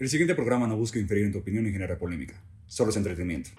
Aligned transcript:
El 0.00 0.08
siguiente 0.08 0.34
programa 0.34 0.66
no 0.66 0.78
busca 0.78 0.98
inferir 0.98 1.26
en 1.26 1.32
tu 1.32 1.40
opinión 1.40 1.62
ni 1.62 1.72
genera 1.72 1.98
polémica. 1.98 2.32
Solo 2.66 2.88
es 2.88 2.96
entretenimiento. 2.96 3.50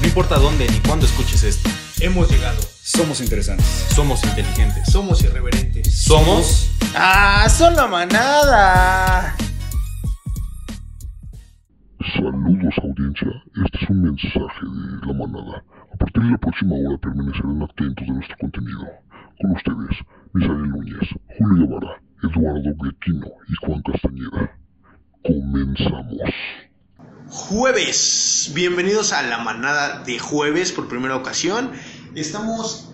No 0.00 0.06
importa 0.06 0.36
dónde 0.36 0.68
ni 0.68 0.78
cuándo 0.78 1.06
escuches 1.06 1.42
esto. 1.42 1.68
Hemos 2.00 2.30
llegado. 2.30 2.62
Somos 2.62 3.20
interesantes. 3.20 3.66
Somos 3.66 4.22
inteligentes. 4.22 4.86
Somos 4.92 5.24
irreverentes. 5.24 5.92
Somos. 5.92 6.70
¡Ah, 6.94 7.48
son 7.48 7.74
la 7.74 7.88
manada! 7.88 9.34
Saludos 12.14 12.74
audiencia, 12.80 13.28
este 13.64 13.78
es 13.82 13.90
un 13.90 14.02
mensaje 14.02 14.66
de 15.00 15.06
la 15.08 15.12
manada. 15.14 15.64
A 15.92 15.96
partir 15.96 16.22
de 16.22 16.30
la 16.30 16.38
próxima 16.38 16.76
hora 16.76 16.98
permanecerán 16.98 17.60
atentos 17.60 18.06
de 18.06 18.12
nuestro 18.12 18.36
contenido. 18.38 19.03
Con 19.40 19.50
ustedes, 19.50 19.98
Misael 20.32 20.68
Núñez, 20.68 21.08
Julio 21.38 21.66
Guevara, 21.66 22.00
Eduardo 22.22 22.74
Blequino 22.78 23.26
y 23.48 23.54
Juan 23.66 23.82
Castañeda. 23.82 24.58
Comenzamos. 25.22 26.20
Jueves. 27.28 28.52
Bienvenidos 28.54 29.12
a 29.12 29.22
la 29.22 29.38
manada 29.38 30.04
de 30.04 30.18
jueves 30.20 30.70
por 30.70 30.88
primera 30.88 31.16
ocasión. 31.16 31.72
Estamos 32.14 32.92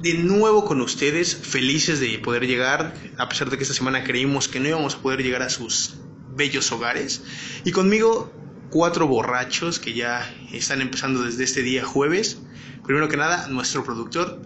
de 0.00 0.14
nuevo 0.14 0.64
con 0.64 0.80
ustedes, 0.80 1.36
felices 1.36 2.00
de 2.00 2.18
poder 2.18 2.46
llegar, 2.46 2.94
a 3.18 3.28
pesar 3.28 3.50
de 3.50 3.58
que 3.58 3.64
esta 3.64 3.74
semana 3.74 4.04
creímos 4.04 4.48
que 4.48 4.60
no 4.60 4.68
íbamos 4.68 4.94
a 4.94 5.02
poder 5.02 5.22
llegar 5.22 5.42
a 5.42 5.50
sus 5.50 5.96
bellos 6.34 6.72
hogares. 6.72 7.24
Y 7.64 7.72
conmigo 7.72 8.32
cuatro 8.70 9.06
borrachos 9.06 9.78
que 9.78 9.92
ya 9.92 10.28
están 10.52 10.80
empezando 10.80 11.22
desde 11.22 11.44
este 11.44 11.62
día 11.62 11.84
jueves. 11.84 12.40
Primero 12.84 13.08
que 13.08 13.16
nada, 13.16 13.48
nuestro 13.48 13.84
productor, 13.84 14.40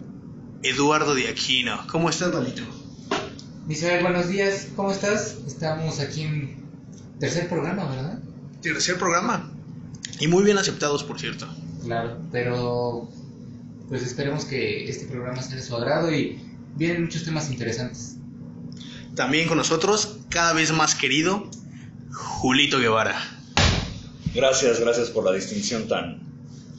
Eduardo 0.63 1.15
de 1.15 1.29
Aquino. 1.29 1.87
¿Cómo 1.87 2.11
estás, 2.11 2.33
Dalito? 2.33 2.63
Misael, 3.67 4.03
buenos 4.03 4.29
días, 4.29 4.69
¿cómo 4.75 4.91
estás? 4.91 5.37
Estamos 5.47 6.01
aquí 6.01 6.23
en 6.23 6.65
tercer 7.21 7.49
programa, 7.49 7.89
¿verdad? 7.89 8.19
Tercer 8.63 8.99
programa. 8.99 9.53
Y 10.19 10.27
muy 10.27 10.43
bien 10.43 10.59
aceptados, 10.59 11.05
por 11.05 11.21
cierto. 11.21 11.47
Claro, 11.85 12.19
pero 12.33 13.09
pues 13.89 14.03
esperemos 14.03 14.45
que 14.47 14.89
este 14.89 15.07
programa 15.07 15.43
sea 15.43 15.57
de 15.57 15.63
su 15.63 15.77
agrado 15.77 16.13
y 16.13 16.41
vienen 16.77 17.05
muchos 17.05 17.25
temas 17.25 17.51
interesantes. 17.51 18.17
También 19.15 19.49
con 19.49 19.59
nosotros, 19.59 20.19
cada 20.29 20.55
vez 20.55 20.73
más 20.73 20.95
querido, 20.95 21.49
Julito 22.13 22.81
Guevara. 22.81 23.17
Gracias, 24.35 24.81
gracias 24.81 25.11
por 25.11 25.25
la 25.25 25.33
distinción 25.33 25.87
tan, 25.89 26.21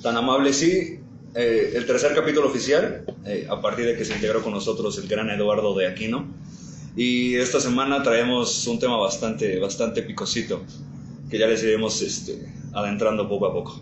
tan 0.02 0.18
amable. 0.18 0.54
Sí, 0.54 0.99
eh, 1.36 1.74
el 1.76 1.86
tercer 1.86 2.16
capítulo 2.16 2.48
oficial, 2.48 3.06
eh, 3.26 3.48
a 3.50 3.62
partir 3.62 3.86
de 3.86 3.96
que 3.96 4.06
se 4.06 4.14
integró 4.14 4.44
con 4.44 4.54
nosotros 4.54 4.98
el 4.98 5.08
gran 5.08 5.30
Eduardo 5.30 5.76
de 5.76 5.88
Aquino. 5.88 6.28
Y 6.96 7.36
esta 7.36 7.60
semana 7.60 8.02
traemos 8.02 8.66
un 8.68 8.80
tema 8.80 8.98
bastante, 8.98 9.60
bastante 9.60 10.02
picosito, 10.02 10.64
que 11.30 11.38
ya 11.38 11.48
les 11.48 11.64
iremos 11.64 12.02
este, 12.02 12.46
adentrando 12.74 13.30
poco 13.30 13.46
a 13.46 13.54
poco. 13.54 13.80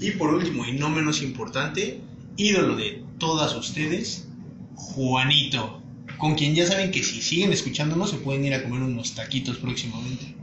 Y 0.00 0.12
por 0.12 0.34
último, 0.34 0.66
y 0.66 0.72
no 0.72 0.88
menos 0.88 1.22
importante, 1.22 2.00
ídolo 2.36 2.76
de 2.76 3.04
todas 3.18 3.54
ustedes, 3.54 4.26
Juanito, 4.74 5.80
con 6.18 6.34
quien 6.34 6.54
ya 6.54 6.66
saben 6.66 6.90
que 6.90 7.02
si 7.02 7.20
siguen 7.20 7.52
escuchándonos 7.52 8.10
se 8.10 8.16
pueden 8.16 8.44
ir 8.44 8.54
a 8.54 8.62
comer 8.62 8.82
unos 8.82 9.14
taquitos 9.14 9.58
próximamente. 9.58 10.34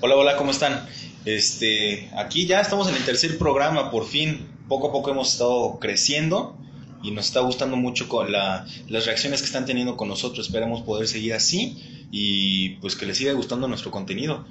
Hola, 0.00 0.16
hola, 0.16 0.36
¿cómo 0.36 0.50
están? 0.50 0.86
Este, 1.24 2.10
aquí 2.16 2.46
ya 2.46 2.60
estamos 2.60 2.88
en 2.88 2.96
el 2.96 3.04
tercer 3.04 3.38
programa, 3.38 3.90
por 3.90 4.06
fin. 4.06 4.53
Poco 4.68 4.88
a 4.88 4.92
poco 4.92 5.10
hemos 5.10 5.32
estado 5.32 5.78
creciendo 5.78 6.56
y 7.02 7.10
nos 7.10 7.26
está 7.26 7.40
gustando 7.40 7.76
mucho 7.76 8.08
las 8.28 9.04
reacciones 9.04 9.40
que 9.40 9.46
están 9.46 9.66
teniendo 9.66 9.96
con 9.96 10.08
nosotros. 10.08 10.46
Esperamos 10.46 10.82
poder 10.82 11.06
seguir 11.06 11.34
así 11.34 12.06
y 12.10 12.70
pues 12.80 12.96
que 12.96 13.04
les 13.06 13.18
siga 13.18 13.32
gustando 13.34 13.68
nuestro 13.68 13.90
contenido. 13.90 14.46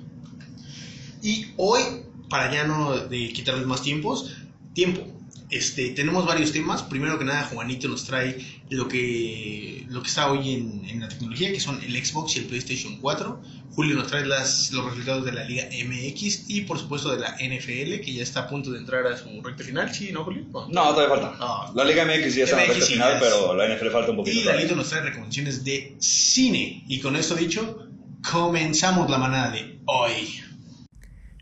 Y 1.23 1.47
hoy, 1.57 1.81
para 2.29 2.53
ya 2.53 2.65
no 2.65 2.95
de 2.97 3.33
quitarles 3.33 3.65
más 3.65 3.81
tiempos, 3.81 4.31
tiempo. 4.73 5.01
Este, 5.49 5.89
tenemos 5.89 6.25
varios 6.25 6.51
temas. 6.51 6.83
Primero 6.83 7.17
que 7.17 7.25
nada, 7.25 7.45
Juanito 7.45 7.87
nos 7.87 8.05
trae 8.05 8.37
lo 8.69 8.87
que, 8.87 9.85
lo 9.89 10.01
que 10.01 10.09
está 10.09 10.31
hoy 10.31 10.53
en, 10.53 10.85
en 10.89 10.99
la 10.99 11.09
tecnología, 11.09 11.51
que 11.51 11.59
son 11.59 11.81
el 11.81 12.05
Xbox 12.05 12.35
y 12.35 12.39
el 12.39 12.45
PlayStation 12.45 12.97
4. 12.97 13.41
Julio 13.75 13.95
nos 13.95 14.07
trae 14.07 14.25
las, 14.25 14.71
los 14.71 14.85
resultados 14.85 15.25
de 15.25 15.31
la 15.31 15.43
Liga 15.45 15.63
MX 15.65 16.49
y 16.49 16.61
por 16.61 16.77
supuesto 16.77 17.11
de 17.11 17.19
la 17.19 17.31
NFL, 17.31 18.01
que 18.03 18.13
ya 18.13 18.21
está 18.21 18.41
a 18.41 18.47
punto 18.47 18.71
de 18.71 18.77
entrar 18.77 19.05
a 19.07 19.17
su 19.17 19.41
recta 19.41 19.63
final. 19.63 19.93
¿Sí, 19.93 20.11
no, 20.11 20.23
Julio? 20.23 20.45
No, 20.69 20.93
todavía 20.93 21.09
falta. 21.09 21.71
La 21.73 21.83
Liga 21.83 22.05
MX 22.05 22.35
ya 22.35 22.43
está 22.43 22.61
en 22.61 22.67
la 22.69 22.73
MX 22.73 22.79
recta 22.79 22.93
final, 22.93 23.17
pero 23.19 23.55
la 23.55 23.75
NFL 23.75 23.89
falta 23.89 24.11
un 24.11 24.17
poquito. 24.17 24.37
Y 24.37 24.41
todavía. 24.41 24.61
Dalito 24.61 24.75
nos 24.75 24.89
trae 24.89 25.01
recomendaciones 25.01 25.63
de 25.63 25.95
cine. 25.97 26.83
Y 26.87 26.99
con 26.99 27.15
esto 27.15 27.33
dicho, 27.33 27.87
comenzamos 28.31 29.09
la 29.09 29.17
manada 29.17 29.51
de 29.51 29.79
hoy. 29.85 30.41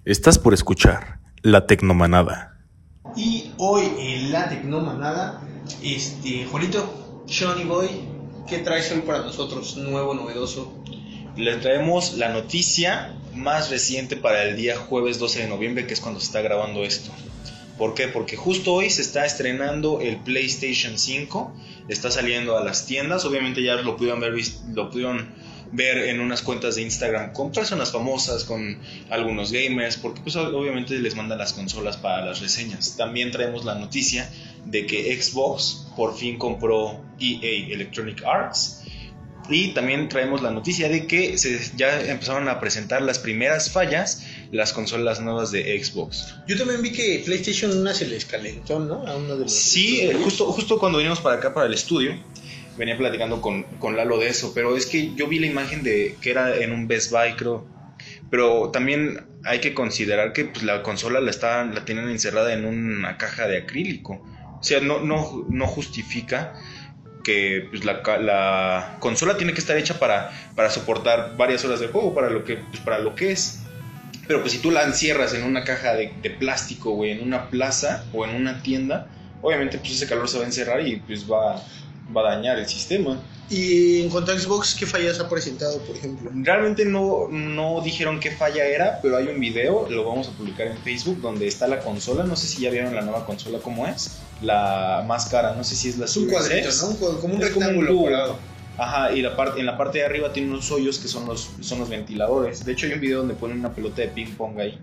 Estás 0.06 0.40
por 0.40 0.54
escuchar 0.54 1.20
La 1.42 1.68
Tecnomanada. 1.68 2.58
Y 3.18 3.52
hoy 3.58 3.92
en 4.00 4.32
la 4.32 4.48
Tecnomanada, 4.48 5.42
este, 5.84 6.46
Juanito, 6.46 7.26
Johnny 7.28 7.66
Boy, 7.66 7.90
¿qué 8.48 8.60
traes 8.60 8.90
hoy 8.94 9.02
para 9.02 9.20
nosotros? 9.20 9.76
Nuevo, 9.76 10.14
novedoso. 10.14 10.82
Les 11.38 11.62
traemos 11.62 12.18
la 12.18 12.28
noticia 12.30 13.14
más 13.34 13.70
reciente 13.70 14.18
para 14.18 14.44
el 14.44 14.58
día 14.58 14.76
jueves 14.76 15.18
12 15.18 15.44
de 15.44 15.48
noviembre, 15.48 15.88
que 15.88 15.94
es 15.94 16.02
cuando 16.02 16.20
se 16.20 16.26
está 16.26 16.42
grabando 16.42 16.84
esto. 16.84 17.10
¿Por 17.78 17.94
qué? 17.94 18.10
Porque 18.10 18.36
justo 18.36 18.74
hoy 18.74 18.90
se 18.90 19.02
está 19.02 19.26
estrenando 19.26 20.02
el 20.02 20.18
PlayStation 20.18 20.98
5, 20.98 21.54
está 21.88 22.12
saliendo 22.12 22.58
a 22.58 22.64
las 22.64 22.86
tiendas, 22.86 23.24
obviamente 23.24 23.64
ya 23.64 23.76
lo 23.76 23.96
pudieron 23.96 24.20
ver, 24.20 24.34
lo 24.74 24.90
pudieron 24.92 25.34
ver 25.72 26.10
en 26.10 26.20
unas 26.20 26.42
cuentas 26.42 26.76
de 26.76 26.82
Instagram 26.82 27.32
con 27.32 27.54
personas 27.54 27.94
famosas, 27.94 28.44
con 28.44 28.78
algunos 29.10 29.54
gamers, 29.54 29.96
porque 29.96 30.20
pues 30.20 30.36
obviamente 30.36 31.00
les 31.00 31.16
mandan 31.16 31.38
las 31.38 31.54
consolas 31.54 31.96
para 31.96 32.26
las 32.26 32.42
reseñas. 32.42 32.98
También 32.98 33.32
traemos 33.32 33.64
la 33.64 33.76
noticia 33.76 34.30
de 34.66 34.86
que 34.86 35.20
Xbox 35.20 35.88
por 35.96 36.16
fin 36.16 36.38
compró 36.38 37.00
EA 37.22 37.74
Electronic 37.74 38.22
Arts 38.26 38.82
y 39.52 39.74
también 39.74 40.08
traemos 40.10 40.42
la 40.42 40.52
noticia 40.52 40.88
de 40.88 41.08
que 41.08 41.38
se, 41.38 41.60
ya 41.76 42.02
empezaron 42.02 42.48
a 42.48 42.60
presentar 42.60 43.02
las 43.02 43.20
primeras 43.20 43.70
fallas, 43.70 44.26
las 44.52 44.74
consolas 44.74 45.20
nuevas 45.20 45.52
de 45.52 45.84
Xbox. 45.84 46.36
Yo 46.48 46.58
también 46.58 46.82
vi 46.82 46.92
que 46.92 47.22
PlayStation 47.26 47.72
1 47.78 47.94
se 47.94 48.08
les 48.08 48.26
calentó, 48.26 48.80
¿no? 48.80 49.06
A 49.06 49.16
uno 49.16 49.36
de 49.36 49.44
los. 49.44 49.54
Sí, 49.54 50.10
justo, 50.24 50.52
justo 50.52 50.80
cuando 50.80 50.98
venimos 51.00 51.20
para 51.20 51.36
acá, 51.36 51.54
para 51.54 51.68
el 51.68 51.74
estudio, 51.74 52.18
venía 52.78 52.98
platicando 52.98 53.42
con, 53.42 53.64
con 53.80 53.98
Lalo 53.98 54.18
de 54.18 54.30
eso, 54.30 54.54
pero 54.54 54.78
es 54.78 54.86
que 54.86 55.14
yo 55.16 55.28
vi 55.28 55.40
la 55.40 55.48
imagen 55.48 55.84
de 55.84 56.16
que 56.22 56.32
era 56.32 56.58
en 56.58 56.72
un 56.72 56.88
Best 56.88 57.12
Buy, 57.12 57.34
creo. 57.36 57.66
Pero 58.30 58.70
también 58.72 59.26
hay 59.44 59.60
que 59.60 59.74
considerar 59.74 60.34
que 60.34 60.46
pues, 60.46 60.64
la 60.64 60.82
consola 60.84 61.20
la, 61.20 61.30
está, 61.30 61.66
la 61.66 61.84
tienen 61.84 62.08
encerrada 62.10 62.54
en 62.54 62.66
una 62.66 63.18
caja 63.18 63.48
de 63.48 63.58
acrílico. 63.58 64.22
O 64.60 64.64
sea, 64.64 64.80
no, 64.80 65.00
no, 65.00 65.46
no 65.50 65.68
justifica 65.68 66.54
que 67.24 67.68
pues, 67.70 67.84
la, 67.86 68.98
consola 69.00 69.38
tiene 69.38 69.54
que 69.54 69.60
estar 69.60 69.78
hecha 69.78 70.00
para, 70.00 70.32
para 70.56 70.70
soportar 70.70 71.36
varias 71.38 71.64
horas 71.66 71.80
de 71.80 71.88
juego, 71.88 72.14
para 72.14 72.30
lo 72.30 72.44
que, 72.44 72.58
pues, 72.58 72.80
para 72.82 73.00
lo 73.00 73.16
que 73.16 73.32
es. 73.32 73.60
Pero 74.28 74.42
pues 74.42 74.54
si 74.54 74.60
tú 74.60 74.72
la 74.72 74.84
encierras 74.84 75.34
en 75.34 75.44
una 75.44 75.64
caja 75.64 75.94
de, 75.94 76.14
de 76.22 76.30
plástico, 76.30 76.92
güey, 76.92 77.12
en 77.12 77.24
una 77.24 77.50
plaza 77.50 78.06
o 78.14 78.26
en 78.26 78.36
una 78.36 78.62
tienda, 78.62 79.08
obviamente 79.42 79.78
pues 79.78 79.94
ese 79.94 80.08
calor 80.08 80.30
se 80.30 80.38
va 80.38 80.44
a 80.44 80.48
encerrar 80.48 80.86
y 80.88 80.98
pues 80.98 81.30
va, 81.30 81.62
va 82.16 82.22
a 82.22 82.36
dañar 82.36 82.58
el 82.60 82.68
sistema. 82.68 83.20
Y 83.52 84.02
en 84.04 84.10
cuanto 84.10 84.32
a 84.32 84.40
Xbox, 84.40 84.76
¿qué 84.76 84.86
fallas 84.86 85.20
ha 85.20 85.28
presentado, 85.28 85.78
por 85.80 85.96
ejemplo? 85.98 86.32
Realmente 86.34 86.86
no, 86.86 87.28
no 87.30 87.82
dijeron 87.82 88.22
qué 88.22 88.32
falla 88.32 88.66
era, 88.66 89.00
pero 89.02 89.18
hay 89.18 89.28
un 89.28 89.42
video, 89.42 89.90
lo 89.90 90.06
vamos 90.06 90.30
a 90.30 90.32
publicar 90.32 90.68
en 90.68 90.78
Facebook, 90.78 91.20
donde 91.22 91.48
está 91.48 91.68
la 91.68 91.80
consola. 91.80 92.24
No 92.24 92.38
sé 92.38 92.48
si 92.48 92.62
ya 92.62 92.70
vieron 92.70 92.96
la 92.96 93.02
nueva 93.02 93.26
consola 93.26 93.60
cómo 93.60 93.86
es. 93.88 94.20
La 94.42 95.04
más 95.06 95.26
cara, 95.26 95.54
no 95.56 95.66
sé 95.66 95.76
si 95.76 95.90
es 95.90 95.98
la 95.98 96.06
Es 96.06 96.16
un 96.16 96.30
cuadrito. 96.30 96.70
¿no? 96.82 96.88
Un 96.88 96.96
cuadro- 96.96 97.20
como 97.20 97.36
un 97.36 97.44
Es 97.44 97.50
como 97.50 97.68
un 97.68 97.76
rectángulo. 97.82 98.38
Ajá, 98.78 99.12
y 99.12 99.22
la 99.22 99.36
parte, 99.36 99.60
en 99.60 99.66
la 99.66 99.78
parte 99.78 99.98
de 100.00 100.06
arriba 100.06 100.32
tiene 100.32 100.50
unos 100.50 100.72
hoyos 100.72 100.98
que 100.98 101.10
son 101.10 101.26
los, 101.28 101.50
son 101.60 101.80
los 101.80 101.90
ventiladores. 101.90 102.64
De 102.66 102.72
hecho, 102.72 102.86
hay 102.88 102.94
un 102.94 103.02
video 103.02 103.18
donde 103.20 103.34
ponen 103.34 103.60
una 103.60 103.74
pelota 103.76 104.02
de 104.02 104.08
ping 104.08 104.34
pong 104.38 104.58
ahí. 104.60 104.80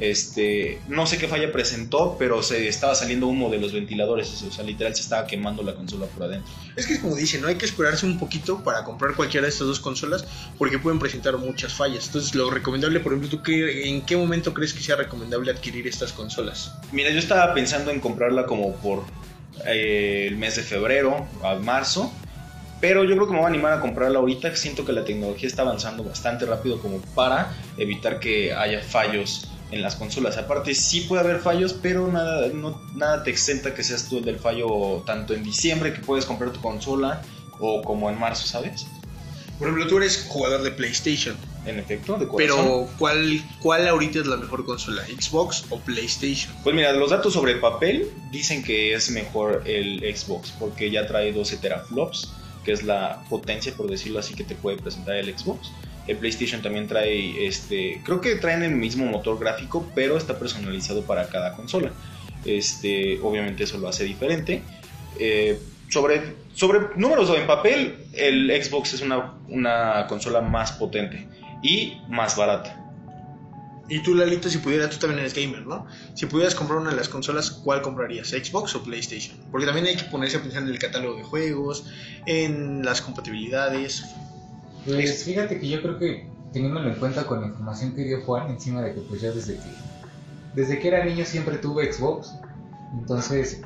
Este, 0.00 0.80
no 0.86 1.06
sé 1.06 1.18
qué 1.18 1.26
falla 1.26 1.50
presentó, 1.50 2.16
pero 2.18 2.42
se 2.42 2.68
estaba 2.68 2.94
saliendo 2.94 3.26
humo 3.26 3.50
de 3.50 3.58
los 3.58 3.72
ventiladores. 3.72 4.42
O 4.42 4.52
sea, 4.52 4.64
literal 4.64 4.94
se 4.94 5.02
estaba 5.02 5.26
quemando 5.26 5.62
la 5.62 5.74
consola 5.74 6.06
por 6.06 6.24
adentro. 6.24 6.52
Es 6.76 6.86
que 6.86 6.94
es 6.94 7.00
como 7.00 7.16
dicen, 7.16 7.42
¿no? 7.42 7.48
Hay 7.48 7.56
que 7.56 7.66
esperarse 7.66 8.06
un 8.06 8.18
poquito 8.18 8.62
para 8.62 8.84
comprar 8.84 9.14
cualquiera 9.14 9.46
de 9.46 9.50
estas 9.50 9.66
dos 9.66 9.80
consolas 9.80 10.24
porque 10.56 10.78
pueden 10.78 11.00
presentar 11.00 11.36
muchas 11.36 11.74
fallas. 11.74 12.06
Entonces, 12.06 12.34
lo 12.34 12.48
recomendable, 12.50 13.00
por 13.00 13.12
ejemplo, 13.12 13.28
¿tú 13.28 13.42
qué, 13.42 13.88
en 13.88 14.02
qué 14.02 14.16
momento 14.16 14.54
crees 14.54 14.72
que 14.72 14.82
sea 14.82 14.96
recomendable 14.96 15.50
adquirir 15.50 15.86
estas 15.88 16.12
consolas? 16.12 16.72
Mira, 16.92 17.10
yo 17.10 17.18
estaba 17.18 17.52
pensando 17.52 17.90
en 17.90 17.98
comprarla 17.98 18.46
como 18.46 18.76
por 18.76 19.02
eh, 19.66 20.26
el 20.28 20.36
mes 20.36 20.54
de 20.56 20.62
febrero 20.62 21.26
a 21.42 21.56
marzo. 21.56 22.12
Pero 22.80 23.02
yo 23.02 23.16
creo 23.16 23.26
que 23.26 23.32
me 23.32 23.38
voy 23.38 23.46
a 23.46 23.48
animar 23.48 23.72
a 23.72 23.80
comprarla 23.80 24.20
ahorita. 24.20 24.54
Siento 24.54 24.84
que 24.84 24.92
la 24.92 25.04
tecnología 25.04 25.48
está 25.48 25.62
avanzando 25.62 26.04
bastante 26.04 26.46
rápido 26.46 26.80
como 26.80 27.00
para 27.16 27.52
evitar 27.76 28.20
que 28.20 28.52
haya 28.54 28.80
fallos 28.80 29.48
en 29.70 29.82
las 29.82 29.96
consolas. 29.96 30.36
Aparte, 30.38 30.74
sí 30.74 31.02
puede 31.02 31.22
haber 31.22 31.40
fallos, 31.40 31.74
pero 31.74 32.10
nada, 32.10 32.48
no- 32.54 32.80
nada 32.94 33.22
te 33.22 33.30
exenta 33.30 33.74
que 33.74 33.84
seas 33.84 34.08
tú 34.08 34.18
el 34.18 34.24
del 34.24 34.38
fallo 34.38 35.02
tanto 35.06 35.34
en 35.34 35.42
diciembre 35.42 35.92
que 35.92 36.00
puedes 36.00 36.24
comprar 36.24 36.52
tu 36.52 36.60
consola 36.60 37.22
o 37.60 37.82
como 37.82 38.08
en 38.10 38.18
marzo, 38.18 38.46
¿sabes? 38.46 38.86
Por 39.58 39.66
ejemplo, 39.68 39.88
tú 39.88 39.96
eres 39.98 40.24
jugador 40.28 40.62
de 40.62 40.70
PlayStation, 40.70 41.36
En 41.66 41.78
efecto, 41.80 42.16
de 42.16 42.28
corazón. 42.28 42.56
pero 42.64 42.88
¿cuál, 42.98 43.42
¿cuál 43.60 43.88
ahorita 43.88 44.20
es 44.20 44.26
la 44.26 44.36
mejor 44.36 44.64
consola? 44.64 45.02
¿Xbox 45.04 45.64
o 45.70 45.78
PlayStation? 45.80 46.54
Pues 46.62 46.74
mira, 46.76 46.92
los 46.92 47.10
datos 47.10 47.32
sobre 47.34 47.56
papel 47.56 48.08
dicen 48.30 48.62
que 48.62 48.94
es 48.94 49.10
mejor 49.10 49.64
el 49.66 49.98
Xbox 50.16 50.52
porque 50.58 50.90
ya 50.90 51.06
trae 51.08 51.32
12 51.32 51.56
teraflops, 51.58 52.30
que 52.64 52.72
es 52.72 52.84
la 52.84 53.22
potencia, 53.28 53.74
por 53.76 53.90
decirlo 53.90 54.20
así, 54.20 54.34
que 54.34 54.44
te 54.44 54.54
puede 54.54 54.76
presentar 54.78 55.16
el 55.16 55.36
Xbox. 55.36 55.68
El 56.08 56.16
PlayStation 56.16 56.60
también 56.62 56.88
trae, 56.88 57.46
este, 57.46 58.00
creo 58.04 58.20
que 58.20 58.34
traen 58.36 58.62
el 58.64 58.72
mismo 58.72 59.06
motor 59.06 59.38
gráfico, 59.38 59.86
pero 59.94 60.16
está 60.16 60.38
personalizado 60.38 61.02
para 61.02 61.28
cada 61.28 61.52
consola. 61.52 61.92
Este, 62.44 63.20
obviamente 63.22 63.64
eso 63.64 63.78
lo 63.78 63.88
hace 63.88 64.04
diferente. 64.04 64.62
Eh, 65.20 65.60
sobre, 65.88 66.34
sobre 66.54 66.80
números 66.96 67.30
en 67.36 67.46
papel, 67.46 68.06
el 68.14 68.50
Xbox 68.62 68.94
es 68.94 69.02
una, 69.02 69.34
una 69.48 70.06
consola 70.08 70.40
más 70.40 70.72
potente 70.72 71.28
y 71.62 71.98
más 72.08 72.36
barata. 72.36 72.84
Y 73.90 74.00
tú, 74.00 74.14
Lalito, 74.14 74.50
si 74.50 74.58
pudieras, 74.58 74.90
tú 74.90 74.98
también 74.98 75.20
eres 75.20 75.34
gamer, 75.34 75.66
¿no? 75.66 75.86
Si 76.14 76.26
pudieras 76.26 76.54
comprar 76.54 76.78
una 76.78 76.90
de 76.90 76.96
las 76.96 77.08
consolas, 77.08 77.50
¿cuál 77.50 77.80
comprarías? 77.80 78.28
¿Xbox 78.28 78.74
o 78.74 78.82
PlayStation? 78.82 79.38
Porque 79.50 79.66
también 79.66 79.86
hay 79.86 79.96
que 79.96 80.04
ponerse 80.04 80.36
a 80.36 80.42
pensar 80.42 80.62
en 80.62 80.68
el 80.68 80.78
catálogo 80.78 81.16
de 81.16 81.22
juegos, 81.22 81.86
en 82.26 82.84
las 82.84 83.00
compatibilidades. 83.00 84.04
Pues 84.84 85.24
fíjate 85.24 85.58
que 85.58 85.68
yo 85.68 85.82
creo 85.82 85.98
que 85.98 86.28
teniéndolo 86.52 86.88
en 86.88 86.98
cuenta 86.98 87.24
con 87.26 87.40
la 87.40 87.48
información 87.48 87.94
que 87.94 88.04
dio 88.04 88.22
Juan, 88.24 88.50
encima 88.50 88.82
de 88.82 88.94
que 88.94 89.00
pues 89.02 89.20
yo 89.20 89.34
desde 89.34 89.54
que 89.54 89.70
desde 90.54 90.78
que 90.78 90.88
era 90.88 91.04
niño 91.04 91.24
siempre 91.24 91.58
tuve 91.58 91.92
Xbox, 91.92 92.34
entonces 92.98 93.60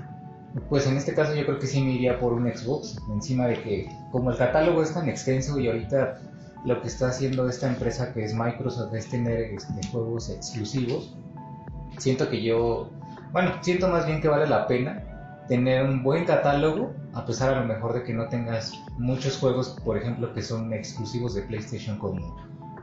pues 0.68 0.86
en 0.86 0.96
este 0.96 1.14
caso 1.14 1.34
yo 1.34 1.44
creo 1.46 1.58
que 1.58 1.66
sí 1.66 1.80
me 1.80 1.92
iría 1.92 2.18
por 2.18 2.32
un 2.32 2.50
Xbox, 2.52 2.98
encima 3.12 3.46
de 3.46 3.62
que 3.62 3.88
como 4.10 4.30
el 4.30 4.36
catálogo 4.36 4.82
es 4.82 4.92
tan 4.92 5.08
extenso 5.08 5.58
y 5.58 5.68
ahorita 5.68 6.20
lo 6.64 6.80
que 6.80 6.88
está 6.88 7.08
haciendo 7.08 7.48
esta 7.48 7.68
empresa 7.68 8.12
que 8.12 8.24
es 8.24 8.34
Microsoft 8.34 8.94
es 8.94 9.08
tener 9.08 9.54
este, 9.54 9.86
juegos 9.90 10.28
exclusivos, 10.30 11.14
siento 11.98 12.28
que 12.28 12.42
yo, 12.42 12.90
bueno, 13.32 13.52
siento 13.62 13.88
más 13.88 14.06
bien 14.06 14.20
que 14.20 14.28
vale 14.28 14.46
la 14.46 14.66
pena 14.66 15.11
tener 15.48 15.82
un 15.84 16.02
buen 16.02 16.24
catálogo, 16.24 16.94
a 17.14 17.26
pesar 17.26 17.54
a 17.54 17.60
lo 17.60 17.66
mejor 17.66 17.92
de 17.94 18.04
que 18.04 18.12
no 18.14 18.28
tengas 18.28 18.72
muchos 18.98 19.36
juegos, 19.38 19.76
por 19.84 19.96
ejemplo, 19.98 20.32
que 20.34 20.42
son 20.42 20.72
exclusivos 20.72 21.34
de 21.34 21.42
PlayStation 21.42 21.98
como 21.98 22.36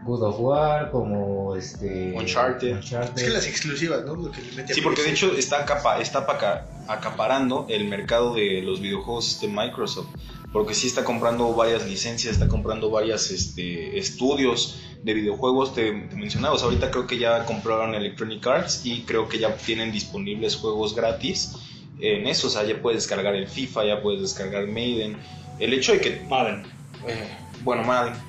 God 0.05 0.23
of 0.23 0.39
War, 0.39 0.91
como 0.91 1.55
este 1.55 2.13
Uncharted. 2.15 2.77
Es 2.77 3.23
que 3.23 3.29
las 3.29 3.47
exclusivas, 3.47 4.03
¿no? 4.05 4.15
Lo 4.15 4.31
que 4.31 4.41
le 4.41 4.51
mete 4.55 4.71
a 4.71 4.75
Sí, 4.75 4.81
porque 4.81 5.03
de 5.03 5.11
hecho 5.11 5.31
está, 5.33 5.65
acapa- 5.65 5.99
está 5.99 6.19
apaca- 6.19 6.65
acaparando 6.87 7.65
el 7.69 7.85
mercado 7.87 8.33
de 8.33 8.61
los 8.61 8.79
videojuegos 8.81 9.39
de 9.41 9.47
Microsoft. 9.47 10.07
Porque 10.51 10.73
sí 10.73 10.87
está 10.87 11.03
comprando 11.03 11.53
varias 11.53 11.85
licencias, 11.87 12.33
está 12.33 12.47
comprando 12.47 12.89
varios 12.89 13.29
este, 13.29 13.99
estudios 13.99 14.81
de 15.03 15.13
videojuegos. 15.13 15.75
Te, 15.75 15.91
te 15.91 16.15
mencionaba, 16.15 16.55
o 16.55 16.57
sea, 16.57 16.65
ahorita 16.69 16.89
creo 16.89 17.05
que 17.05 17.19
ya 17.19 17.45
compraron 17.45 17.93
Electronic 17.93 18.47
Arts 18.47 18.83
y 18.83 19.03
creo 19.03 19.29
que 19.29 19.37
ya 19.37 19.55
tienen 19.57 19.91
disponibles 19.91 20.55
juegos 20.55 20.95
gratis 20.95 21.55
en 22.01 22.27
eso. 22.27 22.47
O 22.47 22.49
sea, 22.49 22.63
ya 22.63 22.81
puedes 22.81 23.03
descargar 23.03 23.35
el 23.35 23.47
FIFA, 23.47 23.85
ya 23.85 24.01
puedes 24.01 24.21
descargar 24.21 24.67
Maiden. 24.67 25.17
El 25.59 25.73
hecho 25.73 25.91
de 25.93 25.99
que, 26.01 26.21
Madden. 26.29 26.63
eh, 27.07 27.27
bueno, 27.63 27.83
Madden. 27.83 28.13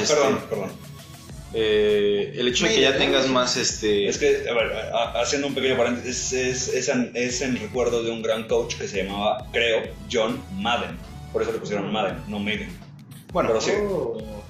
Este, 0.00 0.14
Perdón, 0.14 0.40
perdón. 0.48 0.72
eh, 1.52 2.32
el 2.36 2.48
hecho 2.48 2.66
de 2.66 2.74
que 2.74 2.80
ya 2.82 2.96
tengas 2.98 3.28
más 3.28 3.56
este. 3.56 4.06
Es 4.08 4.18
que, 4.18 4.46
a 4.48 4.52
ver, 4.54 4.72
a- 4.92 5.20
haciendo 5.20 5.48
un 5.48 5.54
pequeño 5.54 5.76
paréntesis, 5.76 6.32
es, 6.32 6.68
es, 6.68 6.88
en, 6.88 7.10
es 7.14 7.40
en 7.42 7.58
recuerdo 7.58 8.02
de 8.02 8.10
un 8.10 8.22
gran 8.22 8.46
coach 8.46 8.76
que 8.76 8.86
se 8.88 9.02
llamaba, 9.04 9.46
creo, 9.52 9.82
John 10.12 10.40
Madden. 10.52 10.96
Por 11.32 11.42
eso 11.42 11.52
le 11.52 11.58
pusieron 11.58 11.92
Madden, 11.92 12.16
no 12.28 12.38
Maiden. 12.38 12.68
Bueno, 13.32 13.48
Pero 13.48 13.60
sí. 13.60 13.72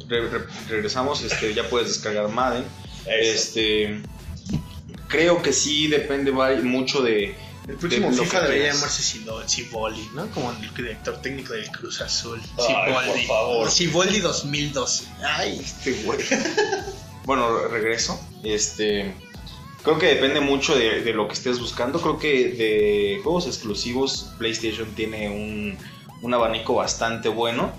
re- 0.08 0.28
re- 0.28 0.44
regresamos, 0.68 1.22
este, 1.22 1.54
ya 1.54 1.68
puedes 1.70 1.88
descargar 1.88 2.28
Madden. 2.28 2.64
Eso. 3.06 3.34
Este, 3.34 4.00
creo 5.08 5.40
que 5.42 5.52
sí 5.52 5.86
depende 5.88 6.32
mucho 6.32 7.00
de. 7.02 7.34
El 7.66 7.76
próximo 7.76 8.10
de 8.10 8.16
FIFA 8.24 8.40
debería 8.42 8.72
llamarse 8.74 9.02
Siboldi, 9.46 10.08
¿no? 10.14 10.26
Como 10.32 10.50
el 10.52 10.74
director 10.74 11.16
técnico 11.22 11.54
del 11.54 11.66
Cruz 11.70 12.00
Azul. 12.02 12.40
Ay, 12.58 12.92
por 12.92 13.02
Siboldi. 13.04 13.26
favor. 13.26 13.70
Siboldi 13.70 14.18
2012. 14.20 15.04
Ay, 15.26 15.60
Este 15.64 15.92
güey. 16.02 16.18
bueno, 17.24 17.56
re- 17.58 17.68
regreso. 17.68 18.20
Este, 18.42 19.14
creo 19.82 19.98
que 19.98 20.06
depende 20.06 20.40
mucho 20.40 20.76
de, 20.76 21.00
de 21.02 21.12
lo 21.14 21.26
que 21.26 21.32
estés 21.34 21.58
buscando. 21.58 22.00
Creo 22.02 22.18
que 22.18 22.48
de 22.50 23.20
juegos 23.22 23.46
exclusivos, 23.46 24.30
PlayStation 24.38 24.86
tiene 24.94 25.30
un, 25.30 25.78
un 26.20 26.34
abanico 26.34 26.74
bastante 26.74 27.30
bueno. 27.30 27.72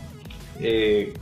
Eh, 0.60 1.14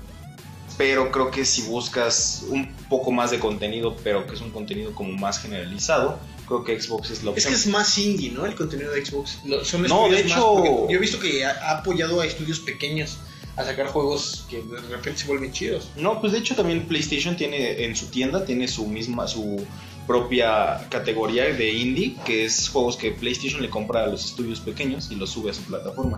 pero 0.77 1.12
creo 1.12 1.31
que 1.31 1.44
si 1.44 1.63
buscas 1.63 2.45
un 2.48 2.74
poco 2.89 3.12
más 3.12 3.30
de 3.30 3.39
contenido, 3.39 3.95
pero 4.04 4.25
que 4.25 4.36
es 4.36 4.42
un 4.42 4.51
contenido 4.51 4.95
como 4.95 5.12
más 5.12 5.39
generalizado, 5.39 6.18
creo 6.61 6.77
que 6.77 6.81
Xbox 6.81 7.09
es 7.11 7.23
opción. 7.25 7.33
que 7.53 7.59
es 7.59 7.67
más 7.67 7.97
indie, 7.97 8.31
¿no? 8.31 8.45
El 8.45 8.55
contenido 8.55 8.91
de 8.91 9.05
Xbox. 9.05 9.39
Lo- 9.45 9.63
son 9.65 9.83
No, 9.83 10.09
de 10.09 10.19
hecho- 10.21 10.88
yo 10.89 10.95
he 10.95 11.00
visto 11.00 11.19
que 11.19 11.45
ha, 11.45 11.51
ha 11.51 11.79
apoyado 11.79 12.21
a 12.21 12.25
estudios 12.25 12.59
pequeños 12.59 13.17
a 13.55 13.63
sacar 13.63 13.85
juegos 13.88 14.45
que 14.50 14.61
de 14.63 14.77
repente 14.89 15.21
se 15.21 15.27
vuelven 15.27 15.51
chidos. 15.51 15.89
No, 15.95 16.19
pues 16.19 16.33
de 16.33 16.39
hecho 16.39 16.55
también 16.55 16.88
PlayStation 16.88 17.35
tiene 17.38 17.83
en 17.85 17.95
su 17.95 18.07
tienda, 18.07 18.45
tiene 18.45 18.67
su 18.67 18.88
misma, 18.88 19.27
su 19.27 19.63
propia 20.07 20.85
categoría 20.89 21.45
de 21.45 21.71
indie, 21.71 22.15
que 22.25 22.45
es 22.45 22.67
juegos 22.69 22.97
que 22.97 23.11
PlayStation 23.11 23.61
le 23.61 23.69
compra 23.69 24.03
a 24.03 24.07
los 24.07 24.25
estudios 24.25 24.59
pequeños 24.59 25.09
y 25.11 25.15
los 25.15 25.29
sube 25.29 25.51
a 25.51 25.53
su 25.53 25.61
plataforma. 25.63 26.17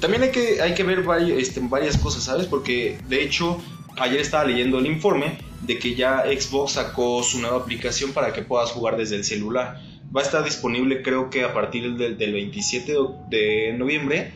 También 0.00 0.22
hay 0.24 0.30
que, 0.30 0.60
hay 0.60 0.74
que 0.74 0.82
ver 0.82 1.04
este, 1.38 1.60
varias 1.60 1.96
cosas, 1.96 2.24
¿sabes? 2.24 2.46
Porque 2.46 2.98
de 3.08 3.22
hecho 3.22 3.58
ayer 3.96 4.20
estaba 4.20 4.44
leyendo 4.44 4.78
el 4.78 4.86
informe 4.86 5.38
de 5.66 5.78
que 5.78 5.94
ya 5.94 6.24
Xbox 6.24 6.72
sacó 6.72 7.22
su 7.22 7.40
nueva 7.40 7.58
aplicación 7.58 8.12
para 8.12 8.32
que 8.32 8.42
puedas 8.42 8.70
jugar 8.70 8.96
desde 8.96 9.16
el 9.16 9.24
celular. 9.24 9.80
Va 10.14 10.20
a 10.20 10.24
estar 10.24 10.44
disponible 10.44 11.02
creo 11.02 11.30
que 11.30 11.44
a 11.44 11.52
partir 11.52 11.96
del, 11.96 12.16
del 12.18 12.32
27 12.32 12.94
de, 13.30 13.74
noviembre 13.76 14.32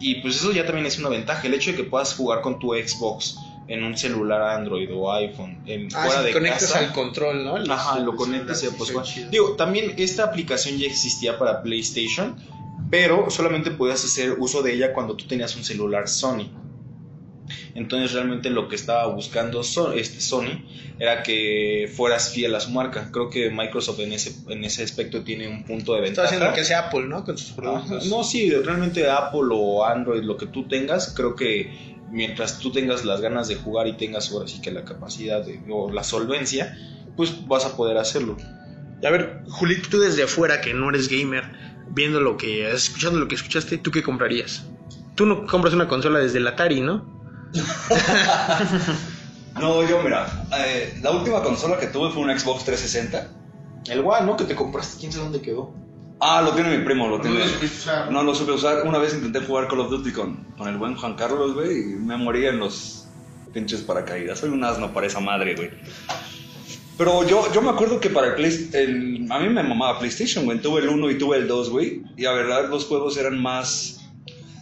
y 0.00 0.16
pues 0.16 0.36
eso 0.36 0.50
ya 0.52 0.66
también 0.66 0.86
es 0.86 0.98
una 0.98 1.10
ventaja, 1.10 1.46
el 1.46 1.54
hecho 1.54 1.70
de 1.70 1.76
que 1.76 1.84
puedas 1.84 2.14
jugar 2.14 2.40
con 2.40 2.58
tu 2.58 2.74
Xbox 2.74 3.36
en 3.68 3.84
un 3.84 3.96
celular 3.96 4.42
Android 4.42 4.88
o 4.92 5.12
iPhone, 5.12 5.62
en, 5.66 5.88
Ah, 5.94 6.06
fuera 6.06 6.20
si 6.20 6.26
de 6.26 6.32
conectas 6.32 6.72
casa. 6.72 6.78
al 6.80 6.92
control, 6.92 7.44
¿no? 7.44 7.72
Ajá, 7.72 8.00
lo 8.00 8.16
conectas 8.16 8.64
y 8.64 8.68
pues 8.76 8.92
bueno. 8.92 9.08
Digo, 9.30 9.52
también 9.52 9.94
esta 9.98 10.24
aplicación 10.24 10.78
ya 10.78 10.86
existía 10.86 11.38
para 11.38 11.62
PlayStation, 11.62 12.36
pero 12.90 13.30
solamente 13.30 13.70
podías 13.70 14.04
hacer 14.04 14.36
uso 14.38 14.62
de 14.62 14.74
ella 14.74 14.92
cuando 14.92 15.14
tú 15.14 15.26
tenías 15.26 15.54
un 15.54 15.62
celular 15.62 16.08
Sony. 16.08 16.50
Entonces 17.74 18.12
realmente 18.12 18.50
lo 18.50 18.68
que 18.68 18.76
estaba 18.76 19.06
buscando 19.06 19.62
So- 19.62 19.92
este 19.92 20.20
Sony 20.20 20.64
era 20.98 21.22
que 21.22 21.90
fueras 21.96 22.30
fiel 22.32 22.54
a 22.54 22.60
su 22.60 22.70
marca. 22.70 23.10
Creo 23.12 23.30
que 23.30 23.50
Microsoft 23.50 24.00
en 24.00 24.12
ese, 24.12 24.34
en 24.52 24.64
ese 24.64 24.82
aspecto 24.82 25.22
tiene 25.22 25.48
un 25.48 25.64
punto 25.64 25.94
de 25.94 25.98
Está 26.00 26.22
ventaja. 26.22 26.26
haciendo 26.26 26.46
lo 26.48 26.54
que 26.54 26.60
hace 26.60 26.74
Apple, 26.74 27.06
¿no? 27.08 27.24
Con 27.24 27.36
sus 27.38 27.50
Ajá. 27.52 27.56
productos. 27.62 28.06
No, 28.06 28.24
sí, 28.24 28.50
realmente 28.50 29.08
Apple 29.10 29.48
o 29.50 29.84
Android, 29.84 30.22
lo 30.22 30.36
que 30.36 30.46
tú 30.46 30.68
tengas, 30.68 31.12
creo 31.16 31.34
que 31.34 31.92
mientras 32.10 32.58
tú 32.58 32.70
tengas 32.70 33.04
las 33.04 33.20
ganas 33.20 33.48
de 33.48 33.56
jugar 33.56 33.86
y 33.86 33.96
tengas 33.96 34.30
ahora 34.30 34.46
sí 34.46 34.60
que 34.60 34.70
la 34.70 34.84
capacidad 34.84 35.44
de, 35.44 35.60
o 35.70 35.90
la 35.90 36.04
solvencia, 36.04 36.76
pues 37.16 37.46
vas 37.46 37.64
a 37.64 37.76
poder 37.76 37.96
hacerlo. 37.96 38.36
A 39.04 39.10
ver, 39.10 39.40
Julito, 39.48 39.88
tú 39.90 39.98
desde 39.98 40.22
afuera, 40.22 40.60
que 40.60 40.74
no 40.74 40.90
eres 40.90 41.08
gamer, 41.08 41.44
viendo 41.90 42.20
lo 42.20 42.36
que, 42.36 42.70
escuchando 42.70 43.18
lo 43.18 43.26
que 43.28 43.34
escuchaste, 43.34 43.78
¿tú 43.78 43.90
qué 43.90 44.02
comprarías? 44.02 44.64
Tú 45.14 45.26
no 45.26 45.46
compras 45.46 45.74
una 45.74 45.88
consola 45.88 46.20
desde 46.20 46.38
el 46.38 46.46
Atari, 46.46 46.80
¿no? 46.80 47.21
No, 49.60 49.86
yo 49.86 50.02
mira, 50.02 50.44
eh, 50.56 50.98
la 51.02 51.10
última 51.10 51.42
consola 51.42 51.78
que 51.78 51.86
tuve 51.88 52.10
fue 52.10 52.22
un 52.22 52.30
Xbox 52.38 52.64
360. 52.64 53.28
El 53.92 54.00
One, 54.00 54.24
¿no? 54.26 54.36
Que 54.36 54.44
te 54.44 54.54
compraste, 54.54 54.98
quién 54.98 55.12
sabe 55.12 55.24
dónde 55.24 55.42
quedó. 55.42 55.74
Ah, 56.20 56.40
lo 56.40 56.52
tiene 56.52 56.78
mi 56.78 56.84
primo, 56.84 57.06
lo 57.06 57.18
No 57.18 57.22
tiene. 57.22 57.40
lo 57.40 57.46
supiste 57.46 57.76
usar. 57.76 58.10
No 58.10 58.22
lo 58.22 58.34
supe 58.34 58.52
usar. 58.52 58.86
Una 58.86 58.96
vez 58.98 59.12
intenté 59.12 59.40
jugar 59.40 59.68
Call 59.68 59.80
of 59.80 59.90
Duty 59.90 60.12
con, 60.12 60.36
con 60.56 60.68
el 60.68 60.78
buen 60.78 60.96
Juan 60.96 61.14
Carlos, 61.16 61.52
güey, 61.54 61.80
y 61.80 61.84
me 61.96 62.16
moría 62.16 62.48
en 62.48 62.60
los 62.60 63.06
pinches 63.52 63.82
paracaídas. 63.82 64.38
Soy 64.38 64.48
un 64.50 64.64
asno 64.64 64.92
para 64.94 65.06
esa 65.06 65.20
madre, 65.20 65.54
güey. 65.54 65.70
Pero 66.96 67.26
yo, 67.28 67.52
yo 67.52 67.60
me 67.60 67.70
acuerdo 67.70 68.00
que 68.00 68.08
para 68.08 68.28
el, 68.28 68.34
Play- 68.36 68.70
el 68.72 69.26
A 69.30 69.38
mí 69.38 69.48
me 69.50 69.62
mamaba 69.62 69.98
PlayStation, 69.98 70.46
güey. 70.46 70.60
Tuve 70.62 70.80
el 70.80 70.88
1 70.88 71.10
y 71.10 71.18
tuve 71.18 71.36
el 71.36 71.46
2, 71.46 71.68
güey. 71.70 72.02
Y 72.16 72.22
la 72.22 72.32
verdad, 72.32 72.70
los 72.70 72.86
juegos 72.86 73.18
eran 73.18 73.38
más. 73.42 73.98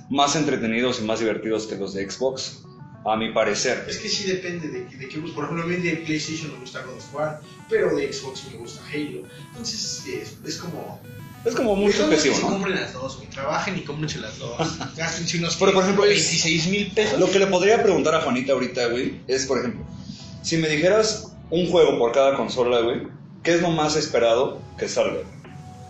Más 0.09 0.35
entretenidos 0.35 1.01
y 1.01 1.05
más 1.05 1.21
divertidos 1.21 1.69
que 1.69 1.77
los 1.77 1.95
de 1.95 2.11
Xbox. 2.11 2.65
A 3.05 3.17
mi 3.17 3.33
parecer. 3.33 3.87
Es 3.89 3.97
que 3.99 4.09
sí 4.09 4.25
depende 4.25 4.69
de, 4.69 4.85
de 4.85 5.09
qué 5.09 5.19
gusto. 5.19 5.35
Por 5.37 5.45
ejemplo, 5.45 5.65
a 5.65 5.67
mí 5.69 5.77
de 5.77 5.97
PlayStation 5.97 6.53
me 6.53 6.59
gusta 6.59 6.83
God 6.83 6.97
of 6.97 7.15
War, 7.15 7.41
pero 7.69 7.97
de 7.97 8.13
Xbox 8.13 8.45
me 8.53 8.59
gusta 8.59 8.83
Halo. 8.93 9.23
Entonces 9.49 10.05
es, 10.07 10.37
es 10.47 10.57
como. 10.59 11.01
Es 11.43 11.55
como 11.55 11.75
muy 11.75 11.91
subjetivo, 11.91 12.35
se 12.37 12.43
¿no? 12.43 12.49
compren 12.49 12.75
las 12.75 12.93
dos, 12.93 13.17
güey. 13.17 13.29
Trabajen 13.31 13.79
y 13.79 13.81
cómprense 13.81 14.19
las 14.19 14.39
dos. 14.39 14.59
Gástense 14.97 15.39
unos 15.39 15.57
Pero, 15.57 15.73
por 15.73 15.83
ejemplo, 15.85 16.05
es- 16.05 16.11
26 16.11 16.67
mil 16.69 16.93
pesos. 16.93 17.19
Lo 17.19 17.31
que 17.31 17.39
le 17.39 17.47
podría 17.47 17.83
preguntar 17.83 18.15
a 18.15 18.21
Juanita 18.21 18.53
ahorita, 18.53 18.89
güey, 18.89 19.23
es, 19.27 19.47
por 19.47 19.59
ejemplo, 19.59 19.83
si 20.43 20.59
me 20.59 20.69
dijeras 20.69 21.33
un 21.49 21.71
juego 21.71 21.99
por 21.99 22.13
cada 22.13 22.37
consola, 22.37 22.81
güey, 22.81 23.05
¿qué 23.43 23.55
es 23.55 23.63
lo 23.63 23.71
más 23.71 23.97
esperado 23.97 24.61
que 24.79 24.87
salga? 24.87 25.23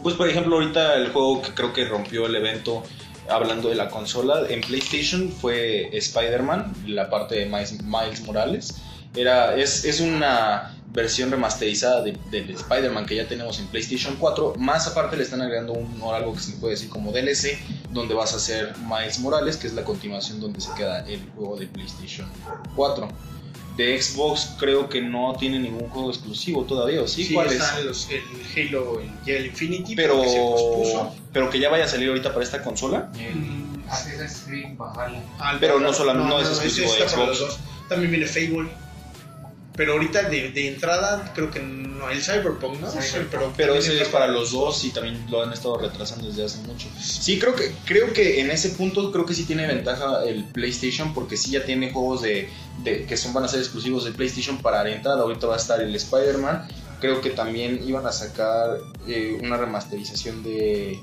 Pues 0.05 0.15
por 0.15 0.29
ejemplo 0.29 0.55
ahorita 0.57 0.95
el 0.95 1.11
juego 1.11 1.43
que 1.43 1.53
creo 1.53 1.73
que 1.73 1.85
rompió 1.85 2.25
el 2.27 2.35
evento 2.37 2.83
hablando 3.31 3.69
de 3.69 3.75
la 3.75 3.89
consola, 3.89 4.47
en 4.49 4.61
PlayStation 4.61 5.31
fue 5.31 5.97
Spider-Man, 5.97 6.73
la 6.87 7.09
parte 7.09 7.37
de 7.37 7.47
Miles, 7.47 8.23
Morales. 8.23 8.75
Era, 9.15 9.57
es, 9.57 9.85
es 9.85 10.01
una 10.01 10.77
versión 10.93 11.31
remasterizada 11.31 12.03
de, 12.03 12.17
de 12.31 12.53
Spider-Man 12.53 13.07
que 13.07 13.17
ya 13.17 13.29
tenemos 13.29 13.59
en 13.59 13.67
PlayStation 13.67 14.17
4. 14.19 14.55
Más 14.59 14.87
aparte 14.87 15.17
le 15.17 15.23
están 15.23 15.41
agregando 15.41 15.73
un, 15.73 16.03
algo 16.13 16.35
que 16.35 16.41
se 16.41 16.53
puede 16.53 16.75
decir 16.75 16.89
como 16.91 17.13
DLC, 17.13 17.59
donde 17.91 18.15
vas 18.15 18.33
a 18.33 18.37
hacer 18.37 18.75
Miles 18.79 19.19
Morales, 19.21 19.57
que 19.57 19.67
es 19.67 19.75
la 19.75 19.85
continuación 19.85 20.41
donde 20.41 20.61
se 20.61 20.73
queda 20.75 21.01
el 21.09 21.21
juego 21.37 21.57
de 21.57 21.67
PlayStation 21.67 22.29
4. 22.77 23.09
De 23.77 24.01
Xbox 24.03 24.57
creo 24.59 24.89
que 24.89 25.01
no 25.01 25.35
tiene 25.39 25.59
ningún 25.59 25.89
juego 25.89 26.11
exclusivo 26.11 26.65
todavía, 26.65 27.03
¿o 27.03 27.07
sí? 27.09 27.25
Sí, 27.25 27.35
¿Cuál 27.35 27.47
es? 27.53 27.63
los- 27.85 28.09
el 28.11 28.23
Halo 28.69 29.01
y 29.25 29.31
el 29.31 29.47
Infinity, 29.47 29.95
Pero, 29.97 30.21
que 30.23 31.07
pero 31.33 31.49
que 31.51 31.59
ya 31.61 31.71
vaya 31.71 31.85
a 31.85 31.89
salir 31.89 32.09
ahorita 32.09 32.31
para 32.33 32.45
esta 32.45 32.63
consola. 32.63 33.11
Valhalla. 34.77 35.23
Ah, 35.39 35.57
Pero 35.61 35.81
no 35.81 35.93
solamente- 35.93 36.29
no 36.29 36.41
es 36.41 36.49
exclusivo 36.49 36.93
de 36.93 37.09
Xbox. 37.09 37.29
los 37.29 37.39
dos. 37.41 37.59
También 37.89 38.11
viene 38.11 38.27
Fable. 38.27 38.71
Pero 39.77 39.93
ahorita 39.93 40.29
de, 40.29 40.51
de 40.51 40.69
entrada 40.69 41.33
creo 41.35 41.51
que 41.51 41.61
no, 41.61 42.11
el 42.11 42.21
Cyberpunk, 42.21 42.81
¿no? 42.81 42.91
Cyberpunk. 42.91 43.03
Sí, 43.05 43.27
pero 43.31 43.53
Pero 43.57 43.75
ese 43.77 44.01
es 44.03 44.09
para 44.09 44.27
los 44.27 44.51
dos 44.53 44.85
y 44.85 44.91
también 44.91 45.25
lo 45.31 45.43
han 45.43 45.53
estado 45.53 45.79
retrasando 45.79 46.27
desde 46.29 46.45
hace 46.45 46.59
mucho. 46.67 46.89
Sí, 47.01 47.39
creo 47.39 47.55
que, 47.55 47.73
creo 47.87 48.13
que 48.13 48.41
en 48.41 48.51
ese 48.51 48.71
punto 48.71 49.11
creo 49.13 49.25
que 49.25 49.33
sí 49.33 49.45
tiene 49.45 49.67
ventaja 49.67 50.25
el 50.25 50.45
PlayStation 50.45 51.15
porque 51.15 51.37
sí 51.37 51.53
ya 51.53 51.65
tiene 51.65 51.93
juegos 51.93 52.21
de, 52.23 52.49
de- 52.83 53.07
que 53.07 53.17
son 53.17 53.33
van 53.33 53.45
a 53.45 53.49
ser 53.49 53.61
exclusivos 53.61 54.05
de 54.05 54.11
PlayStation 54.13 54.59
para 54.61 54.83
la 54.85 54.91
entrada. 54.91 55.23
Ahorita 55.23 55.47
va 55.47 55.55
a 55.55 55.59
estar 55.59 55.81
el 55.81 55.95
Spider-Man. 55.95 56.69
Creo 57.01 57.21
que 57.23 57.31
también 57.31 57.81
iban 57.87 58.07
a 58.07 58.13
sacar 58.13 58.77
eh, 59.07 59.39
una 59.43 59.57
remasterización 59.57 60.43
de 60.43 61.01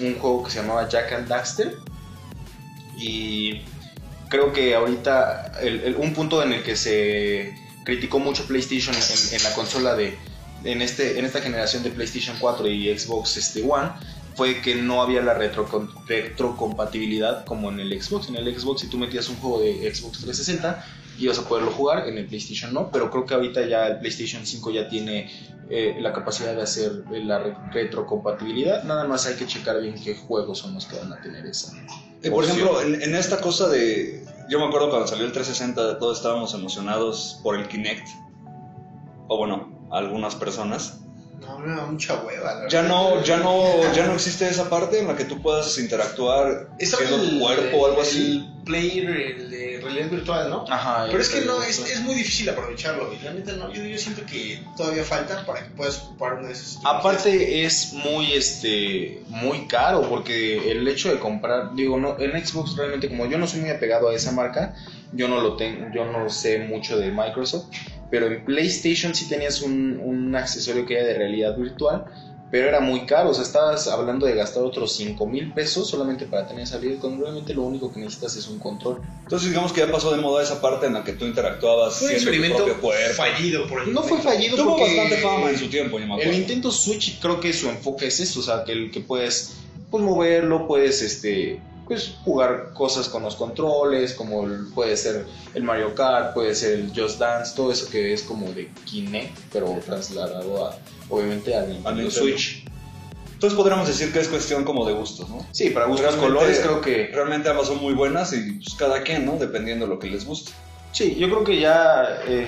un 0.00 0.14
juego 0.18 0.44
que 0.44 0.50
se 0.52 0.62
llamaba 0.62 0.88
Jack 0.88 1.12
and 1.12 1.28
Daxter. 1.28 1.76
Y 2.96 3.62
creo 4.28 4.52
que 4.52 4.74
ahorita 4.74 5.52
el- 5.60 5.80
el- 5.80 5.96
un 5.96 6.14
punto 6.14 6.42
en 6.42 6.52
el 6.52 6.62
que 6.62 6.76
se 6.76 7.54
criticó 7.84 8.18
mucho 8.18 8.44
PlayStation 8.46 8.94
en, 8.94 9.36
en 9.36 9.42
la 9.42 9.52
consola 9.54 9.94
de 9.94 10.16
en 10.64 10.82
este 10.82 11.18
en 11.18 11.24
esta 11.24 11.40
generación 11.40 11.82
de 11.82 11.90
PlayStation 11.90 12.36
4 12.40 12.68
y 12.68 12.96
Xbox 12.98 13.36
este 13.36 13.62
One 13.62 13.90
fue 14.36 14.60
que 14.62 14.74
no 14.76 15.02
había 15.02 15.20
la 15.22 15.34
retrocompatibilidad 15.34 17.44
como 17.44 17.70
en 17.70 17.80
el 17.80 18.00
Xbox. 18.02 18.28
En 18.28 18.36
el 18.36 18.58
Xbox 18.58 18.82
si 18.82 18.86
tú 18.88 18.98
metías 18.98 19.28
un 19.28 19.36
juego 19.36 19.60
de 19.60 19.92
Xbox 19.94 20.18
360 20.20 20.84
ibas 21.18 21.38
a 21.38 21.46
poderlo 21.46 21.70
jugar, 21.70 22.08
en 22.08 22.16
el 22.18 22.26
PlayStation 22.26 22.72
no, 22.72 22.90
pero 22.90 23.10
creo 23.10 23.26
que 23.26 23.34
ahorita 23.34 23.66
ya 23.66 23.86
el 23.86 23.98
PlayStation 23.98 24.46
5 24.46 24.70
ya 24.70 24.88
tiene 24.88 25.30
eh, 25.68 25.96
la 26.00 26.12
capacidad 26.12 26.54
de 26.54 26.62
hacer 26.62 26.92
la 27.10 27.38
re- 27.38 27.54
retrocompatibilidad. 27.72 28.82
Nada 28.84 29.04
más 29.06 29.26
hay 29.26 29.34
que 29.34 29.46
checar 29.46 29.80
bien 29.80 29.94
qué 30.02 30.14
juegos 30.14 30.58
son 30.60 30.74
los 30.74 30.86
que 30.86 30.96
van 30.96 31.12
a 31.12 31.20
tener 31.20 31.44
esa. 31.46 31.72
Eh, 32.22 32.30
por 32.30 32.44
ejemplo, 32.44 32.80
en, 32.82 33.00
en 33.02 33.14
esta 33.14 33.40
cosa 33.40 33.68
de. 33.68 34.24
Yo 34.52 34.58
me 34.58 34.66
acuerdo 34.66 34.90
cuando 34.90 35.06
salió 35.06 35.24
el 35.24 35.32
360, 35.32 35.98
todos 35.98 36.18
estábamos 36.18 36.52
emocionados 36.52 37.40
por 37.42 37.56
el 37.56 37.68
Kinect. 37.68 38.06
O 39.26 39.38
bueno, 39.38 39.88
algunas 39.90 40.36
personas. 40.36 41.01
No, 41.42 41.58
me 41.58 41.74
da 41.74 41.86
mucha 41.86 42.14
hueva. 42.22 42.54
la 42.54 42.68
Ya 42.68 42.82
no, 42.82 43.22
ya 43.22 43.36
no, 43.38 43.92
ya 43.92 44.06
no 44.06 44.14
existe 44.14 44.48
esa 44.48 44.70
parte 44.70 45.00
en 45.00 45.08
la 45.08 45.16
que 45.16 45.24
tú 45.24 45.42
puedas 45.42 45.76
interactuar 45.78 46.68
siendo 46.78 47.16
tu 47.16 47.22
el- 47.30 47.38
cuerpo 47.40 47.76
o 47.78 47.86
algo 47.86 48.02
así. 48.02 48.46
El 48.56 48.64
player, 48.64 49.10
el 49.10 49.50
de 49.50 49.80
realidad 49.82 50.08
virtual, 50.08 50.48
¿no? 50.48 50.64
Ajá, 50.68 51.06
Pero 51.10 51.20
es 51.20 51.28
que 51.30 51.40
no, 51.40 51.60
es, 51.64 51.80
es 51.80 52.00
muy 52.00 52.14
difícil 52.14 52.48
aprovecharlo. 52.48 53.12
Y 53.12 53.16
neta, 53.34 53.52
no, 53.54 53.72
yo, 53.72 53.82
yo 53.84 53.98
siento 53.98 54.24
que 54.24 54.62
todavía 54.76 55.02
falta 55.02 55.44
para 55.44 55.64
que 55.64 55.70
puedas 55.70 55.98
ocupar 56.04 56.34
una 56.34 56.46
de 56.46 56.52
esas. 56.52 56.78
Aparte 56.84 57.64
es 57.64 57.92
muy 57.92 58.32
este 58.34 59.22
muy 59.28 59.66
caro 59.66 60.08
porque 60.08 60.70
el 60.70 60.86
hecho 60.86 61.10
de 61.10 61.18
comprar, 61.18 61.74
digo, 61.74 61.98
no 61.98 62.18
en 62.20 62.46
Xbox 62.46 62.76
realmente 62.76 63.08
como 63.08 63.26
yo 63.26 63.36
no 63.36 63.48
soy 63.48 63.60
muy 63.62 63.70
apegado 63.70 64.08
a 64.10 64.14
esa 64.14 64.30
marca, 64.30 64.76
yo 65.12 65.26
no 65.26 65.40
lo 65.40 65.56
tengo, 65.56 65.86
yo 65.92 66.04
no 66.04 66.30
sé 66.30 66.60
mucho 66.60 66.98
de 66.98 67.10
Microsoft, 67.10 67.66
pero 68.12 68.26
en 68.26 68.44
PlayStation 68.44 69.14
sí 69.14 69.26
tenías 69.26 69.62
un, 69.62 69.98
un 70.04 70.36
accesorio 70.36 70.84
que 70.84 70.98
era 70.98 71.06
de 71.06 71.14
realidad 71.14 71.56
virtual, 71.56 72.04
pero 72.50 72.68
era 72.68 72.80
muy 72.80 73.06
caro, 73.06 73.30
o 73.30 73.34
sea, 73.34 73.44
estabas 73.44 73.88
hablando 73.88 74.26
de 74.26 74.34
gastar 74.34 74.62
otros 74.62 74.94
5 74.96 75.24
mil 75.24 75.54
pesos 75.54 75.88
solamente 75.88 76.26
para 76.26 76.46
tener 76.46 76.64
esa 76.64 76.76
habilidad, 76.76 77.00
cuando 77.00 77.22
realmente 77.22 77.54
lo 77.54 77.62
único 77.62 77.90
que 77.90 78.00
necesitas 78.00 78.36
es 78.36 78.48
un 78.48 78.58
control. 78.58 79.00
Entonces 79.22 79.48
digamos 79.48 79.72
que 79.72 79.80
ya 79.80 79.90
pasó 79.90 80.14
de 80.14 80.20
moda 80.20 80.42
esa 80.42 80.60
parte 80.60 80.84
en 80.84 80.92
la 80.92 81.02
que 81.02 81.14
tú 81.14 81.24
interactuabas 81.24 81.94
Fue 81.94 82.14
un 82.14 82.22
tu 82.22 82.56
propio 82.56 82.80
cuerpo. 82.82 83.14
fallido 83.14 83.66
por 83.66 83.82
el 83.82 83.94
No 83.94 84.02
fue 84.02 84.20
fallido 84.20 84.58
Tuvo 84.58 84.76
porque 84.76 84.94
bastante 84.94 85.16
fama 85.22 85.48
en 85.48 85.58
su 85.58 85.68
tiempo, 85.68 85.98
yo 85.98 86.06
me 86.06 86.12
El 86.12 86.20
acuerdo. 86.20 86.38
Nintendo 86.38 86.70
Switch 86.70 87.18
creo 87.18 87.40
que 87.40 87.54
su 87.54 87.70
enfoque 87.70 88.08
es 88.08 88.20
eso, 88.20 88.40
o 88.40 88.42
sea, 88.42 88.64
que, 88.64 88.72
el, 88.72 88.90
que 88.90 89.00
puedes 89.00 89.54
pues, 89.90 90.04
moverlo, 90.04 90.68
puedes 90.68 91.00
este, 91.00 91.58
pues, 91.92 92.14
jugar 92.24 92.70
cosas 92.72 93.08
con 93.08 93.22
los 93.22 93.36
controles, 93.36 94.14
como 94.14 94.46
puede 94.74 94.96
ser 94.96 95.26
el 95.54 95.62
Mario 95.62 95.94
Kart, 95.94 96.32
puede 96.32 96.54
ser 96.54 96.78
el 96.78 96.92
Just 96.94 97.18
Dance, 97.18 97.54
todo 97.54 97.70
eso 97.70 97.90
que 97.90 98.12
es 98.14 98.22
como 98.22 98.50
de 98.52 98.70
Kinect, 98.86 99.36
pero 99.52 99.78
trasladado 99.84 100.66
a, 100.66 100.76
obviamente 101.10 101.54
al 101.54 101.68
Nintendo. 101.68 102.10
Switch. 102.10 102.64
Entonces 103.34 103.56
podríamos 103.56 103.88
decir 103.88 104.12
que 104.12 104.20
es 104.20 104.28
cuestión 104.28 104.64
como 104.64 104.86
de 104.86 104.94
gustos, 104.94 105.28
¿no? 105.28 105.44
Sí, 105.50 105.70
para 105.70 105.86
gustos 105.86 106.14
colores 106.14 106.60
creo 106.60 106.80
que... 106.80 107.08
Realmente 107.12 107.50
ambas 107.50 107.66
son 107.66 107.82
muy 107.82 107.92
buenas 107.92 108.32
y 108.32 108.52
pues, 108.52 108.74
cada 108.74 109.02
quien, 109.02 109.26
¿no? 109.26 109.36
Dependiendo 109.36 109.84
de 109.84 109.90
lo 109.94 109.98
que 109.98 110.08
les 110.08 110.24
guste. 110.24 110.52
Sí, 110.92 111.16
yo 111.16 111.28
creo 111.28 111.44
que 111.44 111.60
ya, 111.60 112.20
eh, 112.26 112.46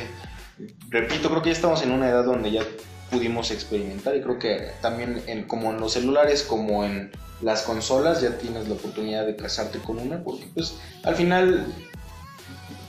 repito, 0.88 1.28
creo 1.28 1.42
que 1.42 1.50
ya 1.50 1.54
estamos 1.54 1.82
en 1.82 1.90
una 1.90 2.08
edad 2.08 2.24
donde 2.24 2.50
ya 2.50 2.62
pudimos 3.10 3.50
experimentar 3.50 4.16
y 4.16 4.22
creo 4.22 4.38
que 4.38 4.70
también 4.80 5.22
en, 5.26 5.44
como 5.44 5.70
en 5.70 5.80
los 5.80 5.92
celulares 5.92 6.42
como 6.42 6.84
en 6.84 7.10
las 7.44 7.62
consolas 7.62 8.20
ya 8.22 8.38
tienes 8.38 8.68
la 8.68 8.74
oportunidad 8.74 9.26
de 9.26 9.36
casarte 9.36 9.78
con 9.78 9.98
una 9.98 10.22
porque 10.24 10.46
pues 10.54 10.74
al 11.02 11.14
final 11.14 11.66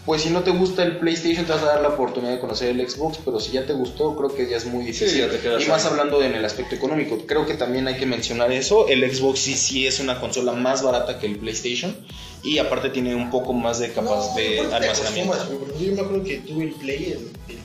pues 0.05 0.21
si 0.21 0.29
no 0.29 0.41
te 0.43 0.51
gusta 0.51 0.83
el 0.83 0.97
PlayStation 0.97 1.45
te 1.45 1.51
vas 1.51 1.63
a 1.63 1.65
dar 1.65 1.81
la 1.81 1.89
oportunidad 1.89 2.31
de 2.33 2.39
conocer 2.39 2.69
el 2.69 2.89
Xbox 2.89 3.17
pero 3.25 3.39
si 3.39 3.51
ya 3.53 3.65
te 3.65 3.73
gustó 3.73 4.15
creo 4.15 4.33
que 4.33 4.47
ya 4.49 4.57
es 4.57 4.65
muy 4.65 4.85
difícil 4.85 5.17
ya 5.19 5.29
te 5.29 5.39
quedas 5.39 5.63
y 5.63 5.67
más 5.67 5.83
ahí. 5.85 5.91
hablando 5.91 6.21
en 6.21 6.35
el 6.35 6.45
aspecto 6.45 6.75
económico 6.75 7.17
creo 7.25 7.45
que 7.45 7.55
también 7.55 7.87
hay 7.87 7.95
que 7.97 8.05
mencionar 8.05 8.51
eso 8.51 8.87
el 8.87 9.01
Xbox 9.13 9.39
sí 9.39 9.55
sí 9.55 9.87
es 9.87 9.99
una 9.99 10.19
consola 10.19 10.53
más 10.53 10.83
barata 10.83 11.19
que 11.19 11.25
el 11.27 11.37
PlayStation 11.37 11.95
y 12.43 12.59
aparte 12.59 12.89
tiene 12.91 13.15
un 13.15 13.31
poco 13.31 13.53
más 13.53 13.79
de 13.79 13.91
capacidad 13.91 14.63
No, 14.63 14.69
de 14.69 14.75
almacenamiento 14.75 15.35
Yo 15.79 15.91
me 15.93 16.01
acuerdo 16.01 16.23
que 16.23 16.37
tuve 16.37 16.63
el 16.65 16.73
Play, 16.73 17.05
el, 17.05 17.55
el 17.55 17.59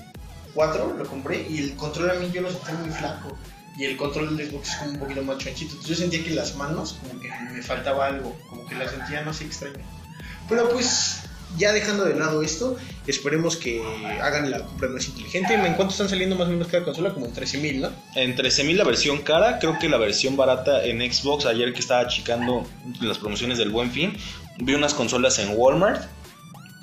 4, 0.55 0.95
lo 0.99 1.07
compré 1.07 1.47
y 1.49 1.59
el 1.59 1.77
control 1.77 2.11
a 2.11 2.15
mí 2.15 2.31
yo 2.33 2.41
lo 2.41 2.51
sentía 2.51 2.75
muy 2.75 2.91
flaco. 2.91 3.37
Y 3.77 3.85
el 3.85 3.97
control 3.97 4.37
del 4.37 4.51
Xbox 4.51 4.69
es 4.69 4.77
como 4.77 4.91
un 4.93 4.99
poquito 4.99 5.23
más 5.23 5.39
chonchito. 5.39 5.73
Entonces 5.73 5.89
yo 5.89 5.95
sentía 6.03 6.25
que 6.25 6.31
las 6.31 6.57
manos, 6.57 6.99
como 7.01 7.21
que 7.21 7.31
me 7.53 7.63
faltaba 7.63 8.07
algo, 8.07 8.37
como 8.49 8.67
que 8.67 8.75
las 8.75 8.91
sentía, 8.91 9.23
no 9.23 9.33
sé, 9.33 9.45
extraño. 9.45 9.79
Pero 10.49 10.69
pues, 10.71 11.21
ya 11.57 11.73
dejando 11.73 12.05
de 12.05 12.17
lado 12.17 12.43
esto, 12.43 12.77
esperemos 13.07 13.57
que 13.57 13.83
hagan 14.21 14.51
la 14.51 14.65
compra 14.65 14.89
más 14.89 15.07
inteligente. 15.07 15.55
¿En 15.55 15.75
cuánto 15.75 15.93
están 15.93 16.09
saliendo 16.09 16.37
más 16.37 16.49
o 16.49 16.51
menos 16.51 16.69
cada 16.69 16.85
consola? 16.85 17.15
Como 17.15 17.27
en 17.27 17.33
13 17.33 17.59
mil, 17.59 17.81
¿no? 17.81 17.91
En 18.15 18.37
13.000 18.37 18.75
la 18.75 18.85
versión 18.85 19.19
cara, 19.19 19.59
creo 19.59 19.79
que 19.79 19.89
la 19.89 19.99
versión 19.99 20.37
barata 20.37 20.85
en 20.85 21.01
Xbox, 21.01 21.47
ayer 21.47 21.73
que 21.73 21.81
estaba 21.81 22.07
checando 22.09 22.67
las 23.01 23.19
promociones 23.19 23.59
del 23.59 23.71
Buen 23.71 23.91
Fin, 23.91 24.17
vi 24.59 24.75
unas 24.75 24.95
consolas 24.95 25.39
en 25.39 25.55
Walmart 25.57 26.05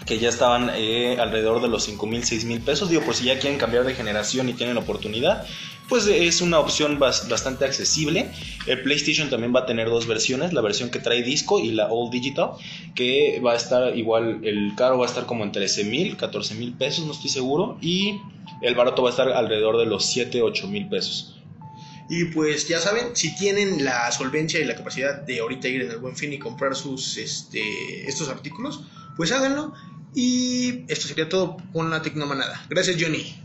que 0.08 0.18
ya 0.20 0.30
estaban 0.30 0.72
eh, 0.74 1.18
alrededor 1.20 1.62
de 1.62 1.68
los 1.68 1.88
5.000, 1.88 2.22
6.000 2.24 2.62
pesos. 2.64 2.90
Digo, 2.90 3.04
por 3.04 3.14
si 3.14 3.26
ya 3.26 3.38
quieren 3.40 3.60
cambiar 3.60 3.84
de 3.86 3.94
generación 3.94 4.48
y 4.50 4.54
tienen 4.54 4.78
oportunidad, 4.78 5.46
pues 5.90 6.08
es 6.08 6.42
una 6.42 6.60
opción 6.60 6.98
bas- 7.00 7.28
bastante 7.30 7.66
accesible. 7.66 8.32
El 8.66 8.82
PlayStation 8.84 9.30
también 9.30 9.54
va 9.56 9.62
a 9.62 9.66
tener 9.66 9.90
dos 9.90 10.08
versiones, 10.08 10.54
la 10.54 10.62
versión 10.62 10.90
que 10.90 11.00
trae 11.00 11.24
disco 11.24 11.60
y 11.60 11.72
la 11.72 11.88
All 11.92 12.10
Digital, 12.10 12.52
que 12.96 13.40
va 13.46 13.54
a 13.54 13.56
estar 13.56 13.96
igual, 13.98 14.40
el 14.44 14.74
caro 14.76 14.98
va 14.98 15.06
a 15.06 15.10
estar 15.10 15.26
como 15.26 15.44
en 15.44 15.52
13.000, 15.52 16.16
14.000 16.18 16.78
pesos, 16.78 17.06
no 17.06 17.12
estoy 17.12 17.30
seguro, 17.30 17.78
y 17.82 18.20
el 18.62 18.76
barato 18.76 19.04
va 19.04 19.10
a 19.10 19.12
estar 19.12 19.30
alrededor 19.32 19.78
de 19.78 19.86
los 19.86 20.06
7, 20.06 20.42
8.000 20.42 20.90
pesos. 20.90 21.34
Y 22.10 22.26
pues 22.26 22.68
ya 22.70 22.80
saben, 22.80 23.08
si 23.16 23.36
tienen 23.36 23.84
la 23.84 24.10
solvencia 24.14 24.60
y 24.62 24.64
la 24.64 24.76
capacidad 24.76 25.22
de 25.24 25.40
ahorita 25.42 25.68
ir 25.68 25.82
en 25.82 25.92
el 25.92 25.98
buen 25.98 26.16
fin 26.16 26.32
y 26.32 26.40
comprar 26.40 26.74
sus 26.76 27.18
este, 27.18 28.08
estos 28.08 28.30
artículos, 28.30 28.82
pues 29.18 29.32
háganlo. 29.34 29.74
Y 30.20 30.84
esto 30.92 31.08
sería 31.08 31.30
todo 31.30 31.58
con 31.72 31.92
la 31.92 32.02
Tecnomanada. 32.02 32.66
Gracias, 32.70 32.98
Johnny. 33.00 33.40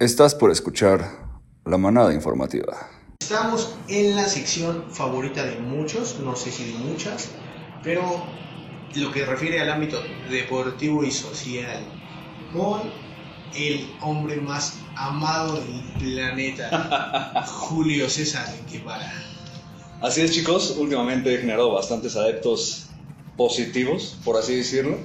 Estás 0.00 0.34
por 0.34 0.50
escuchar 0.50 1.28
la 1.64 1.78
manada 1.78 2.12
informativa. 2.12 2.90
Estamos 3.20 3.76
en 3.86 4.16
la 4.16 4.24
sección 4.24 4.86
favorita 4.90 5.44
de 5.44 5.60
muchos, 5.60 6.18
no 6.18 6.34
sé 6.34 6.50
si 6.50 6.72
de 6.72 6.78
muchas, 6.80 7.28
pero 7.84 8.02
lo 8.96 9.12
que 9.12 9.24
refiere 9.24 9.60
al 9.60 9.70
ámbito 9.70 10.02
deportivo 10.28 11.04
y 11.04 11.12
social, 11.12 11.84
con 12.52 12.80
el 13.54 13.88
hombre 14.00 14.40
más 14.40 14.80
amado 14.96 15.54
del 15.54 15.84
planeta, 16.00 17.44
Julio 17.46 18.10
César 18.10 18.48
Guevara. 18.68 19.12
Así 20.02 20.22
es, 20.22 20.32
chicos. 20.32 20.74
Últimamente 20.76 21.32
he 21.32 21.38
generado 21.38 21.74
bastantes 21.74 22.16
adeptos 22.16 22.89
positivos, 23.40 24.18
por 24.22 24.36
así 24.36 24.54
decirlo. 24.54 24.98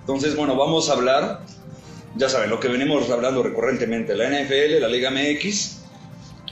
Entonces, 0.00 0.36
bueno, 0.36 0.54
vamos 0.54 0.90
a 0.90 0.92
hablar, 0.92 1.40
ya 2.14 2.28
saben, 2.28 2.50
lo 2.50 2.60
que 2.60 2.68
venimos 2.68 3.08
hablando 3.08 3.42
recurrentemente, 3.42 4.14
la 4.14 4.28
NFL, 4.28 4.82
la 4.82 4.88
Liga 4.88 5.10
MX. 5.10 5.78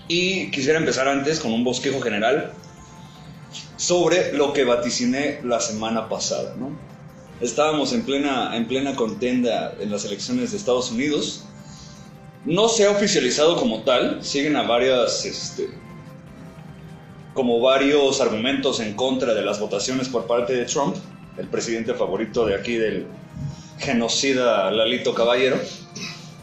Y 0.09 0.51
quisiera 0.51 0.79
empezar 0.79 1.07
antes 1.07 1.39
con 1.39 1.53
un 1.53 1.65
bosquejo 1.65 2.01
general. 2.01 2.55
sobre 3.77 4.33
lo 4.33 4.55
que 4.55 4.65
vaticiné 4.65 5.41
la 5.45 5.61
semana 5.61 6.09
pasada, 6.09 6.55
¿no? 6.59 6.71
Estábamos 7.41 7.93
en 7.93 8.03
plena, 8.03 8.57
en 8.57 8.67
plena 8.67 8.97
contenda 8.97 9.75
en 9.79 9.91
las 9.91 10.05
elecciones 10.07 10.51
de 10.51 10.57
Estados 10.57 10.91
Unidos. 10.91 11.45
No 12.45 12.69
se 12.69 12.87
ha 12.87 12.91
oficializado 12.91 13.57
como 13.57 13.83
tal, 13.83 14.25
siguen 14.25 14.57
a 14.57 14.63
varias, 14.63 15.25
este, 15.27 15.69
como 17.35 17.61
varios 17.61 18.21
argumentos 18.21 18.81
en 18.81 18.95
contra 18.95 19.35
de 19.35 19.43
las 19.43 19.61
votaciones 19.61 20.09
por 20.09 20.27
parte 20.27 20.55
de 20.55 20.65
Trump, 20.65 20.97
el 21.39 21.47
presidente 21.49 21.95
favorito 21.95 22.47
de 22.47 22.55
aquí 22.55 22.77
del 22.77 23.07
genocida 23.79 24.71
Lalito 24.71 25.15
Caballero, 25.15 25.59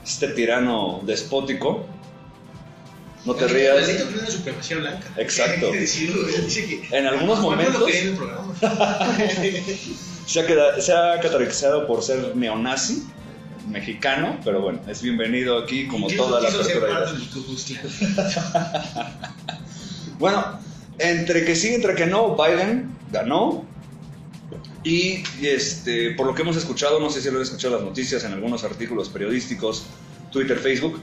este 0.06 0.28
tirano 0.30 1.02
despótico. 1.04 1.86
No 3.26 3.34
te 3.34 3.48
rías. 3.48 3.88
Lalito 3.88 4.10
en 4.10 4.18
la 4.18 4.28
supremacía 4.32 4.78
blanca. 4.78 5.08
Exacto. 5.18 5.66
Hay 5.68 5.72
que 5.74 5.80
decirlo, 5.82 6.28
él 6.28 6.46
dice 6.46 6.66
que- 6.66 6.98
En 6.98 7.08
algunos 7.08 7.40
momentos-. 7.42 7.90
Se 10.26 10.40
ha, 10.40 10.48
queda- 10.48 10.82
se 10.82 10.92
ha 10.92 11.20
categorizado 11.20 11.86
por 11.86 12.02
ser 12.02 12.36
neonazi 12.36 13.04
mexicano, 13.70 14.40
pero 14.44 14.60
bueno, 14.60 14.80
es 14.88 15.04
bienvenido 15.04 15.60
aquí 15.60 15.88
como 15.88 16.08
toda 16.08 16.42
la 16.42 16.50
apertura. 16.50 17.06
Bueno, 20.20 20.60
entre 20.98 21.46
que 21.46 21.56
sí, 21.56 21.74
entre 21.74 21.96
que 21.96 22.06
no, 22.06 22.36
Biden 22.36 22.96
ganó. 23.12 23.66
Y 24.86 25.24
este, 25.42 26.12
por 26.12 26.28
lo 26.28 26.36
que 26.36 26.44
hemos 26.44 26.56
escuchado, 26.56 27.00
no 27.00 27.10
sé 27.10 27.20
si 27.20 27.32
lo 27.32 27.40
he 27.40 27.42
escuchado 27.42 27.76
las 27.76 27.84
noticias, 27.84 28.24
en 28.24 28.34
algunos 28.34 28.64
artículos 28.64 29.10
periodísticos, 29.10 29.84
Twitter, 30.32 30.60
Facebook, 30.60 31.02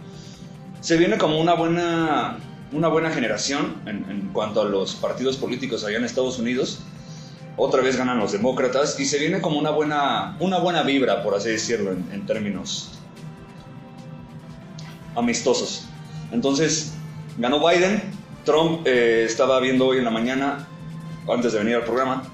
se 0.81 0.97
viene 0.97 1.19
como 1.19 1.41
una 1.41 1.55
buena, 1.55 2.39
una 2.71 2.87
buena 2.87 3.11
generación 3.11 3.83
en, 3.87 4.31
cuanto 4.33 4.63
a 4.63 4.65
los 4.67 4.95
partidos 4.95 5.37
políticos 5.37 5.83
allá 5.83 5.99
en 5.99 6.05
Estados 6.05 6.39
Unidos. 6.39 6.79
Otra 7.57 7.83
vez 7.83 7.97
ganan 7.97 8.21
los 8.21 8.31
demócratas 8.31 9.01
y 9.01 9.05
se 9.05 9.19
viene 9.19 9.41
como 9.41 9.59
una 9.59 9.71
buena, 9.71 10.37
una 10.39 10.59
buena 10.59 10.85
vibra, 10.85 11.25
por 11.25 11.35
así 11.35 11.49
decirlo, 11.49 11.91
en, 11.91 12.09
en 12.13 12.25
términos 12.25 12.93
amistosos. 15.17 15.87
Entonces, 16.31 16.95
ganó 17.37 17.59
Biden. 17.59 18.01
Trump 18.45 18.87
eh, 18.87 19.25
estaba 19.27 19.59
viendo 19.59 19.87
hoy 19.87 19.99
en 19.99 20.05
la 20.05 20.11
mañana, 20.11 20.69
antes 21.29 21.53
de 21.53 21.59
venir 21.59 21.77
al 21.77 21.85
programa, 21.85 22.32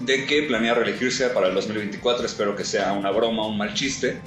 de 0.00 0.26
que 0.26 0.42
planea 0.42 0.74
reelegirse 0.74 1.28
para 1.30 1.48
el 1.48 1.54
2024. 1.54 2.26
Espero 2.26 2.54
que 2.54 2.64
sea 2.64 2.92
una 2.92 3.10
broma, 3.10 3.46
un 3.46 3.58
mal 3.58 3.74
chiste. 3.74 4.20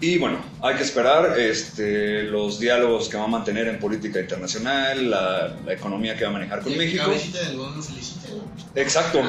Y 0.00 0.16
bueno, 0.18 0.38
hay 0.62 0.76
que 0.76 0.84
esperar 0.84 1.36
este, 1.40 2.22
los 2.22 2.60
diálogos 2.60 3.08
que 3.08 3.16
va 3.16 3.24
a 3.24 3.28
mantener 3.28 3.66
en 3.66 3.80
política 3.80 4.20
internacional, 4.20 5.10
la, 5.10 5.56
la 5.66 5.72
economía 5.72 6.16
que 6.16 6.22
va 6.22 6.30
a 6.30 6.32
manejar 6.34 6.60
con 6.60 6.72
Y 6.72 6.76
México. 6.76 7.10
Del 7.10 7.56
¿no? 7.56 7.74
Exacto. 8.76 9.20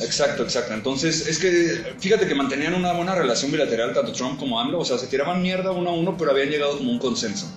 Exacto, 0.00 0.42
exacto. 0.44 0.72
Entonces, 0.72 1.26
es 1.26 1.38
que 1.38 1.94
fíjate 1.98 2.26
que 2.26 2.34
mantenían 2.34 2.72
una 2.72 2.92
buena 2.92 3.14
relación 3.14 3.50
bilateral 3.52 3.92
tanto 3.92 4.12
Trump 4.12 4.38
como 4.38 4.58
AMLO, 4.58 4.78
o 4.80 4.84
sea, 4.86 4.96
se 4.96 5.06
tiraban 5.06 5.42
mierda 5.42 5.70
uno 5.70 5.90
a 5.90 5.92
uno, 5.92 6.16
pero 6.16 6.30
habían 6.30 6.48
llegado 6.48 6.78
como 6.78 6.90
un 6.90 6.98
consenso. 6.98 7.52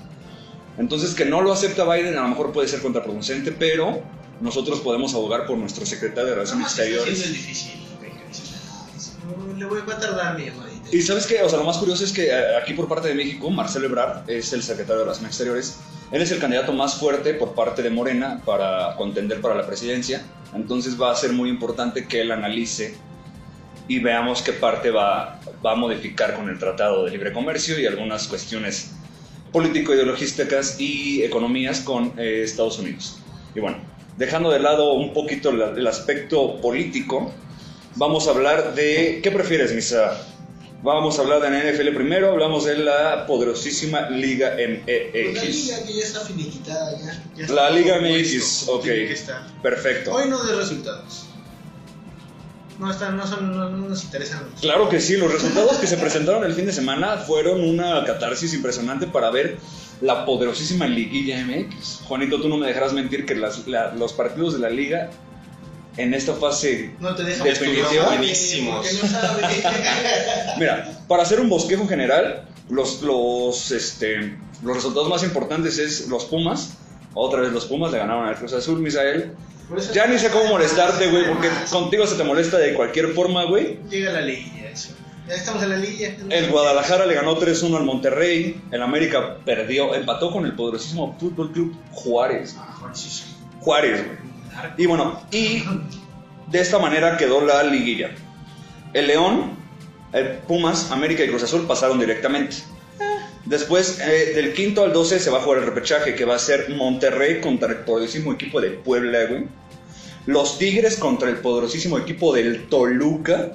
Entonces, 0.77 1.15
que 1.15 1.24
no 1.24 1.41
lo 1.41 1.53
acepta 1.53 1.86
Biden 1.86 2.17
a 2.17 2.24
lo 2.24 2.27
mejor 2.27 2.51
puede 2.51 2.67
ser 2.67 2.81
contraproducente, 2.81 3.53
pero 3.53 4.01
nosotros 4.43 4.81
podemos 4.81 5.13
abogar 5.13 5.45
por 5.47 5.57
nuestro 5.57 5.85
secretario 5.85 6.29
de 6.31 6.35
Relaciones 6.35 6.67
Exteriores. 6.67 7.31
difícil. 7.31 7.71
dice, 8.27 8.51
"Ah, 9.25 9.31
no, 9.47 9.57
Le 9.57 9.65
voy 9.65 9.79
a 9.79 9.97
tardar 9.97 10.38
mi 10.38 10.45
llamadita. 10.45 10.89
Y 10.91 11.01
sabes 11.01 11.25
qué, 11.25 11.41
o 11.41 11.50
sea, 11.50 11.59
lo 11.59 11.63
más 11.65 11.77
curioso 11.77 12.03
es 12.03 12.12
que 12.12 12.27
eh, 12.27 12.57
aquí 12.62 12.73
por 12.73 12.88
parte 12.89 13.07
de 13.07 13.15
México, 13.15 13.50
Marcelo 13.50 13.85
Ebrard 13.85 14.29
es 14.29 14.51
el 14.51 14.62
secretario 14.62 14.97
de 15.00 15.03
Relaciones 15.05 15.29
Exteriores. 15.31 15.77
Él 16.12 16.21
es 16.21 16.29
el 16.31 16.39
candidato 16.39 16.73
más 16.73 16.95
fuerte 16.95 17.33
por 17.33 17.53
parte 17.55 17.81
de 17.81 17.89
Morena 17.89 18.41
para 18.45 18.95
contender 18.97 19.39
para 19.39 19.55
la 19.55 19.65
presidencia. 19.65 20.23
Entonces 20.53 21.01
va 21.01 21.12
a 21.12 21.15
ser 21.15 21.31
muy 21.31 21.50
importante 21.50 22.05
que 22.05 22.21
él 22.21 22.31
analice 22.31 22.95
y 23.88 24.00
veamos 24.00 24.41
qué 24.41 24.51
parte 24.53 24.91
va, 24.91 25.39
va 25.65 25.71
a 25.71 25.75
modificar 25.75 26.35
con 26.35 26.50
el 26.50 26.59
Tratado 26.59 27.05
de 27.05 27.12
Libre 27.12 27.31
Comercio 27.31 27.79
y 27.79 27.85
algunas 27.85 28.27
cuestiones 28.27 28.91
político-ideologísticas 29.53 30.79
y 30.79 31.23
economías 31.23 31.79
con 31.79 32.13
eh, 32.17 32.41
Estados 32.43 32.77
Unidos. 32.79 33.19
Y 33.56 33.60
bueno, 33.60 33.77
dejando 34.17 34.52
de 34.52 34.60
lado 34.60 34.93
un 34.93 35.13
poquito 35.13 35.52
la- 35.52 35.69
el 35.69 35.88
aspecto 35.88 36.60
político, 36.62 37.32
vamos 37.95 38.28
a 38.28 38.32
hablar 38.32 38.76
de... 38.76 39.19
¿Qué 39.23 39.32
prefieres, 39.32 39.73
Misa? 39.73 40.17
Vamos 40.82 41.17
a 41.17 41.21
hablar 41.21 41.41
de 41.41 41.49
la 41.49 41.60
NFL 41.71 41.95
primero, 41.95 42.32
hablamos 42.32 42.65
de 42.65 42.78
la 42.78 43.26
poderosísima 43.26 44.10
Liga 44.10 44.56
Pues 44.58 45.34
La 45.36 45.41
MX. 45.43 45.56
liga 45.65 45.86
que 45.88 45.93
ya 45.93 46.04
está 46.06 46.19
finiquitada, 46.19 46.91
ya. 46.99 47.23
ya 47.36 47.41
está 47.43 47.54
La 47.54 47.69
Liga 47.69 47.99
MX, 48.02 48.67
ok. 48.67 48.86
Perfecto. 49.62 50.12
Hoy 50.13 50.30
no 50.30 50.43
de 50.43 50.56
resultados. 50.56 51.28
No, 52.79 52.89
están, 52.91 53.15
no, 53.17 53.27
son, 53.27 53.55
no, 53.55 53.69
no 53.69 53.89
nos 53.89 54.03
interesan. 54.03 54.41
los- 54.51 54.62
Claro 54.62 54.89
que 54.89 54.99
sí, 54.99 55.15
los 55.17 55.31
resultados 55.31 55.77
que 55.77 55.88
se 55.88 55.97
presentaron 56.05 56.43
el 56.43 56.53
fin 56.53 56.65
de 56.65 56.73
semana 56.73 57.17
fueron 57.17 57.62
una 57.63 58.03
catarsis 58.05 58.53
impresionante 58.53 59.07
para 59.07 59.29
ver 59.29 59.57
la 60.01 60.25
poderosísima 60.25 60.88
liguilla 60.88 61.43
MX. 61.45 62.01
Juanito, 62.05 62.41
tú 62.41 62.49
no 62.49 62.57
me 62.57 62.67
dejarás 62.67 62.93
mentir 62.93 63.25
que 63.25 63.36
las- 63.36 63.67
la- 63.67 63.93
los 63.93 64.13
partidos 64.13 64.53
de 64.53 64.59
la 64.59 64.69
liga 64.69 65.12
en 65.97 66.13
esta 66.15 66.33
fase... 66.33 66.95
No 66.99 67.13
te 67.15 67.23
dejan 67.23 67.45
Definitiva. 67.47 68.05
Buenísimos. 68.07 68.86
Mira, 70.57 70.91
para 71.07 71.23
hacer 71.23 71.39
un 71.39 71.49
bosquejo 71.49 71.88
general, 71.88 72.45
los, 72.69 73.01
los, 73.03 73.71
este, 73.71 74.38
los 74.63 74.75
resultados 74.75 75.09
más 75.09 75.23
importantes 75.23 75.77
es 75.77 76.07
los 76.07 76.25
Pumas. 76.25 76.73
Otra 77.13 77.41
vez 77.41 77.51
los 77.51 77.65
Pumas 77.65 77.91
le 77.91 77.99
ganaron 77.99 78.27
al 78.27 78.36
Cruz 78.36 78.53
Azul, 78.53 78.79
Misael. 78.79 79.33
Ya 79.93 80.07
ni 80.07 80.19
sé 80.19 80.29
cómo 80.29 80.45
molestarte, 80.45 81.09
güey, 81.09 81.27
porque 81.27 81.49
contigo 81.71 82.05
se 82.05 82.15
te 82.15 82.23
molesta 82.23 82.57
de 82.57 82.73
cualquier 82.73 83.13
forma, 83.13 83.45
güey. 83.45 83.79
Llega 83.89 84.12
la 84.12 84.21
liguilla, 84.21 84.69
eso. 84.69 84.89
Ya 85.27 85.36
estamos 85.36 85.63
en 85.63 85.69
la 85.69 85.77
liguilla. 85.77 86.15
El 86.29 86.49
Guadalajara 86.49 87.05
le 87.05 87.13
ganó 87.13 87.38
3-1 87.38 87.77
al 87.77 87.83
Monterrey. 87.83 88.62
El 88.71 88.81
América 88.81 89.38
perdió, 89.45 89.95
empató 89.95 90.31
con 90.31 90.45
el 90.45 90.53
poderosísimo 90.53 91.15
Fútbol 91.19 91.51
Club 91.51 91.75
Juárez. 91.91 92.55
Ah. 92.57 92.91
Juárez, 93.62 94.05
güey. 94.05 94.17
Y 94.77 94.86
bueno, 94.86 95.21
y 95.31 95.63
de 96.49 96.59
esta 96.59 96.77
manera 96.79 97.17
quedó 97.17 97.41
la 97.41 97.63
liguilla. 97.63 98.12
El 98.93 99.07
León, 99.07 99.57
el 100.12 100.27
Pumas, 100.39 100.91
América 100.91 101.23
y 101.23 101.29
Cruz 101.29 101.43
Azul 101.43 101.65
pasaron 101.65 101.99
directamente. 101.99 102.57
Después, 103.45 103.99
eh, 103.99 104.33
del 104.36 104.53
quinto 104.53 104.83
al 104.83 104.93
12 104.93 105.19
se 105.19 105.29
va 105.29 105.39
a 105.39 105.41
jugar 105.41 105.59
el 105.59 105.65
repechaje, 105.65 106.15
que 106.15 106.23
va 106.23 106.36
a 106.36 106.39
ser 106.39 106.69
Monterrey 106.69 107.41
contra 107.41 107.69
el 107.69 107.77
poderosísimo 107.77 108.33
equipo 108.33 108.62
de 108.62 108.69
Puebla, 108.71 109.25
güey. 109.25 109.47
Los 110.25 110.57
Tigres 110.57 110.97
contra 110.97 111.29
el 111.29 111.38
poderosísimo 111.38 111.97
equipo 111.97 112.33
del 112.33 112.67
Toluca. 112.67 113.53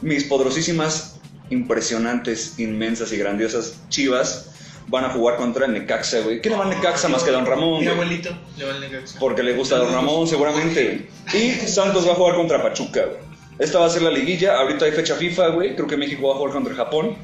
Mis 0.00 0.24
poderosísimas, 0.24 1.18
impresionantes, 1.50 2.58
inmensas 2.58 3.12
y 3.12 3.16
grandiosas 3.16 3.80
chivas 3.88 4.50
van 4.86 5.04
a 5.04 5.10
jugar 5.10 5.36
contra 5.36 5.66
el 5.66 5.72
Necaxa, 5.72 6.20
güey. 6.20 6.40
¿Qué 6.40 6.48
le 6.50 6.56
va 6.56 6.64
al 6.64 6.70
Necaxa 6.70 7.08
más 7.08 7.22
que 7.22 7.30
a 7.30 7.32
Don 7.34 7.44
Ramón? 7.46 7.80
Mi 7.80 7.84
güey? 7.84 7.88
abuelito 7.88 8.30
le 8.56 8.64
va 8.64 8.72
al 8.74 8.80
Necaxa. 8.80 9.18
Porque 9.18 9.42
le 9.42 9.54
gusta 9.54 9.76
a 9.76 9.78
Don 9.80 9.92
Ramón, 9.92 10.26
seguramente. 10.28 11.06
güey. 11.32 11.42
Y 11.42 11.50
Santos 11.66 12.06
va 12.06 12.12
a 12.12 12.14
jugar 12.14 12.36
contra 12.36 12.62
Pachuca, 12.62 13.04
güey. 13.04 13.18
Esta 13.58 13.80
va 13.80 13.86
a 13.86 13.90
ser 13.90 14.02
la 14.02 14.10
liguilla. 14.10 14.56
Ahorita 14.58 14.84
hay 14.84 14.92
fecha 14.92 15.16
FIFA, 15.16 15.48
güey. 15.48 15.74
Creo 15.74 15.88
que 15.88 15.96
México 15.96 16.28
va 16.28 16.34
a 16.34 16.36
jugar 16.38 16.52
contra 16.54 16.74
Japón. 16.74 17.16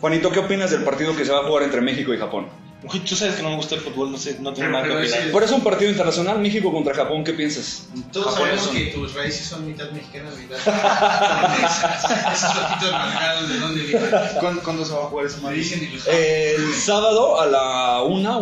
Juanito, 0.00 0.30
¿qué 0.30 0.38
opinas 0.40 0.70
del 0.70 0.82
partido 0.82 1.14
que 1.14 1.24
se 1.24 1.30
va 1.32 1.40
a 1.40 1.44
jugar 1.44 1.62
entre 1.62 1.80
México 1.82 2.12
y 2.14 2.18
Japón? 2.18 2.48
Uy, 2.92 3.00
tú 3.00 3.16
sabes 3.16 3.36
que 3.36 3.42
no 3.42 3.48
me 3.50 3.56
gusta 3.56 3.74
el 3.76 3.80
fútbol, 3.80 4.12
no 4.12 4.18
sé, 4.18 4.32
no 4.40 4.52
tengo 4.52 4.68
Pero- 4.68 4.70
nada 4.72 4.84
que 4.84 4.92
opinar. 5.14 5.30
Por 5.32 5.42
eso 5.42 5.54
un 5.56 5.62
partido 5.64 5.90
internacional, 5.90 6.38
México 6.38 6.70
contra 6.70 6.94
Japón, 6.94 7.24
¿qué 7.24 7.32
piensas? 7.32 7.84
Todos 8.12 8.26
Japón 8.34 8.40
sabemos 8.48 8.62
es 8.62 8.70
un- 8.70 8.76
que 8.76 8.84
tus 8.86 9.14
raíces 9.14 9.46
son 9.46 9.66
mitad 9.66 9.90
mexicanas, 9.90 10.34
mitad. 10.36 10.56
Esos 12.34 12.56
ojitos 12.56 12.92
marcados 12.92 13.48
de 13.48 13.58
dónde 13.58 13.80
vienen. 13.82 14.10
¿Cuándo, 14.40 14.62
cuándo 14.62 14.84
se 14.84 14.92
va 14.92 15.00
a 15.00 15.06
jugar 15.06 15.26
madre? 15.40 15.56
los 15.94 16.06
El 16.06 16.74
sábado 16.74 17.40
a 17.40 17.46
la 17.46 18.02
1, 18.02 18.40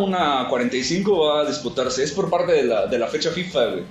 1.45 0.49 1.27
va 1.27 1.41
a 1.41 1.45
disputarse. 1.45 2.03
Es 2.03 2.11
por 2.11 2.29
parte 2.29 2.51
de 2.51 2.63
la, 2.63 2.85
de 2.87 2.99
la 2.99 3.07
fecha 3.07 3.31
FIFA, 3.31 3.65
güey. 3.67 3.83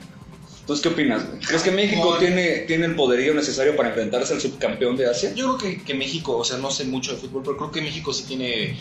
Entonces, 0.62 0.82
¿qué 0.82 0.88
opinas? 0.90 1.26
güey? 1.26 1.40
¿Crees 1.40 1.62
que 1.62 1.70
México 1.72 2.02
Japón. 2.12 2.18
tiene, 2.20 2.58
tiene 2.68 2.86
el 2.86 2.94
poderío 2.94 3.34
necesario 3.34 3.74
para 3.76 3.88
enfrentarse 3.90 4.32
al 4.32 4.40
subcampeón 4.40 4.96
de 4.96 5.08
Asia? 5.10 5.34
Yo 5.34 5.56
creo 5.56 5.76
que, 5.76 5.82
que 5.84 5.94
México, 5.94 6.36
o 6.36 6.44
sea, 6.44 6.56
no 6.58 6.70
sé 6.70 6.84
mucho 6.84 7.10
de 7.12 7.18
fútbol, 7.18 7.42
pero 7.44 7.56
creo 7.56 7.70
que 7.72 7.82
México 7.82 8.12
sí 8.14 8.24
tiene 8.28 8.76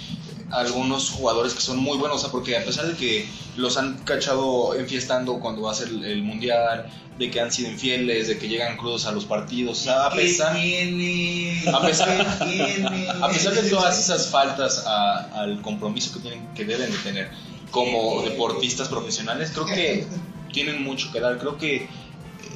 algunos 0.52 1.10
jugadores 1.10 1.54
que 1.54 1.62
son 1.62 1.78
muy 1.78 1.98
buenos, 1.98 2.18
o 2.18 2.20
sea, 2.22 2.30
porque 2.30 2.56
a 2.58 2.64
pesar 2.64 2.86
de 2.86 2.94
que 2.96 3.26
los 3.56 3.78
han 3.78 3.98
cachado 4.04 4.76
enfiestando 4.76 5.40
cuando 5.40 5.64
va 5.64 5.72
a 5.72 5.76
ser 5.76 5.88
el, 5.88 6.04
el 6.06 6.22
mundial, 6.24 6.86
de 7.18 7.32
que 7.32 7.40
han 7.40 7.52
sido 7.52 7.70
infieles, 7.72 8.28
de 8.28 8.38
que 8.38 8.48
llegan 8.48 8.78
crudos 8.78 9.06
a 9.06 9.12
los 9.12 9.26
partidos, 9.26 9.80
o 9.80 9.84
sea, 9.84 10.06
a 10.08 10.14
pesar, 10.14 10.56
tiene? 10.56 11.64
a 11.74 11.82
pesar- 11.82 12.40
¿Qué 12.40 12.46
tiene? 12.46 13.10
a 13.10 13.28
pesar 13.30 13.54
de 13.54 13.70
todas 13.70 13.98
esas 14.00 14.28
faltas 14.28 14.84
a- 14.86 15.30
al 15.42 15.62
compromiso 15.62 16.14
que 16.14 16.20
tienen, 16.20 16.48
que 16.54 16.64
deben 16.66 16.92
de 16.92 16.98
tener 17.00 17.30
como 17.72 18.22
deportistas 18.24 18.88
profesionales, 18.90 19.52
creo 19.54 19.66
que 19.66 20.06
tienen 20.52 20.84
mucho 20.84 21.12
que 21.12 21.20
dar. 21.20 21.38
Creo 21.38 21.58
que 21.58 21.76
eh, 21.76 21.88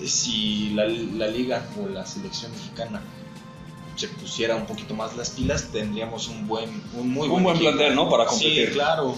si 0.08 0.71
la, 0.73 0.88
la 0.88 1.27
liga 1.27 1.65
o 1.81 1.88
la 1.88 2.05
selección 2.05 2.51
mexicana 2.51 3.01
se 3.95 4.08
pusiera 4.10 4.55
un 4.55 4.65
poquito 4.65 4.93
más 4.93 5.15
las 5.15 5.29
pilas, 5.31 5.69
tendríamos 5.71 6.27
un 6.27 6.47
buen, 6.47 6.69
un 6.95 7.10
muy 7.10 7.27
Un 7.29 7.43
buen 7.43 7.58
plantel, 7.58 7.95
¿no? 7.95 8.10
Para 8.10 8.25
competir. 8.25 8.67
Sí, 8.67 8.73
claro. 8.73 9.15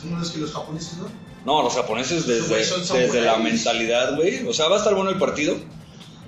¿Tú 0.00 0.08
no 0.08 0.18
ves 0.18 0.30
que 0.30 0.38
los 0.38 0.52
japoneses 0.52 0.98
no? 0.98 1.08
No, 1.44 1.62
los 1.62 1.74
japoneses 1.74 2.26
desde, 2.26 2.56
desde 2.56 3.20
la 3.22 3.36
mentalidad, 3.36 4.16
güey. 4.16 4.46
O 4.46 4.52
sea, 4.52 4.68
va 4.68 4.76
a 4.76 4.78
estar 4.78 4.94
bueno 4.94 5.10
el 5.10 5.18
partido. 5.18 5.56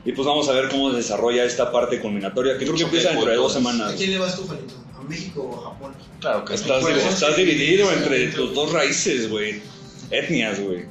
Y 0.05 0.13
pues 0.13 0.27
vamos 0.27 0.49
a 0.49 0.53
ver 0.53 0.69
cómo 0.69 0.91
se 0.91 0.99
desarrolla 0.99 1.45
esta 1.45 1.73
parte 1.73 2.01
culminatoria, 2.01 2.59
que 2.59 2.65
creo 2.65 2.77
que 2.77 2.83
empieza 2.83 3.09
de 3.09 3.15
dentro 3.15 3.31
de 3.31 3.37
dos 3.37 3.55
culturas. 3.55 3.75
¿A 3.75 3.79
semanas. 3.79 3.95
quién 3.97 4.11
le 4.11 4.19
vas 4.19 4.37
tú, 4.37 4.47
Juanito? 4.47 4.75
¿A 4.99 5.03
México 5.03 5.43
o 5.43 5.61
a 5.61 5.71
Japón? 5.71 5.95
Claro 6.21 6.45
que 6.45 6.59
sí. 6.59 6.65
Estás, 6.65 6.85
estás 6.87 7.37
dividido 7.37 7.91
entre 7.91 8.29
tus 8.33 8.55
dos 8.55 8.73
raíces, 8.73 9.31
güey. 9.31 9.63
Etnias, 10.11 10.61
güey. 10.61 10.85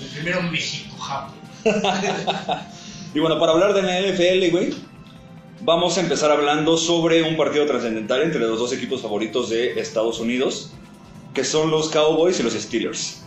El 0.00 0.06
primero 0.08 0.42
México, 0.42 0.96
Japón. 0.98 1.34
Y 3.14 3.20
bueno, 3.20 3.38
para 3.38 3.52
hablar 3.52 3.74
de 3.74 3.82
la 3.82 4.00
NFL, 4.00 4.50
güey, 4.50 4.74
vamos 5.60 5.96
a 5.96 6.00
empezar 6.00 6.32
hablando 6.32 6.76
sobre 6.76 7.22
un 7.22 7.36
partido 7.36 7.64
trascendental 7.64 8.22
entre 8.22 8.40
los 8.40 8.58
dos 8.58 8.72
equipos 8.72 9.02
favoritos 9.02 9.50
de 9.50 9.78
Estados 9.78 10.18
Unidos, 10.18 10.72
que 11.32 11.44
son 11.44 11.70
los 11.70 11.90
Cowboys 11.90 12.40
y 12.40 12.42
los 12.42 12.54
Steelers. 12.54 13.22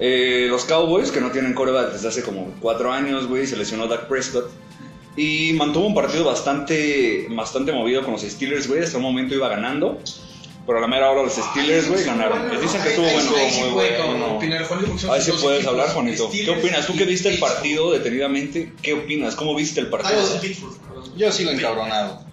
Eh, 0.00 0.46
los 0.50 0.64
Cowboys, 0.64 1.12
que 1.12 1.20
no 1.20 1.30
tienen 1.30 1.54
coreback 1.54 1.92
desde 1.92 2.08
hace 2.08 2.22
como 2.24 2.52
cuatro 2.60 2.92
años, 2.92 3.28
güey, 3.28 3.46
se 3.46 3.56
lesionó 3.56 3.86
Dak 3.86 4.08
Prescott. 4.08 4.50
Y 5.16 5.52
mantuvo 5.52 5.86
un 5.86 5.94
partido 5.94 6.24
bastante, 6.24 7.28
bastante 7.30 7.72
movido 7.72 8.02
con 8.02 8.12
los 8.12 8.22
Steelers, 8.22 8.66
güey. 8.66 8.82
Hasta 8.82 8.96
un 8.96 9.04
momento 9.04 9.36
iba 9.36 9.48
ganando. 9.48 10.00
Pero 10.66 10.78
a 10.78 10.80
la 10.80 10.88
mera 10.88 11.10
hora 11.10 11.22
los 11.22 11.34
Steelers, 11.34 11.88
güey, 11.88 12.02
ganaron. 12.04 12.50
Que 12.50 12.58
dicen 12.58 12.82
que 12.82 12.88
estuvo 12.88 13.06
bueno. 13.06 13.30
muy 13.60 13.70
bueno. 13.70 15.12
Ahí 15.12 15.22
sí 15.22 15.32
puedes 15.40 15.64
hablar, 15.66 15.90
Juanito. 15.90 16.28
¿Qué 16.30 16.50
opinas? 16.50 16.86
Tú 16.86 16.96
que 16.96 17.04
viste 17.04 17.28
el 17.28 17.38
partido 17.38 17.92
detenidamente, 17.92 18.72
¿qué 18.82 18.94
opinas? 18.94 19.36
¿Cómo 19.36 19.54
viste 19.54 19.78
el 19.80 19.86
Ah, 19.86 19.90
partido? 19.90 20.20
perdón. 20.88 21.16
Yo 21.16 21.30
sigo 21.30 21.50
encabronado. 21.50 22.24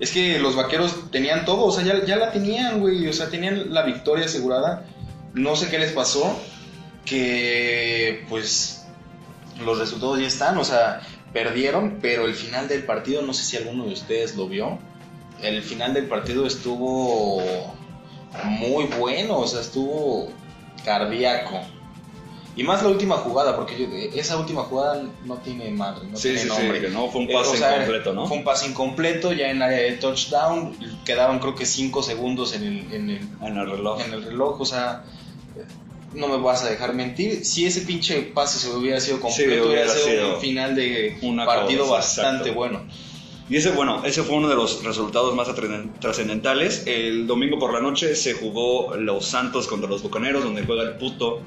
Es 0.00 0.10
que 0.12 0.38
los 0.38 0.54
vaqueros 0.54 1.10
tenían 1.10 1.44
todo, 1.44 1.64
o 1.64 1.72
sea, 1.72 1.82
ya, 1.82 2.04
ya 2.04 2.16
la 2.16 2.30
tenían, 2.30 2.80
güey. 2.80 3.08
O 3.08 3.12
sea, 3.12 3.30
tenían 3.30 3.72
la 3.72 3.82
victoria 3.82 4.26
asegurada. 4.26 4.84
No 5.34 5.56
sé 5.56 5.68
qué 5.70 5.78
les 5.78 5.92
pasó. 5.92 6.38
Que, 7.06 8.24
pues, 8.28 8.84
los 9.64 9.78
resultados 9.78 10.20
ya 10.20 10.26
están. 10.26 10.58
O 10.58 10.64
sea, 10.64 11.00
perdieron, 11.32 11.98
pero 12.02 12.26
el 12.26 12.34
final 12.34 12.68
del 12.68 12.84
partido, 12.84 13.22
no 13.22 13.32
sé 13.32 13.44
si 13.44 13.56
alguno 13.56 13.86
de 13.86 13.94
ustedes 13.94 14.36
lo 14.36 14.46
vio. 14.46 14.78
El 15.42 15.62
final 15.62 15.94
del 15.94 16.06
partido 16.06 16.46
estuvo 16.46 17.74
muy 18.44 18.84
bueno, 18.84 19.38
o 19.38 19.46
sea, 19.46 19.60
estuvo 19.60 20.28
cardíaco. 20.84 21.60
Y 22.56 22.64
más 22.64 22.82
la 22.82 22.88
última 22.88 23.16
jugada, 23.18 23.54
porque 23.54 24.10
esa 24.16 24.36
última 24.36 24.62
jugada 24.62 25.04
no 25.24 25.36
tiene 25.36 25.70
madre, 25.70 26.08
no 26.10 26.16
Sí, 26.16 26.22
tiene 26.30 26.38
sí, 26.40 26.48
nombre. 26.48 26.80
sí, 26.80 26.86
que 26.86 26.90
no 26.90 27.08
fue 27.08 27.20
un 27.20 27.30
Eh, 27.30 27.32
pase 27.32 27.50
o 27.50 27.56
sea, 27.56 27.72
incompleto, 27.76 28.12
¿no? 28.14 28.26
Fue 28.26 28.36
un 28.38 28.42
pase 28.44 28.66
incompleto, 28.66 29.32
ya 29.32 29.50
en 29.50 29.62
área 29.62 29.78
de 29.78 29.92
touchdown, 29.92 30.76
quedaban 31.04 31.38
creo 31.38 31.54
que 31.54 31.64
5 31.64 32.02
segundos 32.02 32.54
en 32.56 32.64
el, 32.64 32.92
en, 32.92 33.10
el, 33.10 33.28
En 33.46 33.56
el 33.58 33.70
reloj. 33.70 34.00
en 34.04 34.12
el 34.12 34.24
reloj, 34.24 34.60
o 34.60 34.64
sea, 34.66 35.04
no 36.14 36.26
me 36.26 36.36
vas 36.38 36.64
a 36.64 36.70
dejar 36.70 36.94
mentir, 36.94 37.44
si 37.44 37.64
ese 37.64 37.82
pinche 37.82 38.22
pase 38.22 38.58
se 38.58 38.74
hubiera 38.74 38.98
sido 39.00 39.20
completo, 39.20 39.52
Sí, 39.52 39.60
hubiera 39.60 39.84
hubiera 39.84 39.94
sido 39.94 40.34
un 40.34 40.40
final 40.40 40.74
de 40.74 41.16
una 41.22 41.46
partido 41.46 41.88
bastante 41.88 42.48
exacto. 42.50 42.54
bueno. 42.58 42.80
Y 43.50 43.56
ese, 43.56 43.70
bueno, 43.70 44.02
ese 44.04 44.22
fue 44.22 44.36
uno 44.36 44.48
de 44.48 44.56
los 44.56 44.84
resultados 44.84 45.34
más 45.34 45.48
trascendentales. 46.00 46.82
El 46.86 47.26
domingo 47.26 47.58
por 47.58 47.72
la 47.72 47.80
noche 47.80 48.14
se 48.14 48.34
jugó 48.34 48.94
los 48.96 49.24
Santos 49.24 49.66
contra 49.66 49.88
los 49.88 50.02
Bucaneros, 50.02 50.44
donde 50.44 50.64
juega 50.64 50.82
el 50.82 50.96
puto 50.96 51.40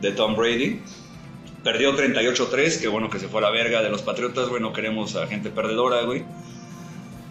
de 0.00 0.12
Tom 0.12 0.34
Brady. 0.34 0.80
Perdió 1.62 1.94
38-3, 1.94 2.80
que 2.80 2.88
bueno 2.88 3.10
que 3.10 3.18
se 3.18 3.28
fue 3.28 3.40
a 3.40 3.42
la 3.42 3.50
verga 3.50 3.82
de 3.82 3.90
los 3.90 4.00
Patriotas, 4.00 4.48
güey, 4.48 4.62
no 4.62 4.72
queremos 4.72 5.14
a 5.16 5.26
gente 5.26 5.50
perdedora, 5.50 6.02
güey. 6.04 6.24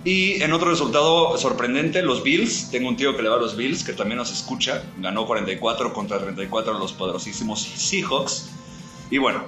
Y 0.04 0.44
en 0.44 0.54
otro 0.54 0.70
resultado 0.70 1.36
sorprendente, 1.40 2.04
los 2.04 2.22
Bills, 2.22 2.70
tengo 2.70 2.90
un 2.90 2.96
tío 2.96 3.16
que 3.16 3.24
le 3.24 3.30
va 3.30 3.38
a 3.38 3.40
los 3.40 3.56
Bills, 3.56 3.84
que 3.84 3.94
también 3.94 4.20
nos 4.20 4.32
escucha, 4.32 4.84
ganó 5.00 5.26
44 5.26 5.94
contra 5.94 6.20
34 6.20 6.76
a 6.76 6.80
los 6.80 6.94
poderosísimos 6.94 7.64
Seahawks. 7.64 8.52
Y 9.10 9.18
bueno, 9.18 9.46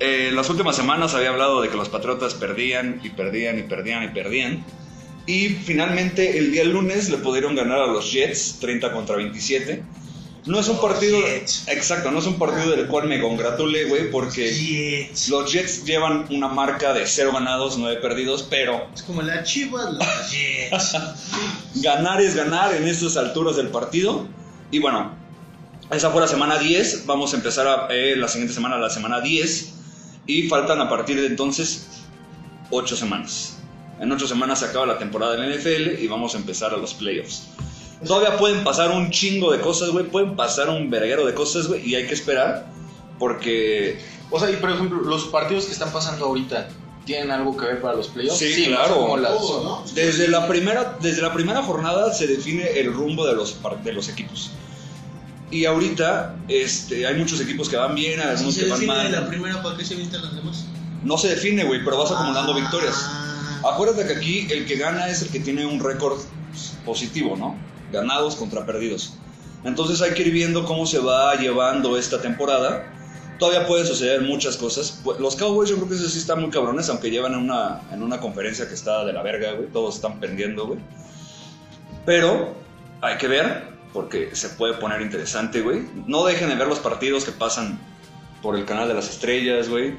eh, 0.00 0.30
las 0.32 0.48
últimas 0.50 0.76
semanas 0.76 1.14
había 1.14 1.30
hablado 1.30 1.62
de 1.62 1.68
que 1.68 1.76
los 1.76 1.88
Patriotas 1.88 2.34
perdían 2.34 3.00
y 3.02 3.10
perdían 3.10 3.58
y 3.58 3.62
perdían 3.62 4.04
y 4.04 4.08
perdían. 4.08 4.64
Y 5.26 5.48
finalmente 5.48 6.38
el 6.38 6.52
día 6.52 6.64
lunes 6.64 7.08
le 7.10 7.18
pudieron 7.18 7.54
ganar 7.56 7.80
a 7.80 7.86
los 7.86 8.12
Jets 8.12 8.58
30 8.60 8.92
contra 8.92 9.16
27. 9.16 9.82
No 10.46 10.60
es 10.60 10.68
un 10.68 10.80
partido... 10.80 11.20
Jets. 11.20 11.66
Exacto, 11.66 12.12
no 12.12 12.20
es 12.20 12.26
un 12.26 12.38
partido 12.38 12.70
del 12.70 12.86
cual 12.86 13.08
me 13.08 13.20
congratule, 13.20 13.86
güey, 13.86 14.10
porque 14.12 14.48
Jets. 14.52 15.28
los 15.28 15.52
Jets 15.52 15.84
llevan 15.84 16.26
una 16.30 16.46
marca 16.46 16.92
de 16.92 17.04
0 17.04 17.32
ganados, 17.32 17.76
9 17.78 18.00
perdidos, 18.00 18.46
pero 18.48 18.86
Es 18.94 19.02
como 19.02 19.22
la 19.22 19.42
Chivas, 19.42 19.92
los 19.92 20.30
Jets. 20.30 20.96
ganar 21.82 22.20
es 22.20 22.36
ganar 22.36 22.72
en 22.74 22.86
estas 22.86 23.16
alturas 23.16 23.56
del 23.56 23.68
partido. 23.68 24.28
Y 24.70 24.78
bueno, 24.78 25.10
esa 25.90 26.10
fue 26.10 26.20
la 26.20 26.28
semana 26.28 26.58
10. 26.58 27.06
Vamos 27.06 27.32
a 27.32 27.36
empezar 27.38 27.66
a, 27.66 27.88
eh, 27.90 28.14
la 28.14 28.28
siguiente 28.28 28.54
semana, 28.54 28.78
la 28.78 28.90
semana 28.90 29.20
10. 29.20 29.72
Y 30.26 30.48
faltan 30.48 30.80
a 30.80 30.88
partir 30.88 31.20
de 31.20 31.26
entonces 31.26 31.86
8 32.70 32.96
semanas. 32.96 33.58
En 34.00 34.10
8 34.12 34.26
semanas 34.28 34.58
se 34.60 34.66
acaba 34.66 34.86
la 34.86 34.98
temporada 34.98 35.36
del 35.36 35.58
NFL 35.58 36.02
y 36.02 36.06
vamos 36.08 36.34
a 36.34 36.38
empezar 36.38 36.74
a 36.74 36.76
los 36.76 36.94
playoffs. 36.94 37.44
Todavía 38.06 38.36
pueden 38.36 38.62
pasar 38.64 38.90
un 38.90 39.10
chingo 39.10 39.52
de 39.52 39.60
cosas, 39.60 39.90
güey. 39.90 40.04
Pueden 40.06 40.36
pasar 40.36 40.68
un 40.68 40.90
verguero 40.90 41.24
de 41.24 41.32
cosas, 41.34 41.66
güey. 41.68 41.88
Y 41.88 41.94
hay 41.94 42.06
que 42.06 42.14
esperar 42.14 42.66
porque 43.18 43.98
O 44.30 44.38
sea, 44.40 44.50
y 44.50 44.56
por 44.56 44.70
ejemplo, 44.70 45.00
los 45.02 45.24
partidos 45.26 45.66
que 45.66 45.72
están 45.72 45.92
pasando 45.92 46.26
ahorita, 46.26 46.68
¿tienen 47.04 47.30
algo 47.30 47.56
que 47.56 47.64
ver 47.66 47.80
para 47.80 47.94
los 47.96 48.08
playoffs? 48.08 48.38
Sí, 48.38 48.66
claro. 48.66 48.96
Como 48.96 49.16
las- 49.16 49.32
Todo, 49.32 49.62
¿no? 49.64 49.84
Desde 49.94 50.28
la 50.28 50.46
primera, 50.48 50.98
desde 51.00 51.22
la 51.22 51.32
primera 51.32 51.62
jornada 51.62 52.12
se 52.12 52.26
define 52.26 52.78
el 52.80 52.92
rumbo 52.92 53.24
de 53.26 53.34
los, 53.34 53.56
de 53.84 53.92
los 53.92 54.08
equipos. 54.08 54.50
Y 55.50 55.64
ahorita 55.64 56.34
este, 56.48 57.06
hay 57.06 57.14
muchos 57.16 57.40
equipos 57.40 57.68
que 57.68 57.76
van 57.76 57.94
bien, 57.94 58.20
Si 58.20 58.26
algunos 58.26 58.54
se 58.54 58.64
que 58.64 58.70
van 58.70 58.86
mal. 58.86 59.12
la 59.12 59.26
primera, 59.28 59.62
¿para 59.62 59.76
qué 59.76 59.84
se 59.84 59.94
las 59.96 60.34
demás? 60.34 60.66
No 61.04 61.16
se 61.18 61.28
define, 61.28 61.64
güey, 61.64 61.84
pero 61.84 61.98
vas 61.98 62.10
acumulando 62.10 62.52
Ah. 62.52 62.56
victorias. 62.56 62.96
Acuérdate 63.64 64.06
que 64.06 64.14
aquí 64.14 64.48
el 64.50 64.66
que 64.66 64.76
gana 64.76 65.08
es 65.08 65.22
el 65.22 65.28
que 65.28 65.38
tiene 65.40 65.64
un 65.64 65.78
récord 65.80 66.18
positivo, 66.84 67.36
¿no? 67.36 67.56
Ganados 67.92 68.34
contra 68.36 68.66
perdidos. 68.66 69.14
Entonces 69.64 70.02
hay 70.02 70.12
que 70.14 70.22
ir 70.22 70.32
viendo 70.32 70.64
cómo 70.64 70.84
se 70.86 70.98
va 70.98 71.34
llevando 71.36 71.96
esta 71.96 72.20
temporada. 72.20 72.92
Todavía 73.38 73.66
pueden 73.66 73.86
suceder 73.86 74.22
muchas 74.22 74.56
cosas. 74.56 75.00
Pu- 75.04 75.18
Los 75.18 75.36
Cowboys 75.36 75.68
yo 75.70 75.76
creo 75.76 75.88
que 75.88 75.94
eso 75.96 76.08
sí 76.08 76.18
están 76.18 76.40
muy 76.40 76.50
cabrones, 76.50 76.88
aunque 76.88 77.10
llevan 77.10 77.34
en 77.34 77.40
una, 77.40 77.82
en 77.92 78.02
una 78.02 78.18
conferencia 78.20 78.66
que 78.68 78.74
está 78.74 79.04
de 79.04 79.12
la 79.12 79.22
verga, 79.22 79.52
güey. 79.52 79.68
Todos 79.70 79.96
están 79.96 80.18
perdiendo, 80.20 80.66
güey. 80.66 80.78
Pero 82.04 82.54
hay 83.00 83.16
que 83.18 83.28
ver, 83.28 83.75
porque 83.92 84.34
se 84.34 84.50
puede 84.50 84.74
poner 84.74 85.00
interesante, 85.00 85.60
güey. 85.60 85.82
No 86.06 86.24
dejen 86.24 86.48
de 86.48 86.54
ver 86.54 86.68
los 86.68 86.78
partidos 86.78 87.24
que 87.24 87.32
pasan 87.32 87.78
por 88.42 88.56
el 88.56 88.64
canal 88.64 88.88
de 88.88 88.94
las 88.94 89.08
estrellas, 89.08 89.68
güey. 89.68 89.94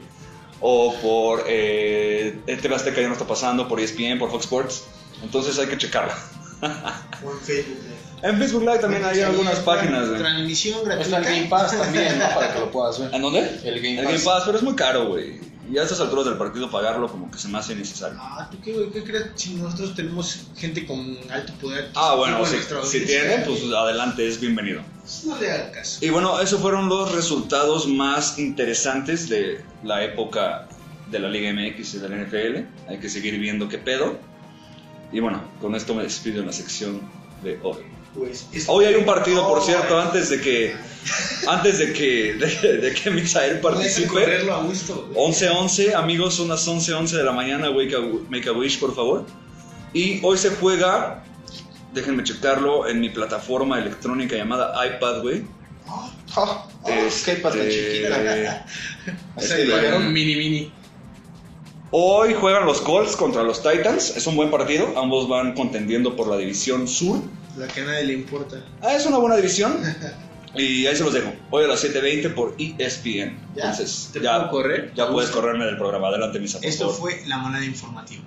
O 0.60 0.96
por 1.02 1.44
eh, 1.48 2.42
TV 2.46 2.76
Azteca 2.76 3.02
ya 3.02 3.08
no 3.08 3.14
está 3.14 3.28
pasando, 3.28 3.68
por 3.68 3.80
ESPN, 3.80 4.18
por 4.20 4.32
Fox 4.32 4.46
Sports. 4.46 4.84
Entonces 5.24 5.58
hay 5.60 5.68
que 5.68 5.78
checarla. 5.78 6.16
O 7.24 7.32
en 7.32 7.40
Facebook. 7.40 7.78
Live. 7.84 8.30
En 8.30 8.38
Facebook 8.38 8.62
Live 8.62 8.80
también 8.80 9.06
hay 9.06 9.22
algunas 9.22 9.60
páginas, 9.60 10.08
güey. 10.08 10.20
Transmisión 10.20 10.80
Está 10.92 10.96
gratuita. 10.96 11.18
el 11.18 11.24
Game 11.24 11.48
Pass 11.48 11.78
también, 11.78 12.20
¿no? 12.20 12.26
Para 12.34 12.54
que 12.54 12.60
lo 12.60 12.72
puedas 12.72 13.00
ver. 13.00 13.14
¿En 13.14 13.22
dónde? 13.22 13.40
El 13.64 13.76
Game 13.82 14.00
El 14.00 14.06
Pass. 14.06 14.14
Game 14.14 14.24
Pass, 14.26 14.44
pero 14.46 14.58
es 14.58 14.64
muy 14.64 14.76
caro, 14.76 15.08
güey. 15.08 15.40
Y 15.70 15.78
a 15.78 15.84
estas 15.84 16.00
alturas 16.00 16.26
del 16.26 16.38
partido 16.38 16.72
pagarlo 16.72 17.10
como 17.10 17.30
que 17.30 17.38
se 17.38 17.50
me 17.50 17.58
hace 17.58 17.74
innecesario. 17.74 18.18
Ah, 18.22 18.48
¿tú 18.50 18.58
qué, 18.64 18.72
güey? 18.72 18.90
¿Qué 18.90 19.04
crees 19.04 19.32
si 19.36 19.56
nosotros 19.56 19.96
tenemos 19.96 20.48
gente 20.56 20.86
con 20.86 21.18
alto 21.30 21.54
poder? 21.60 21.92
Ah, 21.96 22.16
bueno, 22.16 22.40
en 22.40 22.86
si, 22.86 23.06
tienen, 23.06 23.44
pues 23.44 23.64
adelante, 23.64 24.26
es 24.26 24.40
bienvenido. 24.40 24.82
No 25.26 25.38
le 25.38 25.52
hagan 25.52 25.72
caso. 25.72 26.04
Y 26.04 26.10
bueno, 26.10 26.40
esos 26.40 26.62
fueron 26.62 26.88
los 26.88 27.12
resultados 27.14 27.88
más 27.88 28.40
interesantes 28.40 29.28
de 29.28 29.64
la 29.84 30.04
época 30.04 30.68
de 31.12 31.20
la 31.20 31.30
Liga 31.30 31.52
MX 31.52 31.96
y 31.96 31.98
de 32.00 32.10
la 32.10 32.16
NFL. 32.18 32.90
Hay 32.90 33.00
que 33.00 33.10
seguir 33.10 33.38
viendo 33.38 33.68
qué 33.68 33.78
pedo. 33.78 34.18
Y 35.12 35.20
bueno, 35.20 35.42
con 35.62 35.76
esto 35.76 35.94
me 35.94 36.04
despido 36.04 36.40
en 36.40 36.48
la 36.48 36.54
sección 36.54 37.02
de 37.44 37.60
hoy. 37.64 37.97
Pues, 38.18 38.48
es- 38.52 38.66
Hoy 38.68 38.86
hay 38.86 38.96
un 38.96 39.06
partido, 39.06 39.48
por 39.48 39.60
Oh, 39.60 39.62
cierto, 39.62 39.98
eh. 39.98 40.02
antes 40.02 40.30
de 40.30 40.42
que 40.42 40.76
antes 41.48 41.78
de 41.80 41.94
que 41.94 42.34
de, 42.34 42.78
de 42.80 42.94
que 42.94 43.10
Misael 43.12 43.60
participe. 43.60 44.08
correrlo 44.08 44.54
a 44.56 44.64
gusto. 44.64 45.08
güey. 45.14 45.28
11-11, 45.32 45.94
amigos, 45.96 46.34
son 46.36 46.50
las 46.50 46.68
11-11 46.68 47.16
de 47.16 47.24
la 47.24 47.32
mañana, 47.32 47.70
wake 47.70 47.94
a- 47.96 48.30
Make 48.30 48.50
a 48.50 48.54
Wish, 48.54 48.80
por 48.80 48.96
favor. 48.96 49.26
Y 49.94 50.20
hoy 50.24 50.38
se 50.38 50.50
juega, 50.50 51.24
déjenme 51.94 52.24
checarlo, 52.24 52.88
en 52.88 53.00
mi 53.00 53.10
plataforma 53.10 53.80
electrónica 53.80 54.36
llamada 54.36 54.74
iPad, 54.86 55.22
güey. 55.22 55.44
Oh, 56.36 56.68
Este, 56.86 57.42
qué 57.42 57.70
chiquita. 57.70 58.66
O 59.36 59.40
es 59.42 59.48
sea, 59.48 59.58
pagaron 59.76 60.12
mini 60.12 60.36
mini. 60.36 60.72
Hoy 61.92 62.34
juegan 62.34 62.66
los 62.66 62.82
Colts 62.82 63.16
contra 63.16 63.44
los 63.44 63.64
Titans, 63.64 64.16
es 64.18 64.28
un 64.28 64.36
buen 64.36 64.52
partido, 64.52 64.94
ambos 64.98 65.30
van 65.30 65.54
contendiendo 65.54 66.16
por 66.16 66.28
la 66.28 66.36
división 66.38 66.88
sur. 66.88 67.20
La 67.58 67.68
que 67.68 67.82
a 67.82 67.86
nadie 67.86 68.04
le 68.06 68.14
importa. 68.14 68.58
Ah, 68.82 68.94
es 68.96 69.06
una 69.06 69.18
buena 69.18 69.38
división. 69.38 69.78
Y 70.54 70.86
ahí 70.86 70.96
se 70.96 71.04
los 71.04 71.14
dejo. 71.14 71.32
Hoy 71.50 71.64
a 71.64 71.68
las 71.68 71.84
7.20 71.84 72.34
por 72.34 72.56
ESPN. 72.58 73.38
¿Ya? 73.56 73.70
Entonces, 73.72 74.10
¿Te 74.12 74.20
ya, 74.22 74.50
puedo 74.50 74.52
correr? 74.64 74.94
ya 74.96 75.10
puedes 75.10 75.30
correrme 75.30 75.66
del 75.66 75.78
programa. 75.78 76.08
Adelante, 76.10 76.40
misa, 76.40 76.58
por 76.60 76.68
Esto 76.68 76.90
favor. 76.90 77.12
fue 77.14 77.28
la 77.28 77.38
manada 77.38 77.64
informativa. 77.66 78.24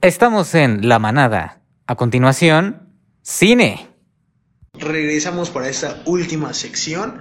Estamos 0.00 0.54
en 0.54 0.88
La 0.88 0.98
Manada. 0.98 1.60
A 1.86 1.96
continuación, 1.96 2.92
cine. 3.22 3.88
regresamos 4.74 5.50
para 5.50 5.68
esta 5.68 6.02
última 6.06 6.54
sección 6.54 7.20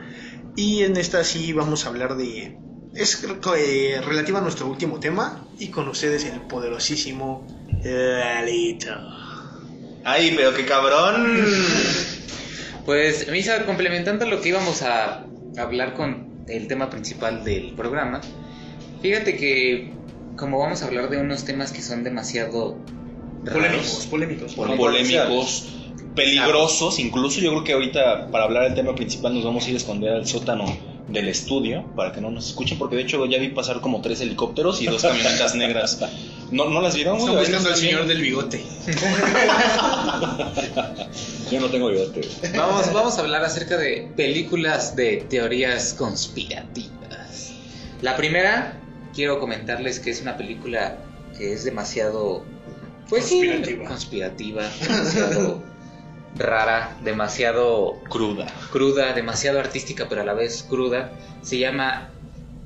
y 0.56 0.84
en 0.84 0.96
esta 0.98 1.24
sí 1.24 1.54
vamos 1.54 1.86
a 1.86 1.90
hablar 1.90 2.18
de... 2.18 2.58
Es 2.98 3.24
eh, 3.24 4.02
relativa 4.04 4.40
a 4.40 4.42
nuestro 4.42 4.68
último 4.68 5.00
tema 5.00 5.46
y 5.60 5.68
con 5.68 5.88
ustedes 5.88 6.26
el 6.26 6.42
poderosísimo 6.42 7.46
Lalito. 7.84 8.92
Ay, 10.04 10.34
pero 10.36 10.56
qué 10.56 10.66
cabrón. 10.66 11.46
Pues, 12.86 13.30
Misa, 13.30 13.66
complementando 13.66 14.26
lo 14.26 14.42
que 14.42 14.50
íbamos 14.50 14.82
a 14.82 15.26
hablar 15.58 15.94
con 15.94 16.46
el 16.48 16.68
tema 16.68 16.90
principal 16.90 17.44
del 17.44 17.74
programa, 17.74 18.22
fíjate 19.02 19.36
que 19.36 19.92
como 20.38 20.60
vamos 20.60 20.82
a 20.82 20.86
hablar 20.86 21.10
de 21.10 21.18
unos 21.18 21.44
temas 21.44 21.72
que 21.72 21.82
son 21.82 22.04
demasiado 22.04 22.78
raros, 23.44 24.08
polémicos. 24.10 24.54
Polémicos, 24.56 25.68
peligrosos. 26.16 26.98
Incluso 26.98 27.42
yo 27.42 27.50
creo 27.52 27.64
que 27.64 27.74
ahorita 27.74 28.32
para 28.32 28.46
hablar 28.46 28.64
del 28.64 28.74
tema 28.74 28.96
principal 28.96 29.36
nos 29.36 29.44
vamos 29.44 29.66
a 29.66 29.70
ir 29.70 29.76
a 29.76 29.78
esconder 29.78 30.14
al 30.14 30.26
sótano 30.26 30.97
del 31.08 31.30
estudio 31.30 31.86
para 31.96 32.12
que 32.12 32.22
no 32.22 32.30
nos 32.32 32.48
escuchen. 32.48 32.78
Porque 32.78 32.96
de 32.96 33.04
hecho 33.04 33.26
ya 33.26 33.38
vi 33.40 33.50
pasar 33.50 33.82
como 33.82 34.02
tres 34.02 34.22
helicópteros 34.22 34.82
y 34.82 34.86
dos 34.88 35.02
camionetas 35.02 35.56
negras. 35.56 36.00
¿No, 36.52 36.70
¿No 36.70 36.82
las 36.82 36.96
vieron? 36.96 37.18
Están 37.18 37.36
buscando 37.36 37.58
al 37.70 37.76
¿Están 37.76 37.78
señor 37.78 38.08
del 38.08 38.22
bigote. 38.22 38.64
Yo 41.52 41.60
no 41.60 41.70
tengo 41.70 41.90
bigote. 41.90 42.22
Vamos, 42.56 42.92
vamos 42.94 43.18
a 43.18 43.22
hablar 43.22 43.44
acerca 43.44 43.78
de 43.78 44.12
películas 44.16 44.96
de 44.96 45.26
teorías 45.30 45.94
conspirativas. 45.94 47.52
La 48.02 48.16
primera, 48.18 48.80
quiero 49.14 49.40
comentarles 49.40 50.00
que 50.00 50.12
es 50.12 50.22
una 50.22 50.38
película 50.38 50.98
que 51.38 51.54
es 51.54 51.64
demasiado 51.64 52.44
pues, 53.10 53.26
sí, 53.26 53.40
Conspirativa. 53.48 53.86
conspirativa, 53.88 54.64
demasiado 54.82 55.64
rara, 56.36 56.98
demasiado 57.04 57.96
Cruda. 58.10 58.48
cruda, 58.72 59.14
demasiado 59.14 59.60
artística, 59.60 60.08
pero 60.10 60.22
a 60.22 60.26
la 60.26 60.34
vez 60.34 60.64
cruda. 60.70 61.12
Se 61.42 61.58
llama 61.58 62.10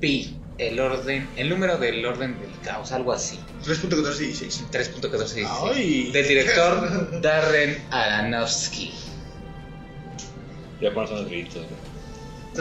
Pi, 0.00 0.36
el 0.58 0.78
orden, 0.80 1.28
el 1.36 1.48
número 1.48 1.78
del 1.78 2.04
orden 2.04 2.38
del 2.40 2.50
caos, 2.64 2.92
algo 2.92 3.12
así. 3.12 3.38
3.1416. 3.64 4.70
3.1416. 4.70 5.48
Ay. 5.74 6.10
Del 6.12 6.28
director 6.28 7.20
Darren 7.22 7.82
Aronofsky. 7.90 8.92
Ya 10.80 10.92
pones 10.92 11.10
unos 11.12 11.26
gritos. 11.26 11.62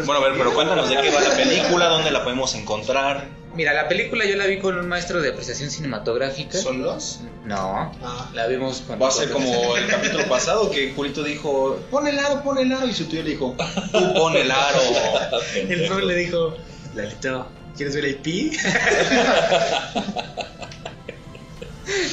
Bueno, 0.05 0.13
a 0.13 0.19
ver, 0.29 0.33
pero 0.37 0.53
cuéntanos 0.53 0.87
de 0.89 0.95
qué 1.01 1.09
va 1.11 1.19
la 1.21 1.35
película, 1.35 1.87
dónde 1.87 2.11
la 2.11 2.23
podemos 2.23 2.53
encontrar. 2.55 3.25
Mira, 3.53 3.73
la 3.73 3.89
película 3.89 4.23
yo 4.25 4.37
la 4.37 4.45
vi 4.45 4.59
con 4.59 4.77
un 4.77 4.87
maestro 4.87 5.21
de 5.21 5.29
apreciación 5.31 5.69
cinematográfica. 5.69 6.57
¿Son 6.57 6.81
los? 6.81 7.19
No, 7.43 7.91
Ah. 8.01 8.29
la 8.33 8.47
vimos 8.47 8.81
con. 8.87 9.01
Va 9.01 9.09
a 9.09 9.11
ser 9.11 9.29
como 9.29 9.75
el 9.75 9.87
capítulo 9.87 10.25
pasado 10.29 10.71
que 10.71 10.93
Julito 10.93 11.21
dijo, 11.23 11.77
pon 11.91 12.07
el 12.07 12.17
aro, 12.17 12.41
pon 12.43 12.57
el 12.59 12.71
aro, 12.71 12.87
y 12.87 12.93
su 12.93 13.05
tío 13.05 13.21
le 13.23 13.31
dijo, 13.31 13.55
tú 13.91 14.13
pon 14.13 14.37
el 14.37 14.49
aro. 14.49 14.79
El 15.55 15.85
pro 15.87 15.99
le 15.99 16.15
dijo, 16.15 16.55
Lalito, 16.95 17.47
¿quieres 17.75 17.93
ver 17.95 18.05
el 18.05 18.15
pi? 18.15 18.53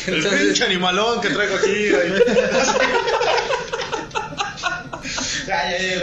el 0.08 0.26
pinche 0.26 0.64
animalón 0.64 1.20
que 1.20 1.28
traigo 1.30 1.54
aquí. 1.54 1.92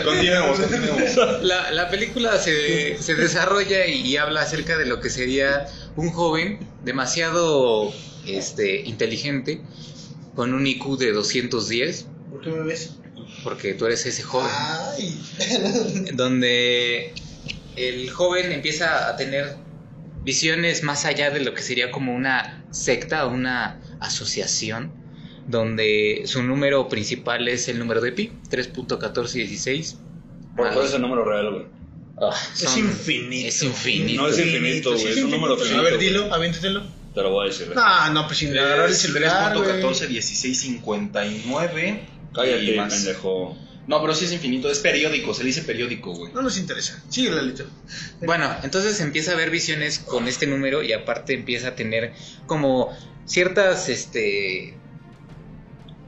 Continuemos, 0.03 0.59
continuemos. 0.59 1.43
La, 1.43 1.71
la 1.71 1.89
película 1.89 2.37
se, 2.39 2.97
se 3.01 3.15
desarrolla 3.15 3.85
y 3.85 4.17
habla 4.17 4.41
acerca 4.41 4.77
de 4.77 4.85
lo 4.85 4.99
que 4.99 5.09
sería 5.09 5.67
un 5.95 6.09
joven 6.11 6.59
demasiado 6.83 7.93
este, 8.25 8.81
inteligente 8.81 9.61
con 10.35 10.53
un 10.53 10.65
IQ 10.67 10.97
de 10.97 11.11
210, 11.11 12.07
¿Por 12.31 12.41
qué 12.41 12.49
me 12.49 12.63
ves? 12.63 12.91
porque 13.43 13.73
tú 13.73 13.85
eres 13.85 14.05
ese 14.05 14.23
joven. 14.23 14.49
Ay. 14.51 15.21
donde 16.13 17.13
el 17.75 18.09
joven 18.09 18.51
empieza 18.51 19.09
a 19.09 19.15
tener 19.17 19.55
visiones 20.23 20.83
más 20.83 21.05
allá 21.05 21.29
de 21.29 21.41
lo 21.41 21.53
que 21.53 21.61
sería 21.61 21.91
como 21.91 22.15
una 22.15 22.63
secta 22.71 23.25
o 23.25 23.29
una 23.29 23.79
asociación, 23.99 24.91
donde 25.47 26.23
su 26.25 26.43
número 26.43 26.87
principal 26.89 27.47
es 27.47 27.67
el 27.67 27.79
número 27.79 28.01
de 28.01 28.11
pi, 28.11 28.31
3.1416. 28.49 29.95
¿Por 30.55 30.73
cuál 30.73 30.85
es 30.85 30.93
el 30.93 31.01
número 31.01 31.25
real, 31.25 31.51
güey? 31.51 31.65
Ah, 32.21 32.35
Es 32.53 32.77
infinito. 32.77 33.47
Es 33.47 33.61
infinito. 33.63 34.21
No 34.21 34.27
es 34.29 34.39
infinito, 34.39 34.93
güey. 34.93 35.07
Es 35.07 35.17
un 35.17 35.31
número 35.31 35.57
finito. 35.57 35.79
A 35.79 35.83
ver, 35.83 35.97
dilo, 35.97 36.33
aviéntatelo. 36.33 36.83
Te 37.13 37.21
lo 37.21 37.31
voy 37.31 37.47
a 37.47 37.49
decir. 37.51 37.71
No, 37.75 38.09
no, 38.13 38.25
pues 38.27 38.39
sin 38.39 38.57
agarrar 38.57 38.89
el 38.89 38.95
celular, 38.95 39.57
güey. 39.57 39.81
3.14, 39.81 40.07
16, 40.07 40.59
59. 40.59 41.99
Cállate, 42.33 42.63
y 42.63 42.75
más. 42.75 42.93
pendejo. 42.93 43.57
No, 43.87 44.01
pero 44.01 44.15
sí 44.15 44.25
es 44.25 44.31
infinito, 44.33 44.69
es 44.69 44.79
periódico, 44.79 45.33
se 45.33 45.43
dice 45.43 45.61
periódico, 45.61 46.13
güey. 46.13 46.33
No 46.33 46.41
nos 46.41 46.57
interesa. 46.57 47.03
Sigue, 47.09 47.29
Lalito. 47.29 47.65
Bueno, 48.21 48.51
entonces 48.63 48.99
empieza 48.99 49.33
a 49.33 49.35
ver 49.35 49.51
visiones 49.51 49.99
con 49.99 50.27
este 50.27 50.47
número 50.47 50.81
y 50.81 50.91
aparte 50.91 51.33
empieza 51.33 51.69
a 51.69 51.75
tener 51.75 52.13
como 52.47 52.89
ciertas, 53.25 53.89
este... 53.89 54.75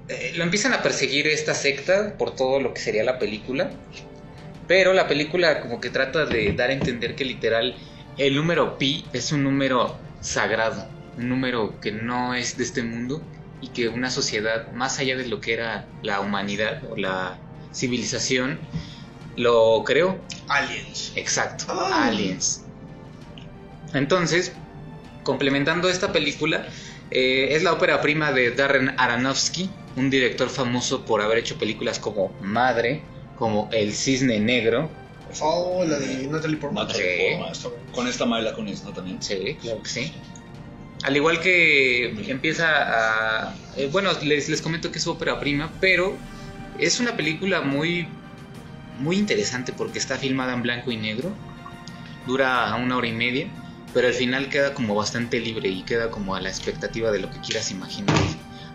eh, 0.09 0.33
lo 0.35 0.43
empiezan 0.43 0.73
a 0.73 0.81
perseguir 0.81 1.27
esta 1.27 1.53
secta 1.53 2.15
por 2.17 2.35
todo 2.35 2.59
lo 2.59 2.73
que 2.73 2.81
sería 2.81 3.03
la 3.03 3.19
película. 3.19 3.69
Pero 4.67 4.93
la 4.93 5.07
película 5.07 5.61
como 5.61 5.79
que 5.79 5.89
trata 5.89 6.25
de 6.25 6.51
dar 6.53 6.69
a 6.69 6.73
entender 6.73 7.15
que 7.15 7.23
literal 7.25 7.75
el 8.17 8.35
número 8.35 8.77
pi 8.77 9.05
es 9.13 9.31
un 9.31 9.43
número 9.43 9.97
sagrado, 10.19 10.87
un 11.17 11.29
número 11.29 11.79
que 11.79 11.91
no 11.91 12.33
es 12.35 12.57
de 12.57 12.63
este 12.63 12.83
mundo 12.83 13.21
y 13.61 13.69
que 13.69 13.87
una 13.87 14.09
sociedad 14.11 14.71
más 14.73 14.99
allá 14.99 15.15
de 15.15 15.27
lo 15.27 15.39
que 15.39 15.53
era 15.53 15.85
la 16.03 16.19
humanidad 16.19 16.83
o 16.89 16.97
la 16.97 17.37
civilización 17.73 18.59
lo 19.37 19.83
creó 19.85 20.17
Aliens. 20.49 21.13
Exacto, 21.15 21.65
Ah. 21.69 22.07
Aliens. 22.07 22.63
Entonces, 23.93 24.51
complementando 25.23 25.89
esta 25.89 26.11
película, 26.11 26.67
eh, 27.11 27.49
es 27.51 27.63
la 27.63 27.73
ópera 27.73 28.01
prima 28.01 28.31
de 28.31 28.51
Darren 28.51 28.93
Aronofsky, 28.97 29.69
un 29.97 30.09
director 30.09 30.49
famoso 30.49 31.03
por 31.03 31.21
haber 31.21 31.39
hecho 31.39 31.57
películas 31.57 31.99
como 31.99 32.31
Madre, 32.41 33.01
como 33.37 33.67
El 33.73 33.93
Cisne 33.93 34.39
Negro. 34.39 34.89
Oh, 35.41 35.83
la 35.85 35.99
de 35.99 36.27
Natalie 36.27 36.57
Portman. 36.57 36.87
Sí. 36.89 37.01
más. 37.39 37.67
Con 37.91 38.07
esta 38.07 38.25
Mayla 38.25 38.53
con 38.53 38.67
esta 38.67 38.93
también. 38.93 39.21
Sí, 39.21 39.57
claro 39.61 39.81
que 39.81 39.89
sí. 39.89 40.13
Al 41.03 41.15
igual 41.15 41.39
que 41.41 42.09
empieza 42.29 42.65
a... 42.67 43.55
eh, 43.75 43.89
bueno, 43.91 44.11
les, 44.23 44.49
les 44.49 44.61
comento 44.61 44.91
que 44.91 44.99
es 44.99 45.03
su 45.03 45.11
ópera 45.11 45.39
prima, 45.39 45.71
pero 45.79 46.15
es 46.79 46.99
una 46.99 47.15
película 47.15 47.61
muy, 47.61 48.07
muy 48.99 49.17
interesante 49.17 49.73
porque 49.73 49.99
está 49.99 50.17
filmada 50.17 50.53
en 50.53 50.61
blanco 50.61 50.91
y 50.91 50.97
negro. 50.97 51.31
Dura 52.25 52.75
una 52.75 52.97
hora 52.97 53.07
y 53.07 53.13
media, 53.13 53.47
pero 53.93 54.07
al 54.07 54.13
final 54.13 54.49
queda 54.49 54.73
como 54.73 54.95
bastante 54.95 55.39
libre 55.39 55.69
y 55.69 55.83
queda 55.83 56.09
como 56.09 56.35
a 56.35 56.41
la 56.41 56.49
expectativa 56.49 57.11
de 57.11 57.19
lo 57.19 57.31
que 57.31 57.39
quieras 57.41 57.71
imaginar. 57.71 58.15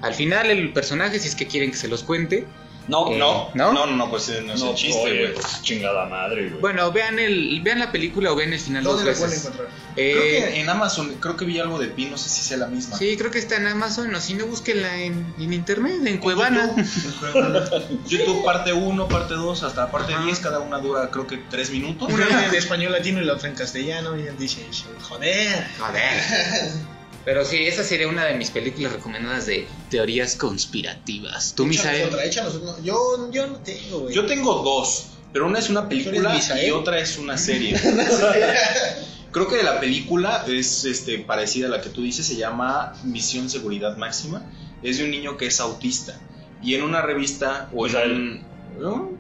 Al 0.03 0.15
final 0.15 0.51
el 0.51 0.73
personaje, 0.73 1.19
si 1.19 1.29
es 1.29 1.35
que 1.37 1.47
quieren 1.47 1.71
que 1.71 1.77
se 1.79 1.89
los 1.89 2.03
cuente, 2.03 2.47
No, 2.89 3.13
Eh, 3.13 3.17
No, 3.17 3.49
¿no? 3.55 3.73
no, 3.73 3.87
no, 3.87 3.97
no, 3.97 4.11
pues 4.11 4.29
no 4.45 4.55
es 4.55 4.61
No, 4.61 4.71
un 4.71 4.75
chiste, 4.77 4.99
güey. 5.01 5.33
pues, 5.35 5.63
chingada 5.63 6.05
madre, 6.07 6.49
güey. 6.49 6.61
bueno, 6.61 6.91
vean, 6.91 7.21
el, 7.21 7.61
vean 7.63 7.79
la 7.79 7.93
película 7.93 8.33
o 8.33 8.35
vean 8.35 8.53
el 8.53 8.59
final 8.59 8.83
dos 8.83 8.97
¿Dónde 8.97 9.13
la 9.13 9.17
pueden 9.17 9.31
veces. 9.31 9.45
encontrar? 9.47 9.69
Eh, 9.95 10.13
Creo 10.13 10.23
que 10.25 10.61
en 10.63 10.69
Amazon, 10.69 11.15
creo 11.21 11.37
que 11.37 11.45
vi 11.45 11.61
algo 11.61 11.79
de 11.79 11.87
Pi, 11.87 12.07
no 12.07 12.19
sé 12.19 12.29
si 12.29 12.43
sea 12.43 12.57
la 12.57 12.67
misma. 12.67 12.97
Sí, 12.99 13.17
creo 13.17 13.31
que 13.31 13.39
está 13.39 13.55
en 13.55 13.69
Amazon, 13.69 14.13
o 14.13 14.21
si 14.21 14.35
no, 14.35 14.47
búsquenla 14.47 14.97
en, 15.01 15.33
en 15.39 15.53
internet, 15.53 16.01
en 16.05 16.19
Cuevana. 16.19 16.75
YouTube, 16.75 17.99
YouTube 18.09 18.45
parte 18.45 18.73
1, 18.73 19.07
parte 19.09 19.35
2, 19.35 19.63
hasta 19.63 19.89
parte 19.93 20.15
Ajá. 20.15 20.25
10, 20.25 20.41
cada 20.41 20.59
una 20.59 20.79
dura 20.79 21.09
creo 21.13 21.29
que 21.29 21.37
3 21.39 21.71
minutos. 21.71 22.13
Una 22.13 22.27
en 22.49 22.53
español 22.57 22.91
latino 22.91 23.23
y 23.23 23.25
la 23.25 23.35
otra 23.35 23.49
en 23.49 23.55
castellano. 23.55 24.19
Y 24.19 24.23
dice, 24.39 24.67
joder. 25.03 25.69
Joder. 25.79 26.73
Pero 27.25 27.45
sí, 27.45 27.65
esa 27.65 27.85
sería 27.85 28.09
una 28.09 28.25
de 28.25 28.35
mis 28.35 28.51
películas 28.51 28.93
recomendadas 28.93 29.47
de 29.47 29.67
teorías 29.91 30.35
conspirativas. 30.35 31.55
¿Tú, 31.55 31.67
Misael? 31.67 32.09
otra, 32.09 32.25
échanos 32.25 32.57
una. 32.57 32.81
Yo, 32.83 33.31
yo 33.31 33.47
no 33.47 33.59
tengo, 33.59 34.01
güey. 34.01 34.15
Yo 34.15 34.27
tengo 34.27 34.55
dos, 34.63 35.07
pero 35.33 35.47
una 35.47 35.61
es 35.61 35.71
una 35.71 35.89
película 35.89 36.41
y 36.65 36.71
otra 36.71 36.99
es 36.99 37.19
una 37.19 37.39
serie. 37.39 37.79
Creo 39.33 39.49
que 39.49 39.63
la 39.63 39.81
película 39.81 40.45
es 40.47 40.85
este, 40.85 41.19
parecida 41.21 41.67
a 41.67 41.71
la 41.71 41.81
que 41.81 41.89
tú 41.89 42.03
dices, 42.03 42.27
se 42.27 42.37
llama 42.37 42.93
Misión 43.05 43.49
Seguridad 43.49 43.97
Máxima. 43.97 44.43
Es 44.83 44.99
de 44.99 45.05
un 45.05 45.11
niño 45.11 45.37
que 45.39 45.47
es 45.47 45.61
autista. 45.61 46.21
Y 46.63 46.75
en 46.75 46.83
una 46.83 47.01
revista 47.01 47.71
o 47.75 47.87
en 47.87 48.11
un... 48.11 48.53
¿no? 48.79 49.13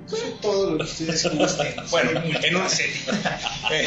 Todo 0.42 0.72
lo 0.72 0.78
que 0.78 0.84
ustedes 0.84 1.34
gusten. 1.34 1.74
Bueno, 1.90 2.10
en 2.20 2.56
una 2.56 2.68
Eh, 3.70 3.86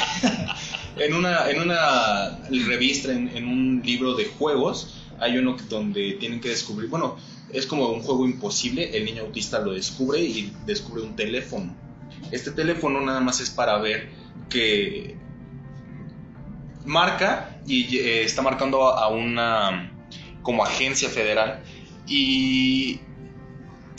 en 0.98 1.14
una, 1.14 1.50
en 1.50 1.62
una 1.62 2.40
revista, 2.68 3.12
en, 3.12 3.28
en 3.36 3.48
un 3.48 3.82
libro 3.84 4.16
de 4.16 4.26
juegos, 4.26 5.02
hay 5.20 5.38
uno 5.38 5.56
donde 5.70 6.14
tienen 6.20 6.40
que 6.42 6.50
descubrir, 6.50 6.90
bueno, 6.90 7.18
es 7.54 7.66
como 7.66 7.88
un 7.90 8.02
juego 8.02 8.26
imposible, 8.26 8.98
el 8.98 9.06
niño 9.06 9.24
autista 9.24 9.60
lo 9.60 9.74
descubre 9.74 10.20
y 10.20 10.52
descubre 10.66 11.02
un 11.02 11.16
teléfono. 11.16 11.74
Este 12.32 12.52
teléfono 12.52 13.02
nada 13.02 13.20
más 13.22 13.40
es 13.40 13.50
para 13.50 13.78
ver 13.78 14.10
que 14.50 15.16
marca 16.86 17.60
y 17.66 17.98
eh, 17.98 18.24
está 18.24 18.42
marcando 18.42 18.88
a 18.90 19.08
una 19.10 19.92
como 20.44 20.64
agencia 20.64 21.10
federal 21.10 21.64
y 22.08 23.00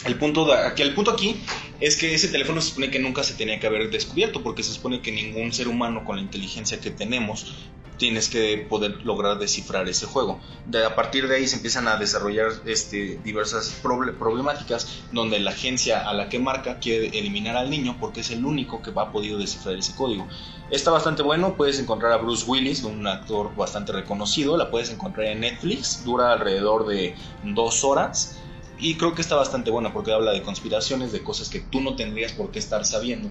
el 0.04 0.14
punto 0.16 0.44
de- 0.46 0.54
aquí 0.54 0.82
el 0.82 0.94
punto 0.94 1.11
aquí 1.11 1.37
es 1.80 1.96
que 1.96 2.14
ese 2.14 2.28
teléfono 2.28 2.60
se 2.60 2.68
supone 2.70 2.90
que 2.90 2.98
nunca 2.98 3.22
se 3.22 3.34
tenía 3.34 3.60
que 3.60 3.66
haber 3.66 3.90
descubierto, 3.90 4.42
porque 4.42 4.62
se 4.62 4.72
supone 4.72 5.02
que 5.02 5.12
ningún 5.12 5.52
ser 5.52 5.68
humano 5.68 6.04
con 6.04 6.16
la 6.16 6.22
inteligencia 6.22 6.80
que 6.80 6.90
tenemos 6.90 7.54
tienes 7.98 8.28
que 8.28 8.58
poder 8.68 9.06
lograr 9.06 9.38
descifrar 9.38 9.88
ese 9.88 10.04
juego. 10.04 10.38
De, 10.66 10.84
a 10.84 10.94
partir 10.94 11.28
de 11.28 11.36
ahí 11.36 11.48
se 11.48 11.56
empiezan 11.56 11.88
a 11.88 11.96
desarrollar 11.96 12.48
este, 12.66 13.18
diversas 13.24 13.82
proble- 13.82 14.12
problemáticas 14.18 15.02
donde 15.12 15.40
la 15.40 15.52
agencia 15.52 16.06
a 16.06 16.12
la 16.12 16.28
que 16.28 16.38
marca 16.38 16.78
quiere 16.78 17.18
eliminar 17.18 17.56
al 17.56 17.70
niño 17.70 17.96
porque 17.98 18.20
es 18.20 18.30
el 18.30 18.44
único 18.44 18.82
que 18.82 18.90
va 18.90 19.04
a 19.04 19.12
poder 19.12 19.38
descifrar 19.38 19.76
ese 19.76 19.94
código. 19.94 20.28
Está 20.70 20.90
bastante 20.90 21.22
bueno, 21.22 21.56
puedes 21.56 21.78
encontrar 21.78 22.12
a 22.12 22.18
Bruce 22.18 22.44
Willis, 22.46 22.82
un 22.82 23.06
actor 23.06 23.54
bastante 23.56 23.92
reconocido, 23.92 24.58
la 24.58 24.70
puedes 24.70 24.90
encontrar 24.90 25.28
en 25.28 25.40
Netflix, 25.40 26.04
dura 26.04 26.32
alrededor 26.32 26.86
de 26.86 27.14
dos 27.44 27.82
horas 27.82 28.38
y 28.78 28.94
creo 28.96 29.14
que 29.14 29.22
está 29.22 29.36
bastante 29.36 29.70
buena 29.70 29.92
porque 29.92 30.12
habla 30.12 30.32
de 30.32 30.42
conspiraciones, 30.42 31.12
de 31.12 31.22
cosas 31.22 31.48
que 31.48 31.60
tú 31.60 31.80
no 31.80 31.96
tendrías 31.96 32.32
por 32.32 32.50
qué 32.50 32.58
estar 32.58 32.84
sabiendo. 32.84 33.30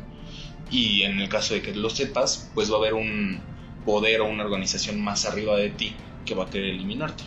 Y 0.71 1.03
en 1.03 1.19
el 1.19 1.29
caso 1.29 1.53
de 1.53 1.61
que 1.61 1.75
lo 1.75 1.89
sepas, 1.89 2.49
pues 2.55 2.71
va 2.71 2.75
a 2.75 2.79
haber 2.79 2.95
un 2.95 3.39
poder 3.85 4.21
o 4.21 4.25
una 4.25 4.43
organización 4.43 4.99
más 5.01 5.25
arriba 5.25 5.55
de 5.57 5.69
ti 5.69 5.95
que 6.25 6.33
va 6.33 6.45
a 6.45 6.49
querer 6.49 6.71
eliminarte. 6.71 7.23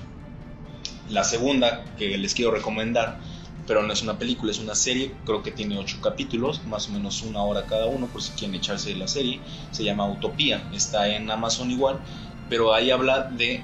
La 1.09 1.24
segunda 1.24 1.85
que 1.96 2.18
les 2.18 2.35
quiero 2.35 2.50
recomendar, 2.50 3.20
pero 3.66 3.83
no 3.83 3.92
es 3.92 4.02
una 4.02 4.18
película, 4.18 4.50
es 4.50 4.59
una 4.59 4.74
serie, 4.74 5.14
creo 5.24 5.42
que 5.42 5.52
tiene 5.52 5.78
ocho 5.78 6.00
capítulos, 6.02 6.66
más 6.66 6.88
o 6.88 6.92
menos 6.92 7.22
una 7.22 7.42
hora 7.42 7.66
cada 7.66 7.87
uno, 7.87 8.07
por 8.07 8.22
si 8.22 8.33
quieren 8.33 8.57
echarse 8.57 8.94
la 8.96 9.09
serie, 9.09 9.40
se 9.70 9.85
llama 9.85 10.11
Utopía, 10.11 10.68
está 10.72 11.09
en 11.09 11.31
Amazon 11.31 11.70
igual, 11.70 12.00
pero 12.48 12.74
ahí 12.74 12.90
habla 12.90 13.24
de 13.24 13.62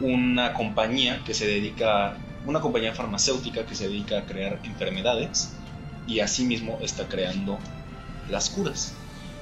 una 0.00 0.54
compañía 0.54 1.22
que 1.24 1.34
se 1.34 1.46
dedica, 1.46 2.16
una 2.46 2.60
compañía 2.60 2.94
farmacéutica 2.94 3.66
que 3.66 3.74
se 3.74 3.88
dedica 3.88 4.18
a 4.18 4.26
crear 4.26 4.60
enfermedades 4.64 5.50
y 6.06 6.20
asimismo 6.20 6.78
está 6.82 7.06
creando 7.08 7.58
las 8.28 8.50
curas. 8.50 8.94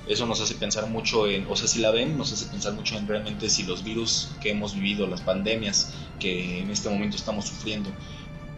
Eso 0.08 0.26
nos 0.26 0.40
hace 0.40 0.54
pensar 0.54 0.88
mucho 0.88 1.26
en, 1.28 1.46
o 1.50 1.56
sea, 1.56 1.68
si 1.68 1.80
la 1.80 1.90
ven, 1.90 2.16
nos 2.16 2.32
hace 2.32 2.46
pensar 2.46 2.72
mucho 2.72 2.96
en 2.96 3.06
realmente 3.06 3.50
si 3.50 3.64
los 3.64 3.84
virus 3.84 4.30
que 4.40 4.50
hemos 4.50 4.74
vivido, 4.74 5.06
las 5.06 5.20
pandemias 5.20 5.92
que 6.18 6.61
en 6.61 6.70
este 6.70 6.88
momento 6.88 7.16
estamos 7.16 7.46
sufriendo, 7.46 7.90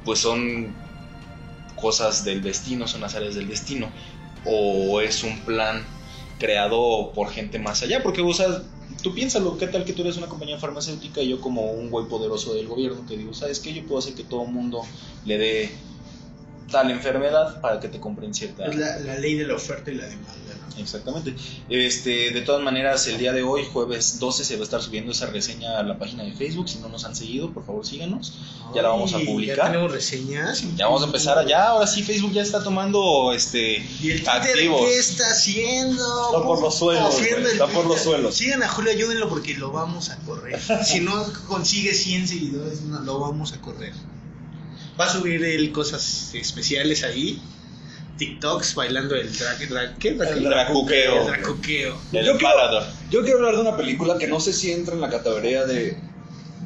pues 0.05 0.21
son 0.21 0.75
cosas 1.75 2.25
del 2.25 2.43
destino, 2.43 2.87
son 2.87 3.01
las 3.01 3.15
áreas 3.17 3.35
del 3.35 3.49
destino, 3.49 3.89
o 4.45 5.01
es 5.01 5.25
un 5.25 5.41
plan 5.41 5.85
creado 6.39 7.13
por 7.15 7.31
gente 7.31 7.59
más 7.59 7.83
allá, 7.83 8.03
porque, 8.03 8.23
sea, 8.33 8.63
tú 9.03 9.15
piénsalo, 9.15 9.57
¿qué 9.59 9.67
tal 9.67 9.85
que 9.85 9.93
tú 9.93 10.03
eres 10.03 10.17
una 10.17 10.29
compañía 10.29 10.59
farmacéutica 10.59 11.23
y 11.23 11.29
yo 11.29 11.41
como 11.41 11.73
un 11.73 11.91
güey 11.91 12.07
poderoso 12.07 12.55
del 12.55 12.69
gobierno 12.69 13.07
que 13.07 13.17
digo, 13.17 13.35
¿sabes 13.35 13.61
qué? 13.61 13.73
Yo 13.73 13.87
puedo 13.87 13.99
hacer 13.99 14.15
que 14.15 14.25
todo 14.25 14.45
el 14.45 14.53
mundo 14.53 14.83
le 15.25 15.39
dé 15.39 15.71
tal 16.71 16.91
enfermedad 16.91 17.61
para 17.61 17.81
que 17.81 17.89
te 17.89 18.01
compren 18.01 18.33
cierta... 18.35 18.67
Es 18.67 18.77
la, 18.77 18.99
la 19.01 19.19
ley 19.19 19.35
de 19.35 19.47
la 19.47 19.55
oferta 19.55 19.91
y 19.91 19.95
la 19.95 20.07
demanda, 20.07 20.55
¿no? 20.55 20.61
Exactamente. 20.81 21.35
Este, 21.69 22.31
de 22.31 22.41
todas 22.43 22.63
maneras, 22.63 23.07
el 23.07 23.19
día 23.19 23.33
de 23.33 23.43
hoy, 23.43 23.65
jueves 23.71 24.19
12, 24.19 24.45
se 24.45 24.55
va 24.57 24.61
a 24.61 24.65
estar 24.65 24.83
subiendo 24.83 25.13
esa 25.13 25.27
reseña 25.27 25.79
a 25.79 25.83
la 25.83 25.99
página 25.99 26.25
de 26.25 26.33
Facebook. 26.33 26.69
Si 26.69 26.79
no 26.79 26.89
nos 26.89 27.05
han 27.05 27.15
seguido, 27.15 27.53
por 27.53 27.65
favor 27.65 27.87
síganos. 27.87 28.35
Ya 28.75 28.83
la 28.83 28.91
vamos 28.91 29.13
a 29.15 29.19
publicar. 29.19 29.57
Ya 29.57 29.67
tenemos 29.67 29.93
reseñas. 29.93 30.65
Ya 30.77 30.87
vamos 30.87 31.03
a 31.03 31.07
empezar 31.07 31.39
allá. 31.39 31.69
Ahora 31.69 31.87
sí, 31.87 32.03
Facebook 32.03 32.33
ya 32.33 32.43
está 32.43 32.63
tomando 32.63 33.33
este 33.33 33.85
¿Y 34.01 34.11
el 34.11 34.29
activos. 34.29 34.83
qué 34.83 34.99
está 34.99 35.31
haciendo? 35.31 36.27
Está 36.27 36.43
por 36.43 36.61
los 36.61 36.75
suelos, 36.75 37.21
está 37.21 37.67
por 37.67 37.87
los 37.87 38.01
suelos. 38.01 38.35
Sigan 38.35 38.63
a 38.63 38.69
Julio, 38.69 38.93
ayúdenlo 38.93 39.29
porque 39.29 39.55
lo 39.55 39.73
vamos 39.73 40.11
a 40.11 40.17
correr. 40.19 40.61
si 40.85 41.01
no 41.01 41.25
consigue 41.49 41.95
100 41.95 42.29
seguidores, 42.29 42.83
no, 42.83 43.01
lo 43.01 43.19
vamos 43.19 43.53
a 43.53 43.61
correr. 43.61 43.93
Va 45.01 45.07
a 45.07 45.09
subir 45.09 45.43
él 45.45 45.73
cosas 45.73 46.33
especiales 46.35 47.03
ahí. 47.05 47.41
TikToks 48.19 48.75
bailando 48.75 49.15
el 49.15 49.33
drag, 49.35 49.69
drag 49.69 49.97
¿qué? 49.99 50.15
Drag- 50.17 50.33
El 50.37 50.45
dracuqueo. 50.45 51.21
El 51.21 51.27
dracuqueo. 51.27 51.97
El 52.13 52.27
Yo 52.27 52.37
quiero-. 52.37 52.85
Yo 53.11 53.23
quiero 53.23 53.39
hablar 53.39 53.55
de 53.55 53.61
una 53.63 53.77
película 53.79 54.19
que 54.19 54.27
no 54.27 54.41
sé 54.41 54.53
si 54.53 54.71
entra 54.73 54.95
en 54.95 55.01
la 55.01 55.09
categoría 55.09 55.65
de, 55.65 55.97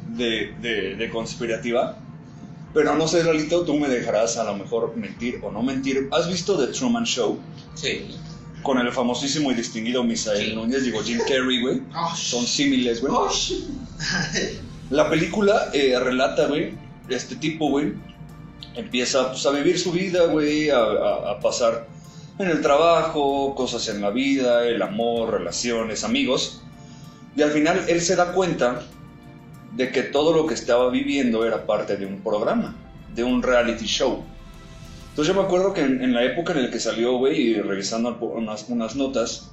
de, 0.09 0.53
de, 0.61 0.95
de 0.97 1.09
conspirativa, 1.09 1.97
pero 2.73 2.93
no 2.95 3.07
sé, 3.07 3.23
Lalito, 3.23 3.61
tú 3.63 3.75
me 3.79 3.87
dejarás 3.87 4.35
a 4.35 4.43
lo 4.43 4.57
mejor 4.57 4.97
mentir 4.97 5.39
o 5.41 5.49
no 5.49 5.63
mentir. 5.63 6.09
¿Has 6.11 6.27
visto 6.27 6.57
The 6.57 6.73
Truman 6.73 7.05
Show? 7.05 7.39
Sí. 7.73 8.07
Con 8.61 8.77
el 8.79 8.91
famosísimo 8.91 9.49
y 9.51 9.55
distinguido 9.55 10.03
Misael 10.03 10.49
Sí. 10.49 10.55
Núñez, 10.55 10.83
digo 10.83 11.01
Jim 11.03 11.19
Carrey, 11.25 11.61
güey. 11.61 11.81
Oh, 11.95 12.13
Son 12.17 12.45
símiles, 12.45 12.99
güey. 12.99 13.13
oh, 13.15 13.29
La 14.89 15.09
película 15.09 15.69
eh, 15.73 15.97
relata, 15.99 16.47
güey, 16.47 16.73
este 17.07 17.35
tipo, 17.37 17.69
güey, 17.69 17.93
empieza 18.75 19.31
pues, 19.31 19.45
a 19.45 19.51
vivir 19.51 19.79
su 19.79 19.91
vida, 19.91 20.25
güey, 20.25 20.69
a, 20.69 21.39
pasar 21.41 21.87
en 22.39 22.49
el 22.49 22.61
trabajo, 22.61 23.55
cosas 23.55 23.87
en 23.87 24.01
la 24.01 24.09
vida, 24.09 24.65
el 24.67 24.81
amor, 24.81 25.31
relaciones, 25.31 26.03
amigos. 26.03 26.61
Y 27.35 27.41
al 27.41 27.51
final 27.51 27.85
él 27.87 28.01
se 28.01 28.15
da 28.15 28.33
cuenta 28.33 28.81
de 29.73 29.91
que 29.91 30.03
todo 30.03 30.33
lo 30.33 30.45
que 30.45 30.53
estaba 30.53 30.89
viviendo 30.89 31.45
era 31.45 31.65
parte 31.65 31.97
de 31.97 32.05
un 32.05 32.21
programa, 32.21 32.75
de 33.13 33.23
un 33.23 33.41
reality 33.41 33.85
show. 33.85 34.23
Entonces 35.09 35.33
yo 35.33 35.41
me 35.41 35.45
acuerdo 35.45 35.73
que 35.73 35.81
en, 35.81 36.01
en 36.01 36.13
la 36.13 36.23
época 36.23 36.53
en 36.53 36.63
la 36.63 36.71
que 36.71 36.79
salió, 36.79 37.17
güey, 37.17 37.39
y 37.39 37.61
revisando 37.61 38.17
unas, 38.19 38.67
unas 38.67 38.95
notas, 38.95 39.51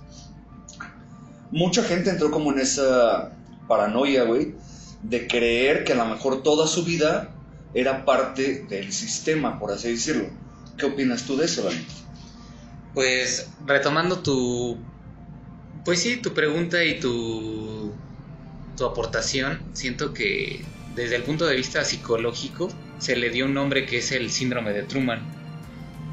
mucha 1.53 1.85
gente 1.85 2.11
entró 2.11 2.31
como 2.31 2.51
en 2.51 2.59
esa 2.59 3.31
paranoia, 3.69 4.25
güey, 4.25 4.55
de 5.03 5.27
creer 5.29 5.85
que 5.85 5.93
a 5.93 5.97
lo 5.97 6.07
mejor 6.07 6.43
toda 6.43 6.67
su 6.67 6.85
vida 6.85 7.29
era 7.75 8.05
parte 8.05 8.65
del 8.69 8.93
sistema, 8.93 9.59
por 9.59 9.73
así 9.73 9.91
decirlo. 9.91 10.29
¿Qué 10.77 10.87
opinas 10.87 11.25
tú 11.25 11.37
de 11.37 11.47
eso, 11.47 11.63
Dani? 11.63 11.85
Pues 12.95 13.51
retomando 13.67 14.19
tu, 14.19 14.79
pues 15.85 16.01
sí, 16.01 16.17
tu 16.17 16.35
pregunta 16.35 16.85
y 16.85 17.01
tu, 17.01 17.93
tu 18.77 18.85
aportación, 18.85 19.63
siento 19.73 20.13
que 20.13 20.65
desde 20.95 21.17
el 21.17 21.23
punto 21.23 21.47
de 21.47 21.57
vista 21.57 21.85
psicológico 21.85 22.69
se 22.99 23.17
le 23.17 23.31
dio 23.31 23.47
un 23.47 23.55
nombre 23.55 23.87
que 23.87 23.99
es 23.99 24.13
el 24.13 24.31
síndrome 24.31 24.73
de 24.73 24.83
Truman, 24.83 25.23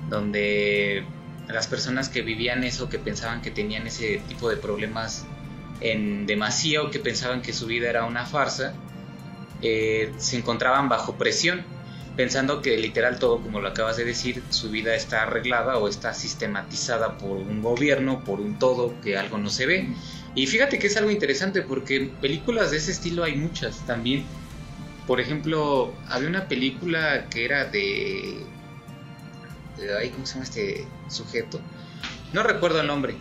donde 0.10 1.04
las 1.48 1.68
personas 1.68 2.10
que 2.10 2.22
vivían 2.22 2.64
eso, 2.64 2.90
que 2.90 3.00
pensaban 3.00 3.42
que 3.42 3.52
tenían 3.52 3.88
ese 3.88 4.22
tipo 4.28 4.50
de 4.50 4.58
problemas 4.58 5.26
en 5.82 6.26
demasía 6.26 6.82
o 6.82 6.92
que 6.92 7.00
pensaban 7.00 7.42
que 7.42 7.54
su 7.54 7.66
vida 7.66 7.90
era 7.90 8.06
una 8.06 8.26
farsa, 8.26 8.74
eh, 9.62 10.14
se 10.18 10.38
encontraban 10.38 10.90
bajo 10.90 11.18
presión 11.18 11.64
pensando 12.20 12.62
que 12.62 12.78
literal 12.78 13.18
todo, 13.18 13.42
como 13.42 13.62
lo 13.62 13.70
acabas 13.70 13.96
de 13.96 14.04
decir, 14.04 14.44
su 14.50 14.70
vida 14.70 14.94
está 14.94 15.24
arreglada 15.24 15.78
o 15.78 15.88
está 15.88 16.14
sistematizada 16.14 17.18
por 17.18 17.38
un 17.38 17.62
gobierno, 17.62 18.26
por 18.26 18.42
un 18.42 18.60
todo, 18.60 18.94
que 19.00 19.18
algo 19.18 19.38
no 19.38 19.50
se 19.50 19.66
ve. 19.66 19.88
Y 20.36 20.46
fíjate 20.48 20.80
que 20.80 20.88
es 20.88 20.98
algo 20.98 21.12
interesante 21.12 21.62
porque 21.62 22.12
películas 22.20 22.72
de 22.72 22.78
ese 22.78 22.92
estilo 22.92 23.24
hay 23.24 23.38
muchas 23.38 23.86
también. 23.86 24.26
Por 25.08 25.22
ejemplo, 25.22 25.94
había 26.10 26.28
una 26.28 26.50
película 26.50 27.30
que 27.30 27.46
era 27.46 27.64
de... 27.64 28.44
¿Cómo 30.12 30.26
se 30.26 30.34
llama 30.34 30.44
este 30.44 30.86
sujeto? 31.08 31.62
No 32.34 32.44
recuerdo 32.44 32.82
el 32.82 32.88
nombre, 32.88 33.16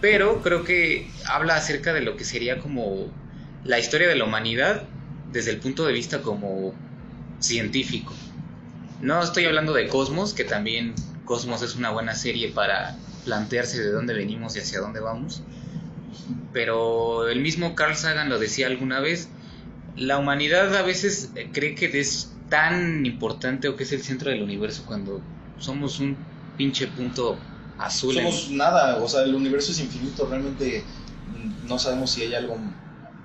pero 0.00 0.42
creo 0.42 0.64
que 0.64 1.08
habla 1.28 1.54
acerca 1.54 1.92
de 1.92 2.00
lo 2.00 2.16
que 2.16 2.24
sería 2.24 2.58
como 2.58 3.06
la 3.62 3.78
historia 3.78 4.08
de 4.08 4.16
la 4.16 4.24
humanidad 4.24 4.82
desde 5.32 5.50
el 5.50 5.58
punto 5.58 5.84
de 5.86 5.92
vista 5.92 6.22
como 6.22 6.74
científico. 7.40 8.14
No 9.00 9.22
estoy 9.22 9.44
hablando 9.46 9.72
de 9.72 9.88
Cosmos, 9.88 10.32
que 10.32 10.44
también 10.44 10.94
Cosmos 11.24 11.62
es 11.62 11.74
una 11.74 11.90
buena 11.90 12.14
serie 12.14 12.48
para 12.48 12.96
plantearse 13.24 13.80
de 13.82 13.90
dónde 13.90 14.14
venimos 14.14 14.54
y 14.56 14.60
hacia 14.60 14.80
dónde 14.80 15.00
vamos. 15.00 15.42
Pero 16.52 17.28
el 17.28 17.40
mismo 17.40 17.74
Carl 17.74 17.96
Sagan 17.96 18.28
lo 18.28 18.38
decía 18.38 18.66
alguna 18.66 19.00
vez, 19.00 19.28
la 19.96 20.18
humanidad 20.18 20.74
a 20.76 20.82
veces 20.82 21.30
eh, 21.34 21.50
cree 21.52 21.74
que 21.74 21.98
es 21.98 22.28
tan 22.48 23.06
importante 23.06 23.68
o 23.68 23.76
que 23.76 23.84
es 23.84 23.92
el 23.92 24.02
centro 24.02 24.30
del 24.30 24.42
universo 24.42 24.84
cuando 24.84 25.22
somos 25.58 25.98
un 26.00 26.18
pinche 26.56 26.86
punto 26.88 27.40
azul. 27.78 28.18
en- 28.18 28.24
Somos 28.30 28.50
nada, 28.50 28.96
o 29.02 29.08
sea, 29.08 29.22
el 29.22 29.34
universo 29.34 29.72
es 29.72 29.80
infinito, 29.80 30.26
realmente 30.28 30.84
mm, 31.26 31.66
no 31.66 31.78
sabemos 31.78 32.10
si 32.10 32.22
hay 32.22 32.34
algo 32.34 32.58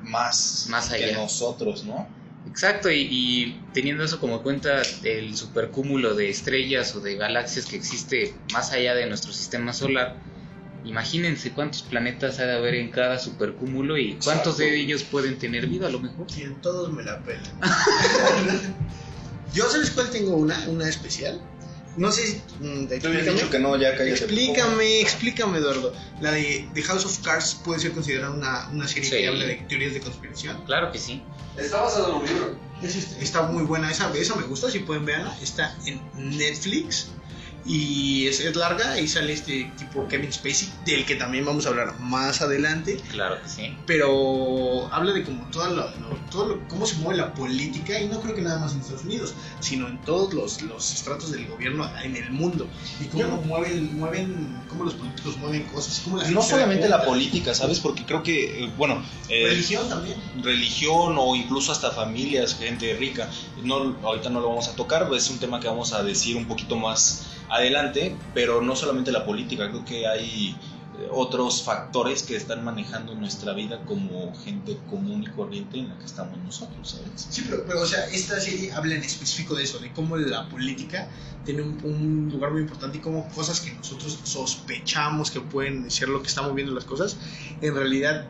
más, 0.08 0.68
Más 0.70 0.90
que 0.90 0.96
allá. 1.06 1.18
nosotros, 1.18 1.84
¿no? 1.84 2.08
Exacto, 2.50 2.90
y, 2.90 3.02
y 3.12 3.62
teniendo 3.74 4.04
eso 4.04 4.20
como 4.20 4.42
cuenta, 4.42 4.82
el 5.04 5.36
supercúmulo 5.36 6.16
de 6.16 6.30
estrellas 6.30 6.96
o 6.96 7.02
de 7.02 7.16
galaxias 7.16 7.66
que 7.66 7.76
existe 7.76 8.34
más 8.54 8.72
allá 8.72 8.96
de 8.96 9.06
nuestro 9.06 9.34
sistema 9.34 9.74
solar, 9.74 10.16
imagínense 10.86 11.52
cuántos 11.52 11.82
planetas 11.84 12.40
ha 12.40 12.46
de 12.46 12.56
haber 12.56 12.76
en 12.76 12.90
cada 12.90 13.20
supercúmulo 13.20 13.98
y 13.98 14.18
cuántos 14.24 14.58
de 14.58 14.80
ellos 14.80 15.04
pueden 15.04 15.38
tener 15.38 15.68
vida 15.68 15.88
a 15.88 15.90
lo 15.90 16.00
mejor. 16.00 16.32
Sí, 16.32 16.44
en 16.44 16.56
todos 16.62 16.92
me 16.94 17.04
la 17.04 17.22
pelan. 17.22 17.44
Yo, 19.54 19.70
¿sabes 19.70 19.92
cuál 19.92 20.10
tengo 20.10 20.36
una? 20.36 20.68
Una 20.70 20.88
especial. 20.88 21.42
No 21.98 22.12
sé 22.12 22.28
si. 22.28 22.42
mm, 22.64 22.84
explícame. 22.92 23.32
dicho 23.34 23.50
que 23.50 23.60
no, 23.60 23.76
ya 23.76 23.92
cállate. 23.98 24.12
Explícame, 24.12 25.02
explícame, 25.02 25.58
Eduardo. 25.58 25.94
La 26.22 26.32
de 26.32 26.70
The 26.74 26.84
House 26.84 27.06
of 27.06 27.18
Cards 27.20 27.56
puede 27.64 27.80
ser 27.80 27.92
considerada 27.92 28.32
una, 28.34 28.70
una 28.70 28.88
serie 28.88 29.10
Sí. 29.10 29.18
que 29.18 29.28
habla 29.28 29.46
de 29.46 29.56
teorías 29.68 29.94
de 29.94 30.00
conspiración. 30.02 30.64
Claro 30.66 30.92
que 30.92 31.00
sí. 31.00 31.24
Está 31.58 31.82
basado 31.82 32.10
en 32.10 32.16
un 32.22 32.26
libro. 32.28 32.60
Es- 32.84 33.18
Está 33.20 33.42
muy 33.44 33.64
buena, 33.64 33.92
esa, 33.92 34.12
esa 34.16 34.36
me 34.36 34.44
gusta, 34.44 34.70
si 34.70 34.80
pueden 34.80 35.06
verla. 35.06 35.36
Está 35.42 35.76
en 35.86 36.00
Netflix. 36.38 37.08
Y 37.70 38.28
es, 38.28 38.40
es 38.40 38.56
larga 38.56 38.98
y 39.00 39.08
sale 39.10 39.34
este 39.34 39.74
tipo 39.78 40.08
Kevin 40.08 40.32
Spacey, 40.32 40.72
del 40.86 41.06
que 41.06 41.16
también 41.16 41.46
vamos 41.46 41.66
a 41.66 41.70
hablar 41.70 42.00
más 42.00 42.42
adelante. 42.42 42.98
Claro 43.12 43.42
que 43.44 43.50
sí. 43.50 43.78
Pero 43.86 44.92
habla 44.94 45.12
de 45.12 45.24
como 45.24 45.46
toda 45.52 45.70
la- 45.70 45.94
lo- 45.98 46.16
todo 46.32 46.48
lo- 46.48 46.68
cómo 46.68 46.86
se 46.86 46.96
mueve 46.96 47.18
la 47.18 47.34
política, 47.34 48.00
y 48.00 48.08
no 48.08 48.22
creo 48.22 48.36
que 48.36 48.42
nada 48.42 48.60
más 48.60 48.74
en 48.74 48.80
Estados 48.80 49.04
Unidos, 49.04 49.34
sino 49.60 49.88
en 49.88 50.00
todos 50.02 50.34
los, 50.34 50.62
los 50.62 50.94
estratos 50.94 51.32
del 51.32 51.46
gobierno 51.48 51.90
en 52.04 52.16
el 52.16 52.32
mundo. 52.32 52.70
Y 53.02 53.06
cómo 53.06 53.42
mueven, 53.42 53.98
mueven, 53.98 54.64
cómo 54.70 54.86
los 54.86 54.94
políticos 54.94 55.38
mueven 55.38 55.64
cosas. 55.66 56.00
Cómo 56.04 56.18
la 56.18 56.24
gente 56.24 56.36
No 56.36 56.44
solamente 56.44 56.88
la 56.88 57.04
política, 57.04 57.54
¿sabes? 57.54 57.80
Porque 57.82 58.06
creo 58.06 58.24
que, 58.24 58.64
eh, 58.64 58.72
bueno, 58.78 59.04
eh, 59.30 59.48
Religión 59.48 59.90
también. 59.90 60.18
religión 60.42 61.16
o 61.20 61.36
incluso 61.36 61.72
hasta 61.74 61.92
familias, 61.92 62.56
gente 62.56 62.94
rica. 62.96 63.30
No, 63.62 63.98
ahorita 64.04 64.30
no 64.30 64.40
lo 64.40 64.50
vamos 64.50 64.68
a 64.70 64.76
tocar, 64.76 65.10
es 65.14 65.30
un 65.30 65.40
tema 65.40 65.60
que 65.60 65.68
vamos 65.68 65.92
a 65.94 66.04
decir 66.04 66.38
un 66.38 66.46
poquito 66.48 66.76
más 66.78 67.26
adelante, 67.50 68.16
pero 68.34 68.62
no 68.62 68.76
solamente 68.76 69.12
la 69.12 69.26
política, 69.26 69.70
creo 69.70 69.86
que 69.86 70.08
hay 70.08 70.56
eh, 71.00 71.08
otros 71.12 71.64
factores 71.64 72.24
que 72.24 72.36
están 72.36 72.64
manejando 72.66 73.14
nuestra 73.16 73.54
vida 73.54 73.82
como 73.86 74.34
gente 74.36 74.78
común 74.90 75.24
y 75.24 75.28
corriente 75.28 75.78
en 75.80 75.90
la 75.90 75.98
que 76.00 76.06
estamos 76.06 76.38
nosotros, 76.40 76.90
¿sabes? 76.90 77.28
Sí, 77.30 77.46
pero, 77.50 77.64
pero, 77.66 77.82
o 77.82 77.86
sea, 77.86 78.06
esta 78.08 78.40
serie 78.40 78.72
habla 78.74 78.96
en 78.96 79.04
específico 79.04 79.56
de 79.56 79.64
eso, 79.64 79.80
de 79.80 79.92
cómo 79.94 80.18
la 80.18 80.50
política 80.50 81.08
tiene 81.46 81.62
un, 81.62 81.80
un 81.84 82.30
lugar 82.32 82.52
muy 82.52 82.62
importante 82.62 82.98
y 82.98 83.02
cómo 83.02 83.30
cosas 83.30 83.62
que 83.62 83.72
nosotros 83.74 84.18
sospechamos 84.24 85.32
que 85.32 85.40
pueden 85.40 85.90
ser 85.92 86.10
lo 86.10 86.22
que 86.22 86.28
está 86.28 86.42
moviendo 86.42 86.74
las 86.74 86.84
cosas, 86.86 87.18
en 87.62 87.74
realidad 87.76 88.26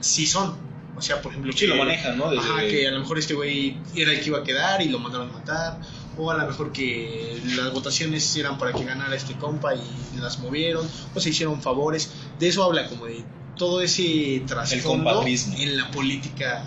sí 0.00 0.26
son. 0.26 0.56
O 0.96 1.02
sea, 1.02 1.22
por 1.22 1.30
ejemplo, 1.32 1.52
Sí, 1.52 1.66
lo 1.66 1.74
que- 1.74 1.78
manejan, 1.78 2.18
¿no? 2.18 2.30
Desde- 2.30 2.44
Ajá, 2.50 2.60
que 2.62 2.86
a 2.88 2.90
lo 2.90 2.98
mejor 3.00 3.18
este 3.18 3.34
güey 3.34 3.78
era 3.94 4.12
el 4.12 4.20
que 4.20 4.26
iba 4.26 4.38
a 4.40 4.42
quedar 4.42 4.82
y 4.82 4.88
lo 4.88 4.98
mandaron 4.98 5.30
a 5.30 5.32
matar. 5.32 5.80
O 6.22 6.30
a 6.30 6.36
lo 6.36 6.46
mejor 6.46 6.70
que 6.70 7.40
las 7.56 7.72
votaciones 7.72 8.36
eran 8.36 8.58
para 8.58 8.72
que 8.74 8.84
ganara 8.84 9.16
este 9.16 9.34
compa 9.38 9.74
y 9.74 9.80
las 10.20 10.38
movieron. 10.38 10.86
O 11.14 11.20
se 11.20 11.30
hicieron 11.30 11.62
favores. 11.62 12.12
De 12.38 12.48
eso 12.48 12.62
habla 12.62 12.88
como 12.88 13.06
de 13.06 13.24
todo 13.56 13.80
ese 13.80 14.42
trasfondo 14.46 15.24
en 15.24 15.76
la 15.78 15.90
política, 15.90 16.62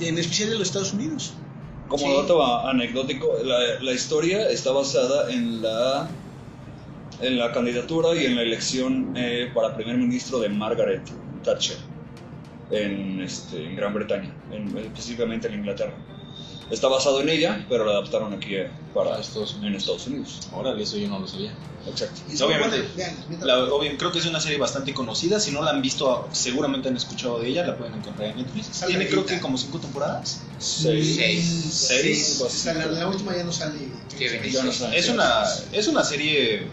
en 0.00 0.18
especial 0.18 0.50
de 0.50 0.58
los 0.58 0.66
Estados 0.68 0.92
Unidos. 0.94 1.34
Como 1.88 2.04
Sí. 2.06 2.16
dato 2.16 2.66
anecdótico, 2.66 3.28
la, 3.44 3.80
la 3.80 3.92
historia 3.92 4.48
está 4.50 4.72
basada 4.72 5.30
en 5.30 5.62
la 5.62 6.08
en 7.20 7.36
la 7.38 7.50
candidatura 7.52 8.14
y 8.14 8.26
en 8.26 8.36
la 8.36 8.42
elección 8.42 9.12
eh, 9.16 9.50
para 9.54 9.74
primer 9.74 9.96
ministro 9.96 10.38
de 10.38 10.48
Margaret 10.48 11.02
Thatcher 11.42 11.76
en, 12.70 13.20
este, 13.22 13.64
en 13.64 13.74
Gran 13.74 13.92
Bretaña, 13.94 14.32
en- 14.52 14.76
específicamente 14.78 15.48
en 15.48 15.54
Inglaterra. 15.54 15.94
Está 16.70 16.88
basado 16.88 17.20
en 17.22 17.28
ella, 17.30 17.64
pero 17.68 17.84
la 17.86 17.92
adaptaron 17.92 18.32
aquí 18.34 18.54
eh, 18.56 18.70
para 18.94 19.18
Estados 19.18 19.56
en 19.62 19.74
Estados 19.74 20.06
Unidos. 20.06 20.40
Órale, 20.52 20.82
eso 20.82 20.96
yo 20.98 21.08
no 21.08 21.18
lo 21.18 21.26
sabía. 21.26 21.52
Exacto. 21.86 22.20
Obviamente. 22.44 22.86
Vean, 22.94 23.16
vean. 23.28 23.46
La- 23.46 23.58
obvio- 23.72 23.96
creo 23.96 24.12
que 24.12 24.18
es 24.18 24.26
una 24.26 24.38
serie 24.40 24.58
bastante 24.58 24.92
conocida. 24.92 25.40
Si 25.40 25.50
no 25.50 25.62
la 25.62 25.70
han 25.70 25.80
visto, 25.80 26.28
seguramente 26.32 26.88
han 26.88 26.96
escuchado 26.96 27.38
de 27.40 27.48
ella. 27.48 27.66
La 27.66 27.78
pueden 27.78 27.94
encontrar 27.94 28.28
en 28.30 28.36
Netflix. 28.36 28.66
Sale 28.72 28.90
Tiene 28.92 29.08
creo 29.08 29.24
que 29.24 29.40
como 29.40 29.56
cinco 29.56 29.78
temporadas. 29.78 30.42
Seis. 30.58 31.16
Seis. 31.16 31.68
Seis. 31.72 32.40
O 32.44 32.50
sea, 32.50 32.74
la, 32.74 32.86
la 32.86 33.08
última 33.08 33.34
ya 33.34 33.44
no 33.44 33.52
sale. 33.52 33.78
Ya 34.50 34.62
no 34.62 34.72
sabe. 34.72 34.98
Es 34.98 35.08
una, 35.08 35.44
es 35.72 35.88
una 35.88 36.04
serie 36.04 36.66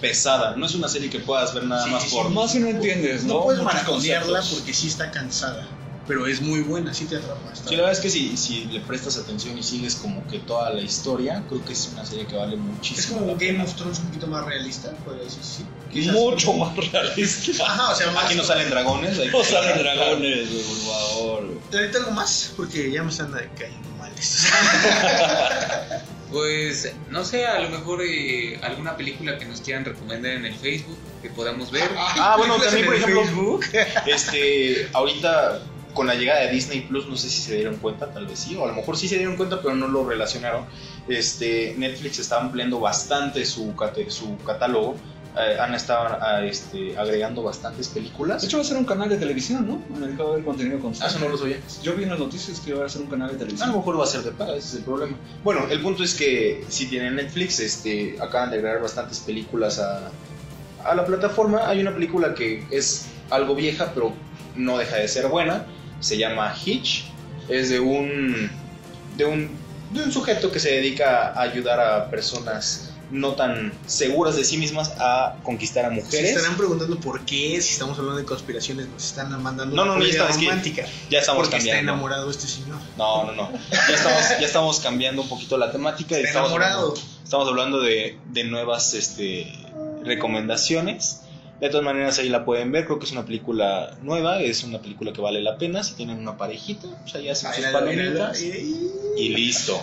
pesada. 0.00 0.56
No 0.56 0.66
es 0.66 0.74
una 0.74 0.88
serie 0.88 1.08
que 1.08 1.20
puedas 1.20 1.54
ver 1.54 1.64
nada 1.64 1.84
Sí, 1.84 1.90
más 1.90 2.02
sí, 2.02 2.10
por. 2.14 2.30
Más 2.30 2.50
si 2.50 2.58
no 2.58 2.68
entiendes, 2.68 3.22
¿no? 3.24 3.34
No 3.34 3.42
puedes 3.44 3.60
conceptos. 3.84 4.48
porque 4.54 4.74
sí 4.74 4.88
está 4.88 5.10
cansada. 5.12 5.68
Pero 6.08 6.26
es 6.28 6.40
muy 6.40 6.60
buena, 6.60 6.94
sí 6.94 7.04
te 7.06 7.16
atrapa. 7.16 7.52
Sí, 7.52 7.62
la 7.74 7.82
verdad 7.82 7.92
es 7.92 7.98
que 8.00 8.10
si, 8.10 8.36
si 8.36 8.66
le 8.66 8.78
prestas 8.80 9.16
atención 9.16 9.58
y 9.58 9.62
sigues 9.64 9.96
como 9.96 10.24
que 10.28 10.38
toda 10.38 10.70
la 10.70 10.80
historia, 10.80 11.42
creo 11.48 11.64
que 11.64 11.72
es 11.72 11.88
una 11.92 12.06
serie 12.06 12.26
que 12.26 12.36
vale 12.36 12.56
muchísimo. 12.56 12.98
Es 13.00 13.06
como 13.06 13.26
Game 13.32 13.38
pena. 13.52 13.64
of 13.64 13.74
Thrones 13.74 13.98
un 13.98 14.06
poquito 14.06 14.26
más 14.28 14.44
realista, 14.44 14.92
podría 15.04 15.24
decir 15.24 15.42
sí. 15.42 15.64
Quizás. 15.92 16.14
Mucho 16.14 16.52
más 16.52 16.76
realista. 16.76 17.64
Ajá, 17.64 17.90
o 17.90 17.94
sea, 17.96 18.10
más. 18.12 18.26
Aquí 18.26 18.34
no 18.36 18.44
salen 18.44 18.70
dragones. 18.70 19.18
hay 19.18 19.28
No 19.30 19.38
que- 19.40 19.44
salen 19.46 19.78
dragones, 19.82 20.48
güey, 20.52 20.62
por 20.64 20.76
favor. 20.94 21.60
Ahorita 21.74 21.98
algo 21.98 22.10
más, 22.12 22.52
porque 22.56 22.90
ya 22.92 23.02
me 23.02 23.10
están 23.10 23.32
cayendo 23.58 23.88
mal 23.98 24.12
estos. 24.16 24.46
Pues 26.30 26.92
no 27.08 27.24
sé, 27.24 27.46
a 27.46 27.60
lo 27.60 27.68
mejor 27.70 28.02
eh, 28.02 28.58
alguna 28.62 28.96
película 28.96 29.38
que 29.38 29.44
nos 29.44 29.60
quieran 29.60 29.84
recomendar 29.84 30.32
en 30.32 30.44
el 30.44 30.54
Facebook 30.56 30.98
que 31.22 31.30
podamos 31.30 31.70
ver. 31.70 31.88
Ah, 31.96 32.34
bueno, 32.36 32.56
también, 32.58 32.84
por 32.84 32.94
ejemplo, 32.96 33.22
Facebook. 33.22 33.64
este, 34.06 34.88
ahorita 34.92 35.62
con 35.96 36.06
la 36.06 36.14
llegada 36.14 36.42
de 36.42 36.52
Disney 36.52 36.82
Plus, 36.82 37.08
no 37.08 37.16
sé 37.16 37.28
si 37.30 37.40
se 37.40 37.56
dieron 37.56 37.76
cuenta, 37.76 38.12
tal 38.12 38.26
vez 38.26 38.38
sí, 38.38 38.54
o 38.54 38.64
a 38.64 38.68
lo 38.68 38.74
mejor 38.74 38.96
sí 38.98 39.08
se 39.08 39.16
dieron 39.16 39.36
cuenta, 39.36 39.60
pero 39.62 39.74
no 39.74 39.88
lo 39.88 40.06
relacionaron. 40.06 40.66
Este, 41.08 41.74
Netflix 41.78 42.18
está 42.18 42.38
ampliando 42.40 42.78
bastante 42.80 43.44
su, 43.46 43.74
catálogo. 44.46 44.94
eh, 45.38 45.56
han 45.60 45.74
estado 45.74 46.16
ah, 46.20 46.42
este, 46.44 46.98
agregando 46.98 47.42
bastantes 47.42 47.88
películas. 47.88 48.40
De 48.42 48.46
hecho, 48.48 48.56
va 48.58 48.62
a 48.62 48.66
ser 48.66 48.76
un 48.78 48.84
canal 48.86 49.08
de 49.08 49.16
televisión, 49.18 49.66
¿no? 49.66 49.82
En 49.96 50.02
el 50.10 50.16
que 50.16 50.22
va 50.22 50.28
a 50.30 50.32
haber 50.32 50.44
contenido 50.44 50.78
Ah, 50.78 50.82
constante. 50.82 51.14
eso 51.14 51.24
no 51.24 51.30
lo 51.30 51.36
sabía. 51.38 51.58
Yo 51.82 51.94
vi 51.94 52.04
en 52.04 52.10
las 52.10 52.18
noticias 52.18 52.60
que 52.60 52.72
va 52.72 52.86
a 52.86 52.88
ser 52.88 53.02
un 53.02 53.08
canal 53.08 53.28
de 53.28 53.34
A 53.34 53.38
televisión. 53.38 53.70
lo 53.70 53.76
mejor 53.78 53.98
va 54.00 54.04
a 54.04 54.06
ser 54.06 54.22
de 54.22 54.30
paga, 54.32 54.56
ese 54.56 54.68
es 54.68 54.74
el 54.76 54.82
problema. 54.84 55.16
Bueno, 55.44 55.66
el 55.70 55.80
punto 55.82 56.02
es 56.04 56.14
que 56.14 56.64
si 56.68 56.86
tienen 56.86 57.16
Netflix, 57.16 57.60
este, 57.60 58.16
acaban 58.20 58.50
de 58.50 58.56
agregar 58.58 58.80
bastantes 58.80 59.20
películas 59.20 59.78
a, 59.78 60.10
a 60.84 60.94
la 60.94 61.04
plataforma. 61.04 61.68
Hay 61.68 61.80
una 61.80 61.92
película 61.94 62.34
que 62.34 62.64
es 62.70 63.06
algo 63.30 63.54
vieja, 63.54 63.92
pero 63.94 64.12
no 64.56 64.78
deja 64.78 64.96
de 64.96 65.08
ser 65.08 65.28
buena. 65.28 65.66
Se 66.00 66.16
llama 66.18 66.54
Hitch. 66.64 67.04
Es 67.48 67.68
de 67.70 67.80
un, 67.80 68.50
de 69.16 69.24
un, 69.24 69.50
de 69.92 70.02
un 70.02 70.12
sujeto 70.12 70.50
que 70.50 70.58
se 70.60 70.70
dedica 70.72 71.28
a 71.32 71.42
ayudar 71.42 71.80
a 71.80 72.10
personas 72.10 72.82
no 73.08 73.34
tan 73.34 73.72
seguras 73.86 74.34
de 74.34 74.42
sí 74.42 74.58
mismas 74.58 74.92
a 74.98 75.36
conquistar 75.44 75.84
a 75.84 75.90
Se 75.90 75.94
mujeres. 75.94 76.30
estarán 76.36 76.56
preguntando 76.56 76.98
por 76.98 77.24
qué, 77.24 77.60
si 77.62 77.74
estamos 77.74 77.96
hablando 78.00 78.18
de 78.18 78.24
conspiraciones, 78.26 78.88
nos 78.88 79.04
están 79.04 79.30
mandando 79.40 79.76
No, 79.76 79.84
no, 79.84 79.92
una 79.92 80.00
no, 80.00 80.10
ya 80.10 80.28
es 80.28 80.36
que 80.36 80.84
ya 81.08 81.20
estamos 81.20 81.44
porque 81.44 81.56
está 81.58 81.68
cambiando. 81.70 81.92
enamorado 81.92 82.28
este 82.28 82.48
señor. 82.48 82.78
No, 82.98 83.26
no, 83.26 83.32
no. 83.32 83.52
Ya 83.70 83.94
estamos, 83.94 84.22
ya 84.40 84.46
estamos 84.46 84.80
cambiando 84.80 85.22
un 85.22 85.28
poquito 85.28 85.56
la 85.56 85.70
temática. 85.70 86.16
Está 86.16 86.26
estamos 86.28 86.48
enamorado. 86.50 86.80
hablando- 86.88 87.00
Estamos 87.22 87.48
hablando 87.48 87.80
de, 87.80 88.18
de 88.32 88.44
nuevas 88.44 88.92
este, 88.94 89.52
recomendaciones. 90.04 91.20
De 91.60 91.70
todas 91.70 91.84
maneras, 91.84 92.18
ahí 92.18 92.28
la 92.28 92.44
pueden 92.44 92.70
ver. 92.70 92.84
Creo 92.84 92.98
que 92.98 93.06
es 93.06 93.12
una 93.12 93.24
película 93.24 93.96
nueva. 94.02 94.40
Es 94.42 94.62
una 94.62 94.80
película 94.80 95.12
que 95.12 95.20
vale 95.22 95.40
la 95.40 95.56
pena. 95.56 95.82
Si 95.82 95.94
tienen 95.94 96.18
una 96.18 96.36
parejita, 96.36 96.86
pues 97.02 97.14
ahí 97.14 97.28
hacen 97.30 97.52
sus 97.54 97.64
palomitas. 97.66 98.42
Y 98.42 99.28
listo. 99.30 99.80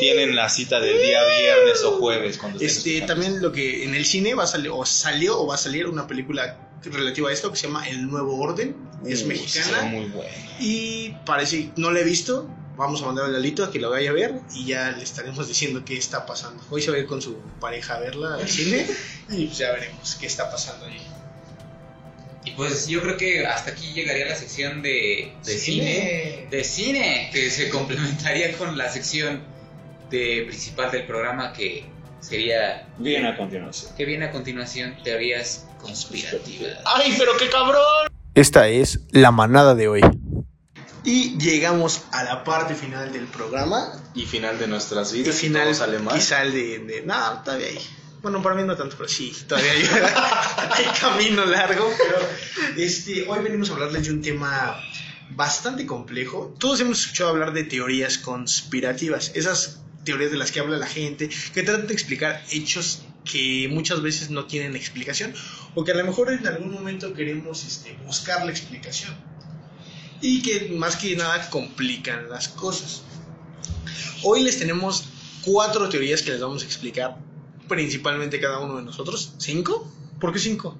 Tienen 0.00 0.36
la 0.36 0.48
cita 0.50 0.80
del 0.80 1.00
día 1.00 1.20
viernes 1.40 1.82
o 1.84 1.92
jueves. 1.92 2.36
Cuando 2.38 2.60
Este, 2.60 3.00
también 3.02 3.40
lo 3.40 3.52
que 3.52 3.84
en 3.84 3.94
el 3.94 4.04
cine 4.04 4.34
va 4.34 4.44
a 4.44 4.46
salir, 4.46 4.70
o 4.74 4.84
salió 4.84 5.40
o 5.40 5.46
va 5.46 5.54
a 5.54 5.58
salir 5.58 5.86
una 5.86 6.06
película 6.06 6.58
relativa 6.84 7.30
a 7.30 7.32
esto 7.32 7.50
que 7.50 7.56
se 7.56 7.66
llama 7.68 7.88
El 7.88 8.06
Nuevo 8.06 8.38
Orden. 8.38 8.76
Es 9.06 9.22
Uh, 9.22 9.26
mexicana. 9.28 9.82
muy 9.84 10.04
buena. 10.06 10.30
Y 10.60 11.14
parece, 11.24 11.70
no 11.76 11.90
la 11.90 12.00
he 12.00 12.04
visto. 12.04 12.46
Vamos 12.76 13.02
a 13.02 13.06
mandar 13.06 13.26
a 13.26 13.28
Lalito 13.28 13.64
a 13.64 13.70
que 13.70 13.78
lo 13.78 13.90
vaya 13.90 14.10
a 14.10 14.12
ver 14.12 14.40
y 14.52 14.66
ya 14.66 14.90
le 14.90 15.04
estaremos 15.04 15.46
diciendo 15.46 15.84
qué 15.84 15.96
está 15.96 16.26
pasando. 16.26 16.62
Hoy 16.70 16.82
se 16.82 16.90
va 16.90 16.96
a 16.96 17.00
ir 17.00 17.06
con 17.06 17.22
su 17.22 17.36
pareja 17.60 17.94
a 17.94 18.00
verla 18.00 18.34
al 18.34 18.48
cine 18.48 18.86
y 19.30 19.46
pues 19.46 19.58
ya 19.58 19.70
veremos 19.72 20.16
qué 20.16 20.26
está 20.26 20.50
pasando 20.50 20.86
ahí. 20.86 21.00
Y 22.44 22.50
pues 22.50 22.88
yo 22.88 23.00
creo 23.00 23.16
que 23.16 23.46
hasta 23.46 23.70
aquí 23.70 23.92
llegaría 23.92 24.26
la 24.26 24.34
sección 24.34 24.82
de, 24.82 25.32
de 25.44 25.58
cine. 25.58 26.46
De 26.50 26.64
cine, 26.64 27.30
que 27.32 27.48
se 27.48 27.68
complementaría 27.70 28.56
con 28.58 28.76
la 28.76 28.90
sección 28.90 29.42
de 30.10 30.44
principal 30.46 30.90
del 30.90 31.06
programa 31.06 31.52
que 31.52 31.86
sería... 32.20 32.86
Bien 32.98 33.24
a 33.24 33.36
continuación. 33.36 33.92
que 33.96 34.04
viene 34.04 34.26
a 34.26 34.32
continuación, 34.32 34.96
teorías 35.02 35.66
conspirativas. 35.80 36.78
¡Ay, 36.84 37.14
pero 37.16 37.36
qué 37.38 37.48
cabrón! 37.48 38.08
Esta 38.34 38.68
es 38.68 39.00
la 39.10 39.30
manada 39.30 39.74
de 39.74 39.88
hoy. 39.88 40.00
Y 41.04 41.36
llegamos 41.38 42.02
a 42.12 42.24
la 42.24 42.44
parte 42.44 42.74
final 42.74 43.12
del 43.12 43.26
programa. 43.26 43.92
Y 44.14 44.24
final 44.26 44.58
de 44.58 44.66
nuestras 44.66 45.12
Y 45.12 45.18
vidas. 45.22 45.36
final, 45.36 45.64
todo 45.64 45.74
sale 45.74 45.98
mal. 45.98 46.14
quizá 46.14 46.42
el 46.42 46.52
de, 46.52 46.78
de- 46.78 47.02
No, 47.02 47.42
todavía 47.44 47.66
hay. 47.68 47.78
Bueno, 48.22 48.42
para 48.42 48.54
mí 48.54 48.62
no 48.62 48.74
tanto, 48.74 48.96
pero 48.96 49.08
sí, 49.08 49.36
todavía 49.46 49.70
hay, 49.72 49.82
hay 50.72 50.86
camino 50.98 51.44
largo. 51.44 51.90
Pero 51.98 52.18
este, 52.82 53.26
hoy 53.28 53.40
venimos 53.42 53.68
a 53.68 53.74
hablarles 53.74 54.04
de 54.06 54.12
un 54.12 54.22
tema 54.22 54.80
bastante 55.30 55.84
complejo. 55.84 56.54
Todos 56.58 56.80
hemos 56.80 57.00
escuchado 57.00 57.30
hablar 57.30 57.52
de 57.52 57.64
teorías 57.64 58.16
conspirativas. 58.16 59.30
Esas 59.34 59.80
teorías 60.04 60.30
de 60.30 60.38
las 60.38 60.52
que 60.52 60.60
habla 60.60 60.78
la 60.78 60.86
gente, 60.86 61.28
que 61.52 61.62
tratan 61.62 61.86
de 61.86 61.92
explicar 61.94 62.42
hechos 62.50 63.02
que 63.30 63.68
muchas 63.70 64.00
veces 64.02 64.30
no 64.30 64.46
tienen 64.46 64.74
explicación. 64.74 65.34
O 65.74 65.84
que 65.84 65.92
a 65.92 65.94
lo 65.94 66.04
mejor 66.04 66.30
en 66.32 66.46
algún 66.46 66.72
momento 66.72 67.12
queremos 67.12 67.64
este, 67.64 67.92
buscar 68.06 68.44
la 68.46 68.52
explicación. 68.52 69.14
Y 70.24 70.40
que 70.40 70.70
más 70.70 70.96
que 70.96 71.14
nada 71.16 71.50
complican 71.50 72.30
las 72.30 72.48
cosas. 72.48 73.02
Hoy 74.22 74.42
les 74.42 74.58
tenemos 74.58 75.04
cuatro 75.42 75.90
teorías 75.90 76.22
que 76.22 76.30
les 76.30 76.40
vamos 76.40 76.62
a 76.62 76.64
explicar, 76.64 77.18
principalmente 77.68 78.40
cada 78.40 78.60
uno 78.60 78.76
de 78.76 78.84
nosotros. 78.84 79.34
¿Cinco? 79.36 79.86
¿Por 80.18 80.32
qué 80.32 80.38
cinco? 80.38 80.78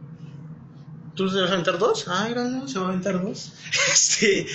¿Tú 1.14 1.30
te 1.30 1.38
vas 1.42 1.50
a 1.50 1.52
aventar 1.52 1.78
dos? 1.78 2.06
Ah, 2.08 2.30
no, 2.34 2.66
se 2.66 2.78
va 2.78 2.86
a 2.86 2.88
aventar 2.88 3.22
dos. 3.22 3.52
Este, 3.92 4.46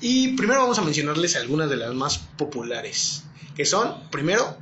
y 0.00 0.36
primero 0.36 0.60
vamos 0.60 0.78
a 0.78 0.82
mencionarles 0.82 1.34
algunas 1.34 1.68
de 1.68 1.78
las 1.78 1.92
más 1.92 2.18
populares, 2.18 3.24
que 3.56 3.64
son, 3.64 3.96
primero, 4.12 4.56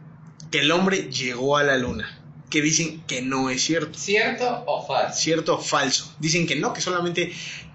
que 0.50 0.60
el 0.60 0.72
hombre 0.72 1.10
llegó 1.12 1.58
a 1.58 1.62
la 1.62 1.76
luna. 1.76 2.22
que 2.48 2.62
dicen 2.62 3.02
que 3.06 3.20
no 3.20 3.50
es 3.50 3.62
cierto. 3.62 3.98
¿Cierto 3.98 4.64
o 4.66 4.86
falso? 4.86 5.20
¿Cierto 5.20 5.54
o 5.56 5.60
falso? 5.60 6.14
Dicen 6.20 6.46
que 6.46 6.56
no, 6.56 6.72
que 6.72 6.80
solamente 6.80 7.34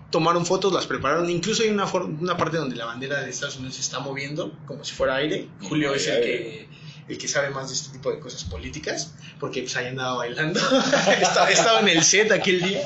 tomaron 0.10 0.46
fotos, 0.46 0.74
las 0.74 0.88
prepararon. 0.88 1.30
Incluso 1.30 1.64
hay 1.64 1.70
una, 1.70 1.86
una 1.86 2.38
parte 2.38 2.58
donde 2.58 2.76
la 2.76 2.86
bandera 2.86 3.22
de 3.22 3.30
Estados 3.30 3.58
Unidos 3.58 3.76
se 3.76 3.82
está 3.82 4.00
moviendo 4.00 4.58
como 4.66 4.84
si 4.84 4.94
fuera 4.94 5.16
aire. 5.16 5.48
Julio 5.62 5.94
es 5.94 6.08
el 6.08 6.22
que, 6.22 6.70
el 7.08 7.18
que 7.18 7.28
sabe 7.28 7.50
más 7.50 7.70
de 7.70 7.76
este 7.76 7.92
tipo 7.94 8.12
de 8.12 8.20
cosas 8.20 8.44
políticas, 8.44 9.14
porque 9.40 9.62
pues 9.62 9.76
ahí 9.76 9.88
andaba 9.88 10.18
bailando. 10.18 10.60
estaba, 11.22 11.50
estaba 11.50 11.80
en 11.82 11.90
el 11.90 12.04
set 12.04 12.32
aquel 12.32 12.62
día. 12.62 12.82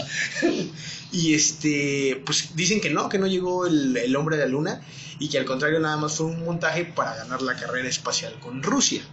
y 1.11 1.33
este, 1.33 2.21
pues 2.25 2.55
dicen 2.55 2.81
que 2.81 2.89
no, 2.89 3.09
que 3.09 3.19
no 3.19 3.27
llegó 3.27 3.65
el, 3.65 3.95
el 3.97 4.15
hombre 4.15 4.37
de 4.37 4.45
la 4.45 4.49
luna 4.49 4.81
y 5.19 5.29
que 5.29 5.37
al 5.37 5.45
contrario 5.45 5.79
nada 5.79 5.97
más 5.97 6.17
fue 6.17 6.25
un 6.25 6.43
montaje 6.43 6.85
para 6.85 7.15
ganar 7.15 7.41
la 7.41 7.55
carrera 7.55 7.87
espacial 7.87 8.33
con 8.39 8.63
Rusia. 8.63 9.03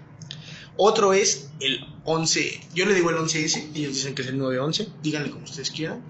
Otro 0.76 1.12
es 1.12 1.50
el 1.60 1.84
11, 2.04 2.68
yo 2.74 2.86
le 2.86 2.94
digo 2.94 3.10
el 3.10 3.16
11S, 3.16 3.70
ellos 3.74 3.92
dicen 3.92 4.14
que 4.14 4.22
es 4.22 4.28
el 4.28 4.38
911, 4.38 4.88
díganle 5.02 5.30
como 5.30 5.44
ustedes 5.44 5.70
quieran, 5.70 6.02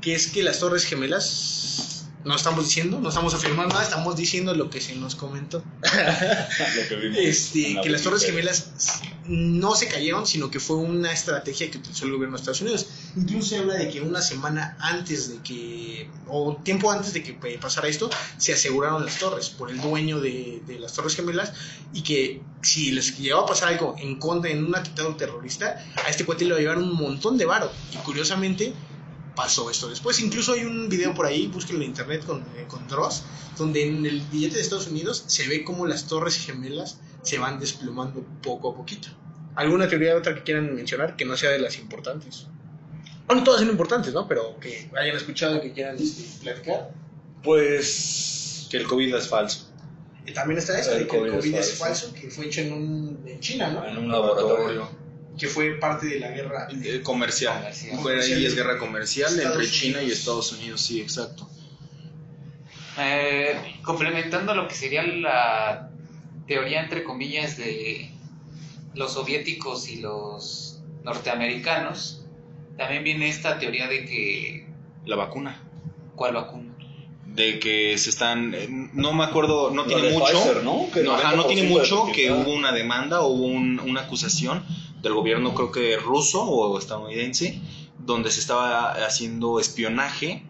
que 0.00 0.14
es 0.14 0.28
que 0.28 0.42
las 0.42 0.60
Torres 0.60 0.84
Gemelas, 0.84 2.06
no 2.24 2.34
estamos 2.34 2.64
diciendo, 2.64 3.00
no 3.00 3.08
estamos 3.08 3.32
afirmando 3.34 3.74
nada, 3.74 3.84
estamos 3.84 4.16
diciendo 4.16 4.54
lo 4.54 4.70
que 4.70 4.80
se 4.80 4.94
nos 4.96 5.14
comentó. 5.14 5.62
Lo 6.76 6.88
que 6.88 6.96
vimos 6.96 7.18
Este, 7.18 7.74
la 7.74 7.80
que 7.80 7.90
las 7.90 8.02
Torres. 8.02 8.24
Gemelas 8.24 8.70
no 9.26 9.74
se 9.74 9.88
cayeron, 9.88 10.26
sino 10.26 10.50
que 10.50 10.58
fue 10.58 10.76
una 10.76 11.12
estrategia 11.12 11.70
que 11.70 11.78
utilizó 11.78 12.06
el 12.06 12.12
gobierno 12.12 12.36
de 12.36 12.40
Estados 12.40 12.60
Unidos. 12.60 12.86
Incluso 13.16 13.50
se 13.50 13.58
habla 13.58 13.74
de 13.74 13.88
que 13.88 14.00
una 14.00 14.20
semana 14.20 14.76
antes 14.80 15.30
de 15.30 15.42
que, 15.42 16.10
o 16.26 16.56
tiempo 16.56 16.90
antes 16.90 17.12
de 17.12 17.22
que 17.22 17.38
eh, 17.48 17.58
pasara 17.60 17.88
esto, 17.88 18.10
se 18.36 18.52
aseguraron 18.52 19.04
las 19.04 19.18
torres 19.18 19.48
por 19.50 19.70
el 19.70 19.80
dueño 19.80 20.20
de, 20.20 20.62
de 20.66 20.78
las 20.78 20.92
Torres 20.94 21.14
Gemelas 21.14 21.52
y 21.92 22.02
que 22.02 22.42
si 22.62 22.90
les 22.90 23.18
llegaba 23.18 23.42
a 23.42 23.46
pasar 23.46 23.68
algo 23.68 23.94
en 23.98 24.18
contra, 24.18 24.50
en 24.50 24.64
un 24.64 24.74
atentado 24.74 25.14
terrorista, 25.16 25.84
a 26.04 26.10
este 26.10 26.24
cuate 26.24 26.44
le 26.44 26.50
iba 26.50 26.58
a 26.58 26.60
llevar 26.60 26.78
un 26.78 26.94
montón 26.94 27.38
de 27.38 27.44
varo. 27.44 27.70
Y 27.92 27.96
curiosamente 27.98 28.72
pasó 29.38 29.70
esto 29.70 29.88
después. 29.88 30.18
Incluso 30.18 30.52
hay 30.54 30.64
un 30.64 30.88
video 30.88 31.14
por 31.14 31.24
ahí, 31.24 31.46
búsquenlo 31.46 31.82
en 31.82 31.90
internet 31.90 32.24
con, 32.26 32.40
eh, 32.56 32.64
con 32.66 32.88
Dross, 32.88 33.22
donde 33.56 33.86
en 33.86 34.04
el 34.04 34.20
billete 34.32 34.56
de 34.56 34.62
Estados 34.62 34.88
Unidos 34.88 35.22
se 35.28 35.46
ve 35.46 35.62
como 35.62 35.86
las 35.86 36.08
torres 36.08 36.36
gemelas 36.36 36.98
se 37.22 37.38
van 37.38 37.60
desplomando 37.60 38.26
poco 38.42 38.72
a 38.72 38.76
poquito. 38.76 39.08
¿Alguna 39.54 39.88
teoría 39.88 40.16
otra 40.16 40.34
que 40.34 40.42
quieran 40.42 40.74
mencionar 40.74 41.14
que 41.14 41.24
no 41.24 41.36
sea 41.36 41.50
de 41.50 41.60
las 41.60 41.78
importantes? 41.78 42.48
Bueno, 43.28 43.44
todas 43.44 43.60
son 43.60 43.70
importantes, 43.70 44.12
¿no? 44.12 44.26
Pero 44.26 44.58
que 44.58 44.90
hayan 44.98 45.16
escuchado 45.16 45.58
y 45.58 45.60
que 45.60 45.72
quieran 45.72 45.96
este, 45.96 46.24
platicar. 46.42 46.90
Pues. 47.44 48.66
Que 48.70 48.78
el 48.78 48.88
COVID 48.88 49.14
es 49.14 49.28
falso. 49.28 49.68
Y 50.26 50.32
también 50.32 50.58
está 50.58 50.78
esto, 50.80 50.94
El 50.94 51.04
de 51.04 51.06
que 51.06 51.16
el 51.16 51.22
COVID 51.22 51.34
es 51.34 51.44
COVID 51.44 51.54
es 51.54 51.78
falso. 51.78 52.06
falso, 52.08 52.20
que 52.20 52.28
fue 52.28 52.46
hecho 52.46 52.62
en, 52.62 52.72
un, 52.72 53.22
en 53.24 53.38
China, 53.38 53.70
¿no? 53.70 53.86
En 53.86 53.98
un 53.98 54.10
laboratorio. 54.10 54.88
Que 55.38 55.46
fue 55.46 55.70
parte 55.78 56.06
de 56.06 56.18
la 56.20 56.30
guerra. 56.30 56.68
Eh, 56.84 57.00
comercial. 57.02 57.56
Comercial. 57.58 57.98
Fue 58.00 58.20
ahí 58.20 58.44
es 58.44 58.54
guerra 58.56 58.78
comercial 58.78 59.30
Estados 59.34 59.56
entre 59.56 59.70
China 59.70 59.98
y 59.98 60.02
Unidos. 60.04 60.18
Estados 60.18 60.52
Unidos, 60.52 60.80
sí, 60.80 61.00
exacto. 61.00 61.48
Eh, 62.98 63.56
complementando 63.82 64.54
lo 64.54 64.66
que 64.66 64.74
sería 64.74 65.02
la 65.04 65.90
teoría, 66.46 66.82
entre 66.82 67.04
comillas, 67.04 67.56
de 67.56 68.10
los 68.94 69.12
soviéticos 69.12 69.88
y 69.88 70.00
los 70.00 70.80
norteamericanos, 71.04 72.24
también 72.76 73.04
viene 73.04 73.28
esta 73.28 73.58
teoría 73.58 73.86
de 73.86 74.04
que... 74.04 74.66
La 75.06 75.14
vacuna. 75.16 75.62
¿Cuál 76.16 76.34
vacuna? 76.34 76.74
De 77.26 77.60
que 77.60 77.96
se 77.98 78.10
están. 78.10 78.52
eh, 78.54 78.66
No 78.94 79.12
me 79.12 79.22
acuerdo, 79.24 79.70
no 79.70 79.82
Lo 79.84 79.86
tiene 79.88 80.10
mucho. 80.10 80.26
Pfizer, 80.40 80.64
¿no? 80.64 80.88
Que 80.92 81.02
No, 81.04 81.14
ajá, 81.14 81.36
no 81.36 81.44
90% 81.44 81.46
tiene 81.46 81.68
mucho 81.68 82.06
que 82.12 82.32
hubo 82.32 82.52
una 82.52 82.72
demanda 82.72 83.20
o 83.20 83.28
hubo 83.28 83.46
un- 83.46 83.78
una 83.78 84.00
acusación 84.00 84.64
del 85.02 85.14
gobierno, 85.14 85.54
creo 85.54 85.70
que 85.72 85.96
ruso 85.96 86.42
o 86.42 86.78
estadounidense, 86.78 87.60
donde 87.98 88.30
se 88.30 88.40
estaba 88.40 88.92
haciendo 89.06 89.60
espionaje 89.60 90.42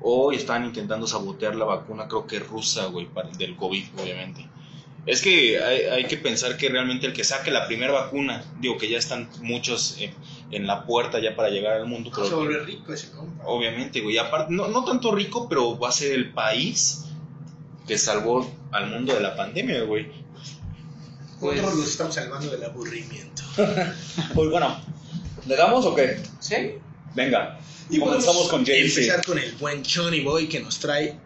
o 0.00 0.32
estaban 0.32 0.64
intentando 0.64 1.06
sabotear 1.06 1.54
la 1.54 1.64
vacuna, 1.64 2.08
creo 2.08 2.26
que 2.26 2.38
rusa, 2.38 2.86
güey, 2.86 3.08
del 3.38 3.56
COVID, 3.56 3.84
obviamente. 4.02 4.46
Es 5.06 5.20
que 5.20 5.62
hay, 5.62 5.82
hay 5.82 6.04
que 6.06 6.16
pensar 6.16 6.56
que 6.56 6.68
realmente 6.70 7.06
el 7.06 7.12
que 7.12 7.24
saque 7.24 7.50
la 7.50 7.66
primera 7.66 7.92
vacuna, 7.92 8.42
digo 8.60 8.78
que 8.78 8.88
ya 8.88 8.96
están 8.98 9.28
muchos 9.42 9.98
en 10.50 10.66
la 10.66 10.86
puerta 10.86 11.18
ya 11.20 11.36
para 11.36 11.50
llegar 11.50 11.74
al 11.74 11.86
mundo, 11.86 12.10
pero 12.14 12.26
Se 12.26 12.34
vuelve 12.34 12.58
rico 12.60 12.92
ese 12.92 13.10
compa. 13.10 13.44
Obviamente, 13.46 14.00
güey. 14.00 14.16
Aparte, 14.18 14.52
no, 14.54 14.68
no 14.68 14.84
tanto 14.84 15.12
rico, 15.12 15.46
pero 15.48 15.78
va 15.78 15.90
a 15.90 15.92
ser 15.92 16.12
el 16.12 16.32
país 16.32 17.04
que 17.86 17.98
salvó 17.98 18.50
al 18.72 18.88
mundo 18.88 19.12
de 19.14 19.20
la 19.20 19.36
pandemia, 19.36 19.82
güey. 19.84 20.06
Pues- 21.40 21.56
Nosotros 21.56 21.80
los 21.80 21.88
estamos 21.90 22.14
salvando 22.14 22.50
del 22.50 22.64
aburrimiento. 22.64 23.33
Pues 24.34 24.50
bueno, 24.50 24.80
¿le 25.46 25.56
damos 25.56 25.84
o 25.86 25.94
qué? 25.94 26.20
¿Sí? 26.40 26.54
Venga. 27.14 27.58
Y 27.90 27.98
comenzamos 27.98 28.48
con 28.48 28.64
Jay-Z. 28.64 29.00
Empezar 29.00 29.24
con 29.24 29.38
el 29.38 29.52
buen 29.56 29.82
Johnny 29.84 30.20
Boy 30.20 30.48
que 30.48 30.60
nos 30.60 30.78
trae 30.78 31.16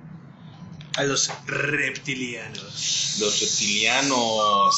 a 0.97 1.05
los 1.05 1.31
reptilianos. 1.47 3.17
Los 3.21 3.41
reptilianos. 3.41 4.75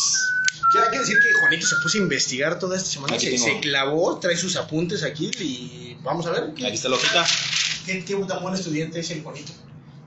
Ya 0.75 0.83
hay 0.85 0.91
que 0.91 0.99
decir 1.01 1.17
que 1.19 1.41
Juanito 1.41 1.67
se 1.67 1.77
puso 1.83 1.99
a 1.99 2.03
investigar 2.03 2.59
toda 2.59 2.77
esta 2.77 2.89
semana. 2.91 3.15
Aquí 3.15 3.27
Se, 3.27 3.39
se 3.39 3.61
clavó, 3.61 4.19
trae 4.21 4.37
sus 4.37 4.57
apuntes 4.57 5.03
aquí 5.03 5.31
y 5.41 5.97
vamos 6.03 6.27
a 6.27 6.31
ver. 6.31 6.55
¿Qué, 6.55 6.67
Aquí 6.67 6.77
está 6.77 6.89
la 6.89 6.97
hojita. 6.97 7.27
qué, 7.87 8.05
qué 8.05 8.15
tan 8.29 8.43
buen 8.43 8.55
estudiante 8.55 9.01
es 9.01 9.11
el 9.11 9.23
Juanito? 9.23 9.53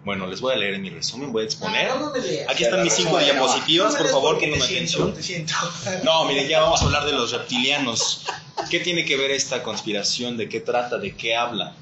Bueno, 0.06 0.28
les 0.28 0.42
voy 0.42 0.54
a 0.54 0.58
leer 0.58 0.74
en 0.74 0.82
mi 0.82 0.90
resumen, 0.90 1.32
voy 1.32 1.44
a 1.44 1.46
exponer. 1.46 1.88
No, 1.88 2.00
no. 2.00 2.14
Aquí 2.50 2.64
están 2.64 2.84
mis 2.84 2.94
cinco 2.94 3.18
diapositivas, 3.20 3.96
por 3.96 4.10
favor, 4.10 4.40
pongan 4.40 4.62
atención. 4.62 5.14
No, 6.04 6.26
miren, 6.26 6.48
ya 6.48 6.62
vamos 6.62 6.82
a 6.82 6.86
hablar 6.86 7.06
de 7.06 7.14
los 7.14 7.32
reptilianos. 7.32 8.26
¿Qué 8.70 8.80
tiene 8.80 9.06
que 9.06 9.16
ver 9.16 9.32
esta 9.32 9.64
conspiración? 9.64 10.36
¿De 10.36 10.50
qué 10.50 10.60
trata? 10.60 10.98
¿De 10.98 11.16
qué 11.16 11.36
habla? 11.36 11.74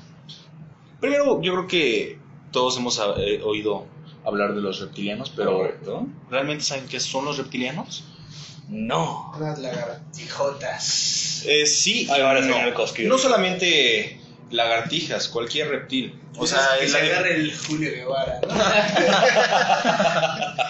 Primero, 0.99 1.41
yo 1.41 1.53
creo 1.53 1.67
que 1.67 2.19
todos 2.51 2.77
hemos 2.77 3.01
eh, 3.17 3.41
oído 3.43 3.87
hablar 4.23 4.53
de 4.53 4.61
los 4.61 4.79
reptilianos, 4.79 5.31
pero 5.35 5.57
Correcto. 5.57 6.05
¿realmente 6.29 6.63
saben 6.63 6.85
qué 6.87 6.99
son 6.99 7.25
los 7.25 7.37
reptilianos? 7.39 8.03
No. 8.69 9.33
Unas 9.35 9.57
lagartijotas. 9.57 11.43
Eh, 11.45 11.65
sí, 11.65 12.07
Ahí 12.11 12.21
van 12.21 12.37
a 12.37 12.41
no. 12.41 12.55
No 13.07 13.17
solamente 13.17 14.20
lagartijas, 14.51 15.27
cualquier 15.27 15.69
reptil. 15.69 16.13
O 16.37 16.45
sea, 16.45 16.59
que 16.79 16.87
se 16.87 16.97
agarre 16.97 17.35
el 17.35 17.57
Julio 17.57 17.91
Guevara. 17.91 18.41
¿no? 18.41 18.47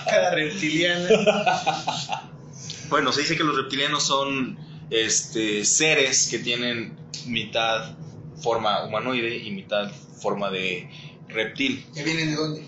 Cada 0.06 0.32
reptiliana. 0.36 1.10
bueno, 2.90 3.12
se 3.12 3.22
dice 3.22 3.36
que 3.38 3.44
los 3.44 3.56
reptilianos 3.58 4.04
son 4.04 4.58
este, 4.90 5.66
seres 5.66 6.28
que 6.30 6.40
tienen 6.40 6.98
mitad 7.26 7.96
forma 8.42 8.84
humanoide 8.86 9.38
y 9.38 9.52
mitad 9.52 9.92
forma 10.22 10.50
de 10.50 10.90
reptil. 11.28 11.86
¿Que 11.94 12.04
vienen 12.04 12.30
de 12.30 12.36
dónde? 12.36 12.64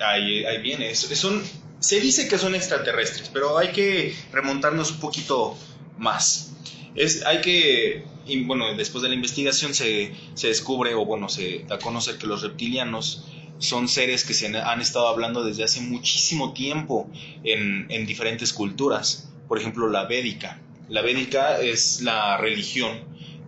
Ahí, 0.00 0.44
ahí 0.44 0.60
viene. 0.60 0.94
Son, 0.94 1.42
se 1.80 2.00
dice 2.00 2.28
que 2.28 2.38
son 2.38 2.54
extraterrestres, 2.54 3.30
pero 3.32 3.58
hay 3.58 3.72
que 3.72 4.14
remontarnos 4.32 4.90
un 4.92 5.00
poquito 5.00 5.56
más. 5.98 6.52
Es, 6.94 7.24
hay 7.24 7.40
que, 7.40 8.04
y 8.26 8.44
bueno, 8.44 8.72
después 8.74 9.02
de 9.02 9.08
la 9.08 9.14
investigación 9.14 9.74
se, 9.74 10.12
se 10.34 10.48
descubre, 10.48 10.94
o 10.94 11.04
bueno, 11.04 11.28
se 11.28 11.64
da 11.68 11.76
a 11.76 11.78
conocer 11.78 12.18
que 12.18 12.26
los 12.26 12.42
reptilianos 12.42 13.26
son 13.58 13.88
seres 13.88 14.24
que 14.24 14.34
se 14.34 14.46
han- 14.46 14.80
estado 14.80 15.08
hablando 15.08 15.44
desde 15.44 15.64
hace 15.64 15.80
muchísimo 15.80 16.52
tiempo 16.52 17.08
en, 17.44 17.86
en 17.90 18.06
diferentes 18.06 18.52
culturas. 18.52 19.30
Por 19.48 19.58
ejemplo, 19.58 19.88
la 19.88 20.04
védica. 20.04 20.60
La 20.88 21.02
védica 21.02 21.60
es 21.60 22.02
la 22.02 22.36
religión 22.36 22.98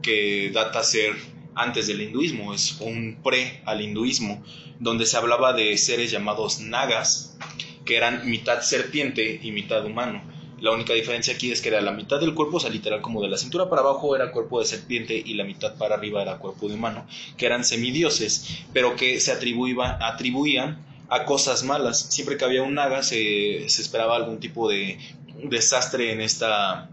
que 0.03 0.51
data 0.53 0.83
ser 0.83 1.15
antes 1.55 1.87
del 1.87 2.03
hinduismo, 2.03 2.55
es 2.55 2.77
un 2.81 3.19
pre 3.23 3.61
al 3.65 3.81
hinduismo, 3.81 4.43
donde 4.79 5.07
se 5.07 5.17
hablaba 5.17 5.53
de 5.55 5.77
seres 5.79 6.11
llamados 6.11 6.61
nagas, 6.61 7.37
que 7.85 7.97
eran 7.97 8.29
mitad 8.29 8.61
serpiente 8.61 9.41
y 9.43 9.53
mitad 9.53 9.85
humano. 9.85 10.23
La 10.61 10.71
única 10.71 10.95
diferencia 10.95 11.35
aquí 11.35 11.53
es 11.53 11.61
que 11.61 11.69
era 11.69 11.83
la 11.83 11.93
mitad 11.93 12.19
del 12.19 12.35
cuerpo, 12.35 12.57
o 12.57 12.61
sea, 12.61 12.71
literal 12.71 13.03
como 13.03 13.21
de 13.21 13.29
la 13.29 13.37
cintura 13.37 13.69
para 13.69 13.83
abajo 13.83 14.17
era 14.17 14.31
cuerpo 14.31 14.59
de 14.59 14.67
serpiente 14.67 15.15
y 15.15 15.35
la 15.35 15.45
mitad 15.45 15.77
para 15.77 15.97
arriba 15.97 16.23
era 16.23 16.39
cuerpo 16.39 16.69
de 16.69 16.75
humano, 16.75 17.07
que 17.37 17.45
eran 17.45 17.63
semidioses, 17.65 18.65
pero 18.73 18.97
que 18.97 19.21
se 19.21 19.33
atribuían, 19.33 20.85
a 21.09 21.25
cosas 21.25 21.63
malas. 21.63 22.01
Siempre 22.01 22.37
que 22.37 22.45
había 22.45 22.63
un 22.63 22.75
naga 22.75 23.03
se, 23.03 23.69
se 23.69 23.83
esperaba 23.83 24.17
algún 24.17 24.41
tipo 24.41 24.69
de 24.69 24.99
desastre 25.45 26.13
en 26.13 26.21
esta, 26.21 26.89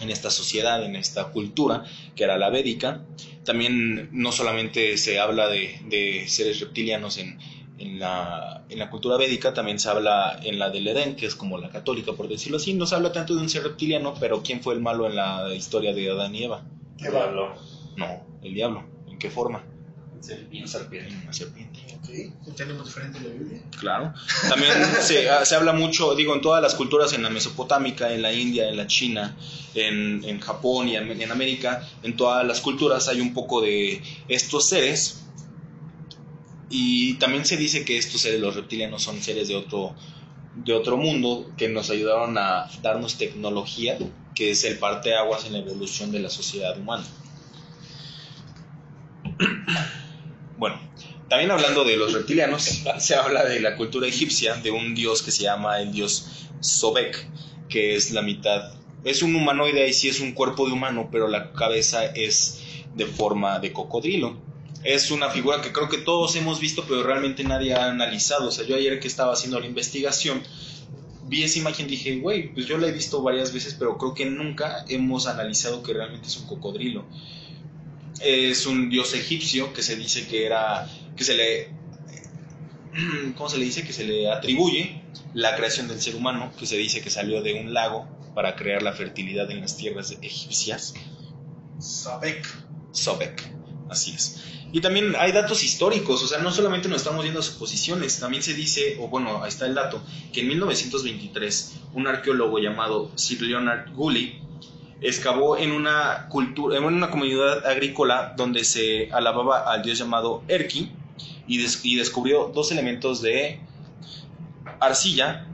en 0.00 0.10
esta 0.10 0.30
sociedad, 0.30 0.84
en 0.84 0.96
esta 0.96 1.32
cultura, 1.32 1.84
que 2.14 2.24
era 2.24 2.38
la 2.38 2.50
védica. 2.50 3.02
También 3.44 4.08
no 4.12 4.32
solamente 4.32 4.96
se 4.96 5.18
habla 5.18 5.48
de, 5.48 5.80
de 5.88 6.24
seres 6.28 6.60
reptilianos 6.60 7.18
en, 7.18 7.38
en, 7.78 7.98
la, 7.98 8.64
en 8.68 8.78
la 8.78 8.90
cultura 8.90 9.16
védica, 9.16 9.52
también 9.54 9.78
se 9.78 9.88
habla 9.88 10.38
en 10.42 10.58
la 10.58 10.70
del 10.70 10.88
Edén, 10.88 11.16
que 11.16 11.26
es 11.26 11.34
como 11.34 11.58
la 11.58 11.70
católica, 11.70 12.12
por 12.12 12.28
decirlo 12.28 12.56
así. 12.56 12.74
No 12.74 12.86
se 12.86 12.94
habla 12.94 13.12
tanto 13.12 13.34
de 13.34 13.40
un 13.40 13.48
ser 13.48 13.62
reptiliano, 13.62 14.14
pero 14.18 14.42
¿quién 14.42 14.62
fue 14.62 14.74
el 14.74 14.80
malo 14.80 15.06
en 15.06 15.16
la 15.16 15.52
historia 15.54 15.94
de 15.94 16.10
Adán 16.10 16.34
y 16.34 16.44
Eva? 16.44 16.64
¿Qué 16.98 17.08
hablo? 17.08 17.54
No, 17.96 18.24
el 18.42 18.54
diablo. 18.54 18.84
¿En 19.08 19.18
qué 19.18 19.30
forma? 19.30 19.62
Una 20.12 20.22
serpiente. 20.66 21.14
Una 21.22 21.32
serpiente. 21.32 21.80
Ok, 21.98 22.54
tenemos 22.56 22.86
diferente 22.86 23.18
en 23.18 23.24
la 23.24 23.30
Biblia. 23.30 23.62
Claro. 23.78 24.14
También 24.48 24.72
se, 25.00 25.28
ah, 25.28 25.44
se 25.44 25.54
habla 25.54 25.72
mucho, 25.72 26.14
digo, 26.14 26.34
en 26.34 26.40
todas 26.40 26.62
las 26.62 26.74
culturas, 26.74 27.12
en 27.12 27.22
la 27.22 27.30
Mesopotámica, 27.30 28.12
en 28.12 28.22
la 28.22 28.32
India, 28.32 28.68
en 28.68 28.76
la 28.76 28.86
China, 28.86 29.36
en, 29.74 30.24
en 30.24 30.40
Japón 30.40 30.88
y 30.88 30.96
en, 30.96 31.20
en 31.20 31.30
América, 31.30 31.86
en 32.02 32.16
todas 32.16 32.46
las 32.46 32.60
culturas 32.60 33.08
hay 33.08 33.20
un 33.20 33.34
poco 33.34 33.60
de 33.60 34.02
estos 34.28 34.66
seres. 34.66 35.25
Y 36.68 37.14
también 37.14 37.44
se 37.44 37.56
dice 37.56 37.84
que 37.84 37.96
estos 37.96 38.20
seres, 38.20 38.40
los 38.40 38.56
reptilianos, 38.56 39.02
son 39.02 39.22
seres 39.22 39.48
de 39.48 39.56
otro, 39.56 39.94
de 40.56 40.72
otro 40.72 40.96
mundo 40.96 41.50
que 41.56 41.68
nos 41.68 41.90
ayudaron 41.90 42.36
a 42.38 42.68
darnos 42.82 43.18
tecnología, 43.18 43.98
que 44.34 44.50
es 44.50 44.64
el 44.64 44.78
parteaguas 44.78 45.46
en 45.46 45.52
la 45.52 45.60
evolución 45.60 46.10
de 46.10 46.20
la 46.20 46.30
sociedad 46.30 46.78
humana. 46.78 47.04
Bueno, 50.58 50.80
también 51.28 51.50
hablando 51.50 51.84
de 51.84 51.98
los 51.98 52.14
reptilianos, 52.14 52.62
se 52.98 53.14
habla 53.14 53.44
de 53.44 53.60
la 53.60 53.76
cultura 53.76 54.06
egipcia, 54.06 54.54
de 54.54 54.70
un 54.70 54.94
dios 54.94 55.20
que 55.20 55.30
se 55.30 55.42
llama 55.42 55.82
el 55.82 55.92
dios 55.92 56.48
Sobek, 56.60 57.28
que 57.68 57.94
es 57.94 58.10
la 58.12 58.22
mitad, 58.22 58.72
es 59.06 59.22
un 59.22 59.36
humanoide 59.36 59.86
y 59.86 59.92
sí 59.92 60.08
es 60.08 60.18
un 60.18 60.32
cuerpo 60.32 60.66
de 60.66 60.72
humano, 60.72 61.08
pero 61.12 61.28
la 61.28 61.52
cabeza 61.52 62.06
es 62.06 62.60
de 62.96 63.06
forma 63.06 63.60
de 63.60 63.72
cocodrilo. 63.72 64.36
Es 64.86 65.10
una 65.10 65.30
figura 65.30 65.60
que 65.60 65.72
creo 65.72 65.88
que 65.88 65.98
todos 65.98 66.36
hemos 66.36 66.60
visto, 66.60 66.84
pero 66.86 67.02
realmente 67.02 67.42
nadie 67.44 67.74
ha 67.74 67.90
analizado. 67.90 68.48
O 68.48 68.52
sea, 68.52 68.64
yo 68.66 68.76
ayer 68.76 69.00
que 69.00 69.08
estaba 69.08 69.32
haciendo 69.32 69.58
la 69.58 69.66
investigación, 69.66 70.42
vi 71.24 71.42
esa 71.42 71.58
imagen 71.58 71.86
y 71.86 71.90
dije, 71.90 72.16
güey, 72.18 72.52
pues 72.54 72.66
yo 72.66 72.78
la 72.78 72.86
he 72.86 72.92
visto 72.92 73.22
varias 73.22 73.52
veces, 73.52 73.74
pero 73.78 73.98
creo 73.98 74.14
que 74.14 74.26
nunca 74.26 74.84
hemos 74.88 75.26
analizado 75.26 75.82
que 75.82 75.92
realmente 75.92 76.28
es 76.28 76.36
un 76.36 76.46
cocodrilo 76.46 77.04
es 78.20 78.66
un 78.66 78.88
dios 78.88 79.14
egipcio 79.14 79.72
que 79.72 79.82
se 79.82 79.96
dice 79.96 80.26
que 80.26 80.46
era, 80.46 80.88
que 81.16 81.24
se 81.24 81.34
le, 81.34 81.70
¿cómo 83.36 83.48
se 83.48 83.58
le 83.58 83.64
dice? 83.64 83.84
Que 83.84 83.92
se 83.92 84.04
le 84.04 84.30
atribuye 84.30 85.02
la 85.34 85.56
creación 85.56 85.88
del 85.88 86.00
ser 86.00 86.16
humano, 86.16 86.52
que 86.58 86.66
se 86.66 86.76
dice 86.76 87.00
que 87.00 87.10
salió 87.10 87.42
de 87.42 87.60
un 87.60 87.74
lago 87.74 88.08
para 88.34 88.56
crear 88.56 88.82
la 88.82 88.92
fertilidad 88.92 89.50
en 89.50 89.60
las 89.60 89.76
tierras 89.76 90.16
egipcias. 90.22 90.94
Sabek. 91.78 92.46
Sobek, 92.92 93.42
así 93.90 94.12
es. 94.12 94.42
Y 94.76 94.82
también 94.82 95.16
hay 95.18 95.32
datos 95.32 95.64
históricos, 95.64 96.22
o 96.22 96.26
sea, 96.26 96.40
no 96.40 96.52
solamente 96.52 96.86
nos 96.86 96.98
estamos 96.98 97.22
viendo 97.22 97.40
suposiciones, 97.40 98.20
también 98.20 98.42
se 98.42 98.52
dice, 98.52 98.98
o 99.00 99.08
bueno, 99.08 99.42
ahí 99.42 99.48
está 99.48 99.64
el 99.64 99.74
dato, 99.74 100.02
que 100.34 100.42
en 100.42 100.48
1923 100.48 101.80
un 101.94 102.06
arqueólogo 102.06 102.58
llamado 102.58 103.10
Sir 103.14 103.40
Leonard 103.40 103.90
Gully 103.94 104.38
excavó 105.00 105.56
en 105.56 105.72
una 105.72 106.28
cultura, 106.28 106.76
en 106.76 106.84
una 106.84 107.10
comunidad 107.10 107.64
agrícola 107.64 108.34
donde 108.36 108.64
se 108.64 109.10
alababa 109.12 109.72
al 109.72 109.80
dios 109.80 109.96
llamado 109.96 110.42
Erki 110.46 110.92
y, 111.48 111.58
y 111.58 111.96
descubrió 111.96 112.52
dos 112.54 112.70
elementos 112.70 113.22
de 113.22 113.60
arcilla 114.78 115.46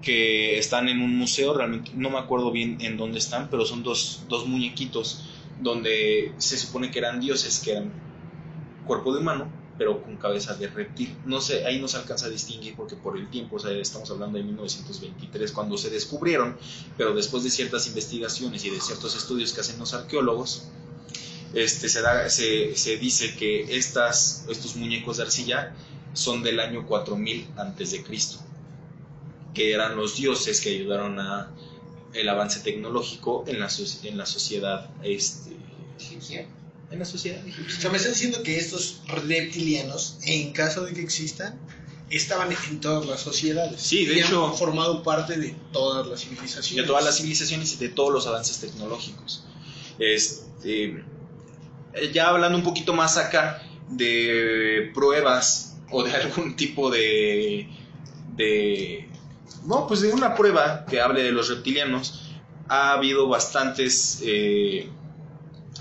que 0.00 0.56
están 0.58 0.88
en 0.88 1.02
un 1.02 1.18
museo, 1.18 1.52
realmente 1.52 1.90
no 1.94 2.08
me 2.08 2.16
acuerdo 2.18 2.50
bien 2.50 2.78
en 2.80 2.96
dónde 2.96 3.18
están, 3.18 3.50
pero 3.50 3.66
son 3.66 3.82
dos, 3.82 4.24
dos 4.30 4.46
muñequitos 4.46 5.26
donde 5.60 6.32
se 6.38 6.56
supone 6.56 6.90
que 6.90 6.98
eran 6.98 7.20
dioses, 7.20 7.60
que 7.62 7.72
eran 7.72 8.08
cuerpo 8.90 9.12
de 9.14 9.20
humano, 9.20 9.46
pero 9.78 10.02
con 10.02 10.16
cabeza 10.16 10.54
de 10.56 10.66
reptil. 10.66 11.16
No 11.24 11.40
sé, 11.40 11.64
ahí 11.64 11.80
no 11.80 11.86
se 11.86 11.96
alcanza 11.96 12.26
a 12.26 12.28
distinguir 12.28 12.74
porque 12.74 12.96
por 12.96 13.16
el 13.16 13.30
tiempo, 13.30 13.54
o 13.54 13.58
sea, 13.60 13.70
estamos 13.70 14.10
hablando 14.10 14.36
de 14.36 14.42
1923 14.44 15.52
cuando 15.52 15.78
se 15.78 15.90
descubrieron, 15.90 16.56
pero 16.98 17.14
después 17.14 17.44
de 17.44 17.50
ciertas 17.50 17.86
investigaciones 17.86 18.64
y 18.64 18.70
de 18.70 18.80
ciertos 18.80 19.14
estudios 19.14 19.52
que 19.52 19.60
hacen 19.60 19.78
los 19.78 19.94
arqueólogos, 19.94 20.64
este, 21.54 21.88
se, 21.88 22.96
dice 22.96 23.36
que 23.36 23.76
estos 23.76 24.74
muñecos 24.74 25.18
de 25.18 25.22
arcilla 25.22 25.72
son 26.14 26.42
del 26.42 26.58
año 26.58 26.84
4000 26.88 27.46
antes 27.56 27.92
de 27.92 28.02
Cristo, 28.02 28.38
que 29.54 29.72
eran 29.72 29.94
los 29.96 30.16
dioses 30.16 30.60
que 30.60 30.70
ayudaron 30.70 31.20
a 31.20 31.48
el 32.12 32.28
avance 32.28 32.58
tecnológico 32.60 33.44
en 33.46 33.60
la, 33.60 33.68
soci- 33.68 34.04
en 34.08 34.18
la 34.18 34.26
sociedad 34.26 34.90
este, 35.04 35.50
en 36.90 36.98
la 36.98 37.04
sociedad 37.04 37.40
O 37.44 37.48
egipcia. 37.48 37.80
sea, 37.80 37.90
me 37.90 37.96
están 37.98 38.12
diciendo 38.12 38.42
que 38.42 38.58
estos 38.58 39.00
reptilianos, 39.06 40.18
en 40.24 40.52
caso 40.52 40.84
de 40.84 40.92
que 40.92 41.00
existan, 41.02 41.58
estaban 42.10 42.48
en 42.70 42.80
todas 42.80 43.06
las 43.06 43.20
sociedades. 43.20 43.80
Sí, 43.80 44.04
de 44.06 44.14
Y 44.16 44.20
han 44.20 44.26
hecho- 44.26 44.52
formado 44.54 45.02
parte 45.04 45.36
de 45.38 45.54
todas 45.72 46.06
las 46.08 46.20
civilizaciones. 46.20 46.76
de 46.76 46.82
todas 46.88 47.04
las 47.04 47.16
civilizaciones 47.16 47.72
y 47.74 47.76
de 47.76 47.88
todos 47.90 48.12
los 48.12 48.26
avances 48.26 48.58
tecnológicos. 48.58 49.44
Este, 49.98 51.04
eh, 51.94 52.10
ya 52.12 52.28
hablando 52.28 52.58
un 52.58 52.64
poquito 52.64 52.92
más 52.94 53.16
acá 53.16 53.62
de 53.88 54.90
pruebas 54.94 55.76
o 55.90 56.02
de 56.02 56.10
algún 56.16 56.56
tipo 56.56 56.90
de, 56.90 57.68
de, 58.34 59.08
no, 59.64 59.86
pues 59.86 60.00
de 60.00 60.12
una 60.12 60.34
prueba 60.34 60.84
que 60.86 61.00
hable 61.00 61.22
de 61.22 61.30
los 61.30 61.48
reptilianos, 61.48 62.22
ha 62.68 62.92
habido 62.94 63.28
bastantes 63.28 64.20
eh, 64.24 64.88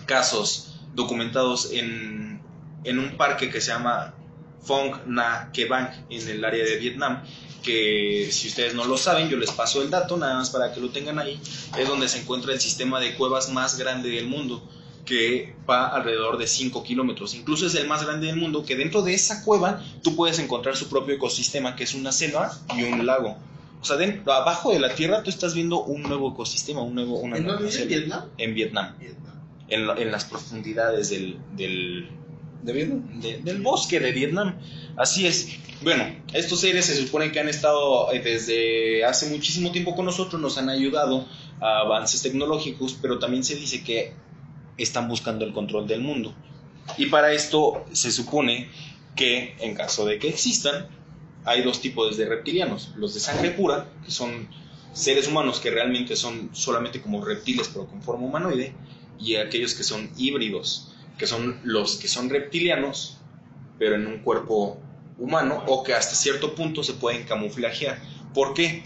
casos 0.05 0.68
documentados 0.99 1.71
en, 1.71 2.41
en 2.83 2.99
un 2.99 3.17
parque 3.17 3.49
que 3.49 3.61
se 3.61 3.71
llama 3.71 4.13
Phong 4.61 4.91
Na 5.07 5.49
Kebang 5.53 6.05
en 6.09 6.27
el 6.27 6.43
área 6.43 6.63
de 6.63 6.77
Vietnam, 6.77 7.23
que 7.63 8.29
si 8.31 8.49
ustedes 8.49 8.75
no 8.75 8.85
lo 8.85 8.97
saben, 8.97 9.29
yo 9.29 9.37
les 9.37 9.51
paso 9.51 9.81
el 9.81 9.89
dato, 9.89 10.17
nada 10.17 10.35
más 10.35 10.49
para 10.49 10.73
que 10.73 10.79
lo 10.79 10.89
tengan 10.89 11.19
ahí, 11.19 11.39
es 11.77 11.87
donde 11.87 12.07
se 12.07 12.19
encuentra 12.19 12.53
el 12.53 12.59
sistema 12.59 12.99
de 12.99 13.15
cuevas 13.15 13.49
más 13.49 13.77
grande 13.77 14.09
del 14.09 14.27
mundo, 14.27 14.61
que 15.05 15.55
va 15.67 15.87
alrededor 15.87 16.37
de 16.37 16.47
5 16.47 16.83
kilómetros. 16.83 17.33
Incluso 17.33 17.65
es 17.65 17.75
el 17.75 17.87
más 17.87 18.05
grande 18.05 18.27
del 18.27 18.35
mundo, 18.35 18.63
que 18.63 18.75
dentro 18.75 19.01
de 19.01 19.13
esa 19.13 19.43
cueva 19.43 19.81
tú 20.03 20.15
puedes 20.15 20.37
encontrar 20.39 20.75
su 20.75 20.89
propio 20.89 21.15
ecosistema, 21.15 21.75
que 21.75 21.85
es 21.85 21.93
una 21.93 22.11
selva 22.11 22.51
y 22.77 22.83
un 22.83 23.05
lago. 23.05 23.37
O 23.81 23.85
sea, 23.85 23.95
dentro, 23.95 24.33
abajo 24.33 24.71
de 24.71 24.79
la 24.79 24.93
tierra 24.93 25.23
tú 25.23 25.29
estás 25.29 25.53
viendo 25.53 25.81
un 25.83 26.03
nuevo 26.03 26.33
ecosistema, 26.33 26.81
un 26.81 26.95
nuevo, 26.95 27.17
una 27.19 27.37
¿En 27.37 27.47
dónde. 27.47 27.85
¿Vietnam? 27.85 28.25
En 28.37 28.53
Vietnam, 28.53 28.97
Vietnam. 28.99 29.38
En, 29.69 29.89
en 29.97 30.11
las 30.11 30.25
profundidades 30.25 31.09
del, 31.09 31.39
del, 31.55 32.09
de- 32.63 33.39
del 33.43 33.61
bosque 33.61 33.99
de 33.99 34.11
Vietnam. 34.11 34.55
Así 34.97 35.25
es. 35.27 35.49
Bueno, 35.81 36.03
estos 36.33 36.59
seres 36.59 36.85
se 36.85 36.95
supone 36.95 37.31
que 37.31 37.39
han 37.39 37.47
estado 37.49 38.11
eh, 38.11 38.19
desde 38.19 39.05
hace 39.05 39.29
muchísimo 39.29 39.71
tiempo 39.71 39.95
con 39.95 40.05
nosotros, 40.05 40.41
nos 40.41 40.57
han 40.57 40.69
ayudado 40.69 41.25
a 41.61 41.79
avances 41.79 42.21
tecnológicos, 42.21 42.97
pero 43.01 43.17
también 43.19 43.43
se 43.43 43.55
dice 43.55 43.83
que 43.83 44.13
están 44.77 45.07
buscando 45.07 45.45
el 45.45 45.53
control 45.53 45.87
del 45.87 46.01
mundo. 46.01 46.33
Y 46.97 47.05
para 47.07 47.31
esto 47.33 47.85
se 47.93 48.11
supone 48.11 48.67
que 49.15 49.55
en 49.59 49.75
caso 49.75 50.05
de 50.05 50.19
que 50.19 50.29
existan, 50.29 50.87
hay 51.45 51.61
dos 51.61 51.79
tipos 51.81 52.17
de 52.17 52.25
reptilianos, 52.27 52.91
los 52.97 53.13
de 53.13 53.19
sangre 53.21 53.51
pura, 53.51 53.87
que 54.05 54.11
son 54.11 54.47
seres 54.91 55.27
humanos 55.27 55.59
que 55.59 55.69
realmente 55.71 56.15
son 56.15 56.49
solamente 56.53 56.99
como 57.01 57.23
reptiles 57.23 57.69
pero 57.71 57.87
con 57.87 58.01
forma 58.01 58.25
humanoide, 58.25 58.73
y 59.19 59.35
aquellos 59.35 59.73
que 59.73 59.83
son 59.83 60.09
híbridos, 60.17 60.91
que 61.17 61.27
son 61.27 61.59
los 61.63 61.97
que 61.97 62.07
son 62.07 62.29
reptilianos 62.29 63.19
pero 63.79 63.95
en 63.95 64.05
un 64.05 64.19
cuerpo 64.19 64.77
humano 65.17 65.63
o 65.67 65.83
que 65.83 65.95
hasta 65.95 66.13
cierto 66.13 66.53
punto 66.53 66.83
se 66.83 66.93
pueden 66.93 67.23
camuflajear. 67.23 67.99
¿Por 68.33 68.53
qué? 68.53 68.83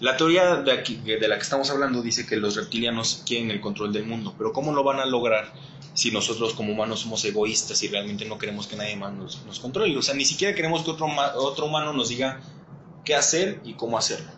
La 0.00 0.16
teoría 0.16 0.56
de, 0.56 0.72
aquí, 0.72 0.96
de 0.96 1.28
la 1.28 1.36
que 1.36 1.42
estamos 1.42 1.70
hablando 1.70 2.02
dice 2.02 2.26
que 2.26 2.36
los 2.36 2.56
reptilianos 2.56 3.22
quieren 3.24 3.50
el 3.50 3.60
control 3.60 3.92
del 3.92 4.04
mundo, 4.04 4.34
pero 4.36 4.52
¿cómo 4.52 4.72
lo 4.72 4.82
van 4.82 4.98
a 4.98 5.06
lograr 5.06 5.52
si 5.94 6.10
nosotros 6.10 6.52
como 6.54 6.72
humanos 6.72 7.00
somos 7.00 7.24
egoístas 7.24 7.80
y 7.84 7.88
realmente 7.88 8.24
no 8.24 8.36
queremos 8.36 8.66
que 8.66 8.74
nadie 8.76 8.96
más 8.96 9.12
nos, 9.14 9.46
nos 9.46 9.60
controle? 9.60 9.96
O 9.96 10.02
sea, 10.02 10.14
ni 10.14 10.24
siquiera 10.24 10.54
queremos 10.54 10.82
que 10.82 10.90
otro, 10.90 11.06
otro 11.36 11.66
humano 11.66 11.92
nos 11.92 12.08
diga 12.08 12.40
qué 13.04 13.14
hacer 13.14 13.60
y 13.64 13.74
cómo 13.74 13.96
hacerlo. 13.96 14.30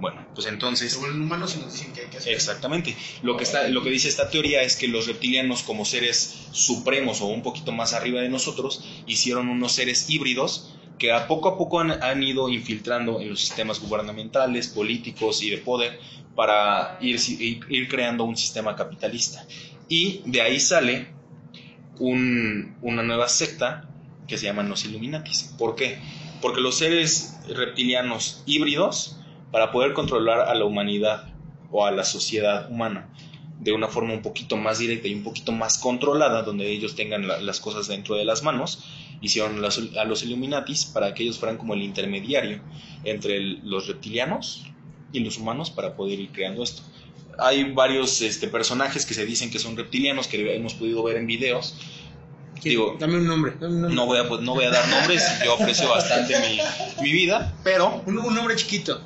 Bueno, 0.00 0.26
pues 0.34 0.46
entonces... 0.46 0.92
Se 0.92 0.98
vuelven 0.98 1.22
humanos 1.22 1.56
y 1.56 1.60
nos 1.62 1.72
dicen 1.72 1.92
que 1.92 2.00
hay 2.02 2.06
que 2.08 2.16
hacer. 2.18 2.32
Exactamente. 2.34 2.96
Lo 3.22 3.36
que, 3.36 3.44
está, 3.44 3.68
lo 3.68 3.82
que 3.82 3.90
dice 3.90 4.08
esta 4.08 4.30
teoría 4.30 4.62
es 4.62 4.76
que 4.76 4.88
los 4.88 5.06
reptilianos, 5.06 5.62
como 5.62 5.84
seres 5.84 6.46
supremos 6.52 7.20
o 7.20 7.26
un 7.26 7.42
poquito 7.42 7.70
más 7.72 7.92
arriba 7.92 8.20
de 8.20 8.28
nosotros, 8.28 8.84
hicieron 9.06 9.48
unos 9.48 9.72
seres 9.72 10.08
híbridos 10.08 10.74
que 10.98 11.12
a 11.12 11.26
poco 11.26 11.48
a 11.48 11.56
poco 11.56 11.80
han, 11.80 12.02
han 12.02 12.22
ido 12.22 12.48
infiltrando 12.48 13.20
en 13.20 13.30
los 13.30 13.40
sistemas 13.40 13.80
gubernamentales, 13.80 14.68
políticos 14.68 15.42
y 15.42 15.50
de 15.50 15.58
poder 15.58 15.98
para 16.34 16.98
ir, 17.00 17.18
ir, 17.68 17.88
creando 17.88 18.24
un 18.24 18.36
sistema 18.36 18.76
capitalista. 18.76 19.46
Y 19.88 20.22
de 20.26 20.40
ahí 20.42 20.60
sale 20.60 21.08
un- 21.98 22.76
una 22.82 23.02
nueva 23.02 23.28
secta 23.28 23.88
que 24.28 24.38
se 24.38 24.46
llaman 24.46 24.68
los 24.68 24.84
Illuminatis. 24.84 25.54
¿Por 25.58 25.74
qué? 25.74 25.98
Porque 26.40 26.60
los 26.60 26.76
seres 26.78 27.34
reptilianos 27.48 28.42
híbridos, 28.46 29.16
para 29.52 29.70
poder 29.72 29.92
controlar 29.92 30.40
a 30.40 30.54
la 30.54 30.64
humanidad 30.64 31.24
o 31.70 31.84
a 31.86 31.90
la 31.90 32.04
sociedad 32.04 32.70
humana 32.70 33.08
de 33.60 33.72
una 33.72 33.88
forma 33.88 34.14
un 34.14 34.22
poquito 34.22 34.56
más 34.56 34.78
directa 34.78 35.06
y 35.08 35.14
un 35.14 35.22
poquito 35.22 35.52
más 35.52 35.76
controlada, 35.76 36.42
donde 36.42 36.70
ellos 36.70 36.94
tengan 36.96 37.28
la- 37.28 37.38
las 37.40 37.60
cosas 37.60 37.88
dentro 37.88 38.16
de 38.16 38.24
las 38.24 38.42
manos, 38.42 38.84
hicieron 39.20 39.60
las- 39.60 39.78
a 39.98 40.04
los 40.04 40.22
Illuminatis 40.22 40.86
para 40.86 41.12
que 41.12 41.24
ellos 41.24 41.38
fueran 41.38 41.58
como 41.58 41.74
el 41.74 41.82
intermediario 41.82 42.62
entre 43.04 43.36
el- 43.36 43.60
los 43.62 43.86
reptilianos 43.86 44.64
y 45.12 45.20
los 45.20 45.36
humanos 45.36 45.70
para 45.70 45.94
poder 45.94 46.18
ir 46.20 46.30
creando 46.32 46.62
esto. 46.62 46.82
Hay 47.38 47.72
varios 47.72 48.22
este, 48.22 48.48
personajes 48.48 49.04
que 49.04 49.12
se 49.12 49.26
dicen 49.26 49.50
que 49.50 49.58
son 49.58 49.76
reptilianos, 49.76 50.26
que 50.26 50.54
hemos 50.56 50.72
podido 50.74 51.02
ver 51.02 51.16
en 51.18 51.26
videos, 51.26 51.74
Digo, 52.62 52.96
Dame 52.98 53.16
un 53.16 53.26
nombre. 53.26 53.52
Dame 53.58 53.74
un 53.74 53.80
nombre. 53.82 53.94
no 53.96 54.04
voy 54.06 54.18
a, 54.18 54.28
pues, 54.28 54.40
no 54.42 54.52
voy 54.54 54.64
a 54.66 54.70
dar 54.70 54.86
nombres, 54.88 55.22
yo 55.42 55.54
aprecio 55.54 55.88
bastante 55.88 56.34
mi, 56.40 56.58
mi 57.02 57.10
vida, 57.10 57.54
pero 57.64 58.02
Un, 58.04 58.18
un 58.18 58.34
nombre 58.34 58.54
chiquito. 58.56 59.00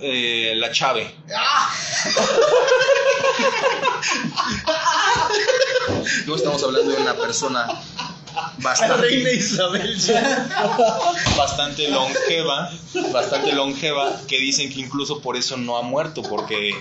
Eh, 0.00 0.54
la 0.56 0.70
Chave. 0.70 1.12
No 6.26 6.36
estamos 6.36 6.62
hablando 6.62 6.92
de 6.92 7.02
una 7.02 7.14
persona 7.14 7.66
bastante, 8.58 8.96
reina 8.96 9.30
Isabel. 9.30 9.96
bastante 11.36 11.88
longeva, 11.88 12.70
bastante 13.12 13.52
longeva, 13.52 14.20
que 14.26 14.38
dicen 14.38 14.72
que 14.72 14.80
incluso 14.80 15.20
por 15.20 15.36
eso 15.36 15.56
no 15.56 15.76
ha 15.76 15.82
muerto, 15.82 16.22
porque 16.22 16.74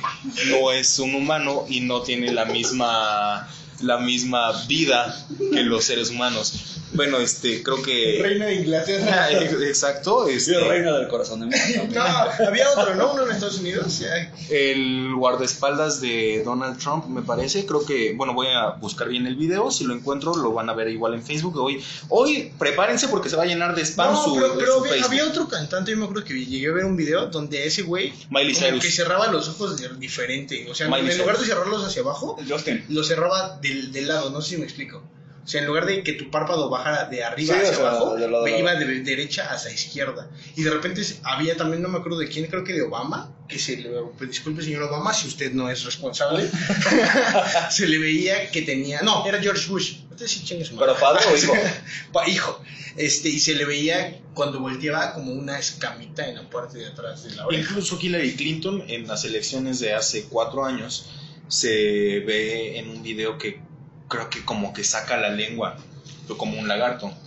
no 0.47 0.71
es 0.71 0.99
un 0.99 1.15
humano 1.15 1.65
y 1.67 1.81
no 1.81 2.01
tiene 2.01 2.31
la 2.31 2.45
misma 2.45 3.47
la 3.81 3.97
misma 3.97 4.65
vida 4.67 5.25
que 5.51 5.63
los 5.63 5.85
seres 5.85 6.09
humanos. 6.09 6.77
Bueno, 6.91 7.19
este, 7.19 7.61
creo 7.61 7.81
que 7.83 8.19
Reina 8.21 8.45
de 8.47 8.55
Inglaterra. 8.55 9.29
exacto, 9.31 10.27
este, 10.27 10.59
reina 10.59 10.97
del 10.97 11.07
corazón 11.07 11.41
de 11.41 11.45
mí. 11.45 11.53
No, 11.93 12.01
había 12.01 12.69
otro, 12.71 12.95
¿no? 12.95 13.13
Uno 13.13 13.25
en 13.25 13.31
Estados 13.31 13.59
Unidos. 13.59 14.01
El 14.49 15.13
guardaespaldas 15.15 16.01
de 16.01 16.41
Donald 16.43 16.79
Trump, 16.79 17.05
me 17.05 17.21
parece. 17.21 17.65
Creo 17.65 17.85
que, 17.85 18.13
bueno, 18.15 18.33
voy 18.33 18.47
a 18.47 18.69
buscar 18.71 19.07
bien 19.07 19.27
el 19.27 19.35
video. 19.35 19.69
Si 19.71 19.83
lo 19.83 19.93
encuentro, 19.93 20.35
lo 20.35 20.51
van 20.53 20.69
a 20.69 20.73
ver 20.73 20.89
igual 20.89 21.13
en 21.13 21.23
Facebook. 21.23 21.57
Hoy, 21.57 21.83
hoy 22.09 22.51
prepárense 22.57 23.07
porque 23.07 23.29
se 23.29 23.35
va 23.35 23.43
a 23.43 23.45
llenar 23.45 23.75
de 23.75 23.83
spam 23.85 24.13
No, 24.13 24.23
su, 24.23 24.35
pero, 24.35 24.55
pero 24.57 24.77
su 24.79 24.85
había, 24.85 25.05
había 25.05 25.25
otro 25.27 25.47
cantante, 25.47 25.91
yo 25.91 25.97
me 25.97 26.05
acuerdo 26.05 26.23
que 26.23 26.33
llegué 26.45 26.69
a 26.69 26.73
ver 26.73 26.85
un 26.85 26.95
video 26.95 27.27
donde 27.27 27.65
ese 27.65 27.83
güey 27.83 28.13
Miley 28.29 28.55
Cyrus. 28.55 28.83
que 28.83 28.91
cerraba 28.91 29.27
los 29.27 29.47
ojos 29.49 29.79
de- 29.79 29.89
diferente. 29.97 30.67
O 30.69 30.75
sea, 30.75 30.87
Miley 30.89 31.11
en 31.11 31.17
lugar 31.19 31.37
de 31.37 31.45
cerrarlos 31.45 31.83
hacia 31.83 32.01
abajo, 32.01 32.37
Justin. 32.47 32.83
los 32.89 33.07
cerraba 33.07 33.59
del, 33.69 33.91
del 33.91 34.07
lado, 34.07 34.29
no 34.29 34.41
sé 34.41 34.51
si 34.51 34.57
me 34.57 34.65
explico. 34.65 35.03
O 35.43 35.47
sea, 35.51 35.61
en 35.61 35.67
lugar 35.67 35.87
de 35.87 36.03
que 36.03 36.13
tu 36.13 36.29
párpado 36.29 36.69
bajara 36.69 37.05
de 37.05 37.23
arriba 37.23 37.55
Sí, 37.55 37.59
hacia 37.61 37.71
o 37.71 37.75
sea, 37.81 37.89
abajo, 37.89 38.15
de 38.15 38.27
lado 38.29 38.41
a 38.41 38.45
me 38.45 38.51
lado. 38.51 38.61
iba 38.61 38.75
de 38.75 38.99
derecha 39.01 39.51
hacia 39.51 39.71
izquierda. 39.71 40.29
Y 40.55 40.61
de 40.61 40.69
repente 40.69 41.01
había 41.23 41.57
también, 41.57 41.81
no 41.81 41.89
me 41.89 41.97
acuerdo 41.97 42.19
de 42.19 42.27
quién, 42.27 42.45
creo 42.45 42.63
que 42.63 42.73
de 42.73 42.83
Obama, 42.83 43.33
que 43.47 43.57
se 43.57 43.77
le, 43.77 43.89
pues, 44.15 44.29
disculpe 44.29 44.61
señor 44.61 44.83
Obama 44.83 45.11
si 45.11 45.27
usted 45.27 45.51
no 45.53 45.67
es 45.71 45.83
responsable, 45.85 46.47
se 47.71 47.87
le 47.87 47.97
veía 47.97 48.51
que 48.51 48.61
tenía, 48.61 49.01
no, 49.01 49.25
era 49.25 49.41
George 49.41 49.67
Bush. 49.69 49.95
Usted 50.11 50.27
sí 50.27 50.43
chingue 50.43 50.65
su 50.65 50.75
madre. 50.75 50.93
¿Pero 50.93 50.99
padre 50.99 51.25
o 51.31 51.35
hijo? 51.37 51.53
Pa- 52.13 52.27
hijo. 52.27 52.61
Este, 52.97 53.29
y 53.29 53.39
se 53.39 53.55
le 53.55 53.65
veía 53.65 54.19
cuando 54.33 54.59
volteaba 54.59 55.13
como 55.13 55.31
una 55.31 55.57
escamita 55.57 56.27
en 56.27 56.35
la 56.35 56.49
parte 56.49 56.77
de 56.79 56.87
atrás 56.87 57.23
de 57.23 57.35
la 57.35 57.47
oreja. 57.47 57.61
Incluso 57.69 57.97
Hillary 57.99 58.35
Clinton 58.35 58.83
en 58.87 59.07
las 59.07 59.23
elecciones 59.23 59.79
de 59.79 59.93
hace 59.93 60.25
cuatro 60.25 60.65
años 60.65 61.09
se 61.49 62.19
ve 62.25 62.79
en 62.79 62.89
un 62.89 63.03
video 63.03 63.37
que 63.37 63.59
creo 64.07 64.29
que 64.29 64.45
como 64.45 64.71
que 64.73 64.83
saca 64.85 65.17
la 65.17 65.29
lengua, 65.29 65.75
pero 66.23 66.37
como 66.37 66.57
un 66.59 66.67
lagarto. 66.67 67.11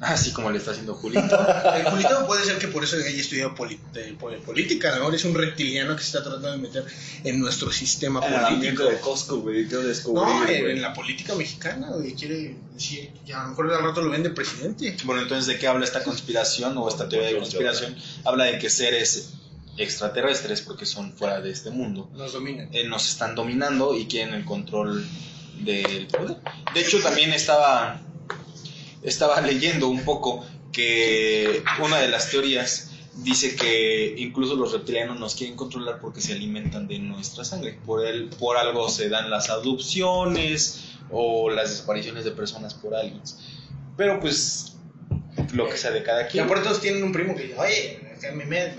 Así 0.00 0.32
como 0.32 0.50
le 0.50 0.58
está 0.58 0.72
haciendo 0.72 0.92
Julito. 0.94 1.22
El 1.74 1.84
Julito 1.84 2.26
puede 2.26 2.44
ser 2.44 2.58
que 2.58 2.68
por 2.68 2.84
eso 2.84 2.96
haya 2.96 3.08
estudiado 3.08 3.54
poli- 3.54 3.78
eh, 3.94 4.14
política, 4.44 4.88
a 4.88 4.92
lo 4.92 4.98
mejor 4.98 5.14
es 5.14 5.24
un 5.24 5.34
reptiliano 5.34 5.94
que 5.96 6.02
se 6.02 6.08
está 6.08 6.22
tratando 6.22 6.50
de 6.50 6.58
meter 6.58 6.84
en 7.22 7.40
nuestro 7.40 7.72
sistema 7.72 8.20
el 8.26 8.34
político. 8.58 8.82
de 8.84 8.98
Costco, 9.00 9.36
güey. 9.38 9.64
No, 10.12 10.42
en, 10.46 10.70
en 10.72 10.82
la 10.82 10.92
política 10.92 11.34
mexicana, 11.36 11.90
güey, 11.92 12.12
quiere 12.14 12.54
decir, 12.74 13.12
ya 13.24 13.40
a 13.40 13.42
lo 13.44 13.50
mejor 13.50 13.72
al 13.72 13.82
rato 13.82 14.02
lo 14.02 14.10
ven 14.10 14.24
de 14.24 14.30
presidente. 14.30 14.94
Bueno, 15.04 15.22
entonces, 15.22 15.46
¿de 15.46 15.58
qué 15.58 15.68
habla 15.68 15.86
esta 15.86 16.02
conspiración 16.02 16.76
o 16.76 16.86
esta 16.88 17.08
teoría 17.08 17.28
de 17.28 17.38
conspiración? 17.38 17.96
Habla 18.24 18.44
de 18.44 18.58
que 18.58 18.68
seres 18.68 19.30
extraterrestres, 19.76 20.60
porque 20.62 20.86
son 20.86 21.12
fuera 21.12 21.40
de 21.40 21.50
este 21.50 21.70
mundo, 21.70 22.08
Nos 22.14 22.32
dominan. 22.32 22.68
eh, 22.72 22.84
nos 22.86 23.08
están 23.08 23.34
dominando 23.34 23.96
y 23.96 24.06
quieren 24.06 24.34
el 24.34 24.44
control 24.44 25.04
del 25.60 26.06
poder. 26.08 26.36
De 26.74 26.80
hecho, 26.80 27.00
también 27.00 27.32
estaba, 27.32 28.00
estaba 29.02 29.40
leyendo 29.40 29.88
un 29.88 30.04
poco 30.04 30.44
que 30.72 31.62
una 31.82 31.98
de 31.98 32.08
las 32.08 32.30
teorías 32.30 32.90
dice 33.16 33.54
que 33.54 34.14
incluso 34.18 34.56
los 34.56 34.72
reptilianos 34.72 35.20
nos 35.20 35.36
quieren 35.36 35.56
controlar 35.56 36.00
porque 36.00 36.20
se 36.20 36.32
alimentan 36.32 36.88
de 36.88 36.98
nuestra 36.98 37.44
sangre. 37.44 37.78
Por, 37.86 38.04
el, 38.04 38.28
por 38.28 38.56
algo 38.56 38.88
se 38.88 39.08
dan 39.08 39.30
las 39.30 39.50
adopciones 39.50 40.84
o 41.10 41.48
las 41.50 41.70
desapariciones 41.70 42.24
de 42.24 42.32
personas 42.32 42.74
por 42.74 42.94
aliens. 42.94 43.38
Pero 43.96 44.18
pues, 44.18 44.72
lo 45.52 45.68
que 45.68 45.76
sea 45.76 45.92
de 45.92 46.02
cada 46.02 46.26
Y 46.26 46.30
quien. 46.32 46.44
aparte 46.44 46.64
todos 46.64 46.80
tienen 46.80 47.04
un 47.04 47.12
primo 47.12 47.36
que 47.36 47.44
dice, 47.44 47.54
oye, 47.56 48.00
me, 48.34 48.44
me, 48.46 48.74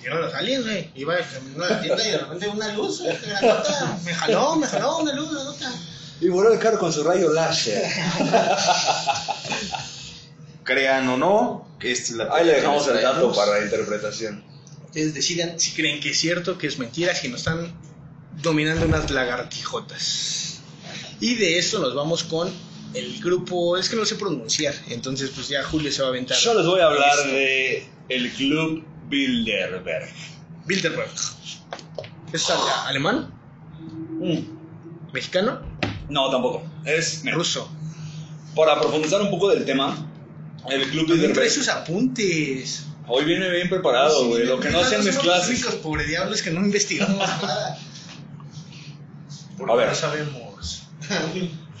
me 0.00 0.08
pusieron 0.08 0.22
los 0.22 0.34
aliens, 0.34 0.64
güey. 0.64 0.90
Iba 0.94 1.18
caminando 1.18 1.64
a 1.64 1.70
la 1.70 1.82
tienda 1.82 2.08
y 2.08 2.10
de 2.10 2.18
repente 2.18 2.48
una 2.48 2.72
luz, 2.72 3.00
güey, 3.00 3.16
granota, 3.18 3.98
me 4.04 4.14
jaló, 4.14 4.56
me 4.56 4.66
jaló 4.66 4.98
una 4.98 5.12
luz, 5.12 5.30
granota. 5.30 5.72
Y 6.20 6.28
voló 6.28 6.52
el 6.52 6.58
carro 6.58 6.78
con 6.78 6.92
su 6.92 7.02
rayo 7.02 7.32
láser. 7.32 7.82
Crean 10.64 11.08
o 11.08 11.16
no, 11.16 11.68
que 11.78 11.92
esta 11.92 12.12
es 12.12 12.16
la 12.18 12.28
Ahí 12.34 12.46
le 12.46 12.52
dejamos 12.54 12.86
el 12.88 13.00
dato 13.00 13.32
para 13.32 13.58
la 13.58 13.64
interpretación. 13.64 14.44
Ustedes 14.86 15.14
decidan 15.14 15.58
si 15.58 15.72
creen 15.72 16.00
que 16.00 16.10
es 16.10 16.18
cierto, 16.18 16.58
que 16.58 16.66
es 16.66 16.78
mentira, 16.78 17.14
si 17.14 17.28
nos 17.28 17.40
están 17.40 17.72
dominando 18.42 18.86
unas 18.86 19.10
lagartijotas. 19.10 20.60
Y 21.20 21.36
de 21.36 21.58
eso 21.58 21.78
nos 21.78 21.94
vamos 21.94 22.24
con 22.24 22.50
el 22.94 23.20
grupo, 23.20 23.76
es 23.76 23.88
que 23.88 23.96
no 23.96 24.04
sé 24.04 24.16
pronunciar, 24.16 24.74
entonces 24.88 25.30
pues 25.30 25.48
ya 25.48 25.62
Julio 25.62 25.92
se 25.92 26.02
va 26.02 26.08
a 26.08 26.10
aventar. 26.10 26.36
Yo 26.38 26.54
les 26.54 26.66
voy 26.66 26.80
a 26.80 26.86
hablar 26.86 27.18
Esto. 27.18 27.28
de 27.28 27.86
el 28.08 28.32
Club 28.32 28.84
Bilderberg. 29.10 30.08
Bilderberg. 30.66 31.10
¿Es 32.32 32.48
ale- 32.50 32.60
alemán? 32.86 33.30
Mm, 34.20 35.12
¿Mexicano? 35.12 35.60
No, 36.08 36.30
tampoco. 36.30 36.62
Es 36.84 37.22
¿Ruso? 37.30 37.70
para 38.56 38.80
profundizar 38.80 39.20
un 39.22 39.30
poco 39.30 39.48
del 39.48 39.64
tema. 39.64 39.96
El 40.68 40.82
Club 40.90 41.06
También 41.08 41.32
trae 41.32 41.46
Bilderberg. 41.46 41.50
sus 41.50 41.68
apuntes. 41.68 42.86
Hoy 43.08 43.24
viene 43.24 43.48
bien 43.50 43.68
preparado, 43.68 44.26
güey. 44.28 44.44
Lo 44.46 44.60
que 44.60 44.70
no 44.70 44.80
hacían 44.80 45.04
mis 45.04 45.14
Somos 45.14 45.26
los 45.26 45.36
clases. 45.36 45.56
únicos 45.64 45.74
pobre 45.82 46.04
diablos 46.06 46.42
que 46.42 46.50
no 46.52 46.60
investigamos 46.60 47.16
nada. 47.42 47.78
Porque 49.56 49.72
A 49.72 49.76
ver. 49.76 49.88
no 49.88 49.94
sabemos. 49.94 50.82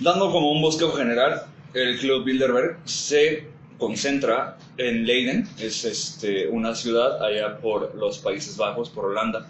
Dando 0.00 0.32
como 0.32 0.50
un 0.52 0.62
bosquejo 0.62 0.92
general, 0.96 1.46
el 1.74 1.98
Club 1.98 2.24
Bilderberg 2.24 2.78
se 2.84 3.48
concentra 3.80 4.56
en 4.76 5.04
Leiden, 5.06 5.48
es 5.58 5.84
este, 5.84 6.46
una 6.46 6.76
ciudad 6.76 7.20
allá 7.24 7.58
por 7.58 7.96
los 7.96 8.18
Países 8.18 8.56
Bajos, 8.56 8.90
por 8.90 9.06
Holanda. 9.06 9.48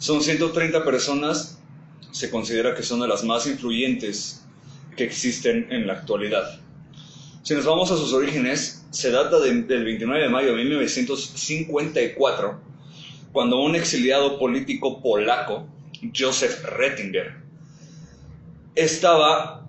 Son 0.00 0.20
130 0.22 0.84
personas, 0.84 1.60
se 2.10 2.30
considera 2.30 2.74
que 2.74 2.82
son 2.82 2.98
de 3.00 3.06
las 3.06 3.22
más 3.22 3.46
influyentes 3.46 4.44
que 4.96 5.04
existen 5.04 5.68
en 5.70 5.86
la 5.86 5.92
actualidad. 5.92 6.58
Si 7.44 7.54
nos 7.54 7.64
vamos 7.64 7.90
a 7.92 7.96
sus 7.96 8.12
orígenes, 8.12 8.84
se 8.90 9.10
data 9.10 9.38
de- 9.38 9.62
del 9.62 9.84
29 9.84 10.24
de 10.24 10.28
mayo 10.28 10.48
de 10.56 10.64
1954, 10.64 12.58
cuando 13.32 13.60
un 13.62 13.76
exiliado 13.76 14.38
político 14.38 15.00
polaco, 15.00 15.68
Joseph 16.18 16.64
Rettinger, 16.64 17.34
estaba 18.74 19.59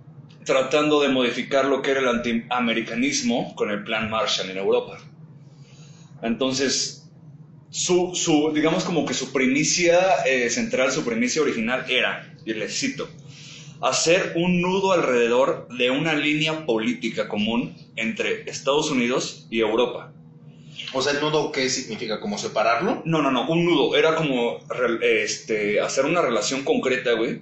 tratando 0.46 1.02
de 1.02 1.10
modificar 1.10 1.66
lo 1.66 1.82
que 1.82 1.92
era 1.92 2.00
el 2.00 2.08
antiamericanismo 2.08 3.56
con 3.56 3.70
el 3.72 3.84
plan 3.84 4.10
Marshall 4.10 4.50
en 4.50 4.58
Europa. 4.58 4.98
Entonces, 6.22 7.10
su, 7.70 8.12
su, 8.16 8.52
digamos 8.54 8.84
como 8.84 9.06
que 9.06 9.14
su 9.14 9.32
primicia 9.32 10.24
eh, 10.26 10.50
central, 10.50 10.92
su 10.92 11.04
primicia 11.06 11.42
original 11.42 11.86
era, 11.90 12.36
y 12.46 12.54
les 12.54 12.78
cito, 12.78 13.10
hacer 13.82 14.34
un 14.36 14.62
nudo 14.62 14.92
alrededor 14.92 15.68
de 15.70 15.90
una 15.90 16.14
línea 16.14 16.66
política 16.66 17.28
común 17.28 17.76
entre 17.96 18.50
Estados 18.50 18.92
Unidos 18.92 19.48
y 19.50 19.60
Europa. 19.60 20.14
O 20.94 21.02
sea, 21.02 21.14
el 21.14 21.22
nudo, 21.22 21.52
¿qué 21.52 21.70
significa? 21.70 22.20
¿Como 22.20 22.38
separarlo? 22.38 23.02
No, 23.06 23.22
no, 23.22 23.32
no, 23.32 23.48
un 23.48 23.66
nudo. 23.66 23.96
Era 23.96 24.16
como 24.16 24.60
este, 25.02 25.80
hacer 25.80 26.06
una 26.06 26.22
relación 26.22 26.64
concreta, 26.64 27.14
güey. 27.14 27.42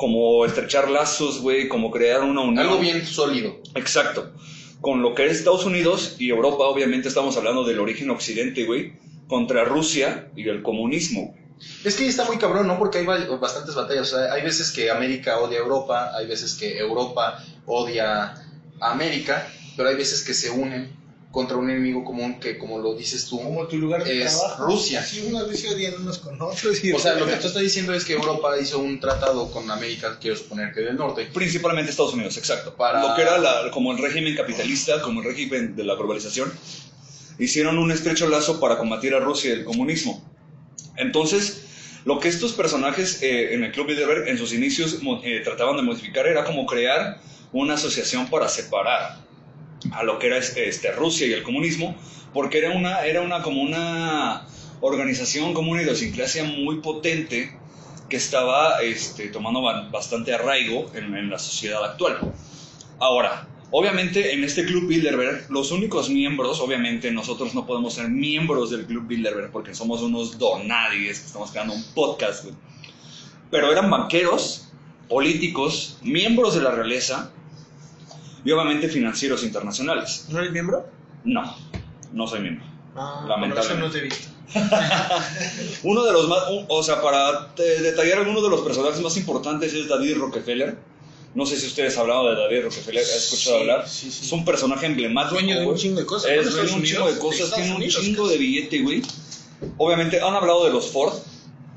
Como 0.00 0.46
estrechar 0.46 0.88
lazos, 0.90 1.42
güey, 1.42 1.68
como 1.68 1.90
crear 1.90 2.22
una 2.22 2.40
unión. 2.40 2.58
Algo 2.58 2.78
bien 2.78 3.04
sólido. 3.04 3.60
Exacto. 3.74 4.32
Con 4.80 5.02
lo 5.02 5.14
que 5.14 5.26
es 5.26 5.32
Estados 5.32 5.66
Unidos 5.66 6.16
y 6.18 6.30
Europa, 6.30 6.64
obviamente 6.64 7.08
estamos 7.08 7.36
hablando 7.36 7.64
del 7.64 7.78
origen 7.80 8.08
occidente, 8.08 8.64
güey, 8.64 8.94
contra 9.28 9.62
Rusia 9.64 10.30
y 10.34 10.48
el 10.48 10.62
comunismo. 10.62 11.36
Es 11.84 11.96
que 11.96 12.08
está 12.08 12.24
muy 12.24 12.38
cabrón, 12.38 12.66
¿no? 12.66 12.78
Porque 12.78 12.96
hay 12.98 13.04
ba- 13.04 13.26
bastantes 13.38 13.74
batallas. 13.74 14.10
O 14.10 14.16
sea, 14.16 14.32
hay 14.32 14.40
veces 14.42 14.70
que 14.72 14.90
América 14.90 15.38
odia 15.38 15.58
a 15.58 15.62
Europa, 15.64 16.16
hay 16.16 16.26
veces 16.26 16.54
que 16.54 16.78
Europa 16.78 17.44
odia 17.66 18.34
a 18.80 18.92
América, 18.92 19.46
pero 19.76 19.90
hay 19.90 19.96
veces 19.96 20.24
que 20.24 20.32
se 20.32 20.48
unen 20.48 20.90
contra 21.30 21.56
un 21.56 21.70
enemigo 21.70 22.04
común 22.04 22.40
que, 22.40 22.58
como 22.58 22.78
lo 22.80 22.94
dices 22.96 23.26
tú, 23.26 23.40
Como 23.40 23.66
tu 23.68 23.76
lugar 23.78 24.02
de 24.02 24.24
es 24.24 24.36
trabajo. 24.36 24.64
Rusia. 24.66 25.00
Sí, 25.04 25.24
unos 25.28 25.48
se 25.56 25.68
odian 25.68 25.94
unos 26.00 26.18
con 26.18 26.40
otros. 26.42 26.82
y- 26.82 26.92
O 26.92 26.98
sea, 26.98 27.14
lo 27.14 27.26
que 27.26 27.34
tú 27.36 27.46
estás 27.46 27.62
diciendo 27.62 27.94
es 27.94 28.04
que 28.04 28.14
Europa 28.14 28.58
hizo 28.60 28.80
un 28.80 28.98
tratado 28.98 29.48
con 29.52 29.70
América, 29.70 30.18
quiero 30.20 30.36
suponer 30.36 30.72
que 30.74 30.80
del 30.80 30.96
norte. 30.96 31.28
Principalmente 31.32 31.90
Estados 31.92 32.14
Unidos, 32.14 32.36
exacto. 32.36 32.74
Para- 32.74 33.00
Lo 33.06 33.14
que 33.14 33.22
era 33.22 33.38
la- 33.38 33.70
como 33.70 33.92
el 33.92 33.98
régimen 33.98 34.34
capitalista, 34.34 35.00
como 35.02 35.20
el 35.20 35.26
régimen 35.26 35.76
de 35.76 35.84
la 35.84 35.94
globalización, 35.94 36.52
hicieron 37.38 37.78
un 37.78 37.92
estrecho 37.92 38.28
lazo 38.28 38.58
para 38.58 38.76
combatir 38.76 39.14
a 39.14 39.20
Rusia 39.20 39.50
y 39.50 39.52
el 39.52 39.64
comunismo. 39.64 40.22
Entonces, 40.96 41.66
Lo 42.06 42.18
que 42.18 42.28
estos 42.28 42.54
personajes 42.54 43.22
eh, 43.22 43.52
en 43.52 43.62
el 43.62 43.72
Club 43.72 43.88
Bilderberg 43.88 44.26
en 44.26 44.38
sus 44.38 44.54
inicios 44.54 44.96
eh, 45.22 45.42
trataban 45.44 45.76
de 45.76 45.82
modificar 45.82 46.26
era 46.26 46.44
como 46.44 46.64
crear 46.64 47.20
una 47.52 47.74
asociación 47.74 48.26
para 48.30 48.48
separar 48.48 49.18
a 49.92 50.02
lo 50.02 50.18
que 50.18 50.26
era 50.28 50.38
este, 50.38 50.92
Rusia 50.92 51.26
y 51.26 51.32
el 51.32 51.42
comunismo, 51.42 51.96
porque 52.32 52.58
era 52.58 52.70
una, 52.70 53.04
era 53.04 53.22
una 53.22 53.42
como 53.42 53.62
una 53.62 54.46
organización, 54.80 55.54
como 55.54 55.72
una 55.72 55.82
idiosincrasia 55.82 56.44
muy 56.44 56.80
potente 56.80 57.56
que 58.08 58.16
estaba 58.16 58.80
este, 58.82 59.28
tomando 59.28 59.62
ba- 59.62 59.88
bastante 59.90 60.32
arraigo 60.34 60.90
en, 60.94 61.14
en 61.14 61.30
la 61.30 61.38
sociedad 61.38 61.84
actual. 61.84 62.18
Ahora, 62.98 63.46
obviamente 63.70 64.32
en 64.34 64.42
este 64.44 64.64
Club 64.64 64.86
Bilderberg, 64.88 65.50
los 65.50 65.70
únicos 65.70 66.10
miembros, 66.10 66.60
obviamente 66.60 67.10
nosotros 67.12 67.54
no 67.54 67.66
podemos 67.66 67.94
ser 67.94 68.08
miembros 68.08 68.70
del 68.70 68.84
Club 68.86 69.06
Bilderberg 69.06 69.50
porque 69.52 69.74
somos 69.74 70.02
unos 70.02 70.38
donadies 70.38 71.20
que 71.20 71.26
estamos 71.26 71.50
creando 71.50 71.74
un 71.74 71.84
podcast. 71.94 72.46
Pero 73.50 73.70
eran 73.70 73.90
banqueros, 73.90 74.68
políticos, 75.08 75.98
miembros 76.02 76.54
de 76.54 76.62
la 76.62 76.70
realeza 76.70 77.32
y 78.44 78.50
obviamente 78.52 78.88
financieros 78.88 79.42
internacionales. 79.44 80.26
¿No 80.28 80.38
eres 80.40 80.52
miembro? 80.52 80.86
No, 81.24 81.56
no 82.12 82.26
soy 82.26 82.40
miembro. 82.40 82.64
Ah, 82.96 83.24
Lamentablemente. 83.28 83.54
por 83.54 83.64
eso 83.64 83.86
no 83.86 83.90
te 83.90 83.98
he 83.98 84.02
visto. 84.02 84.28
Uno 85.84 86.04
de 86.04 86.12
los 86.12 86.28
más, 86.28 86.38
un- 86.50 86.64
o 86.68 86.82
sea, 86.82 87.00
para 87.00 87.52
detallar 87.56 88.18
alguno 88.18 88.42
de 88.42 88.50
los 88.50 88.60
personajes 88.62 89.00
más 89.00 89.16
importantes 89.16 89.72
es 89.74 89.88
David 89.88 90.16
Rockefeller. 90.18 90.76
No 91.34 91.46
sé 91.46 91.56
si 91.56 91.66
ustedes 91.68 91.94
han 91.96 92.02
hablado 92.02 92.30
de 92.34 92.40
David 92.42 92.64
Rockefeller, 92.64 93.02
¿has 93.04 93.32
escuchado 93.32 93.56
Sí, 93.56 93.60
hablar? 93.62 93.88
sí, 93.88 94.10
sí. 94.10 94.26
Es 94.26 94.32
un 94.32 94.44
personaje 94.44 94.86
emblemático. 94.86 95.34
Dueño 95.36 95.60
de 95.60 95.66
un 95.66 95.76
chingo 95.76 96.00
de 96.00 96.06
cosas, 96.06 96.30
dueño 96.34 96.50
de 96.66 96.72
un 96.72 96.82
chingo 96.82 97.12
de 97.12 97.18
cosas, 97.18 97.54
tiene 97.54 97.74
un 97.76 97.82
chingo 97.88 98.28
de 98.28 98.36
billete, 98.38 98.80
güey. 98.82 99.02
Obviamente 99.76 100.20
han 100.20 100.34
hablado 100.34 100.64
de 100.64 100.72
los 100.72 100.90
Ford. 100.90 101.12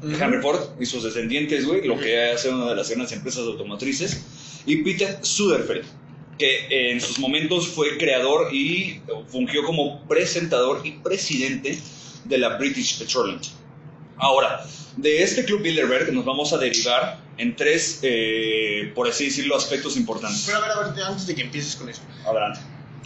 Henry 0.01 0.41
Ford 0.41 0.59
y 0.81 0.85
sus 0.85 1.03
descendientes, 1.03 1.65
güey, 1.65 1.87
lo 1.87 1.97
que 1.97 2.31
hace 2.31 2.49
una 2.49 2.65
de 2.69 2.75
las 2.75 2.89
grandes 2.89 3.11
empresas 3.13 3.43
automotrices. 3.45 4.21
Y 4.65 4.77
Peter 4.83 5.19
Suderfeld, 5.21 5.85
que 6.43 6.91
en 6.91 6.99
sus 6.99 7.19
momentos 7.19 7.69
fue 7.69 7.97
creador 7.97 8.53
y 8.53 9.01
fungió 9.27 9.63
como 9.63 10.05
presentador 10.07 10.81
y 10.85 10.91
presidente 10.91 11.79
de 12.25 12.37
la 12.37 12.57
British 12.57 12.99
Petroleum. 12.99 13.39
Ahora, 14.17 14.65
de 14.97 15.23
este 15.23 15.45
Club 15.45 15.61
Bilderberg 15.61 16.11
nos 16.11 16.25
vamos 16.25 16.51
a 16.51 16.57
derivar 16.57 17.19
en 17.37 17.55
tres, 17.55 17.99
eh, 18.01 18.91
por 18.93 19.07
así 19.07 19.25
decirlo, 19.25 19.55
aspectos 19.55 19.95
importantes. 19.95 20.43
Pero 20.45 20.57
a 20.57 20.61
ver, 20.61 20.71
a 20.71 20.91
ver, 20.91 21.03
antes 21.03 21.27
de 21.27 21.35
que 21.35 21.41
empieces 21.41 21.75
con 21.75 21.89
eso. 21.89 22.01
Adelante. 22.25 22.59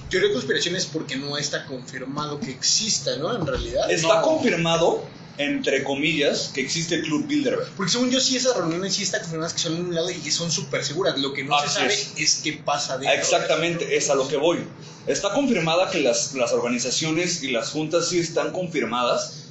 Teoría 0.09 0.29
de 0.29 0.33
conspiración 0.33 0.75
es 0.75 0.85
porque 0.85 1.15
no 1.15 1.37
está 1.37 1.65
confirmado 1.65 2.39
que 2.39 2.49
exista, 2.49 3.15
¿no? 3.17 3.35
En 3.35 3.45
realidad. 3.45 3.89
Está 3.91 4.15
no. 4.15 4.21
confirmado, 4.23 5.03
entre 5.37 5.83
comillas, 5.83 6.51
que 6.53 6.61
existe 6.61 6.95
el 6.95 7.03
Club 7.03 7.27
Bilderberg. 7.27 7.69
Porque 7.75 7.91
según 7.91 8.09
yo, 8.09 8.19
sí, 8.19 8.35
esas 8.37 8.57
reuniones 8.57 8.95
sí 8.95 9.03
está 9.03 9.19
confirmadas 9.19 9.53
que 9.53 9.59
son 9.59 9.75
de 9.75 9.81
un 9.81 9.95
lado 9.95 10.09
y 10.09 10.15
que 10.15 10.31
son 10.31 10.51
súper 10.51 10.83
seguras. 10.83 11.17
Lo 11.19 11.33
que 11.33 11.43
no 11.43 11.55
Así 11.55 11.69
se 11.69 11.73
sabe 11.75 11.93
es. 11.93 12.13
es. 12.17 12.41
qué 12.43 12.53
pasa 12.53 12.97
dentro. 12.97 13.17
Exactamente, 13.17 13.95
es 13.95 14.09
a 14.09 14.15
lo 14.15 14.27
que 14.27 14.37
voy. 14.37 14.59
Está 15.05 15.33
confirmada 15.33 15.89
que 15.89 16.01
las, 16.01 16.33
las 16.33 16.51
organizaciones 16.53 17.43
y 17.43 17.51
las 17.51 17.69
juntas 17.69 18.09
sí 18.09 18.19
están 18.19 18.51
confirmadas, 18.51 19.45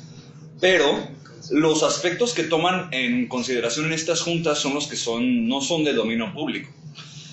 pero 0.61 1.09
los 1.51 1.83
aspectos 1.83 2.35
que 2.35 2.45
toman 2.45 2.89
en 2.93 3.29
consideración 3.29 3.87
en 3.87 3.93
estas 3.93 4.21
juntas 4.21 4.59
son 4.59 4.75
los 4.75 4.87
que 4.87 4.97
son, 4.97 5.49
no 5.49 5.61
son 5.61 5.85
de 5.85 5.93
dominio 5.93 6.33
público, 6.33 6.71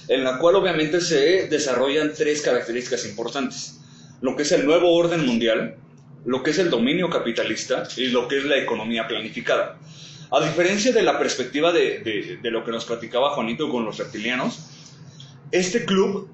en 0.08 0.24
la 0.24 0.38
cual 0.38 0.56
obviamente 0.56 1.02
se 1.02 1.48
desarrollan 1.48 2.14
tres 2.16 2.42
características 2.42 3.06
importantes. 3.06 3.80
Lo 4.22 4.36
que 4.36 4.44
es 4.44 4.52
el 4.52 4.66
nuevo 4.66 4.94
orden 4.96 5.26
mundial, 5.26 5.76
lo 6.26 6.42
que 6.44 6.52
es 6.52 6.60
el 6.60 6.70
dominio 6.70 7.10
capitalista 7.10 7.88
y 7.98 8.08
lo 8.08 8.28
que 8.28 8.38
es 8.40 8.46
la 8.46 8.58
economía 8.58 9.08
planificada. 9.08 9.78
A 10.32 10.40
diferencia 10.44 10.92
de 10.92 11.04
la 11.04 11.20
perspectiva 11.20 11.72
de, 11.72 12.00
de- 12.00 12.38
de 12.42 12.52
lo 12.52 12.64
que 12.64 12.72
nos 12.72 12.86
platicaba 12.86 13.32
Juanito 13.32 13.70
con 13.70 13.86
los 13.86 13.98
reptilianos, 13.98 14.60
este 15.52 15.86
club, 15.86 16.28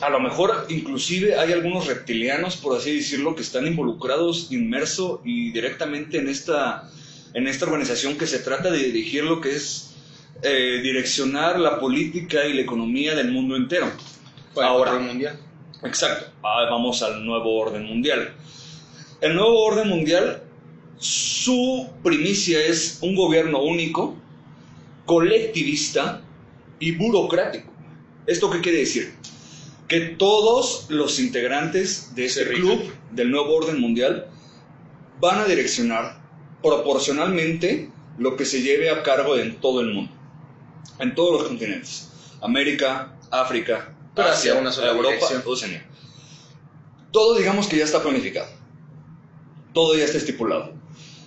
a 0.00 0.08
lo 0.08 0.20
mejor 0.20 0.66
inclusive 0.70 1.36
hay 1.38 1.52
algunos 1.52 1.86
reptilianos, 1.86 2.56
por 2.56 2.76
así 2.78 2.96
decirlo, 2.96 3.34
que 3.34 3.42
están 3.42 3.66
involucrados 3.66 4.50
inmerso 4.50 5.20
y 5.24 5.50
directamente 5.52 6.18
en 6.18 6.28
esta, 6.28 6.88
en 7.34 7.46
esta 7.46 7.66
organización 7.66 8.16
que 8.16 8.26
se 8.26 8.38
trata 8.38 8.70
de 8.70 8.78
dirigir 8.78 9.24
lo 9.24 9.40
que 9.40 9.50
es 9.56 9.90
eh, 10.42 10.80
direccionar 10.82 11.58
la 11.60 11.78
política 11.78 12.46
y 12.46 12.54
la 12.54 12.62
economía 12.62 13.14
del 13.14 13.30
mundo 13.30 13.56
entero. 13.56 13.90
Ahora, 14.56 14.92
control 14.92 15.08
mundial. 15.08 15.38
Exacto. 15.82 16.26
Vamos 16.42 17.02
al 17.02 17.24
nuevo 17.24 17.58
orden 17.58 17.84
mundial. 17.84 18.32
El 19.24 19.36
nuevo 19.36 19.64
orden 19.64 19.88
mundial, 19.88 20.42
su 20.98 21.88
primicia 22.02 22.62
es 22.62 22.98
un 23.00 23.16
gobierno 23.16 23.62
único, 23.62 24.18
colectivista 25.06 26.20
y 26.78 26.92
burocrático. 26.92 27.72
¿Esto 28.26 28.50
qué 28.50 28.60
quiere 28.60 28.80
decir? 28.80 29.14
Que 29.88 30.00
todos 30.00 30.88
los 30.90 31.18
integrantes 31.18 32.14
de 32.14 32.26
este 32.26 32.44
Se 32.44 32.52
club 32.52 32.82
del 33.12 33.30
nuevo 33.30 33.54
orden 33.54 33.80
mundial 33.80 34.26
van 35.20 35.38
a 35.38 35.46
direccionar 35.46 36.20
proporcionalmente 36.62 37.90
lo 38.18 38.36
que 38.36 38.44
se 38.44 38.60
lleve 38.60 38.90
a 38.90 39.02
cargo 39.02 39.38
en 39.38 39.58
todo 39.58 39.80
el 39.80 39.94
mundo, 39.94 40.12
en 40.98 41.14
todos 41.14 41.40
los 41.40 41.48
continentes. 41.48 42.10
América, 42.42 43.16
África, 43.30 43.96
Asia, 44.16 44.32
hacia 44.32 44.54
una 44.56 44.70
sola 44.70 44.90
Europa. 44.90 45.28
Oceanía. 45.46 45.88
Todo 47.10 47.38
digamos 47.38 47.68
que 47.68 47.78
ya 47.78 47.84
está 47.84 48.02
planificado. 48.02 48.53
Todo 49.74 49.96
ya 49.96 50.04
está 50.04 50.16
estipulado. 50.16 50.72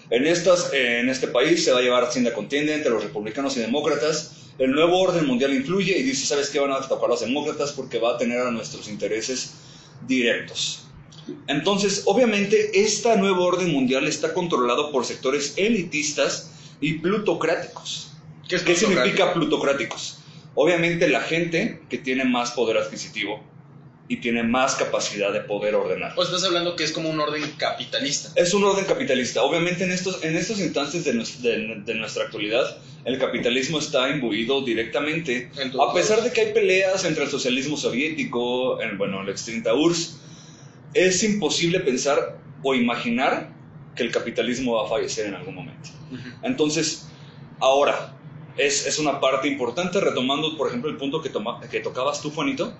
En, 0.09 0.25
estas, 0.25 0.73
en 0.73 1.09
este 1.09 1.27
país 1.27 1.63
se 1.63 1.71
va 1.71 1.79
a 1.79 1.81
llevar 1.81 2.03
hacienda 2.03 2.33
contienda 2.33 2.73
entre 2.73 2.89
los 2.89 3.03
republicanos 3.03 3.55
y 3.57 3.59
demócratas. 3.59 4.33
El 4.57 4.71
nuevo 4.71 4.99
orden 4.99 5.27
mundial 5.27 5.53
influye 5.53 5.95
y 5.97 6.01
dice, 6.01 6.25
¿sabes 6.25 6.49
qué 6.49 6.59
van 6.59 6.71
a 6.71 6.81
tocar 6.81 7.09
los 7.09 7.19
demócratas? 7.19 7.73
Porque 7.73 7.99
va 7.99 8.15
a 8.15 8.17
tener 8.17 8.39
a 8.39 8.49
nuestros 8.49 8.87
intereses 8.87 9.53
directos. 10.07 10.87
Entonces, 11.47 12.03
obviamente, 12.05 12.81
este 12.81 13.15
nuevo 13.17 13.43
orden 13.45 13.71
mundial 13.71 14.07
está 14.07 14.33
controlado 14.33 14.91
por 14.91 15.05
sectores 15.05 15.53
elitistas 15.57 16.51
y 16.79 16.93
plutocráticos. 16.93 18.13
¿Qué 18.47 18.55
es 18.55 18.63
¿Qué 18.63 18.73
plutocrático? 18.73 19.01
significa 19.03 19.33
plutocráticos? 19.33 20.19
Obviamente 20.55 21.07
la 21.09 21.21
gente 21.21 21.81
que 21.89 21.97
tiene 21.97 22.23
más 22.23 22.51
poder 22.51 22.77
adquisitivo 22.77 23.43
y 24.09 24.17
tiene 24.17 24.41
más 24.43 24.75
capacidad 24.75 25.33
de 25.33 25.41
poder 25.41 25.75
ordenar. 25.75 26.13
O 26.15 26.23
estás 26.23 26.43
hablando 26.45 26.75
que 26.77 26.83
es 26.85 26.91
como 26.93 27.09
un 27.09 27.19
orden 27.19 27.43
capitalista. 27.57 28.29
Es 28.35 28.53
un 28.53 28.63
orden 28.63 28.85
capitalista. 28.85 29.43
Obviamente 29.43 29.83
en 29.83 29.91
estos, 29.91 30.23
en 30.23 30.37
estos 30.37 30.59
instantes 30.61 31.03
de, 31.03 31.13
nues- 31.13 31.39
de- 31.39 31.81
de 31.85 31.95
nuestra 31.95 32.23
actualidad, 32.23 32.77
el 33.03 33.19
capitalismo 33.19 33.79
está 33.79 34.09
imbuido 34.09 34.61
directamente. 34.63 35.51
En 35.59 35.71
A 35.79 35.93
pesar 35.93 36.21
de 36.23 36.31
que 36.31 36.39
hay 36.41 36.53
peleas 36.53 37.03
entre 37.03 37.25
el 37.25 37.29
socialismo 37.29 37.75
soviético, 37.75 38.79
el, 38.79 38.95
bueno, 38.97 39.21
el 39.21 39.29
extinta 39.29 39.73
URSS, 39.73 40.19
es 40.93 41.23
imposible 41.23 41.81
pensar 41.81 42.37
o 42.63 42.73
imaginar 42.73 43.49
que 43.95 44.03
el 44.03 44.11
capitalismo 44.11 44.75
va 44.75 44.85
a 44.85 44.89
fallecer 44.89 45.25
en 45.27 45.35
algún 45.35 45.55
momento. 45.55 45.89
Entonces, 46.43 47.07
ahora, 47.59 48.13
es, 48.57 48.87
es 48.87 48.99
una 48.99 49.19
parte 49.19 49.47
importante, 49.49 49.99
retomando, 49.99 50.55
por 50.57 50.67
ejemplo, 50.69 50.89
el 50.89 50.97
punto 50.97 51.21
que, 51.21 51.29
toma- 51.29 51.59
que 51.69 51.79
tocabas 51.81 52.21
tú, 52.21 52.31
Juanito, 52.31 52.73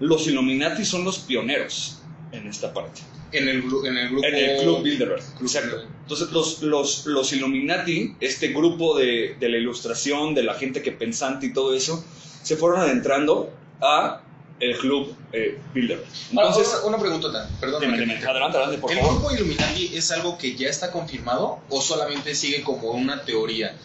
los 0.00 0.26
Illuminati 0.26 0.84
son 0.84 1.04
los 1.04 1.18
pioneros 1.20 1.98
en 2.32 2.46
esta 2.46 2.72
parte. 2.72 3.00
En 3.32 3.46
el, 3.48 3.58
en 3.84 3.96
el 3.98 4.08
grupo. 4.08 4.26
En 4.26 4.34
el 4.34 4.62
Club 4.62 4.82
Bilderberg, 4.82 5.22
exacto. 5.42 5.82
Entonces, 6.02 6.30
los, 6.30 6.62
los, 6.62 7.06
los 7.06 7.32
Illuminati, 7.34 8.14
este 8.20 8.48
grupo 8.48 8.96
de, 8.96 9.36
de 9.38 9.48
la 9.50 9.58
ilustración, 9.58 10.34
de 10.34 10.42
la 10.44 10.54
gente 10.54 10.80
que 10.80 10.92
pensante 10.92 11.46
y 11.46 11.52
todo 11.52 11.74
eso, 11.74 12.02
se 12.42 12.56
fueron 12.56 12.80
adentrando 12.80 13.52
a 13.82 14.22
el 14.60 14.76
Club 14.78 15.14
eh, 15.32 15.58
Bilderberg. 15.74 16.08
Ahora, 16.34 16.48
Entonces, 16.48 16.74
una, 16.82 16.96
una 16.96 16.98
preguntota, 16.98 17.50
perdón. 17.60 17.82
dime, 17.82 17.98
dime, 18.00 18.14
adelante, 18.16 18.56
adelante, 18.56 18.78
por 18.78 18.92
¿El 18.92 18.98
favor. 18.98 19.14
grupo 19.20 19.34
Illuminati 19.34 19.90
es 19.94 20.10
algo 20.10 20.38
que 20.38 20.56
ya 20.56 20.68
está 20.68 20.90
confirmado 20.90 21.60
o 21.68 21.82
solamente 21.82 22.34
sigue 22.34 22.62
como 22.62 22.92
una 22.92 23.22
teoría? 23.24 23.76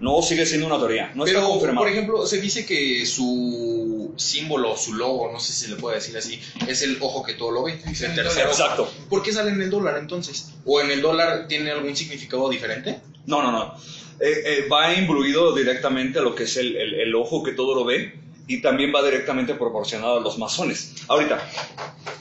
No 0.00 0.22
sigue 0.22 0.46
siendo 0.46 0.66
una 0.66 0.78
teoría, 0.78 1.10
no 1.14 1.24
Pero, 1.24 1.38
está 1.40 1.50
confirmado. 1.50 1.78
por 1.84 1.88
ejemplo, 1.88 2.26
se 2.26 2.40
dice 2.40 2.64
que 2.64 3.04
su 3.06 4.12
símbolo, 4.16 4.76
su 4.76 4.94
logo, 4.94 5.30
no 5.32 5.40
sé 5.40 5.52
si 5.52 5.64
se 5.64 5.70
le 5.70 5.76
puede 5.76 5.96
decir 5.96 6.16
así, 6.16 6.40
es 6.66 6.82
el 6.82 6.98
ojo 7.00 7.24
que 7.24 7.34
todo 7.34 7.50
lo 7.50 7.64
ve. 7.64 7.80
Es 7.90 8.00
el 8.02 8.14
tercer 8.14 8.44
ojo. 8.46 8.52
Exacto. 8.52 8.90
¿Por 9.08 9.22
qué 9.22 9.32
sale 9.32 9.50
en 9.50 9.60
el 9.60 9.70
dólar 9.70 9.98
entonces? 9.98 10.52
¿O 10.64 10.80
en 10.80 10.90
el 10.90 11.02
dólar 11.02 11.46
tiene 11.48 11.70
algún 11.72 11.96
significado 11.96 12.48
diferente? 12.48 13.00
No, 13.26 13.42
no, 13.42 13.50
no. 13.52 13.74
Eh, 14.20 14.42
eh, 14.64 14.68
va 14.72 14.94
imbuido 14.94 15.54
directamente 15.54 16.18
a 16.18 16.22
lo 16.22 16.34
que 16.34 16.44
es 16.44 16.56
el, 16.56 16.76
el- 16.76 16.94
el 16.94 17.14
ojo 17.14 17.42
que 17.42 17.52
todo 17.52 17.74
lo 17.74 17.84
ve 17.84 18.14
y 18.46 18.60
también 18.62 18.92
va 18.94 19.02
directamente 19.04 19.54
proporcionado 19.54 20.18
a 20.18 20.20
los 20.20 20.38
masones. 20.38 20.94
Ahorita, 21.08 21.46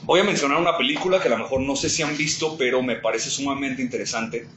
voy 0.04 0.20
a 0.20 0.24
mencionar 0.24 0.60
una 0.60 0.78
película 0.78 1.20
que 1.22 1.28
a 1.28 1.32
lo 1.32 1.38
mejor 1.38 1.62
no 1.62 1.76
sé 1.76 1.90
si 1.90 2.02
han 2.04 2.16
visto, 2.18 2.58
pero 2.58 2.82
me 2.84 2.96
parece 2.98 3.30
sumamente 3.30 3.82
interesante. 3.82 4.48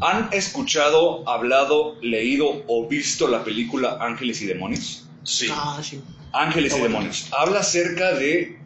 ¿Han 0.00 0.28
escuchado, 0.32 1.28
hablado, 1.28 1.96
leído 2.02 2.64
o 2.66 2.86
visto 2.88 3.28
la 3.28 3.44
película 3.44 3.98
Ángeles 4.00 4.42
y 4.42 4.46
Demonios? 4.46 5.06
Sí. 5.22 5.48
Ah, 5.50 5.80
sí. 5.82 6.02
Ángeles 6.32 6.76
y 6.76 6.80
Demonios. 6.80 7.28
Habla 7.32 7.60
acerca 7.60 8.12
de 8.14 8.58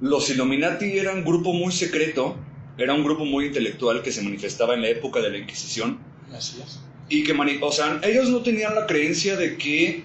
los 0.00 0.30
Illuminati 0.30 0.96
era 0.98 1.12
un 1.12 1.24
grupo 1.24 1.52
muy 1.52 1.72
secreto, 1.72 2.36
era 2.78 2.94
un 2.94 3.02
grupo 3.02 3.24
muy 3.24 3.46
intelectual 3.46 4.02
que 4.02 4.12
se 4.12 4.22
manifestaba 4.22 4.74
en 4.74 4.82
la 4.82 4.88
época 4.88 5.20
de 5.20 5.30
la 5.30 5.38
Inquisición 5.38 5.98
Así 6.32 6.62
es. 6.64 6.78
y 7.08 7.24
que, 7.24 7.34
mani- 7.34 7.58
o 7.60 7.72
sea, 7.72 8.00
ellos 8.04 8.28
no 8.30 8.38
tenían 8.42 8.76
la 8.76 8.86
creencia 8.86 9.36
de 9.36 9.58
que 9.58 10.04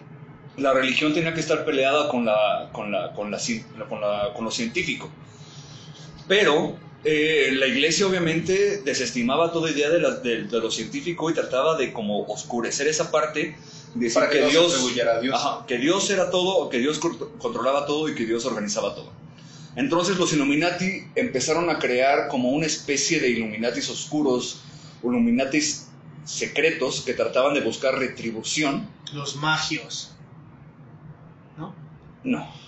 la 0.58 0.74
religión 0.74 1.14
tenía 1.14 1.34
que 1.36 1.40
estar 1.40 1.64
peleada 1.66 2.10
con, 2.10 2.26
la, 2.26 2.70
con, 2.74 2.92
la, 2.92 3.14
con, 3.14 3.30
la, 3.30 3.38
cien- 3.38 3.64
con, 3.88 4.02
la- 4.02 4.34
con 4.36 4.44
lo 4.44 4.50
científico. 4.52 5.10
Pero 6.28 6.76
eh, 7.04 7.50
la 7.54 7.68
iglesia 7.68 8.08
obviamente 8.08 8.82
desestimaba 8.84 9.52
toda 9.52 9.70
idea 9.72 9.90
de, 9.90 10.00
la- 10.00 10.16
de- 10.20 10.44
de 10.44 10.60
lo 10.60 10.72
científico 10.72 11.30
y 11.30 11.34
trataba 11.34 11.78
de 11.78 11.92
como 11.92 12.24
oscurecer 12.26 12.88
esa 12.88 13.12
parte, 13.12 13.56
decir 13.96 14.14
Para 14.14 14.30
que 14.30 14.40
se 14.44 14.50
Dios, 14.50 14.74
Dios. 15.22 15.36
Ajá, 15.36 15.66
que 15.68 15.78
Dios 15.78 16.10
era 16.10 16.30
todo, 16.32 16.70
que 16.70 16.80
Dios 16.80 17.00
controlaba 17.00 17.86
todo 17.86 18.08
y 18.10 18.16
que 18.16 18.26
Dios 18.26 18.46
organizaba 18.46 18.96
todo. 18.96 19.12
Entonces 19.76 20.18
los 20.18 20.32
Illuminati 20.34 21.04
empezaron 21.16 21.70
a 21.70 21.80
crear 21.80 22.28
como 22.28 22.52
una 22.52 22.66
especie 22.68 23.20
de 23.20 23.30
Illuminatis 23.30 23.90
oscuros, 23.90 24.62
Illuminatis 25.04 25.88
secretos 26.26 27.02
que 27.02 27.14
trataban 27.14 27.54
de 27.54 27.62
buscar 27.62 27.96
retribución. 27.98 28.88
Los 29.14 29.36
magios. 29.36 30.12
¿No? 31.58 31.74
No. 32.24 32.63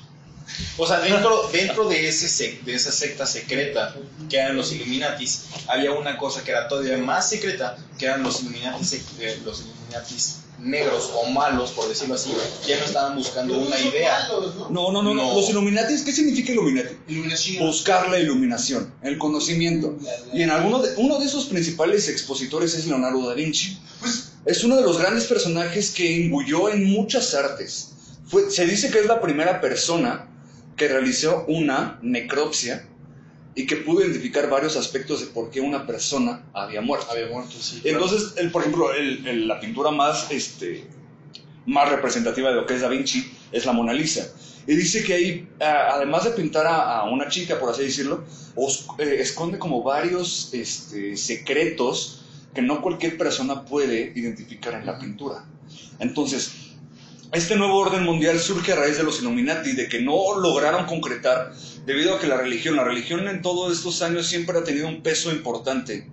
O 0.77 0.87
sea, 0.87 0.99
dentro, 0.99 1.49
dentro 1.51 1.87
de, 1.87 2.07
ese 2.07 2.27
sec- 2.27 2.61
de 2.63 2.75
esa 2.75 2.91
secta 2.91 3.25
secreta 3.25 3.95
que 4.29 4.37
eran 4.37 4.55
los 4.55 4.71
Illuminatis, 4.71 5.45
había 5.67 5.91
una 5.91 6.17
cosa 6.17 6.43
que 6.43 6.51
era 6.51 6.67
todavía 6.67 6.97
más 6.97 7.29
secreta, 7.29 7.77
que 7.97 8.05
eran 8.05 8.23
los 8.23 8.41
Illuminatis, 8.41 8.93
eh, 9.19 9.39
los 9.43 9.61
Illuminatis 9.61 10.37
negros 10.59 11.11
o 11.13 11.29
malos, 11.29 11.71
por 11.71 11.87
decirlo 11.89 12.15
así, 12.15 12.31
ya 12.65 12.77
no 12.79 12.85
estaban 12.85 13.15
buscando 13.15 13.57
una 13.57 13.77
idea. 13.79 14.27
No, 14.69 14.91
no, 14.91 15.03
no, 15.03 15.13
no. 15.13 15.13
No. 15.13 15.35
Los 15.35 15.49
Illuminatis, 15.49 16.01
¿qué 16.03 16.11
significa 16.11 16.53
Illuminati? 16.53 16.95
Iluminación. 17.07 17.65
Buscar 17.67 18.09
la 18.09 18.19
iluminación, 18.19 18.93
el 19.03 19.17
conocimiento. 19.17 19.97
Y 20.33 20.43
en 20.43 20.51
alguno 20.51 20.79
de, 20.81 20.93
uno 20.97 21.19
de 21.19 21.25
esos 21.25 21.45
principales 21.45 22.07
expositores 22.07 22.73
es 22.73 22.87
Leonardo 22.87 23.27
da 23.27 23.33
Vinci. 23.35 23.77
Es 24.45 24.63
uno 24.63 24.75
de 24.77 24.83
los 24.83 24.97
grandes 24.99 25.25
personajes 25.25 25.91
que 25.91 26.09
imbuyó 26.09 26.69
en 26.69 26.85
muchas 26.85 27.33
artes. 27.33 27.89
Fue, 28.27 28.49
se 28.49 28.65
dice 28.65 28.89
que 28.89 28.99
es 28.99 29.05
la 29.07 29.21
primera 29.21 29.59
persona 29.59 30.27
que 30.76 30.88
realizó 30.88 31.45
una 31.47 31.99
necropsia 32.01 32.88
y 33.55 33.65
que 33.65 33.78
pudo 33.78 34.01
identificar 34.01 34.49
varios 34.49 34.76
aspectos 34.76 35.21
de 35.21 35.28
por 35.28 35.49
qué 35.49 35.61
una 35.61 35.88
persona 35.88 36.43
había 36.53 36.82
muerto. 36.82 37.07
Había 37.09 37.28
muerto, 37.28 37.53
sí. 37.59 37.82
Entonces, 37.86 38.34
el, 38.38 38.51
por 38.51 38.61
ejemplo, 38.63 38.93
el- 38.93 39.26
el- 39.26 39.47
la 39.47 39.59
pintura 39.61 39.91
más, 39.91 40.30
este, 40.32 40.86
más 41.65 41.89
representativa 41.89 42.49
de 42.49 42.55
lo 42.55 42.65
que 42.65 42.76
es 42.76 42.82
Da 42.82 42.89
Vinci 42.89 43.32
es 43.51 43.65
la 43.65 43.71
Mona 43.71 43.93
Lisa. 43.93 44.28
Y 44.67 44.76
dice 44.76 45.03
que 45.03 45.13
ahí, 45.13 45.47
además 45.61 46.26
de 46.26 46.32
pintar 46.32 46.65
a, 46.67 46.99
a 46.99 47.03
una 47.09 47.30
chica, 47.30 47.57
por 47.59 47.69
así 47.69 47.84
decirlo, 47.84 48.23
os- 48.55 48.88
eh, 48.97 49.17
esconde 49.19 49.57
como 49.59 49.84
varios 49.84 50.49
este, 50.53 51.15
secretos 51.15 52.23
que 52.53 52.61
no 52.61 52.82
cualquier 52.82 53.17
persona 53.17 53.63
puede 53.63 54.11
identificar 54.15 54.73
en 54.73 54.86
la 54.86 54.97
pintura. 54.99 55.45
Entonces, 55.99 56.51
este 57.36 57.55
nuevo 57.55 57.77
orden 57.77 58.03
mundial 58.03 58.39
surge 58.39 58.73
a 58.73 58.75
raíz 58.75 58.97
de 58.97 59.03
los 59.03 59.19
Illuminati, 59.19 59.73
de 59.73 59.88
que 59.88 60.01
no 60.01 60.39
lograron 60.39 60.86
concretar, 60.86 61.53
debido 61.86 62.15
a 62.15 62.19
que 62.19 62.27
la 62.27 62.38
religión, 62.38 62.75
la 62.75 62.83
religión 62.83 63.27
en 63.27 63.41
todos 63.41 63.75
estos 63.77 64.01
años 64.01 64.27
siempre 64.27 64.57
ha 64.57 64.63
tenido 64.63 64.88
un 64.88 65.01
peso 65.01 65.31
importante 65.31 66.07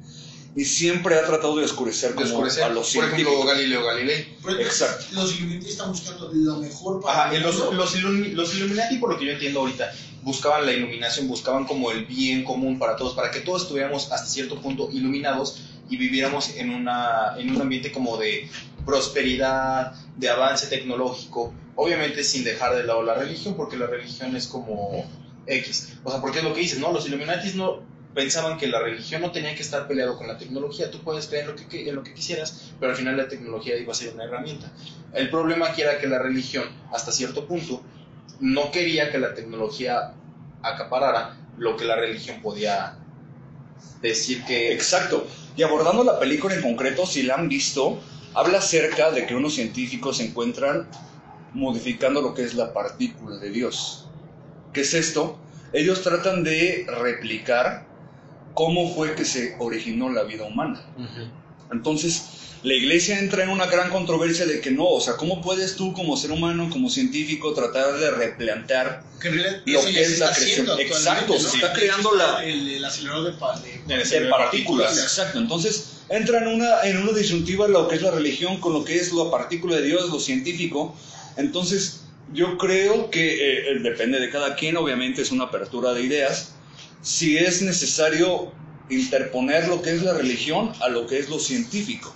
y 0.55 0.65
siempre 0.67 1.15
ha 1.15 1.25
tratado 1.25 1.57
de 1.57 1.65
oscurecer, 1.65 2.15
De 2.15 2.25
oscurecer. 2.25 2.65
a 2.65 2.69
los 2.69 2.93
Por 2.93 3.05
ejemplo, 3.05 3.25
científicos. 3.31 3.47
Galileo 3.47 3.85
Galilei. 3.85 4.37
Exacto. 4.61 5.07
Los 5.13 5.35
Illuminati 5.39 5.69
están 5.71 5.91
buscando 5.91 6.31
lo 6.33 6.57
mejor 6.57 7.01
para 7.01 7.31
Ajá, 7.31 7.39
los, 7.39 7.73
los, 7.73 8.03
los 8.03 8.55
Illuminati, 8.55 8.99
por 8.99 9.11
lo 9.13 9.19
que 9.19 9.27
yo 9.27 9.33
entiendo 9.33 9.61
ahorita, 9.61 9.91
buscaban 10.23 10.67
la 10.67 10.73
iluminación, 10.73 11.27
buscaban 11.29 11.65
como 11.65 11.91
el 11.91 12.05
bien 12.05 12.45
común 12.45 12.79
para 12.79 12.97
todos, 12.97 13.15
para 13.15 13.31
que 13.31 13.41
todos 13.41 13.63
estuviéramos 13.63 14.13
hasta 14.13 14.27
cierto 14.27 14.61
punto 14.61 14.91
iluminados 14.93 15.63
y 15.89 15.97
viviéramos 15.97 16.51
en, 16.57 16.71
una, 16.71 17.35
en 17.39 17.55
un 17.55 17.61
ambiente 17.61 17.91
como 17.91 18.17
de 18.19 18.49
prosperidad, 18.85 19.95
de 20.17 20.29
avance 20.29 20.67
tecnológico, 20.67 21.53
obviamente 21.75 22.25
sin 22.25 22.45
dejar 22.45 22.77
de 22.77 22.85
lado 22.85 23.03
la 23.03 23.15
religión, 23.15 23.55
porque 23.55 23.77
la 23.77 23.87
religión 23.87 24.37
es 24.37 24.47
como 24.47 25.05
X. 25.47 25.99
O 26.05 26.11
sea, 26.11 26.21
porque 26.21 26.39
es 26.39 26.45
lo 26.45 26.55
que 26.55 26.61
dices, 26.61 26.79
¿no? 26.79 26.93
Los 26.93 27.07
Illuminatis 27.07 27.55
no 27.55 27.81
pensaban 28.15 28.59
que 28.59 28.67
la 28.67 28.81
religión 28.81 29.23
no 29.23 29.33
tenía 29.33 29.55
que 29.55 29.63
estar 29.63 29.89
peleado 29.89 30.19
con 30.19 30.29
la 30.29 30.37
tecnología, 30.37 30.91
tú 30.91 30.99
puedes 31.03 31.27
creer 31.27 31.47
lo 31.47 31.57
que, 31.57 31.89
en 31.89 31.95
lo 31.95 32.03
que 32.03 32.13
quisieras, 32.13 32.73
pero 32.79 32.93
al 32.93 32.99
final 32.99 33.17
la 33.17 33.29
tecnología 33.29 33.77
iba 33.77 33.93
a 33.93 33.95
ser 33.95 34.13
una 34.13 34.25
herramienta. 34.25 34.71
El 35.15 35.31
problema 35.31 35.69
aquí 35.69 35.83
era 35.83 35.99
que 35.99 36.07
la 36.07 36.19
religión, 36.19 36.65
hasta 36.93 37.11
cierto 37.11 37.47
punto, 37.47 37.83
no 38.41 38.71
quería 38.71 39.11
que 39.11 39.19
la 39.19 39.35
tecnología 39.35 40.15
acaparara 40.63 41.39
lo 41.57 41.77
que 41.77 41.85
la 41.85 41.97
religión 41.97 42.43
podía 42.43 42.97
decir 44.01 44.45
que... 44.45 44.73
Exacto. 44.73 45.27
Y 45.57 45.63
abordando 45.63 46.03
la 46.05 46.19
película 46.19 46.55
en 46.55 46.63
concreto, 46.63 47.07
si 47.07 47.23
la 47.23 47.35
han 47.35 47.49
visto, 47.49 48.01
habla 48.35 48.59
acerca 48.59 49.11
de 49.11 49.27
que 49.27 49.35
unos 49.35 49.55
científicos 49.55 50.19
se 50.19 50.27
encuentran 50.27 50.87
modificando 51.55 52.23
lo 52.23 52.35
que 52.35 52.43
es 52.43 52.55
la 52.55 52.73
partícula 52.73 53.37
de 53.37 53.51
Dios. 53.51 54.07
¿Qué 54.73 54.83
es 54.83 54.95
esto? 54.95 55.39
Ellos 55.73 56.03
tratan 56.03 56.45
de 56.45 56.87
replicar 56.89 57.87
cómo 58.55 58.95
fue 58.95 59.15
que 59.15 59.25
se 59.25 59.57
originó 59.59 60.09
la 60.11 60.23
vida 60.23 60.45
humana. 60.45 60.81
Entonces, 61.71 62.42
la 62.63 62.75
iglesia 62.75 63.19
entra 63.19 63.43
en 63.43 63.49
una 63.51 63.67
gran 63.67 63.91
controversia 63.91 64.47
de 64.47 64.61
que 64.61 64.71
no, 64.71 64.87
o 64.87 65.01
sea, 65.01 65.17
¿cómo 65.17 65.41
puedes 65.43 65.75
tú 65.77 65.93
como 65.93 66.17
ser 66.17 66.31
humano, 66.31 66.69
como 66.71 66.89
científico, 66.91 67.53
tratar 67.55 67.99
de 67.99 68.11
replantear 68.13 69.03
Que 69.21 69.31
Lo 69.67 69.81
que 69.85 70.01
es 70.03 70.19
la 70.21 70.33
creación. 70.33 70.67
Exacto, 70.81 71.33
¿no? 71.35 71.39
se 71.41 71.57
está 71.57 71.73
creando 71.73 72.15
la- 72.15 72.45
El, 72.45 72.69
el 72.69 72.85
acelerador 72.85 73.33
de, 73.33 73.39
pa- 73.39 73.59
de- 73.61 73.97
de 73.97 74.05
partículas. 74.31 74.99
Exacto. 74.99 75.39
Entonces 75.39 75.89
entra 76.09 76.39
en 76.41 76.49
una, 76.49 76.83
en 76.83 76.99
una 76.99 77.13
disyuntiva 77.13 77.67
lo 77.69 77.89
que 77.89 77.97
es 77.97 78.03
la 78.03 78.11
religión 78.13 78.59
con 78.61 78.73
lo 78.75 78.85
que 78.85 78.97
es 78.97 79.13
la 79.13 79.31
partícula 79.31 79.77
de 79.77 79.83
Dios, 79.83 80.11
lo 80.11 80.21
científico. 80.21 80.97
Entonces 81.37 82.01
yo 82.33 82.59
creo 82.59 83.11
que 83.11 83.71
eh, 83.73 83.79
depende 83.81 84.21
de 84.21 84.31
cada 84.31 84.55
quien, 84.55 84.77
obviamente 84.77 85.23
es 85.23 85.31
una 85.33 85.45
apertura 85.45 85.93
de 85.95 86.03
ideas. 86.03 86.55
Si 87.03 87.37
es 87.37 87.63
necesario 87.63 88.53
interponer 88.89 89.69
lo 89.69 89.83
que 89.83 89.95
es 89.95 90.03
la 90.03 90.13
religión 90.15 90.73
a 90.81 90.89
lo 90.89 91.07
que 91.07 91.19
es 91.19 91.29
lo 91.29 91.39
científico. 91.39 92.15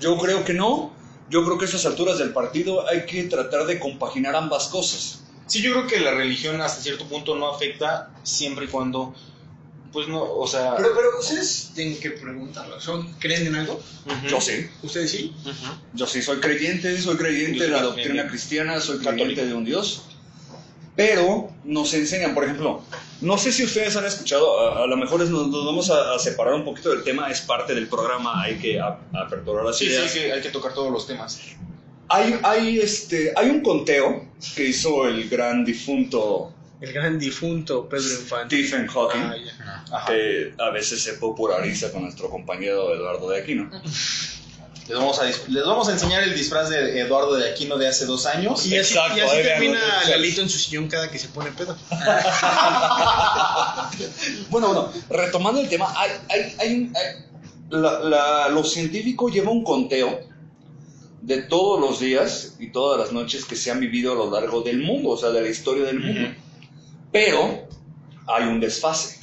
Yo 0.00 0.16
creo 0.18 0.44
que 0.44 0.54
no. 0.54 0.92
Yo 1.30 1.44
creo 1.44 1.58
que 1.58 1.64
a 1.64 1.68
estas 1.68 1.84
alturas 1.84 2.18
del 2.18 2.32
partido 2.32 2.88
hay 2.88 3.04
que 3.04 3.24
tratar 3.24 3.66
de 3.66 3.78
compaginar 3.78 4.34
ambas 4.34 4.68
cosas. 4.68 5.20
Sí, 5.46 5.60
yo 5.62 5.72
creo 5.72 5.86
que 5.86 6.00
la 6.00 6.12
religión 6.12 6.60
hasta 6.60 6.82
cierto 6.82 7.06
punto 7.06 7.34
no 7.36 7.48
afecta 7.48 8.10
siempre 8.22 8.66
y 8.66 8.68
cuando, 8.68 9.14
pues 9.92 10.08
no, 10.08 10.22
o 10.22 10.46
sea... 10.46 10.74
Pero, 10.76 10.90
pero 10.94 11.08
ustedes 11.18 11.72
tienen 11.74 11.98
que 12.00 12.12
preguntarlo. 12.12 12.80
¿Son, 12.80 13.12
¿Creen 13.14 13.46
en 13.46 13.56
algo? 13.56 13.74
Ujú. 14.06 14.26
Yo 14.26 14.40
sí. 14.40 14.68
¿Ustedes 14.82 15.10
sí? 15.10 15.34
Ujú. 15.44 15.74
Yo 15.94 16.06
sí 16.06 16.22
soy 16.22 16.38
creyente, 16.38 17.00
soy 17.00 17.16
creyente 17.16 17.64
de 17.64 17.68
la 17.68 17.82
doctrina 17.82 18.26
cristiana, 18.28 18.80
soy 18.80 18.98
Católico. 18.98 19.16
creyente 19.16 19.46
de 19.46 19.54
un 19.54 19.64
Dios. 19.64 20.02
Pero 20.98 21.48
nos 21.64 21.94
enseñan, 21.94 22.34
por 22.34 22.42
ejemplo, 22.42 22.82
no 23.20 23.38
sé 23.38 23.52
si 23.52 23.62
ustedes 23.62 23.94
han 23.96 24.04
escuchado, 24.04 24.58
a, 24.58 24.82
a 24.82 24.86
lo 24.88 24.96
mejor 24.96 25.22
es- 25.22 25.30
nos, 25.30 25.46
nos 25.46 25.64
vamos 25.64 25.90
a, 25.90 26.12
a 26.14 26.18
separar 26.18 26.54
un 26.54 26.64
poquito 26.64 26.90
del 26.90 27.04
tema, 27.04 27.30
es 27.30 27.40
parte 27.40 27.72
del 27.72 27.86
programa, 27.86 28.42
hay 28.42 28.56
que 28.58 28.80
aperturar 28.80 29.64
las 29.64 29.78
Sí, 29.78 29.84
sí, 29.86 29.90
ideas. 29.92 30.12
hay 30.12 30.20
que, 30.20 30.32
hay 30.32 30.40
que 30.42 30.48
tocar 30.50 30.74
todos 30.74 30.90
los 30.90 31.06
temas. 31.06 31.40
Hay, 32.08 32.40
hay, 32.42 32.80
este, 32.80 33.32
hay 33.36 33.48
un 33.48 33.60
conteo 33.62 34.24
que 34.56 34.64
hizo 34.64 35.06
el 35.06 35.28
gran 35.28 35.64
difunto 35.64 36.52
El 36.80 36.92
gran 36.92 37.16
difunto 37.18 37.88
Pedro 37.88 38.04
Infante. 38.20 38.56
Stephen 38.56 38.86
Hawking, 38.88 39.20
Ah. 39.64 39.84
Ajá. 39.92 40.06
que 40.12 40.52
a 40.58 40.70
veces 40.70 41.00
se 41.02 41.12
populariza 41.14 41.92
con 41.92 42.02
nuestro 42.02 42.28
compañero 42.28 42.92
Eduardo 42.94 43.30
de 43.30 43.40
Aquino. 43.40 43.70
Les 44.88 44.96
vamos, 44.96 45.18
a, 45.20 45.24
les 45.24 45.64
vamos 45.66 45.86
a 45.88 45.92
enseñar 45.92 46.22
el 46.22 46.34
disfraz 46.34 46.70
de 46.70 46.98
Eduardo 47.00 47.34
de 47.36 47.50
Aquino 47.50 47.76
de 47.76 47.86
hace 47.88 48.06
dos 48.06 48.24
años. 48.24 48.64
Y 48.66 48.76
así, 48.76 48.94
Exacto, 48.94 49.18
y 49.18 49.20
así 49.20 49.36
termina. 49.42 49.78
Lalito 50.08 50.40
en 50.40 50.48
su 50.48 50.58
sillón 50.58 50.88
cada 50.88 51.10
que 51.10 51.18
se 51.18 51.28
pone 51.28 51.50
pedo. 51.52 51.76
Bueno, 54.50 54.68
bueno, 54.68 54.92
retomando 55.10 55.60
el 55.60 55.68
tema, 55.68 55.92
hay, 55.96 56.10
hay, 56.30 56.54
hay 56.58 56.74
un- 56.74 56.96
hay- 56.96 57.24
la- 57.70 58.00
la- 58.00 58.48
lo 58.48 58.64
científico 58.64 59.28
lleva 59.28 59.50
un 59.50 59.62
conteo 59.62 60.20
de 61.20 61.42
todos 61.42 61.78
los 61.80 62.00
días 62.00 62.54
y 62.58 62.70
todas 62.72 62.98
las 62.98 63.12
noches 63.12 63.44
que 63.44 63.56
se 63.56 63.70
han 63.70 63.80
vivido 63.80 64.12
a 64.12 64.14
lo 64.14 64.30
largo 64.30 64.62
del 64.62 64.78
mundo, 64.82 65.10
o 65.10 65.16
sea, 65.18 65.30
de 65.30 65.42
la 65.42 65.48
historia 65.48 65.84
del 65.84 66.00
mundo. 66.00 66.30
Pero 67.12 67.68
hay 68.26 68.44
un 68.44 68.60
desfase. 68.60 69.18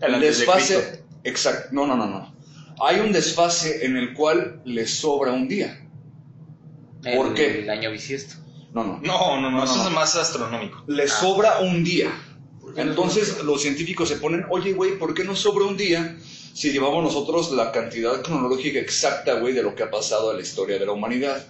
El 0.00 0.14
El 0.14 0.20
desfase, 0.20 1.02
exacto, 1.24 1.68
no, 1.72 1.86
no, 1.86 1.96
no, 1.96 2.06
no. 2.06 2.35
Hay 2.80 3.00
un 3.00 3.12
desfase 3.12 3.84
en 3.86 3.96
el 3.96 4.12
cual 4.14 4.60
le 4.64 4.86
sobra 4.86 5.32
un 5.32 5.48
día. 5.48 5.82
¿Por 7.14 7.28
El- 7.28 7.34
qué? 7.34 7.60
El 7.60 7.70
año 7.70 7.90
bisiesto. 7.90 8.34
No, 8.74 8.84
no. 8.84 9.00
No, 9.00 9.40
no, 9.40 9.50
no, 9.50 9.58
No, 9.58 9.64
eso 9.64 9.76
no. 9.76 9.88
es 9.88 9.94
más 9.94 10.14
astronómico. 10.16 10.82
le 10.86 11.08
sobra 11.08 11.60
un 11.60 11.82
día. 11.84 12.10
Entonces 12.76 13.42
los 13.44 13.62
científicos 13.62 14.08
se 14.08 14.16
ponen, 14.16 14.44
oye, 14.50 14.72
güey, 14.74 14.98
¿por 14.98 15.14
qué 15.14 15.24
nos 15.24 15.38
sobra 15.38 15.64
un 15.64 15.76
día 15.78 16.16
si 16.52 16.72
llevamos 16.72 17.02
nosotros 17.02 17.52
la 17.52 17.72
cantidad 17.72 18.20
cronológica 18.22 18.78
exacta, 18.78 19.34
güey, 19.40 19.54
de 19.54 19.62
lo 19.62 19.74
que 19.74 19.82
ha 19.84 19.90
pasado 19.90 20.30
en 20.30 20.36
la 20.38 20.42
historia 20.42 20.78
de 20.78 20.84
la 20.84 20.92
humanidad? 20.92 21.46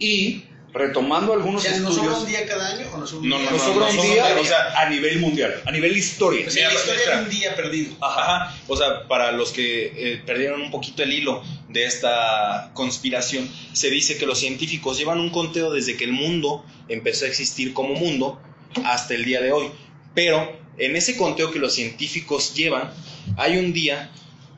Y 0.00 0.44
retomando 0.74 1.32
O 1.32 1.34
algunos 1.34 1.62
sea, 1.62 1.72
¿nos 1.78 1.90
estudios, 1.90 2.04
sobra 2.14 2.18
un 2.20 2.26
día 2.26 2.46
cada 2.46 2.68
año 2.68 2.86
o 2.94 2.96
nos 2.98 3.10
sobra 3.10 3.22
un 3.22 3.28
No, 3.28 3.38
día? 3.38 3.44
no, 3.50 3.50
nos 3.56 3.60
no, 3.66 3.72
sobra 3.74 3.86
no, 3.86 3.90
un 3.90 3.96
no, 3.96 4.02
día 4.14 4.34
no, 4.34 4.40
o 4.40 4.44
sea- 4.44 4.80
a 4.80 4.88
nivel 4.88 5.18
mundial, 5.20 5.62
a 5.66 5.70
nivel 5.70 5.96
historia. 5.96 6.46
O 6.46 6.50
sea, 6.50 6.68
la 6.68 6.74
historia 6.74 7.16
de 7.16 7.22
un 7.24 7.30
día 7.30 7.54
perdido. 7.56 7.94
Ajá, 8.00 8.56
o 8.68 8.76
sea, 8.76 9.06
para 9.08 9.32
los 9.32 9.52
que 9.52 9.92
eh, 9.94 10.22
perdieron 10.24 10.62
un 10.62 10.70
poquito 10.70 11.02
el 11.02 11.12
hilo 11.12 11.42
de 11.68 11.84
esta 11.84 12.70
conspiración, 12.74 13.48
se 13.72 13.90
dice 13.90 14.16
que 14.16 14.24
los 14.26 14.38
científicos 14.38 14.98
llevan 14.98 15.20
un 15.20 15.30
conteo 15.30 15.70
desde 15.72 15.96
que 15.96 16.04
el 16.04 16.12
mundo 16.12 16.64
empezó 16.88 17.24
a 17.26 17.28
existir 17.28 17.72
como 17.74 17.94
mundo 17.94 18.40
hasta 18.84 19.14
el 19.14 19.24
día 19.24 19.40
de 19.42 19.52
hoy. 19.52 19.66
Pero 20.14 20.58
en 20.78 20.96
ese 20.96 21.16
conteo 21.16 21.50
que 21.52 21.58
los 21.58 21.74
científicos 21.74 22.54
llevan, 22.54 22.90
hay 23.36 23.58
un 23.58 23.72
día 23.72 24.10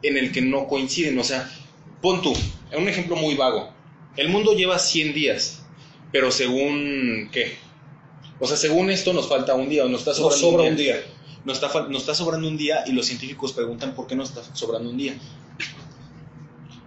en 0.02 0.16
el 0.16 0.30
que 0.32 0.42
no 0.42 0.68
coinciden. 0.68 1.18
O 1.18 1.24
sea, 1.24 1.50
pon 2.00 2.22
tú, 2.22 2.32
un 2.76 2.88
ejemplo 2.88 3.16
muy 3.16 3.34
vago. 3.34 3.72
El 4.16 4.28
mundo 4.28 4.54
lleva 4.54 4.78
100 4.78 5.12
días, 5.12 5.63
pero 6.14 6.30
según 6.30 7.28
qué? 7.32 7.56
O 8.38 8.46
sea, 8.46 8.56
según 8.56 8.88
esto 8.88 9.12
nos 9.12 9.28
falta 9.28 9.54
un 9.54 9.68
día 9.68 9.84
o 9.84 9.88
nos 9.88 10.00
está 10.00 10.14
sobrando 10.14 10.38
sobra 10.46 10.62
un 10.62 10.68
un 10.70 10.76
día. 10.76 11.02
Nos 11.44 11.60
está, 11.60 11.88
nos 11.88 12.02
está 12.02 12.14
sobrando 12.14 12.46
un 12.46 12.56
día 12.56 12.84
y 12.86 12.92
los 12.92 13.04
científicos 13.06 13.52
preguntan 13.52 13.94
por 13.96 14.06
qué 14.06 14.14
nos 14.14 14.28
está 14.28 14.42
sobrando 14.54 14.90
un 14.90 14.96
día. 14.96 15.14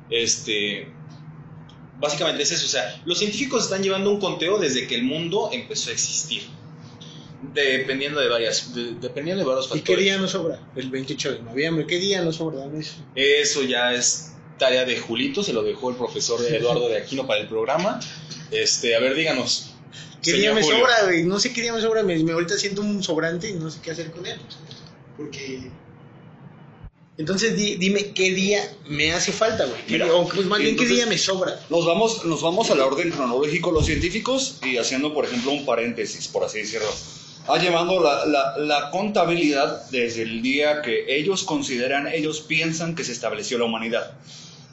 Este. 0.09 0.87
Básicamente 1.99 2.43
es 2.43 2.51
eso. 2.53 2.65
O 2.65 2.69
sea, 2.69 3.01
los 3.05 3.17
científicos 3.19 3.63
están 3.63 3.83
llevando 3.83 4.11
un 4.11 4.19
conteo 4.19 4.59
desde 4.59 4.87
que 4.87 4.95
el 4.95 5.03
mundo 5.03 5.49
empezó 5.51 5.89
a 5.89 5.93
existir. 5.93 6.43
Dependiendo 7.53 8.19
de 8.19 8.29
varias. 8.29 8.73
de- 8.73 8.93
dependiendo 8.95 9.43
de 9.43 9.47
varios 9.47 9.65
¿Y 9.67 9.69
factores. 9.79 9.97
qué 9.97 10.03
día 10.03 10.17
nos 10.17 10.31
sobra? 10.31 10.59
El 10.75 10.89
28 10.89 11.33
de 11.33 11.39
noviembre. 11.43 11.85
¿Qué 11.85 11.97
día 11.99 12.21
nos 12.23 12.37
sobra? 12.37 12.65
Eso. 12.77 12.95
Eso 13.15 13.63
ya 13.63 13.93
es 13.93 14.33
tarea 14.57 14.85
de 14.85 14.97
Julito, 14.97 15.43
se 15.43 15.53
lo 15.53 15.61
dejó 15.63 15.91
el 15.91 15.97
profesor 15.97 16.41
Eduardo 16.43 16.89
de 16.89 16.97
Aquino 16.97 17.27
para 17.27 17.41
el 17.41 17.47
programa. 17.47 17.99
Este, 18.51 18.95
a 18.95 18.99
ver, 18.99 19.15
díganos. 19.15 19.73
¿Qué 20.23 20.33
día 20.33 20.53
me 20.53 20.61
Julio. 20.61 20.79
sobra, 20.79 21.03
güey? 21.05 21.23
No 21.23 21.39
sé 21.39 21.53
qué 21.53 21.61
día 21.61 21.73
me 21.73 21.81
sobra. 21.81 22.03
Me, 22.03 22.17
me 22.23 22.31
ahorita 22.31 22.57
siento 22.57 22.81
un 22.81 23.01
sobrante 23.03 23.49
y 23.49 23.53
no 23.53 23.69
sé 23.71 23.79
qué 23.81 23.91
hacer 23.91 24.11
con 24.11 24.25
él. 24.25 24.39
Porque. 25.15 25.69
Entonces 27.17 27.55
di- 27.57 27.75
dime 27.77 28.11
qué 28.13 28.31
día 28.31 28.61
me 28.87 29.11
hace 29.13 29.31
falta, 29.31 29.65
güey. 29.65 29.83
¿Qué 29.87 29.93
Mira, 29.93 30.13
o 30.13 30.27
pues, 30.27 30.45
más 30.45 30.59
bien 30.59 30.75
qué 30.75 30.85
día 30.85 31.05
me 31.07 31.17
sobra. 31.17 31.59
Nos 31.69 31.85
vamos, 31.85 32.25
nos 32.25 32.41
vamos 32.43 32.69
a 32.69 32.75
la 32.75 32.85
orden 32.85 33.09
cronológico 33.09 33.71
los 33.71 33.85
científicos 33.87 34.59
y 34.63 34.77
haciendo, 34.77 35.13
por 35.13 35.25
ejemplo, 35.25 35.51
un 35.51 35.65
paréntesis, 35.65 36.27
por 36.27 36.43
así 36.43 36.59
decirlo. 36.59 36.89
Ah, 37.47 37.57
llevando 37.57 38.03
la, 38.03 38.25
la- 38.25 38.57
la 38.57 38.91
contabilidad 38.91 39.89
desde 39.89 40.23
el 40.23 40.41
día 40.43 40.81
que 40.83 41.05
ellos 41.17 41.43
consideran, 41.43 42.07
ellos 42.07 42.41
piensan 42.41 42.93
que 42.93 43.03
se 43.03 43.13
estableció 43.13 43.57
la 43.57 43.65
humanidad. 43.65 44.11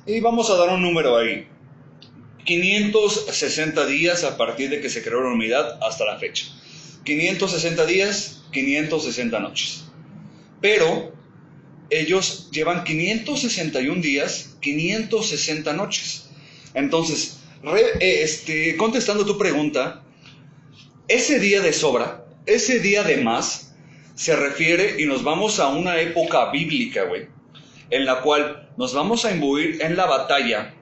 Y 0.07 0.21
vamos 0.21 0.51
a 0.51 0.57
dar 0.57 0.69
un 0.69 0.83
número 0.83 1.17
ahí. 1.17 1.47
560 2.45 3.87
días 3.87 4.25
a 4.25 4.37
partir 4.37 4.71
de 4.71 4.81
que 4.81 4.91
se 4.91 5.03
creó 5.03 5.21
la 5.23 5.29
humanidad 5.29 5.79
hasta 5.83 6.05
la 6.05 6.19
fecha. 6.19 6.47
560 7.05 7.87
días, 7.87 8.43
560 8.53 9.39
noches. 9.41 9.85
Pero 10.61 11.13
ellos 11.91 12.49
llevan 12.51 12.85
561 12.85 14.01
días, 14.01 14.57
560 14.61 15.73
noches. 15.75 16.31
Entonces, 16.75 17.41
re- 17.63 17.99
eh, 18.01 18.23
este, 18.23 18.77
contestando 18.77 19.25
tu 19.27 19.37
pregunta, 19.39 20.03
ese 21.09 21.39
día 21.39 21.61
de 21.61 21.73
sobra, 21.73 22.25
ese 22.47 22.79
día 22.81 23.03
de 23.03 23.19
más, 23.19 23.75
se 24.15 24.37
refiere 24.37 24.97
y 25.03 25.07
nos 25.07 25.23
vamos 25.25 25.59
a 25.61 25.69
una 25.69 26.01
época 26.01 26.51
bíblica, 26.51 27.05
güey, 27.05 27.27
en 27.91 28.05
la 28.07 28.21
cual 28.23 28.71
nos 28.77 28.95
vamos 28.95 29.25
a 29.25 29.33
imbuir 29.33 29.83
en 29.83 29.97
la 29.97 30.07
batalla 30.07 30.75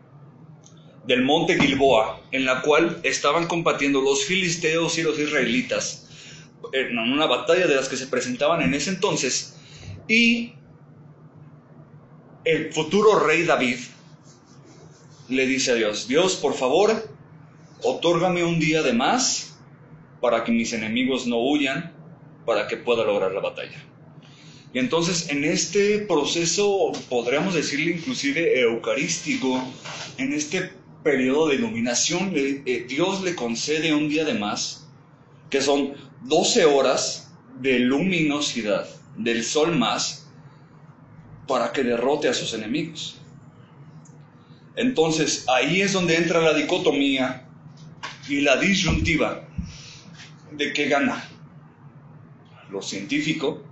del 1.06 1.22
monte 1.22 1.58
Gilboa, 1.58 2.20
en 2.30 2.44
la 2.44 2.62
cual 2.62 3.00
estaban 3.02 3.46
combatiendo 3.46 4.00
los 4.00 4.24
filisteos 4.24 4.98
y 4.98 5.02
los 5.02 5.18
israelitas, 5.18 6.08
en 6.72 6.98
una 6.98 7.26
batalla 7.26 7.66
de 7.66 7.74
las 7.74 7.88
que 7.88 7.96
se 7.96 8.06
presentaban 8.06 8.62
en 8.62 8.74
ese 8.74 8.90
entonces, 8.90 9.56
y 10.08 10.54
el 12.44 12.72
futuro 12.72 13.18
rey 13.20 13.44
David 13.44 13.78
le 15.28 15.46
dice 15.46 15.72
a 15.72 15.74
Dios, 15.74 16.08
Dios, 16.08 16.36
por 16.36 16.54
favor, 16.54 17.08
otórgame 17.82 18.44
un 18.44 18.58
día 18.58 18.82
de 18.82 18.92
más 18.92 19.58
para 20.20 20.44
que 20.44 20.52
mis 20.52 20.72
enemigos 20.72 21.26
no 21.26 21.38
huyan, 21.38 21.92
para 22.46 22.68
que 22.68 22.76
pueda 22.76 23.04
lograr 23.04 23.32
la 23.32 23.40
batalla. 23.40 23.84
Y 24.72 24.78
entonces 24.78 25.28
en 25.30 25.44
este 25.44 25.98
proceso, 26.00 26.92
podríamos 27.08 27.54
decirle 27.54 27.92
inclusive 27.92 28.60
eucarístico, 28.60 29.62
en 30.18 30.32
este 30.32 30.72
periodo 31.02 31.48
de 31.48 31.56
iluminación, 31.56 32.32
eh, 32.34 32.86
Dios 32.88 33.22
le 33.22 33.34
concede 33.34 33.94
un 33.94 34.08
día 34.08 34.24
de 34.24 34.34
más, 34.34 34.88
que 35.50 35.60
son 35.60 35.94
12 36.22 36.64
horas 36.64 37.32
de 37.60 37.78
luminosidad 37.80 38.86
del 39.16 39.44
sol 39.44 39.76
más, 39.76 40.30
para 41.46 41.72
que 41.72 41.82
derrote 41.82 42.28
a 42.28 42.34
sus 42.34 42.54
enemigos. 42.54 43.20
Entonces 44.76 45.46
ahí 45.48 45.82
es 45.82 45.92
donde 45.92 46.16
entra 46.16 46.40
la 46.40 46.54
dicotomía 46.54 47.46
y 48.28 48.40
la 48.40 48.56
disyuntiva 48.56 49.44
de 50.52 50.72
qué 50.72 50.88
gana, 50.88 51.28
lo 52.70 52.80
científico 52.80 53.62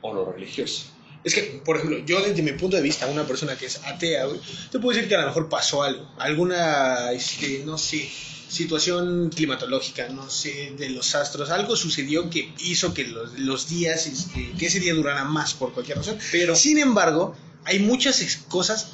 o 0.00 0.14
lo 0.14 0.32
religioso. 0.32 0.97
Es 1.24 1.34
que, 1.34 1.60
por 1.64 1.76
ejemplo, 1.76 1.98
yo 2.06 2.20
desde 2.20 2.42
mi 2.42 2.52
punto 2.52 2.76
de 2.76 2.82
vista, 2.82 3.06
una 3.06 3.26
persona 3.26 3.56
que 3.56 3.66
es 3.66 3.80
atea, 3.84 4.26
güey, 4.26 4.40
te 4.70 4.78
puedo 4.78 4.94
decir 4.94 5.08
que 5.08 5.16
a 5.16 5.20
lo 5.20 5.26
mejor 5.26 5.48
pasó 5.48 5.82
algo, 5.82 6.08
alguna, 6.18 7.10
este, 7.12 7.62
no 7.66 7.76
sé, 7.76 8.08
situación 8.48 9.30
climatológica, 9.34 10.08
no 10.08 10.30
sé, 10.30 10.72
de 10.78 10.88
los 10.90 11.14
astros, 11.14 11.50
algo 11.50 11.76
sucedió 11.76 12.30
que 12.30 12.52
hizo 12.60 12.94
que 12.94 13.04
los, 13.04 13.38
los 13.38 13.68
días, 13.68 14.06
este, 14.06 14.52
que 14.58 14.66
ese 14.66 14.80
día 14.80 14.94
durara 14.94 15.24
más 15.24 15.54
por 15.54 15.72
cualquier 15.72 15.98
razón. 15.98 16.18
Pero- 16.32 16.54
sin 16.56 16.78
embargo, 16.78 17.36
hay 17.64 17.78
muchas 17.80 18.38
cosas 18.48 18.88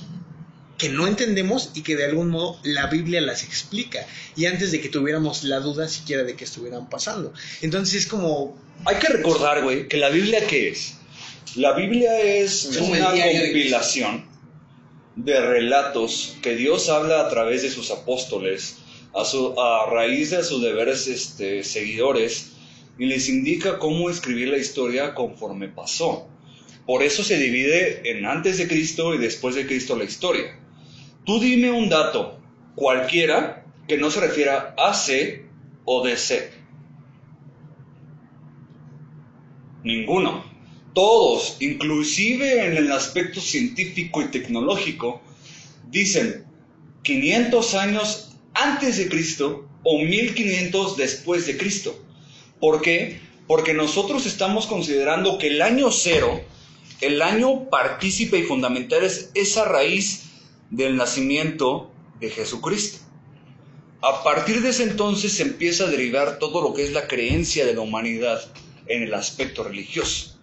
que 0.78 0.88
no 0.88 1.06
entendemos 1.06 1.70
y 1.74 1.82
que 1.82 1.94
de 1.94 2.04
algún 2.04 2.30
modo 2.30 2.58
la 2.64 2.86
Biblia 2.86 3.20
las 3.20 3.44
explica. 3.44 4.04
Y 4.34 4.46
antes 4.46 4.72
de 4.72 4.80
que 4.80 4.88
tuviéramos 4.88 5.44
la 5.44 5.60
duda 5.60 5.86
siquiera 5.88 6.24
de 6.24 6.34
que 6.34 6.42
estuvieran 6.44 6.90
pasando. 6.90 7.32
Entonces 7.62 7.94
es 7.94 8.06
como, 8.06 8.58
Hay 8.84 8.96
que 8.96 9.06
recordar, 9.08 9.62
güey, 9.62 9.86
que 9.86 9.98
la 9.98 10.08
Biblia 10.08 10.44
qué 10.48 10.70
es? 10.70 10.94
La 11.56 11.72
Biblia 11.72 12.20
es 12.20 12.64
una 12.80 13.10
compilación 13.10 14.24
de 15.14 15.40
relatos 15.40 16.36
que 16.42 16.56
Dios 16.56 16.88
habla 16.88 17.20
a 17.20 17.28
través 17.28 17.62
de 17.62 17.70
sus 17.70 17.92
apóstoles, 17.92 18.78
a, 19.14 19.24
su, 19.24 19.54
a 19.60 19.88
raíz 19.88 20.30
de 20.30 20.42
sus 20.42 20.62
deberes 20.62 21.06
este, 21.06 21.62
seguidores, 21.62 22.52
y 22.98 23.06
les 23.06 23.28
indica 23.28 23.78
cómo 23.78 24.10
escribir 24.10 24.48
la 24.48 24.58
historia 24.58 25.14
conforme 25.14 25.68
pasó. 25.68 26.28
Por 26.86 27.02
eso 27.02 27.22
se 27.22 27.38
divide 27.38 28.10
en 28.10 28.26
antes 28.26 28.58
de 28.58 28.66
Cristo 28.66 29.14
y 29.14 29.18
después 29.18 29.54
de 29.54 29.66
Cristo 29.66 29.96
la 29.96 30.04
historia. 30.04 30.58
Tú 31.24 31.38
dime 31.38 31.70
un 31.70 31.88
dato, 31.88 32.40
cualquiera, 32.74 33.64
que 33.86 33.96
no 33.96 34.10
se 34.10 34.20
refiera 34.20 34.74
a 34.76 34.92
C 34.92 35.46
o 35.84 36.04
DC. 36.04 36.50
Ninguno. 39.84 40.53
Todos, 40.94 41.56
inclusive 41.58 42.66
en 42.66 42.76
el 42.76 42.92
aspecto 42.92 43.40
científico 43.40 44.22
y 44.22 44.26
tecnológico, 44.26 45.20
dicen 45.90 46.44
500 47.02 47.74
años 47.74 48.36
antes 48.54 48.96
de 48.98 49.08
Cristo 49.08 49.68
o 49.82 49.98
1500 49.98 50.96
después 50.96 51.46
de 51.46 51.56
Cristo. 51.56 52.00
¿Por 52.60 52.80
qué? 52.80 53.20
Porque 53.48 53.74
nosotros 53.74 54.24
estamos 54.24 54.66
considerando 54.66 55.38
que 55.38 55.48
el 55.48 55.62
año 55.62 55.90
cero, 55.90 56.40
el 57.00 57.20
año 57.22 57.68
partícipe 57.68 58.38
y 58.38 58.44
fundamental 58.44 59.02
es 59.02 59.30
esa 59.34 59.64
raíz 59.64 60.30
del 60.70 60.96
nacimiento 60.96 61.90
de 62.20 62.30
Jesucristo. 62.30 62.98
A 64.00 64.22
partir 64.22 64.62
de 64.62 64.70
ese 64.70 64.84
entonces 64.84 65.32
se 65.32 65.42
empieza 65.42 65.84
a 65.84 65.90
derivar 65.90 66.38
todo 66.38 66.62
lo 66.62 66.72
que 66.72 66.84
es 66.84 66.92
la 66.92 67.08
creencia 67.08 67.66
de 67.66 67.74
la 67.74 67.80
humanidad 67.80 68.40
en 68.86 69.02
el 69.02 69.12
aspecto 69.12 69.64
religioso. 69.64 70.33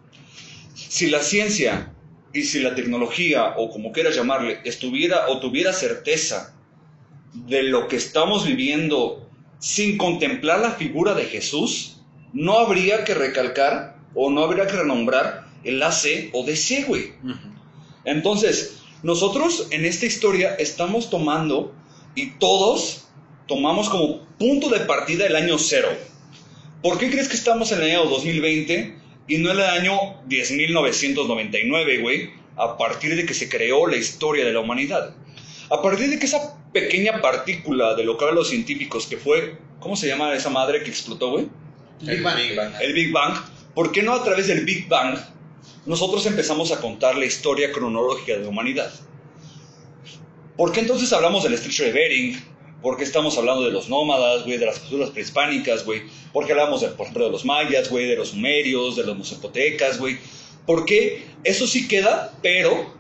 Si 0.74 1.10
la 1.10 1.22
ciencia 1.22 1.92
y 2.34 2.44
si 2.44 2.60
la 2.60 2.76
tecnología, 2.76 3.56
o 3.58 3.70
como 3.70 3.92
quieras 3.92 4.16
llamarle, 4.16 4.60
estuviera 4.64 5.30
o 5.30 5.40
tuviera 5.40 5.74
certeza 5.74 6.56
de 7.34 7.64
lo 7.64 7.88
que 7.88 7.96
estamos 7.96 8.46
viviendo 8.46 9.30
sin 9.60 9.98
contemplar 9.98 10.60
la 10.60 10.72
figura 10.72 11.14
de 11.14 11.26
Jesús, 11.26 11.98
no 12.34 12.60
habría 12.60 13.04
que 13.04 13.14
recalcar 13.14 13.98
o 14.16 14.30
no 14.30 14.44
habría 14.44 14.68
que 14.68 14.78
renombrar 14.78 15.48
el 15.64 15.82
AC 15.84 16.30
o 16.34 16.44
DC, 16.44 16.84
güey. 16.84 17.14
Entonces, 18.06 18.78
nosotros 19.04 19.68
en 19.72 19.86
esta 19.86 20.06
historia 20.06 20.56
estamos 20.56 21.10
tomando 21.10 21.74
y 22.16 22.32
todos 22.32 23.08
tomamos 23.48 23.90
como 23.90 24.26
punto 24.38 24.70
de 24.70 24.82
partida 24.82 25.26
el 25.26 25.36
año 25.36 25.58
cero. 25.58 25.90
¿Por 26.82 26.98
qué 26.98 27.12
crees 27.12 27.28
que 27.28 27.36
estamos 27.36 27.72
en 27.72 27.82
el 27.82 27.92
año 27.92 28.06
2020 28.06 29.01
y 29.32 29.38
no 29.38 29.50
en 29.50 29.60
el 29.60 29.66
año 29.66 29.94
10.999, 30.28 32.02
güey? 32.02 32.32
A 32.58 32.78
partir 32.78 33.16
de 33.16 33.26
que 33.26 33.34
se 33.34 33.48
creó 33.48 33.88
la 33.88 33.96
historia 33.96 34.44
de 34.44 34.52
la 34.52 34.60
humanidad. 34.60 35.16
A 35.70 35.82
partir 35.82 36.10
de 36.10 36.20
que 36.20 36.26
esa 36.26 36.62
pequeña 36.74 37.22
partícula 37.22 37.96
de 37.96 38.04
lo 38.04 38.18
que 38.18 38.26
hablan 38.26 38.36
los 38.36 38.50
científicos, 38.50 39.08
que 39.08 39.16
fue, 39.16 39.56
¿cómo 39.80 39.96
se 39.96 40.10
llama 40.10 40.34
esa 40.34 40.50
madre 40.50 40.84
que 40.84 40.90
explotó, 40.90 41.32
güey? 41.32 41.48
Big 42.02 42.22
Bang. 42.22 42.74
El 42.82 42.92
Big 42.92 43.14
Bang. 43.14 43.38
¿Por 43.74 43.94
qué 43.94 44.04
no 44.04 44.14
a 44.14 44.22
través 44.22 44.48
del 44.48 44.66
Big 44.66 44.90
Bang 44.90 45.18
nosotros 45.86 46.26
empezamos 46.26 46.74
a 46.74 46.82
contar 46.82 47.16
la 47.16 47.24
historia 47.24 47.72
cronológica 47.72 48.34
de 48.34 48.40
la 48.40 48.50
humanidad? 48.50 48.92
¿Por 50.58 50.74
qué 50.74 50.82
entonces 50.82 51.14
hablamos 51.14 51.44
del 51.44 51.54
estrecho 51.54 51.86
de 51.86 51.94
Bering? 51.94 52.51
¿Por 52.82 52.98
qué 52.98 53.04
estamos 53.04 53.38
hablando 53.38 53.64
de 53.64 53.72
los 53.72 53.90
nómadas, 53.90 54.44
güey, 54.44 54.58
de 54.58 54.66
las 54.66 54.80
culturas 54.80 55.12
prehispánicas, 55.12 55.86
güey? 55.86 56.02
¿Por 56.34 56.46
qué 56.46 56.54
hablamos, 56.54 56.82
de, 56.82 56.88
por 56.88 57.02
ejemplo, 57.02 57.26
de 57.26 57.32
los 57.32 57.46
mayas, 57.46 57.90
güey, 57.90 58.08
de 58.08 58.16
los 58.16 58.30
sumerios, 58.30 58.96
de 58.96 59.04
los 59.04 59.18
mesopotecas, 59.18 60.00
güey? 60.00 60.18
Porque 60.66 61.26
eso 61.44 61.68
sí 61.68 61.88
queda, 61.88 62.34
pero 62.42 62.94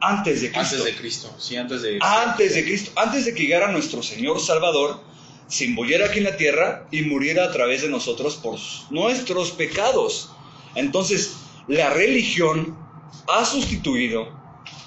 antes 0.00 0.42
de 0.42 0.52
Cristo. 0.52 0.76
Antes 0.76 0.84
de 0.84 0.94
Cristo, 0.96 1.34
sí, 1.38 1.56
antes 1.56 1.82
de... 1.82 1.98
Antes 2.00 2.54
de 2.54 2.64
Cristo, 2.64 2.92
antes 2.94 3.24
de 3.24 3.34
que 3.34 3.42
llegara 3.42 3.72
nuestro 3.72 4.02
Señor 4.02 4.40
Salvador, 4.40 5.00
se 5.48 5.64
envolviera 5.64 6.06
aquí 6.06 6.18
en 6.18 6.24
la 6.24 6.36
tierra 6.36 6.86
y 6.92 7.02
muriera 7.02 7.44
a 7.44 7.52
través 7.52 7.82
de 7.82 7.88
nosotros 7.88 8.36
por 8.36 8.58
nuestros 8.90 9.50
pecados. 9.50 10.30
Entonces, 10.76 11.34
la 11.66 11.90
religión 11.90 12.78
ha 13.26 13.44
sustituido, 13.44 14.28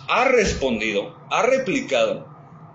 ha 0.07 0.25
respondido, 0.25 1.17
ha 1.29 1.41
replicado 1.43 2.30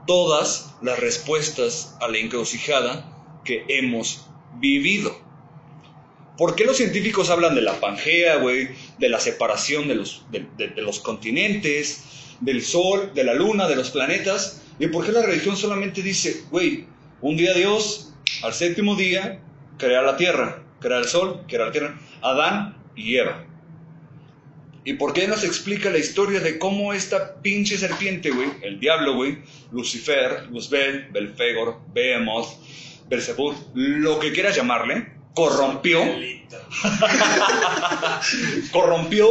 todas 0.06 0.74
las 0.82 0.98
respuestas 0.98 1.96
a 2.00 2.08
la 2.08 2.18
encrucijada 2.18 3.40
que 3.44 3.64
hemos 3.68 4.26
vivido. 4.58 5.16
¿Por 6.36 6.54
qué 6.54 6.64
los 6.64 6.76
científicos 6.76 7.30
hablan 7.30 7.54
de 7.54 7.62
la 7.62 7.80
Pangea, 7.80 8.36
güey? 8.36 8.68
De 8.98 9.08
la 9.08 9.20
separación 9.20 9.88
de 9.88 9.94
los, 9.94 10.24
de, 10.30 10.46
de- 10.58 10.82
los 10.82 11.00
continentes, 11.00 12.04
del 12.40 12.62
Sol, 12.62 13.12
de 13.14 13.24
la 13.24 13.32
Luna, 13.34 13.66
de 13.68 13.76
los 13.76 13.90
planetas. 13.90 14.62
¿Y 14.78 14.88
por 14.88 15.04
qué 15.06 15.12
la 15.12 15.22
religión 15.22 15.56
solamente 15.56 16.02
dice, 16.02 16.42
güey, 16.50 16.86
un 17.22 17.36
día 17.38 17.54
Dios, 17.54 18.12
al 18.42 18.52
séptimo 18.52 18.94
día, 18.96 19.40
crea 19.78 20.02
la 20.02 20.18
Tierra, 20.18 20.62
crea 20.80 20.98
el 20.98 21.06
Sol, 21.06 21.42
crea 21.48 21.66
la 21.66 21.72
Tierra, 21.72 21.98
Adán 22.20 22.76
y 22.94 23.16
Eva? 23.16 23.46
¿Y 24.86 24.92
por 24.92 25.12
qué 25.12 25.26
nos 25.26 25.42
explica 25.42 25.90
la 25.90 25.98
historia 25.98 26.38
de 26.38 26.60
cómo 26.60 26.92
esta 26.92 27.42
pinche 27.42 27.76
serpiente, 27.76 28.30
güey, 28.30 28.52
el 28.62 28.78
diablo, 28.78 29.16
güey, 29.16 29.42
Lucifer, 29.72 30.46
Luzbel, 30.48 31.08
Belfegor, 31.10 31.80
Behemoth, 31.92 32.46
Belzebub, 33.08 33.56
lo 33.74 34.20
que 34.20 34.30
quieras 34.30 34.54
llamarle, 34.54 35.12
corrompió, 35.34 35.98
corrompió, 38.70 39.28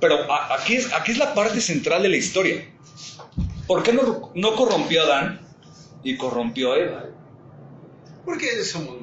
pero 0.00 0.32
aquí 0.32 0.76
es, 0.76 0.90
aquí 0.94 1.12
es 1.12 1.18
la 1.18 1.34
parte 1.34 1.60
central 1.60 2.02
de 2.02 2.08
la 2.08 2.16
historia. 2.16 2.66
¿Por 3.66 3.82
qué 3.82 3.92
no, 3.92 4.32
no 4.34 4.54
corrompió 4.54 5.02
a 5.02 5.04
Adán 5.04 5.40
y 6.02 6.16
corrompió 6.16 6.72
a 6.72 6.78
Eva? 6.78 7.04
Porque 8.24 8.64
somos 8.64 8.96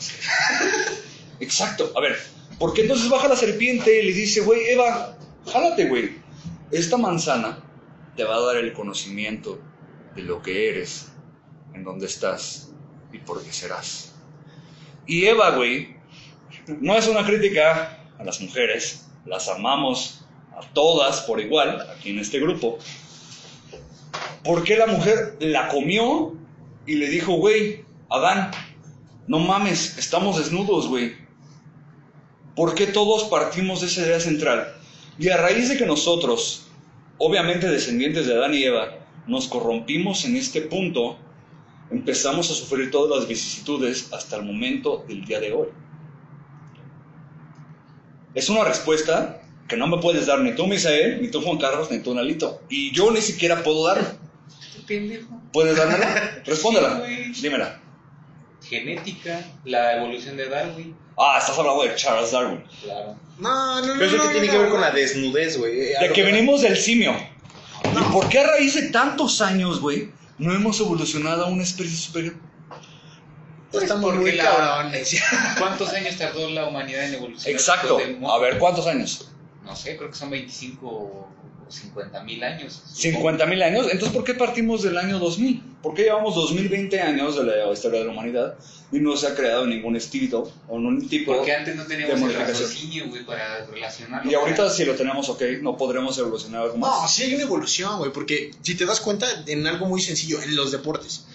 sé. 0.00 0.14
Exacto. 1.38 1.92
A 1.96 2.00
ver, 2.00 2.18
¿por 2.58 2.74
qué 2.74 2.82
entonces 2.82 3.08
baja 3.08 3.28
la 3.28 3.36
serpiente 3.36 4.02
y 4.02 4.06
le 4.06 4.12
dice, 4.12 4.40
güey, 4.40 4.68
Eva, 4.68 5.16
jálate, 5.46 5.88
güey? 5.88 6.18
Esta 6.70 6.96
manzana 6.96 7.62
te 8.16 8.24
va 8.24 8.36
a 8.36 8.40
dar 8.40 8.56
el 8.56 8.72
conocimiento 8.72 9.60
de 10.14 10.22
lo 10.22 10.42
que 10.42 10.68
eres, 10.68 11.12
en 11.74 11.84
dónde 11.84 12.06
estás 12.06 12.72
y 13.12 13.18
por 13.18 13.42
qué 13.42 13.52
serás. 13.52 14.14
Y 15.06 15.24
Eva, 15.26 15.56
güey, 15.56 15.96
no 16.80 16.96
es 16.96 17.06
una 17.06 17.24
crítica 17.24 17.98
a 18.18 18.24
las 18.24 18.40
mujeres, 18.40 19.06
las 19.24 19.48
amamos 19.48 20.26
a 20.56 20.60
todas 20.72 21.20
por 21.22 21.40
igual, 21.40 21.86
aquí 21.96 22.10
en 22.10 22.18
este 22.18 22.40
grupo. 22.40 22.78
¿Por 24.42 24.64
qué 24.64 24.76
la 24.76 24.86
mujer 24.86 25.36
la 25.40 25.68
comió 25.68 26.34
y 26.86 26.96
le 26.96 27.08
dijo, 27.08 27.34
güey, 27.34 27.84
Adán, 28.10 28.50
no 29.26 29.38
mames, 29.38 29.98
estamos 29.98 30.38
desnudos, 30.38 30.88
güey? 30.88 31.27
¿Por 32.58 32.74
qué 32.74 32.88
todos 32.88 33.22
partimos 33.22 33.82
de 33.82 33.86
esa 33.86 34.00
idea 34.00 34.18
central? 34.18 34.74
Y 35.16 35.28
a 35.28 35.36
raíz 35.36 35.68
de 35.68 35.76
que 35.76 35.86
nosotros, 35.86 36.66
obviamente 37.16 37.68
descendientes 37.68 38.26
de 38.26 38.34
Adán 38.34 38.52
y 38.52 38.64
Eva, 38.64 38.98
nos 39.28 39.46
corrompimos 39.46 40.24
en 40.24 40.34
este 40.34 40.62
punto, 40.62 41.16
empezamos 41.88 42.50
a 42.50 42.54
sufrir 42.54 42.90
todas 42.90 43.16
las 43.16 43.28
vicisitudes 43.28 44.12
hasta 44.12 44.34
el 44.34 44.42
momento 44.42 45.04
del 45.06 45.24
día 45.24 45.38
de 45.38 45.52
hoy. 45.52 45.68
Es 48.34 48.48
una 48.48 48.64
respuesta 48.64 49.40
que 49.68 49.76
no 49.76 49.86
me 49.86 49.98
puedes 49.98 50.26
dar 50.26 50.40
ni 50.40 50.52
tú, 50.56 50.66
Misael, 50.66 51.22
ni 51.22 51.30
tú, 51.30 51.40
Juan 51.40 51.58
Carlos, 51.58 51.92
ni 51.92 52.00
tú, 52.00 52.12
Nalito. 52.12 52.60
Y 52.68 52.90
yo 52.90 53.12
ni 53.12 53.20
siquiera 53.20 53.62
puedo 53.62 53.86
dar. 53.86 54.16
Pendejo. 54.84 55.40
¿Puedes 55.52 55.76
dármela? 55.76 56.42
Respóndela. 56.44 57.04
Dímela. 57.40 57.80
Genética, 58.64 59.46
la 59.64 59.98
evolución 59.98 60.36
de 60.36 60.48
Darwin. 60.48 61.07
Ah, 61.18 61.36
estás 61.38 61.58
hablando 61.58 61.82
de 61.82 61.94
Charles 61.96 62.30
Darwin. 62.30 62.64
Claro. 62.82 63.16
No, 63.38 63.80
no, 63.80 63.86
no. 63.86 63.92
Pero 63.94 64.04
eso 64.06 64.16
no, 64.16 64.22
que 64.24 64.30
tiene 64.32 64.46
no, 64.46 64.52
que 64.52 64.58
ver 64.58 64.66
no. 64.68 64.72
con 64.72 64.80
la 64.80 64.90
desnudez, 64.90 65.58
güey. 65.58 65.94
A 65.94 66.00
De 66.00 66.12
que 66.12 66.22
venimos 66.22 66.62
del 66.62 66.76
simio. 66.76 67.14
¿Y 67.84 68.12
por 68.12 68.28
qué 68.28 68.40
a 68.40 68.46
raíz 68.46 68.74
de 68.74 68.90
tantos 68.90 69.40
años, 69.40 69.80
güey, 69.80 70.10
no 70.38 70.52
hemos 70.54 70.78
evolucionado 70.80 71.44
a 71.44 71.48
una 71.48 71.62
especie 71.62 71.96
superior? 71.96 72.34
Estamos 73.72 74.04
porque 74.04 74.18
muy 74.20 74.32
la- 74.32 74.44
cabrones. 74.44 75.20
¿Cuántos 75.58 75.90
años 75.92 76.16
tardó 76.16 76.48
la 76.50 76.66
humanidad 76.66 77.04
en 77.04 77.14
evolucionar? 77.14 77.50
Exacto. 77.52 77.98
del 77.98 78.18
A 78.24 78.38
ver, 78.38 78.58
¿cuántos 78.58 78.86
años? 78.86 79.30
No 79.64 79.76
sé, 79.76 79.96
creo 79.96 80.10
que 80.10 80.16
son 80.16 80.30
25 80.30 80.86
o 80.86 81.28
50 81.68 82.22
mil 82.22 82.42
años. 82.42 82.82
50 82.94 83.46
mil 83.46 83.62
años. 83.62 83.86
Entonces, 83.90 84.14
¿por 84.14 84.24
qué 84.24 84.34
partimos 84.34 84.82
del 84.82 84.98
año 84.98 85.18
2000? 85.18 85.62
¿Por 85.82 85.94
qué 85.94 86.04
llevamos 86.04 86.34
2020 86.34 87.00
años 87.00 87.36
de 87.36 87.44
la 87.44 87.72
historia 87.72 88.00
de 88.00 88.06
la 88.06 88.12
humanidad 88.12 88.54
y 88.90 89.00
no 89.00 89.16
se 89.16 89.26
ha 89.26 89.34
creado 89.34 89.66
ningún 89.66 89.96
estilo 89.96 90.50
o 90.66 90.78
ningún 90.78 91.08
tipo 91.08 91.34
Porque 91.34 91.52
antes 91.52 91.76
no 91.76 91.84
teníamos 91.84 92.30
el 92.30 92.34
raciocinio, 92.34 93.08
güey, 93.08 93.24
para 93.24 93.64
relacionarlo. 93.66 94.30
Y 94.30 94.34
ahorita 94.34 94.70
si 94.70 94.84
lo 94.84 94.94
tenemos, 94.94 95.28
ok, 95.28 95.42
no 95.62 95.76
podremos 95.76 96.18
evolucionar 96.18 96.62
algo 96.62 96.78
más. 96.78 97.02
No, 97.02 97.08
sí 97.08 97.24
hay 97.24 97.34
una 97.34 97.44
evolución, 97.44 97.98
güey, 97.98 98.12
porque 98.12 98.50
si 98.62 98.74
te 98.74 98.86
das 98.86 99.00
cuenta 99.00 99.26
en 99.46 99.66
algo 99.66 99.86
muy 99.86 100.00
sencillo, 100.00 100.42
en 100.42 100.56
los 100.56 100.72
deportes, 100.72 101.26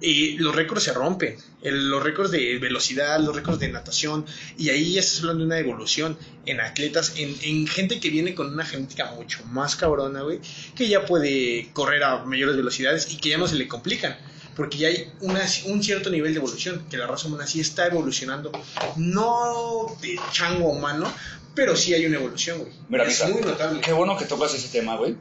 y 0.00 0.36
los 0.38 0.54
récords 0.54 0.82
se 0.82 0.92
rompen, 0.92 1.36
el- 1.62 1.88
los 1.90 2.02
récords 2.02 2.30
de 2.30 2.58
velocidad, 2.58 3.18
los 3.20 3.34
récords 3.34 3.58
de 3.58 3.68
natación, 3.68 4.26
y 4.58 4.68
ahí 4.70 4.94
ya 4.94 5.00
estás 5.00 5.20
hablando 5.20 5.40
de 5.40 5.46
una 5.46 5.58
evolución 5.58 6.18
en 6.46 6.60
atletas, 6.60 7.14
en, 7.16 7.34
en 7.42 7.66
gente 7.66 8.00
que 8.00 8.10
viene 8.10 8.34
con 8.34 8.52
una 8.52 8.64
genética 8.64 9.12
mucho 9.12 9.44
más 9.46 9.76
cabrona, 9.76 10.22
güey, 10.22 10.40
que 10.76 10.88
ya 10.88 11.04
puede 11.06 11.70
correr 11.72 12.04
a 12.04 12.24
mayores 12.24 12.56
velocidades 12.56 13.10
y 13.12 13.16
que 13.18 13.30
ya 13.30 13.38
no 13.38 13.46
se 13.48 13.54
le 13.56 13.66
complican. 13.68 14.16
Porque 14.56 14.78
ya 14.78 14.86
hay 14.88 15.10
una- 15.20 15.44
un 15.66 15.82
cierto 15.82 16.10
nivel 16.10 16.32
de 16.32 16.38
evolución, 16.38 16.86
que 16.88 16.96
la 16.96 17.08
raza 17.08 17.26
humana 17.26 17.44
sí 17.46 17.58
está 17.58 17.86
evolucionando, 17.88 18.52
no 18.96 19.96
de 20.00 20.18
chango 20.32 20.68
humano, 20.70 21.12
pero 21.54 21.76
sí 21.76 21.92
hay 21.94 22.06
una 22.06 22.16
evolución, 22.16 22.58
güey. 22.58 22.72
Mira, 22.88 23.04
es 23.04 23.28
muy 23.28 23.42
notable. 23.42 23.80
Qué 23.80 23.92
bueno 23.92 24.16
que 24.16 24.24
tocas 24.26 24.54
ese 24.54 24.68
tema, 24.68 24.96
güey. 24.96 25.16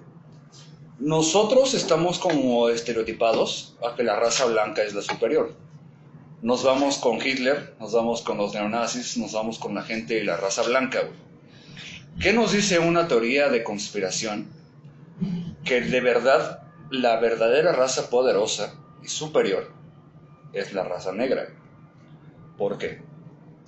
Nosotros 1.03 1.73
estamos 1.73 2.17
como 2.17 2.69
estereotipados 2.69 3.75
a 3.85 3.93
que 3.93 4.03
la 4.03 4.17
raza 4.17 4.45
blanca 4.45 4.83
es 4.83 4.93
la 4.93 5.01
superior. 5.01 5.53
Nos 6.41 6.63
vamos 6.63 6.97
con 6.97 7.21
Hitler, 7.21 7.75
nos 7.77 7.91
vamos 7.91 8.21
con 8.21 8.37
los 8.37 8.53
neonazis, 8.53 9.17
nos 9.17 9.33
vamos 9.33 9.59
con 9.59 9.75
la 9.75 9.81
gente 9.81 10.13
de 10.13 10.23
la 10.23 10.37
raza 10.37 10.61
blanca. 10.63 11.01
¿Qué 12.21 12.31
nos 12.31 12.53
dice 12.53 12.79
una 12.79 13.09
teoría 13.09 13.49
de 13.49 13.65
conspiración? 13.65 14.47
Que 15.65 15.81
de 15.81 15.99
verdad 15.99 16.61
la 16.89 17.19
verdadera 17.19 17.73
raza 17.73 18.09
poderosa 18.09 18.73
y 19.03 19.09
superior 19.09 19.73
es 20.53 20.71
la 20.71 20.85
raza 20.85 21.11
negra. 21.11 21.49
¿Por 22.57 22.77
qué? 22.77 23.01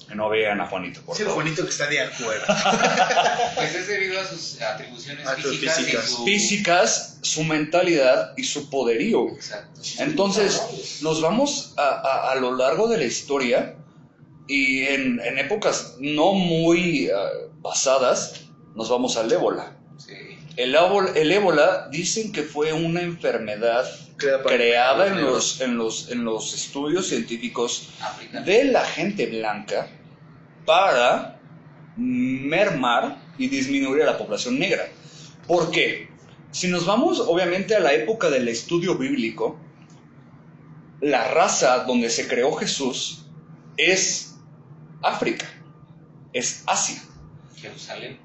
Que 0.07 0.13
no 0.15 0.29
vean 0.29 0.61
a 0.61 0.67
Juanito, 0.67 1.01
por 1.01 1.17
favor. 1.17 1.33
Juanito 1.33 1.63
que 1.63 1.69
está 1.69 1.87
de 1.87 1.99
acuerdo. 2.01 2.45
Pues 3.55 3.73
es 3.75 3.87
debido 3.87 4.19
a 4.19 4.25
sus 4.27 4.61
atribuciones 4.61 5.25
A 5.25 5.35
físicas, 5.35 5.77
físicas. 5.77 6.05
y 6.05 6.11
su... 6.15 6.25
físicas, 6.25 7.17
su 7.21 7.43
mentalidad 7.43 8.33
y 8.37 8.43
su 8.43 8.69
poderío. 8.69 9.29
Exacto. 9.29 9.81
Entonces, 9.99 10.99
nos 11.01 11.21
vamos 11.21 11.73
a, 11.77 11.87
a- 11.87 12.31
a 12.31 12.35
lo 12.35 12.55
largo 12.55 12.87
de 12.87 12.97
la 12.97 13.05
historia 13.05 13.75
y 14.47 14.81
en, 14.83 15.19
en 15.23 15.39
épocas 15.39 15.95
no 15.99 16.33
muy 16.33 17.09
ah, 17.09 17.29
pasadas, 17.63 18.41
nos 18.75 18.89
vamos 18.89 19.17
al 19.17 19.31
ébola. 19.31 19.75
Sí. 19.97 20.13
El, 20.57 20.75
ébola. 20.75 21.11
el 21.15 21.31
ébola 21.31 21.87
dicen 21.91 22.31
que 22.31 22.43
fue 22.43 22.73
una 22.73 23.01
enfermedad 23.01 23.85
Creada 24.17 25.07
en 25.07 25.21
los, 25.21 25.59
en, 25.59 25.77
los, 25.77 26.09
en 26.09 26.23
los 26.23 26.53
estudios 26.53 27.07
científicos 27.07 27.89
África. 27.99 28.39
de 28.41 28.63
la 28.63 28.85
gente 28.85 29.25
blanca 29.25 29.89
para 30.65 31.37
mermar 31.97 33.17
y 33.37 33.49
disminuir 33.49 34.03
a 34.03 34.05
la 34.05 34.17
población 34.17 34.57
negra. 34.57 34.87
¿Por 35.45 35.69
qué? 35.69 36.09
Si 36.51 36.69
nos 36.69 36.85
vamos 36.85 37.19
obviamente 37.19 37.75
a 37.75 37.81
la 37.81 37.93
época 37.93 38.29
del 38.29 38.47
estudio 38.47 38.95
bíblico, 38.95 39.59
la 41.01 41.27
raza 41.27 41.79
donde 41.79 42.09
se 42.09 42.29
creó 42.29 42.53
Jesús 42.53 43.25
es 43.75 44.37
África, 45.01 45.45
es 46.31 46.63
Asia 46.67 47.01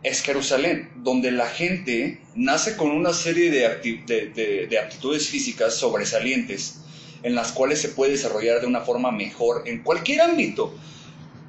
Es 0.02 0.22
Jerusalén, 0.22 0.90
donde 0.96 1.30
la 1.30 1.46
gente 1.46 2.20
nace 2.34 2.76
con 2.76 2.90
una 2.90 3.12
serie 3.12 3.50
de 3.50 4.78
aptitudes 4.78 5.28
físicas 5.28 5.74
sobresalientes 5.74 6.80
en 7.22 7.34
las 7.34 7.52
cuales 7.52 7.80
se 7.80 7.90
puede 7.90 8.12
desarrollar 8.12 8.60
de 8.60 8.66
una 8.66 8.80
forma 8.80 9.10
mejor 9.10 9.64
en 9.66 9.82
cualquier 9.82 10.22
ámbito. 10.22 10.74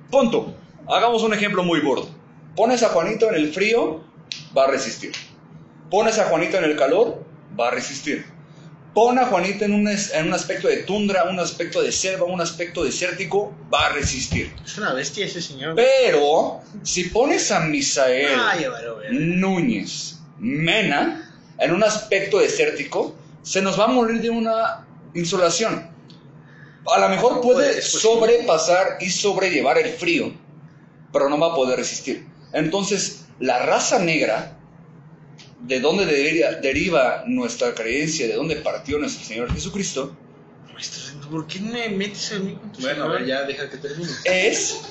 Punto. 0.09 0.55
Hagamos 0.87 1.23
un 1.23 1.33
ejemplo 1.33 1.63
muy 1.63 1.79
burdo. 1.79 2.09
Pones 2.55 2.83
a 2.83 2.89
Juanito 2.89 3.29
en 3.29 3.35
el 3.35 3.53
frío, 3.53 4.03
va 4.57 4.65
a 4.65 4.67
resistir. 4.67 5.13
Pones 5.89 6.19
a 6.19 6.25
Juanito 6.25 6.57
en 6.57 6.65
el 6.65 6.75
calor, 6.75 7.23
va 7.57 7.69
a 7.69 7.71
resistir. 7.71 8.25
Pon 8.93 9.17
a 9.17 9.25
Juanita 9.25 9.65
en 9.65 9.73
un, 9.73 9.87
en 9.87 10.27
un 10.27 10.33
aspecto 10.33 10.67
de 10.67 10.77
tundra, 10.83 11.23
un 11.23 11.39
aspecto 11.39 11.81
de 11.81 11.91
selva, 11.93 12.25
un 12.25 12.41
aspecto 12.41 12.83
desértico, 12.83 13.53
va 13.73 13.85
a 13.85 13.89
resistir. 13.89 14.53
Es 14.65 14.77
una 14.77 14.93
bestia 14.93 15.25
ese 15.25 15.41
señor. 15.41 15.75
Pero 15.75 16.59
si 16.83 17.05
pones 17.05 17.51
a 17.51 17.61
Misael. 17.61 18.37
Núñez 19.11 20.19
Mena 20.39 21.31
en 21.57 21.71
un 21.71 21.83
aspecto 21.83 22.39
desértico, 22.39 23.15
se 23.43 23.61
nos 23.61 23.79
va 23.79 23.85
a 23.85 23.87
morir 23.87 24.21
de 24.21 24.29
una 24.29 24.85
insolación. 25.13 25.89
A 26.91 26.99
lo 26.99 27.09
mejor 27.09 27.41
puede 27.41 27.81
sobrepasar 27.81 28.97
y 28.99 29.09
sobrellevar 29.09 29.77
el 29.77 29.91
frío, 29.93 30.33
pero 31.13 31.29
no 31.29 31.39
va 31.39 31.53
a 31.53 31.55
poder 31.55 31.77
resistir. 31.77 32.25
Entonces, 32.53 33.25
la 33.39 33.59
raza 33.59 33.99
negra, 33.99 34.57
de 35.63 35.79
dónde 35.79 36.05
debería- 36.05 36.53
deriva 36.53 37.23
nuestra 37.27 37.73
creencia, 37.73 38.27
de 38.27 38.33
dónde 38.33 38.55
partió 38.57 38.97
nuestro 38.97 39.25
Señor 39.25 39.51
Jesucristo, 39.53 40.15
¿Por 41.29 41.45
qué 41.47 41.59
me 41.59 41.87
metes 41.89 42.31
a 42.33 42.39
mí 42.39 42.55
con 42.55 42.71
tu 42.71 42.81
Bueno, 42.81 43.03
a 43.03 43.05
señor? 43.07 43.19
ver, 43.19 43.27
ya 43.27 43.43
deja 43.43 43.69
que 43.69 43.77
termine. 43.77 44.09
es 44.25 44.81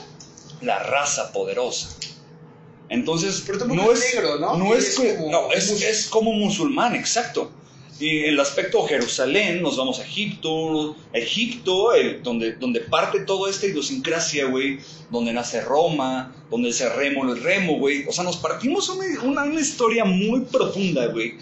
la 0.63 0.79
raza 0.79 1.33
poderosa. 1.33 1.89
Entonces, 2.89 3.43
Pero 3.47 3.65
no 3.67 3.93
es 3.93 4.15
negro, 4.15 4.39
¿no? 4.39 4.57
no 4.57 4.75
Y 4.75 4.79
es, 4.79 4.89
es 4.91 4.99
que- 5.01 5.17
como- 5.17 5.31
no, 5.31 5.53
es, 5.53 5.71
es 5.83 6.07
como 6.07 6.33
musulmán, 6.33 6.95
exacto. 6.95 7.51
Y 8.01 8.25
el 8.25 8.41
aspecto 8.41 8.83
Jerusalén, 8.87 9.63
nos 9.63 9.77
vamos 9.77 9.99
a 10.01 10.05
Egipto, 10.05 10.97
Egipto, 11.13 11.93
el- 11.93 12.23
donde, 12.23 12.55
donde 12.55 12.81
parte 12.81 13.21
toda 13.21 13.51
esta 13.51 13.67
idiosincrasia, 13.67 14.47
güey, 14.47 14.79
donde 15.11 15.33
nace 15.35 15.61
Roma, 15.61 16.35
donde 16.51 16.73
se 16.73 16.89
remo 16.89 17.31
el 17.31 17.43
remo, 17.43 17.79
güey. 17.79 18.07
O 18.09 18.13
sea, 18.13 18.25
nos 18.25 18.39
partimos 18.39 18.89
una, 18.89 19.05
una, 19.23 19.45
una 19.45 19.61
historia 19.61 20.05
muy 20.07 20.41
profunda, 20.47 21.07
güey, 21.09 21.35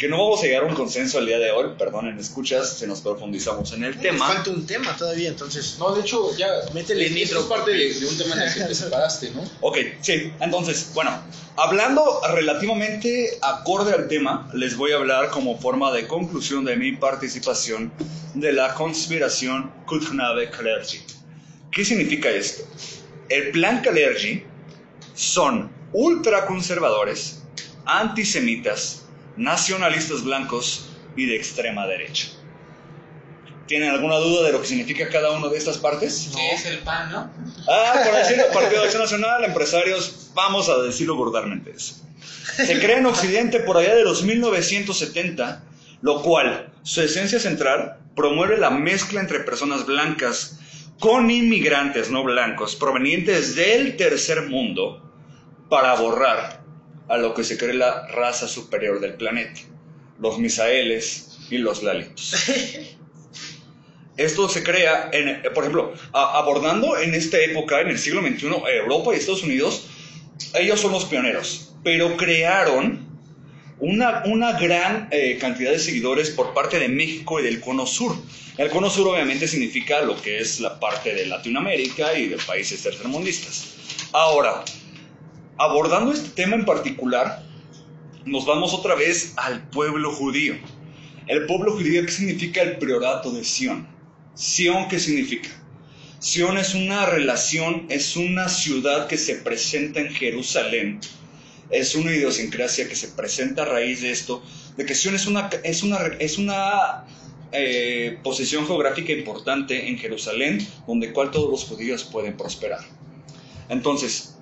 que 0.00 0.08
no 0.08 0.16
vamos 0.16 0.40
a 0.40 0.46
llegar 0.46 0.62
a 0.62 0.66
un 0.66 0.74
consenso 0.74 1.18
el 1.18 1.26
día 1.26 1.38
de 1.38 1.50
hoy, 1.50 1.74
perdonen, 1.78 2.18
escuchas, 2.18 2.78
si 2.78 2.86
nos 2.86 3.02
profundizamos 3.02 3.70
en 3.74 3.84
el 3.84 3.92
Nos 3.92 4.02
tema. 4.02 4.26
Falta 4.28 4.48
un 4.50 4.66
tema 4.66 4.96
todavía, 4.96 5.28
entonces. 5.28 5.76
No, 5.78 5.94
de 5.94 6.00
hecho, 6.00 6.34
ya. 6.38 6.48
Métele 6.72 7.04
es- 7.04 7.12
nitro, 7.12 7.40
Es 7.40 7.44
parte 7.46 7.70
de, 7.72 8.06
un 8.08 8.16
tema 8.16 8.34
en 8.36 8.42
el 8.48 8.54
que 8.54 8.60
te 8.62 8.74
separaste, 8.86 9.30
¿no? 9.32 9.42
Ok, 9.60 9.76
sí, 10.00 10.32
entonces, 10.40 10.92
bueno, 10.94 11.10
hablando 11.56 12.18
relativamente 12.34 13.38
acorde 13.42 13.92
al 13.92 14.08
tema, 14.08 14.50
les 14.54 14.74
voy 14.74 14.92
a 14.92 14.96
hablar 14.96 15.28
como 15.28 15.58
forma 15.60 15.92
de 15.92 16.06
conclusión 16.06 16.64
de 16.64 16.76
mi 16.76 16.92
participación 16.92 17.92
de 18.32 18.52
la 18.54 18.72
conspiración 18.74 19.70
Kutnave-Kalergi. 19.86 20.98
¿Qué 21.70 21.84
significa 21.84 22.30
esto? 22.30 22.64
El 23.28 23.50
plan 23.50 23.82
Kalergi 23.82 24.44
son 25.14 25.70
ultraconservadores, 25.92 27.42
antisemitas, 27.84 29.02
nacionalistas 29.36 30.24
blancos 30.24 30.88
y 31.16 31.26
de 31.26 31.36
extrema 31.36 31.86
derecha. 31.86 32.28
¿Tienen 33.66 33.90
alguna 33.90 34.16
duda 34.16 34.46
de 34.46 34.52
lo 34.52 34.60
que 34.60 34.66
significa 34.66 35.08
cada 35.08 35.30
una 35.30 35.48
de 35.48 35.56
estas 35.56 35.78
partes? 35.78 36.32
¿Qué 36.34 36.50
es 36.50 36.66
el 36.66 36.78
pan, 36.78 37.12
no? 37.12 37.30
Ah, 37.68 38.00
por 38.04 38.14
decirlo, 38.16 38.44
Partido 38.52 38.80
de 38.80 38.86
Acción 38.86 39.02
Nacional, 39.02 39.44
empresarios, 39.44 40.30
vamos 40.34 40.68
a 40.68 40.78
decirlo 40.82 41.14
vulgarmente 41.14 41.70
eso. 41.70 41.94
Se 42.56 42.80
crea 42.80 42.98
en 42.98 43.06
Occidente 43.06 43.60
por 43.60 43.76
allá 43.76 43.94
de 43.94 44.02
los 44.02 44.24
1970, 44.24 45.62
lo 46.02 46.22
cual, 46.22 46.72
su 46.82 47.00
esencia 47.00 47.38
central, 47.38 47.98
promueve 48.16 48.58
la 48.58 48.70
mezcla 48.70 49.20
entre 49.20 49.40
personas 49.40 49.86
blancas 49.86 50.58
con 50.98 51.30
inmigrantes 51.30 52.10
no 52.10 52.24
blancos 52.24 52.76
provenientes 52.76 53.54
del 53.54 53.96
tercer 53.96 54.48
mundo 54.48 55.10
para 55.68 55.94
borrar 55.94 56.59
a 57.10 57.18
lo 57.18 57.34
que 57.34 57.44
se 57.44 57.58
cree 57.58 57.74
la 57.74 58.06
raza 58.08 58.48
superior 58.48 59.00
del 59.00 59.14
planeta, 59.14 59.60
los 60.20 60.38
misaeles 60.38 61.38
y 61.50 61.58
los 61.58 61.82
lalitos. 61.82 62.34
Esto 64.16 64.48
se 64.48 64.62
crea, 64.62 65.08
en, 65.12 65.42
por 65.54 65.64
ejemplo, 65.64 65.94
a- 66.12 66.38
abordando 66.38 66.98
en 66.98 67.14
esta 67.14 67.38
época, 67.40 67.80
en 67.80 67.88
el 67.88 67.98
siglo 67.98 68.20
XXI, 68.20 68.46
Europa 68.76 69.12
y 69.12 69.16
Estados 69.18 69.42
Unidos, 69.42 69.86
ellos 70.54 70.80
son 70.80 70.92
los 70.92 71.04
pioneros, 71.06 71.74
pero 71.82 72.16
crearon 72.16 73.08
una, 73.78 74.22
una 74.26 74.52
gran 74.58 75.08
eh, 75.10 75.38
cantidad 75.40 75.70
de 75.70 75.78
seguidores 75.78 76.30
por 76.30 76.52
parte 76.52 76.78
de 76.78 76.88
México 76.88 77.40
y 77.40 77.44
del 77.44 77.60
Cono 77.60 77.86
Sur. 77.86 78.14
El 78.58 78.68
Cono 78.68 78.90
Sur 78.90 79.08
obviamente 79.08 79.48
significa 79.48 80.02
lo 80.02 80.20
que 80.20 80.38
es 80.38 80.60
la 80.60 80.78
parte 80.78 81.14
de 81.14 81.24
Latinoamérica 81.26 82.12
y 82.18 82.26
de 82.28 82.36
países 82.36 82.82
tercermundistas. 82.82 83.74
Ahora, 84.12 84.64
abordando 85.60 86.10
este 86.10 86.30
tema 86.30 86.56
en 86.56 86.64
particular, 86.64 87.44
nos 88.24 88.46
vamos 88.46 88.72
otra 88.72 88.94
vez 88.94 89.34
al 89.36 89.68
pueblo 89.68 90.10
judío. 90.10 90.54
El 91.26 91.44
pueblo 91.44 91.72
judío, 91.72 92.04
¿qué 92.06 92.10
significa 92.10 92.62
el 92.62 92.78
priorato 92.78 93.30
de 93.30 93.44
Sión? 93.44 93.86
Sión, 94.32 94.88
¿qué 94.88 94.98
significa? 94.98 95.50
Sión 96.18 96.56
es 96.56 96.74
una 96.74 97.04
relación, 97.04 97.86
es 97.90 98.16
una 98.16 98.48
ciudad 98.48 99.06
que 99.06 99.18
se 99.18 99.34
presenta 99.34 100.00
en 100.00 100.08
Jerusalén. 100.08 100.98
Es 101.68 101.94
una 101.94 102.10
idiosincrasia 102.10 102.88
que 102.88 102.96
se 102.96 103.08
presenta 103.08 103.62
a 103.62 103.66
raíz 103.66 104.00
de 104.00 104.12
esto, 104.12 104.42
de 104.78 104.86
que 104.86 104.94
Sión 104.94 105.14
es 105.14 105.26
una, 105.26 105.50
es 105.62 105.82
una, 105.82 105.98
es 106.18 106.38
una 106.38 107.04
eh, 107.52 108.18
posición 108.22 108.66
geográfica 108.66 109.12
importante 109.12 109.88
en 109.88 109.98
Jerusalén, 109.98 110.66
donde 110.86 111.12
cual 111.12 111.30
todos 111.30 111.50
los 111.50 111.64
judíos 111.64 112.04
pueden 112.04 112.34
prosperar. 112.38 112.80
Entonces, 113.68 114.39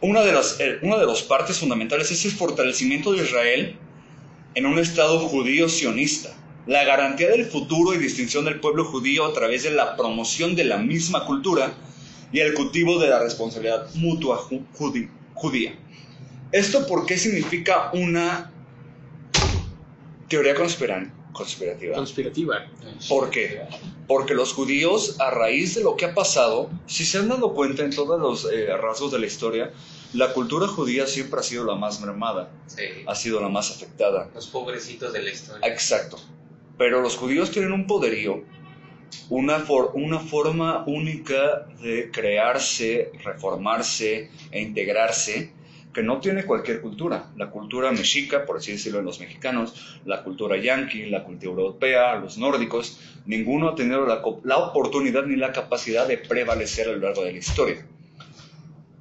una 0.00 0.22
de 0.22 0.32
las, 0.32 0.60
eh, 0.60 0.78
una 0.82 0.96
de 0.96 1.06
partes 1.22 1.58
fundamentales 1.58 2.10
es 2.10 2.24
el 2.24 2.30
fortalecimiento 2.32 3.12
de 3.12 3.24
Israel 3.24 3.76
en 4.54 4.66
un 4.66 4.78
Estado 4.78 5.18
judío 5.20 5.68
sionista, 5.68 6.30
la 6.66 6.84
garantía 6.84 7.28
del 7.28 7.44
futuro 7.46 7.94
y 7.94 7.98
distinción 7.98 8.44
del 8.44 8.60
pueblo 8.60 8.84
judío 8.84 9.24
a 9.24 9.32
través 9.32 9.62
de 9.62 9.70
la 9.70 9.96
promoción 9.96 10.54
de 10.54 10.64
la 10.64 10.78
misma 10.78 11.24
cultura 11.24 11.72
y 12.32 12.40
el 12.40 12.54
cultivo 12.54 12.98
de 12.98 13.08
la 13.08 13.18
responsabilidad 13.20 13.86
mutua 13.94 14.38
ju- 14.38 14.64
judí- 14.74 15.08
judía. 15.34 15.74
¿Esto 16.52 16.86
por 16.86 17.06
qué 17.06 17.16
significa 17.18 17.90
una 17.92 18.52
teoría 20.28 20.54
conspiran- 20.54 21.12
conspirativa? 21.38 21.94
Conspirativa. 21.94 22.66
¿Por 23.08 23.30
qué? 23.30 23.62
Porque 24.06 24.34
los 24.34 24.52
judíos, 24.52 25.16
a 25.20 25.30
raíz 25.30 25.74
de 25.74 25.82
lo 25.82 25.96
que 25.96 26.04
ha 26.06 26.14
pasado, 26.14 26.68
si 26.86 27.04
se 27.04 27.18
han 27.18 27.28
dado 27.28 27.54
cuenta 27.54 27.82
en 27.84 27.94
todos 27.94 28.20
los 28.20 28.52
eh, 28.52 28.66
rasgos 28.76 29.12
de 29.12 29.18
la 29.20 29.26
historia, 29.26 29.72
la 30.12 30.32
cultura 30.32 30.66
judía 30.66 31.06
siempre 31.06 31.40
ha 31.40 31.42
sido 31.42 31.64
la 31.64 31.74
más 31.76 32.00
mermada, 32.00 32.50
Sí. 32.66 32.82
ha 33.06 33.14
sido 33.14 33.40
la 33.40 33.48
más 33.48 33.70
afectada. 33.70 34.28
Los 34.34 34.48
pobrecitos 34.48 35.12
de 35.12 35.22
la 35.22 35.30
historia. 35.30 35.66
Exacto. 35.68 36.18
Pero 36.76 37.00
los 37.00 37.16
judíos 37.16 37.50
tienen 37.50 37.72
un 37.72 37.86
poderío, 37.86 38.42
una, 39.30 39.58
for- 39.60 39.92
una 39.94 40.18
forma 40.20 40.84
única 40.86 41.66
de 41.82 42.10
crearse, 42.10 43.10
reformarse 43.24 44.30
e 44.50 44.60
integrarse 44.62 45.52
que 45.92 46.02
no 46.02 46.20
tiene 46.20 46.44
cualquier 46.44 46.80
cultura. 46.80 47.30
La 47.36 47.50
cultura 47.50 47.90
mexica, 47.92 48.44
por 48.44 48.58
así 48.58 48.72
decirlo 48.72 49.02
los 49.02 49.20
mexicanos, 49.20 50.00
la 50.04 50.22
cultura 50.22 50.56
yanqui, 50.56 51.06
la 51.06 51.24
cultura 51.24 51.50
europea, 51.62 52.14
los 52.16 52.38
nórdicos, 52.38 53.00
ninguno 53.26 53.70
ha 53.70 53.74
tenido 53.74 54.06
la, 54.06 54.22
la 54.44 54.58
oportunidad 54.58 55.24
ni 55.24 55.36
la 55.36 55.52
capacidad 55.52 56.06
de 56.06 56.18
prevalecer 56.18 56.88
a 56.88 56.92
lo 56.92 56.98
largo 56.98 57.24
de 57.24 57.32
la 57.32 57.38
historia. 57.38 57.86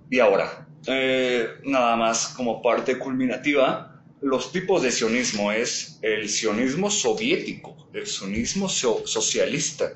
Y 0.10 0.20
ahora, 0.20 0.68
eh, 0.88 1.48
nada 1.66 1.96
más 1.96 2.30
como 2.30 2.62
parte 2.62 2.98
culminativa, 2.98 4.02
los 4.22 4.52
tipos 4.52 4.82
de 4.82 4.92
sionismo 4.92 5.52
es 5.52 6.00
el 6.02 6.30
sionismo 6.30 6.90
soviético, 6.90 7.90
el 7.94 8.08
sionismo 8.08 8.70
so- 8.70 9.06
socialista, 9.06 9.92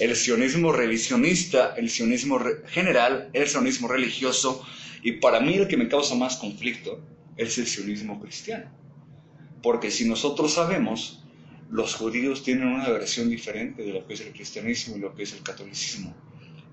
el 0.00 0.16
sionismo 0.16 0.72
revisionista, 0.72 1.74
el 1.76 1.90
sionismo 1.90 2.40
general, 2.66 3.28
el 3.34 3.46
sionismo 3.46 3.88
religioso 3.88 4.64
y 5.02 5.12
para 5.12 5.40
mí 5.40 5.54
el 5.54 5.68
que 5.68 5.76
me 5.76 5.88
causa 5.88 6.14
más 6.14 6.36
conflicto 6.36 7.00
es 7.36 7.58
el 7.58 7.66
sionismo 7.66 8.20
cristiano. 8.20 8.70
Porque 9.62 9.90
si 9.90 10.08
nosotros 10.08 10.54
sabemos, 10.54 11.24
los 11.70 11.94
judíos 11.94 12.42
tienen 12.42 12.68
una 12.68 12.88
versión 12.88 13.28
diferente 13.28 13.82
de 13.82 13.92
lo 13.92 14.06
que 14.06 14.14
es 14.14 14.20
el 14.20 14.32
cristianismo 14.32 14.96
y 14.96 15.00
lo 15.00 15.14
que 15.14 15.24
es 15.24 15.32
el 15.32 15.42
catolicismo. 15.42 16.14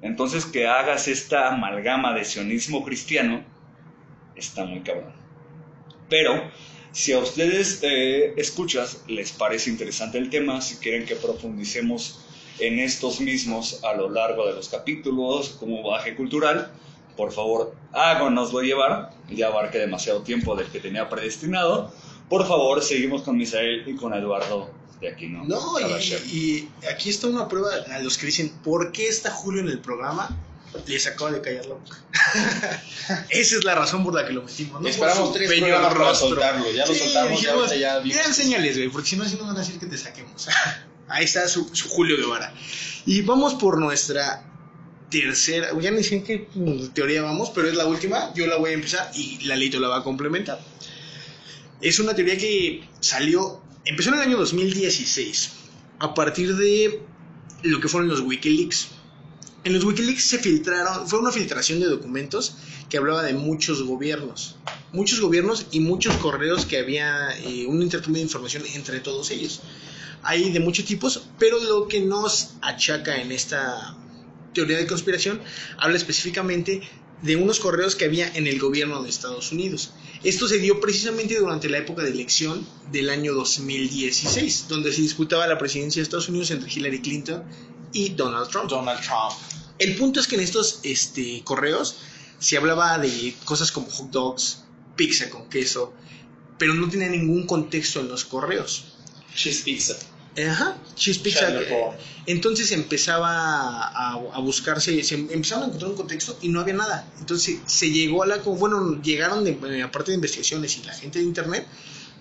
Entonces 0.02 0.46
que 0.46 0.68
hagas 0.68 1.08
esta 1.08 1.54
amalgama 1.54 2.14
de 2.14 2.24
sionismo 2.24 2.84
cristiano 2.86 3.44
está 4.36 4.66
muy 4.66 4.82
cabrón. 4.82 5.14
Pero 6.10 6.52
si 6.92 7.14
a 7.14 7.20
ustedes 7.20 7.80
eh, 7.82 8.34
escuchas 8.38 9.04
les 9.08 9.32
parece 9.32 9.70
interesante 9.70 10.18
el 10.18 10.30
tema, 10.30 10.62
si 10.62 10.76
quieren 10.76 11.06
que 11.06 11.16
profundicemos 11.16 12.26
en 12.60 12.80
estos 12.80 13.22
mismos 13.22 13.84
a 13.84 13.94
lo 13.94 14.10
largo 14.10 14.46
de 14.48 14.54
los 14.54 14.70
capítulos 14.70 15.50
como 15.60 15.82
baje 15.88 16.16
cultural, 16.16 16.74
por 17.18 17.32
favor 17.32 17.76
háganoslo 17.94 18.62
llevar, 18.62 19.12
ya 19.30 19.48
abarqué 19.48 19.80
demasiado 19.80 20.22
tiempo 20.22 20.56
del 20.56 20.68
que 20.68 20.80
tenía 20.80 21.10
predestinado. 21.10 21.92
Por 22.30 22.48
favor, 22.48 22.84
seguimos 22.84 23.24
con 23.24 23.38
Misael 23.38 23.88
y 23.88 23.96
con 23.96 24.14
Eduardo 24.14 24.70
de 25.02 25.10
aquí, 25.10 25.28
¿no? 25.28 25.44
No, 25.46 25.80
y, 25.80 25.84
y 26.32 26.70
aquí 26.92 27.10
está 27.10 27.28
una 27.28 27.48
prueba 27.48 27.70
a 27.92 28.00
los 28.00 28.18
que 28.18 28.28
dicen, 28.28 28.50
¿por 28.64 28.92
qué 28.92 29.08
está 29.08 29.32
Julio 29.32 29.62
en 29.62 29.70
el 29.70 29.80
programa? 29.80 30.38
Les 30.86 31.08
acaba 31.08 31.32
de 31.32 31.42
callar 31.42 31.66
la 31.66 31.76
boca. 31.76 31.98
Esa 33.30 33.56
es 33.56 33.64
la 33.64 33.74
razón 33.74 34.04
por 34.04 34.14
la 34.14 34.28
que 34.28 34.34
lo 34.34 34.44
metimos. 34.44 34.80
¿no? 34.80 34.88
Esperamos 34.88 35.34
tres 35.34 35.52
programas 35.52 35.96
para 35.96 36.14
soltarlo. 36.16 36.72
Ya 36.72 36.86
lo 36.86 36.94
Sí, 36.94 37.00
soltamos, 37.00 37.42
ya 37.42 37.54
dijimos, 37.54 37.80
ya. 37.80 38.00
Gran 38.02 38.34
señales, 38.34 38.78
güey, 38.78 38.90
porque 38.90 39.10
si 39.10 39.16
no, 39.16 39.24
así 39.24 39.36
nos 39.36 39.48
van 39.48 39.56
a 39.56 39.60
decir 39.60 39.80
que 39.80 39.88
te 39.88 39.98
saquemos. 39.98 40.48
Ahí 41.08 41.26
está 41.26 41.48
su, 41.48 41.74
su 41.74 41.90
Julio 41.90 42.18
Guevara. 42.18 42.54
Y 43.08 43.24
vamos 43.24 43.56
por 43.56 43.80
nuestra 43.80 44.44
tercera, 45.10 45.70
ya 45.80 45.92
ni 45.92 46.04
sé 46.04 46.16
en 46.16 46.24
qué 46.24 46.48
mm, 46.54 46.88
teoría 46.94 47.22
vamos, 47.22 47.52
pero 47.54 47.68
es 47.68 47.76
la 47.76 47.86
última. 47.86 48.34
Yo 48.34 48.48
la 48.48 48.58
voy 48.58 48.72
a 48.72 48.74
empezar 48.74 49.12
y 49.16 49.46
Lalito 49.46 49.80
la 49.80 49.88
va 49.88 49.98
a 49.98 50.04
complementar. 50.04 50.60
Es 51.82 52.00
una 52.00 52.14
teoría 52.14 52.38
que 52.38 52.84
salió, 53.00 53.62
empezó 53.86 54.10
en 54.10 54.16
el 54.16 54.22
año 54.22 54.38
2016, 54.38 55.52
a 56.00 56.14
partir 56.14 56.56
de 56.56 57.02
lo 57.64 57.80
que 57.80 57.88
fueron 57.88 58.10
los 58.10 58.22
Wikileaks. 58.22 58.90
En 59.64 59.74
los 59.74 59.84
Wikileaks 59.84 60.24
se 60.24 60.40
filtraron, 60.40 61.08
fue 61.08 61.20
una 61.20 61.32
filtración 61.32 61.80
de 61.80 61.88
documentos 61.88 62.56
que 62.90 62.98
hablaba 62.98 63.24
de 63.24 63.34
muchos 63.34 63.84
gobiernos. 63.84 64.58
Muchos 64.92 65.20
gobiernos 65.20 65.68
y 65.72 65.80
muchos 65.80 66.16
correos 66.18 66.66
que 66.66 66.78
había 66.78 67.30
eh, 67.40 67.66
un 67.68 67.82
intercambio 67.82 68.20
de 68.20 68.24
información 68.24 68.64
entre 68.74 69.00
todos 69.00 69.32
ellos. 69.32 69.62
Hay 70.24 70.52
de 70.52 70.60
muchos 70.60 70.86
tipos, 70.86 71.28
pero 71.38 71.62
lo 71.64 71.88
que 71.88 72.02
nos 72.02 72.56
achaca 72.62 73.22
en 73.22 73.32
esta 73.32 73.96
teoría 74.66 74.78
de 74.78 74.88
conspiración 74.88 75.42
habla 75.78 75.98
específicamente 75.98 76.82
de 77.22 77.36
unos 77.36 77.60
correos 77.60 77.96
que 77.96 78.06
había 78.06 78.32
en 78.34 78.48
el 78.48 78.60
gobierno 78.60 79.04
de 79.04 79.10
Estados 79.10 79.52
Unidos. 79.52 79.92
Esto 80.24 80.48
se 80.48 80.58
dio 80.58 80.80
precisamente 80.80 81.38
durante 81.40 81.70
la 81.70 81.78
época 81.78 82.04
de 82.04 82.12
elección 82.12 82.66
del 82.92 83.10
año 83.10 83.34
2016, 83.34 84.68
donde 84.68 84.92
se 84.94 85.02
disputaba 85.02 85.48
la 85.48 85.58
presidencia 85.58 86.00
de 86.00 86.04
Estados 86.04 86.30
Unidos 86.30 86.52
entre 86.52 86.72
Hillary 86.72 87.02
Clinton 87.02 87.44
y 87.94 88.10
Donald 88.10 88.50
Trump. 88.50 88.70
Donald 88.70 89.02
Trump. 89.02 89.34
El 89.78 89.96
punto 89.96 90.20
es 90.20 90.28
que 90.28 90.36
en 90.36 90.42
estos 90.42 90.80
este, 90.84 91.42
correos 91.44 91.98
se 92.40 92.58
hablaba 92.58 92.98
de 92.98 93.34
cosas 93.46 93.72
como 93.72 93.90
hot 93.90 94.12
dogs, 94.12 94.64
pizza 94.96 95.30
con 95.30 95.50
queso, 95.50 95.94
pero 96.58 96.74
no 96.74 96.90
tenía 96.90 97.10
ningún 97.10 97.46
contexto 97.46 98.00
en 98.00 98.10
los 98.10 98.26
correos. 98.26 98.94
Cheese 99.36 99.64
pizza. 99.64 99.98
Ajá, 100.38 100.78
cheese 100.96 101.20
pizza. 101.20 101.42
Chandler 101.42 101.68
Paul. 101.68 101.96
Entonces 102.26 102.72
empezaba 102.72 103.30
a, 103.32 104.14
a 104.14 104.40
buscarse, 104.40 105.04
se 105.04 105.16
empezaron 105.16 105.64
a 105.64 105.68
encontrar 105.68 105.92
un 105.92 105.98
contexto 105.98 106.38
y 106.42 106.50
no 106.50 106.60
había 106.60 106.76
nada. 106.76 107.08
Entonces 107.20 107.60
se 107.66 107.90
llegó 107.90 108.24
a 108.24 108.28
la, 108.28 108.38
bueno, 108.38 109.02
llegaron 109.02 109.44
de, 109.44 109.52
eh, 109.52 109.84
aparte 109.84 110.12
de 110.12 110.16
investigaciones 110.16 110.78
y 110.78 110.84
la 110.84 110.94
gente 110.94 111.20
de 111.20 111.26
internet 111.26 111.68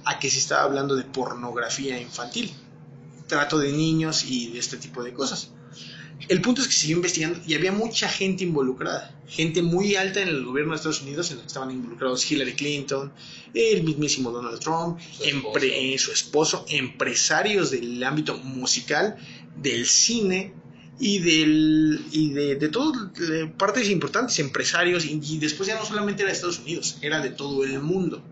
a 0.04 0.18
que 0.18 0.30
se 0.30 0.38
estaba 0.38 0.62
hablando 0.62 0.96
de 0.96 1.04
pornografía 1.04 2.00
infantil, 2.00 2.52
trato 3.26 3.58
de 3.58 3.72
niños 3.72 4.24
y 4.24 4.52
de 4.52 4.58
este 4.58 4.78
tipo 4.78 5.02
de 5.02 5.12
cosas. 5.12 5.50
El 6.26 6.40
punto 6.42 6.62
es 6.62 6.68
que 6.68 6.74
siguió 6.74 6.96
investigando 6.96 7.40
y 7.46 7.54
había 7.54 7.70
mucha 7.70 8.08
gente 8.08 8.42
involucrada, 8.42 9.14
gente 9.28 9.62
muy 9.62 9.94
alta 9.94 10.20
en 10.20 10.28
el 10.28 10.44
gobierno 10.44 10.72
de 10.72 10.76
Estados 10.76 11.02
Unidos 11.02 11.30
en 11.30 11.36
la 11.36 11.42
que 11.42 11.46
estaban 11.46 11.70
involucrados 11.70 12.28
Hillary 12.30 12.54
Clinton, 12.54 13.12
el 13.54 13.84
mismísimo 13.84 14.30
Donald 14.32 14.58
Trump, 14.58 14.98
Su 15.00 15.22
esposo. 15.24 15.58
eh, 15.62 15.98
su 15.98 16.12
esposo, 16.12 16.66
empresarios 16.68 17.70
del 17.70 18.02
ámbito 18.02 18.36
musical, 18.38 19.16
del 19.56 19.86
cine 19.86 20.54
y 20.98 21.20
del 21.20 22.00
y 22.10 22.30
de, 22.30 22.56
de 22.56 22.68
todas 22.68 23.10
partes 23.56 23.88
importantes, 23.88 24.38
empresarios 24.40 25.04
y, 25.04 25.20
y 25.22 25.38
después 25.38 25.68
ya 25.68 25.76
no 25.76 25.84
solamente 25.86 26.22
era 26.22 26.30
de 26.32 26.34
Estados 26.34 26.58
Unidos, 26.58 26.98
era 27.00 27.20
de 27.20 27.30
todo 27.30 27.62
el 27.64 27.80
mundo. 27.80 28.22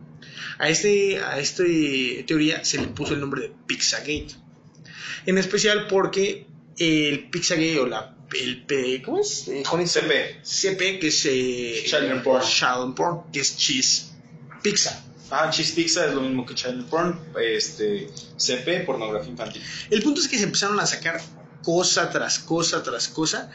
A 0.58 0.68
este 0.68 1.20
a 1.20 1.38
esta 1.38 1.62
teoría 2.26 2.64
se 2.64 2.78
le 2.78 2.88
puso 2.88 3.14
el 3.14 3.20
nombre 3.20 3.42
de 3.42 3.52
Pizzagate. 3.66 4.34
En 5.26 5.38
especial 5.38 5.86
porque 5.86 6.46
el 6.78 7.28
Pizzagate 7.30 7.80
o 7.80 7.86
la 7.86 8.12
el 8.34 8.64
P- 8.64 9.02
¿cómo 9.04 9.18
es? 9.20 9.48
Con 9.68 9.86
CP. 9.86 10.40
CP 10.42 10.98
que 10.98 11.08
es 11.08 11.24
eh, 11.26 11.84
Child 11.86 12.10
and 12.10 12.22
porn. 12.22 12.42
Child 12.42 12.82
and 12.82 12.94
porn, 12.94 13.20
que 13.32 13.40
es 13.40 13.56
cheese 13.56 14.12
pizza. 14.62 15.02
Ah, 15.30 15.48
cheese 15.50 15.72
pizza 15.74 16.06
es 16.06 16.14
lo 16.14 16.20
mismo 16.22 16.44
que 16.44 16.54
child 16.54 16.86
porn. 16.88 17.18
Este, 17.40 18.08
CP, 18.36 18.80
pornografía 18.80 19.30
infantil. 19.30 19.62
El 19.90 20.02
punto 20.02 20.20
es 20.20 20.28
que 20.28 20.38
se 20.38 20.44
empezaron 20.44 20.78
a 20.80 20.86
sacar 20.86 21.20
cosa 21.62 22.10
tras 22.10 22.38
cosa 22.40 22.82
tras 22.82 23.08
cosa 23.08 23.50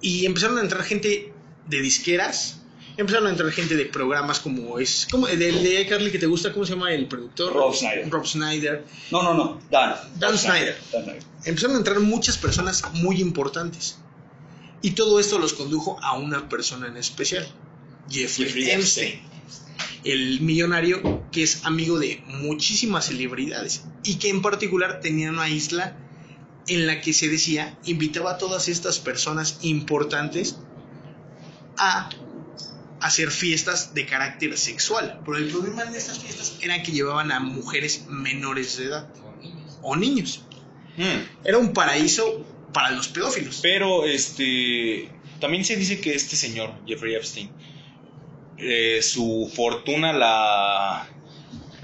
y 0.00 0.26
empezaron 0.26 0.58
a 0.58 0.60
entrar 0.60 0.82
gente 0.82 1.32
de 1.66 1.80
disqueras, 1.80 2.58
empezaron 2.96 3.26
a 3.26 3.30
entrar 3.30 3.50
gente 3.50 3.76
de 3.76 3.86
programas 3.86 4.40
como 4.40 4.78
es, 4.78 5.06
como 5.10 5.26
el 5.26 5.38
de 5.38 5.86
Carly 5.88 6.10
que 6.10 6.18
te 6.18 6.26
gusta, 6.26 6.52
¿cómo 6.52 6.64
se 6.64 6.74
llama 6.74 6.92
el 6.92 7.06
productor? 7.06 7.52
Rob 7.52 7.74
Schneider. 7.74 8.10
Rob 8.10 8.26
Snyder. 8.26 8.84
No, 9.10 9.22
no, 9.22 9.34
no. 9.34 9.60
Dan. 9.70 9.96
Dan 10.16 10.38
Snyder. 10.38 10.76
Dan 10.92 11.04
Snyder. 11.04 11.22
Empezaron 11.44 11.76
a 11.76 11.78
entrar 11.78 12.00
muchas 12.00 12.38
personas 12.38 12.82
muy 12.94 13.20
importantes. 13.20 13.98
Y 14.82 14.92
todo 14.92 15.18
esto 15.18 15.38
los 15.38 15.54
condujo 15.54 15.98
a 16.02 16.12
una 16.12 16.48
persona 16.48 16.88
en 16.88 16.96
especial, 16.98 17.46
Jeffrey, 18.10 18.46
Jeffrey 18.46 18.70
Epstein, 18.70 19.20
el 20.04 20.40
millonario 20.40 21.24
que 21.32 21.42
es 21.42 21.64
amigo 21.64 21.98
de 21.98 22.22
muchísimas 22.26 23.06
celebridades 23.06 23.84
y 24.02 24.16
que 24.16 24.28
en 24.28 24.42
particular 24.42 25.00
tenía 25.00 25.30
una 25.30 25.48
isla 25.48 25.96
en 26.66 26.86
la 26.86 27.00
que 27.00 27.14
se 27.14 27.28
decía 27.28 27.78
invitaba 27.84 28.32
a 28.32 28.38
todas 28.38 28.68
estas 28.68 28.98
personas 28.98 29.58
importantes 29.62 30.58
a 31.78 32.10
hacer 33.04 33.30
fiestas 33.30 33.92
de 33.92 34.06
carácter 34.06 34.56
sexual. 34.56 35.20
Pero 35.26 35.36
el 35.36 35.48
problema 35.48 35.84
de 35.84 35.98
estas 35.98 36.18
fiestas 36.20 36.56
era 36.62 36.82
que 36.82 36.90
llevaban 36.90 37.30
a 37.32 37.38
mujeres 37.38 38.06
menores 38.08 38.78
de 38.78 38.86
edad 38.86 39.10
o 39.82 39.94
niños. 39.94 40.46
Mm. 40.96 41.44
Era 41.46 41.58
un 41.58 41.74
paraíso 41.74 42.46
para 42.72 42.92
los 42.92 43.08
pedófilos. 43.08 43.60
Pero 43.62 44.06
este 44.06 45.10
también 45.38 45.66
se 45.66 45.76
dice 45.76 46.00
que 46.00 46.14
este 46.14 46.34
señor, 46.34 46.72
Jeffrey 46.86 47.14
Epstein, 47.14 47.50
eh, 48.56 49.00
su 49.02 49.52
fortuna 49.54 50.14
la, 50.14 51.06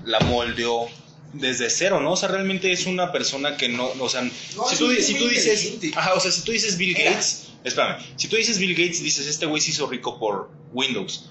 la 0.06 0.20
moldeó 0.20 0.88
desde 1.32 1.70
cero, 1.70 2.00
¿no? 2.00 2.12
O 2.12 2.16
sea, 2.16 2.28
realmente 2.28 2.72
es 2.72 2.86
una 2.86 3.12
persona 3.12 3.56
que 3.56 3.68
no, 3.68 3.86
o 3.98 4.08
sea, 4.08 4.22
No, 4.22 4.30
si, 4.68 4.76
tú, 4.76 4.90
si 5.02 5.14
tú 5.14 5.28
dices, 5.28 5.74
ajá, 5.96 6.14
o 6.14 6.20
sea, 6.20 6.30
si 6.32 6.42
tú 6.42 6.52
dices 6.52 6.76
Bill 6.76 6.94
Gates, 6.94 7.48
espérame, 7.64 7.98
si 8.16 8.28
tú 8.28 8.36
dices 8.36 8.58
Bill 8.58 8.74
Gates, 8.74 9.02
dices, 9.02 9.26
este 9.26 9.46
güey 9.46 9.60
se 9.62 9.70
hizo 9.70 9.86
rico 9.86 10.18
por 10.18 10.50
Windows. 10.72 11.30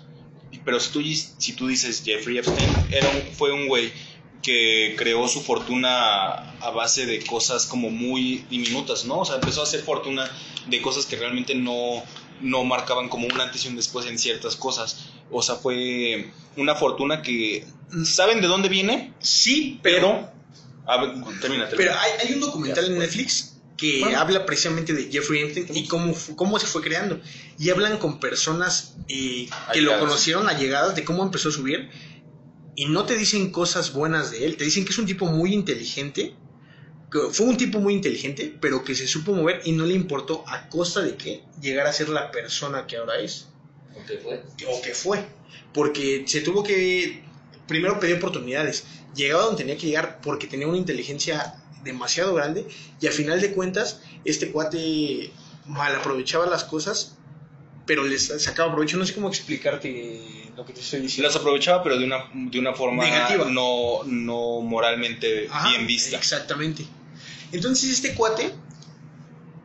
Pero 0.65 0.79
si 0.79 0.91
tú, 0.91 1.01
si 1.37 1.53
tú 1.53 1.67
dices 1.67 2.01
Jeffrey 2.03 2.37
Epstein, 2.37 2.69
era 2.91 3.09
un- 3.09 3.23
fue 3.33 3.51
un 3.51 3.67
güey 3.67 3.91
que 4.41 4.95
creó 4.97 5.27
su 5.27 5.41
fortuna 5.41 6.53
a 6.61 6.69
base 6.71 7.05
de 7.05 7.23
cosas 7.25 7.65
como 7.65 7.89
muy 7.89 8.45
diminutas, 8.49 9.03
¿no? 9.05 9.19
O 9.19 9.25
sea, 9.25 9.35
empezó 9.35 9.61
a 9.61 9.63
hacer 9.63 9.81
fortuna 9.81 10.29
de 10.67 10.81
cosas 10.81 11.05
que 11.05 11.17
realmente 11.17 11.55
no, 11.55 12.03
no 12.41 12.63
marcaban 12.63 13.09
como 13.09 13.27
un 13.27 13.39
antes 13.41 13.65
y 13.65 13.67
un 13.67 13.75
después 13.75 14.05
en 14.05 14.17
ciertas 14.17 14.55
cosas. 14.55 15.09
O 15.31 15.41
sea, 15.41 15.55
fue 15.55 16.31
una 16.57 16.75
fortuna 16.75 17.21
que... 17.21 17.65
¿Saben 18.05 18.41
de 18.41 18.47
dónde 18.47 18.69
viene? 18.69 19.13
Sí, 19.19 19.79
pero, 19.81 19.97
Pero... 19.97 20.39
A 20.85 21.01
ver, 21.01 21.09
termina, 21.39 21.39
termina. 21.39 21.69
pero 21.75 21.91
hay, 21.99 22.11
hay 22.27 22.33
un 22.33 22.39
documental 22.39 22.85
en 22.85 22.97
Netflix 22.99 23.57
que 23.77 24.01
Bueno. 24.01 24.19
habla 24.19 24.45
precisamente 24.45 24.93
de 24.93 25.09
Jeffrey 25.11 25.41
Epstein 25.43 25.67
y 25.75 25.87
cómo, 25.87 26.13
cómo 26.35 26.59
se 26.59 26.65
fue 26.67 26.81
creando. 26.81 27.21
Y 27.57 27.69
hablan 27.69 27.97
con 27.97 28.19
personas 28.19 28.95
eh, 29.07 29.47
que 29.71 29.81
lo 29.81 29.97
conocieron 29.99 30.49
allegadas 30.49 30.95
de 30.95 31.03
cómo 31.05 31.23
empezó 31.23 31.49
a 31.49 31.51
subir. 31.51 31.89
Y 32.75 32.85
no 32.85 33.05
te 33.05 33.15
dicen 33.17 33.51
cosas 33.51 33.93
buenas 33.93 34.31
de 34.31 34.45
él, 34.45 34.57
te 34.57 34.63
dicen 34.63 34.83
que 34.85 34.91
es 34.91 34.97
un 34.97 35.05
tipo 35.05 35.25
muy 35.27 35.53
inteligente. 35.53 36.35
Que 37.11 37.19
fue 37.31 37.47
un 37.47 37.57
tipo 37.57 37.79
muy 37.79 37.93
inteligente, 37.93 38.55
pero 38.61 38.83
que 38.83 38.93
se 38.95 39.07
supo 39.07 39.33
mover 39.33 39.61
y 39.65 39.71
no 39.71 39.85
le 39.85 39.93
importó 39.95 40.43
a 40.47 40.69
costa 40.69 41.01
de 41.01 41.15
que 41.15 41.43
llegara 41.61 41.89
a 41.89 41.93
ser 41.93 42.09
la 42.09 42.31
persona 42.31 42.85
que 42.85 42.97
ahora 42.97 43.19
es. 43.19 43.47
O 44.67 44.81
que 44.81 44.93
fue. 44.93 45.23
Porque 45.73 46.23
se 46.27 46.41
tuvo 46.41 46.63
que. 46.63 47.23
Primero 47.67 47.99
pedir 47.99 48.15
oportunidades. 48.15 48.85
Llegaba 49.15 49.43
donde 49.43 49.63
tenía 49.63 49.77
que 49.77 49.87
llegar 49.87 50.21
porque 50.21 50.47
tenía 50.47 50.67
una 50.67 50.77
inteligencia 50.77 51.55
demasiado 51.83 52.33
grande. 52.33 52.67
Y 52.99 53.07
al 53.07 53.13
final 53.13 53.41
de 53.41 53.53
cuentas, 53.53 54.01
este 54.25 54.51
cuate 54.51 55.31
mal 55.65 55.95
aprovechaba 55.95 56.47
las 56.47 56.63
cosas, 56.63 57.15
pero 57.85 58.03
les 58.03 58.27
sacaba 58.41 58.71
provecho. 58.71 58.97
No 58.97 59.05
sé 59.05 59.13
cómo 59.13 59.27
explicarte 59.27 60.49
lo 60.55 60.65
que 60.65 60.73
te 60.73 60.81
estoy 60.81 61.01
diciendo. 61.01 61.27
Las 61.27 61.37
aprovechaba, 61.37 61.83
pero 61.83 61.97
de 61.97 62.05
una, 62.05 62.29
de 62.33 62.59
una 62.59 62.73
forma 62.73 63.03
Negativa. 63.03 63.45
No, 63.45 64.03
no 64.05 64.61
moralmente 64.61 65.47
Ajá, 65.49 65.69
bien 65.69 65.87
vista. 65.87 66.17
Exactamente. 66.17 66.85
Entonces 67.51 67.89
este 67.91 68.13
cuate 68.13 68.51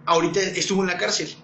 ahorita 0.07 0.41
estuvo 0.41 0.83
en 0.83 0.89
la 0.89 0.99
cárcel. 0.99 1.35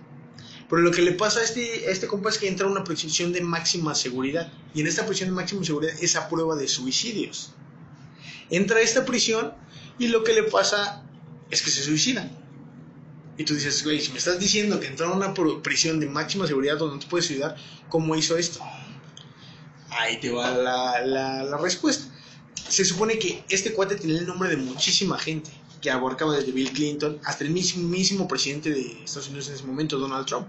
Pero 0.70 0.82
lo 0.82 0.92
que 0.92 1.02
le 1.02 1.12
pasa 1.12 1.40
a 1.40 1.42
este, 1.42 1.88
a 1.88 1.90
este 1.90 2.06
compa 2.06 2.30
es 2.30 2.38
que 2.38 2.46
entra 2.48 2.66
a 2.66 2.70
una 2.70 2.84
prisión 2.84 3.32
de 3.32 3.40
máxima 3.40 3.94
seguridad. 3.94 4.52
Y 4.72 4.80
en 4.80 4.86
esta 4.86 5.04
prisión 5.04 5.28
de 5.30 5.34
máxima 5.34 5.64
seguridad 5.64 5.94
es 6.00 6.14
a 6.16 6.28
prueba 6.28 6.54
de 6.54 6.68
suicidios. 6.68 7.52
Entra 8.50 8.78
a 8.78 8.80
esta 8.80 9.04
prisión 9.04 9.52
y 9.98 10.08
lo 10.08 10.22
que 10.22 10.32
le 10.32 10.44
pasa 10.44 11.02
es 11.50 11.60
que 11.62 11.70
se 11.70 11.82
suicida. 11.82 12.30
Y 13.36 13.44
tú 13.44 13.54
dices, 13.54 13.82
güey, 13.82 14.00
si 14.00 14.12
me 14.12 14.18
estás 14.18 14.38
diciendo 14.38 14.78
que 14.78 14.86
entró 14.86 15.08
a 15.08 15.12
una 15.16 15.34
prisión 15.62 15.98
de 15.98 16.06
máxima 16.06 16.46
seguridad 16.46 16.76
donde 16.78 16.94
no 16.96 17.00
te 17.00 17.06
puedes 17.08 17.28
ayudar, 17.30 17.56
¿cómo 17.88 18.14
hizo 18.14 18.36
esto? 18.36 18.60
Ahí 19.90 20.20
te 20.20 20.30
va 20.30 20.50
la, 20.52 21.00
la- 21.04 21.56
respuesta. 21.58 22.04
Se 22.68 22.84
supone 22.84 23.18
que 23.18 23.42
este 23.48 23.72
cuate 23.72 23.96
tenía 23.96 24.18
el 24.20 24.26
nombre 24.26 24.48
de 24.50 24.56
muchísima 24.56 25.18
gente, 25.18 25.50
que 25.80 25.90
abarcaba 25.90 26.36
desde 26.36 26.52
Bill 26.52 26.72
Clinton 26.72 27.18
hasta 27.24 27.44
el 27.44 27.50
mismísimo 27.50 28.28
presidente 28.28 28.70
de 28.70 29.02
Estados 29.04 29.28
Unidos 29.28 29.48
en 29.48 29.54
ese 29.54 29.64
momento, 29.64 29.98
Donald 29.98 30.26
Trump. 30.26 30.48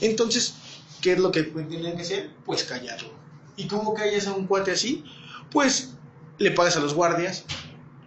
Entonces, 0.00 0.54
¿qué 1.00 1.12
es 1.12 1.18
lo 1.18 1.32
que 1.32 1.44
tienen 1.44 1.96
que 1.96 2.02
hacer? 2.02 2.30
Pues 2.44 2.64
callarlo. 2.64 3.10
¿Y 3.56 3.66
cómo 3.66 3.94
callas 3.94 4.26
a 4.26 4.32
un 4.32 4.46
cuate 4.46 4.72
así? 4.72 5.04
Pues 5.50 5.90
le 6.38 6.50
pagas 6.50 6.76
a 6.76 6.80
los 6.80 6.94
guardias, 6.94 7.44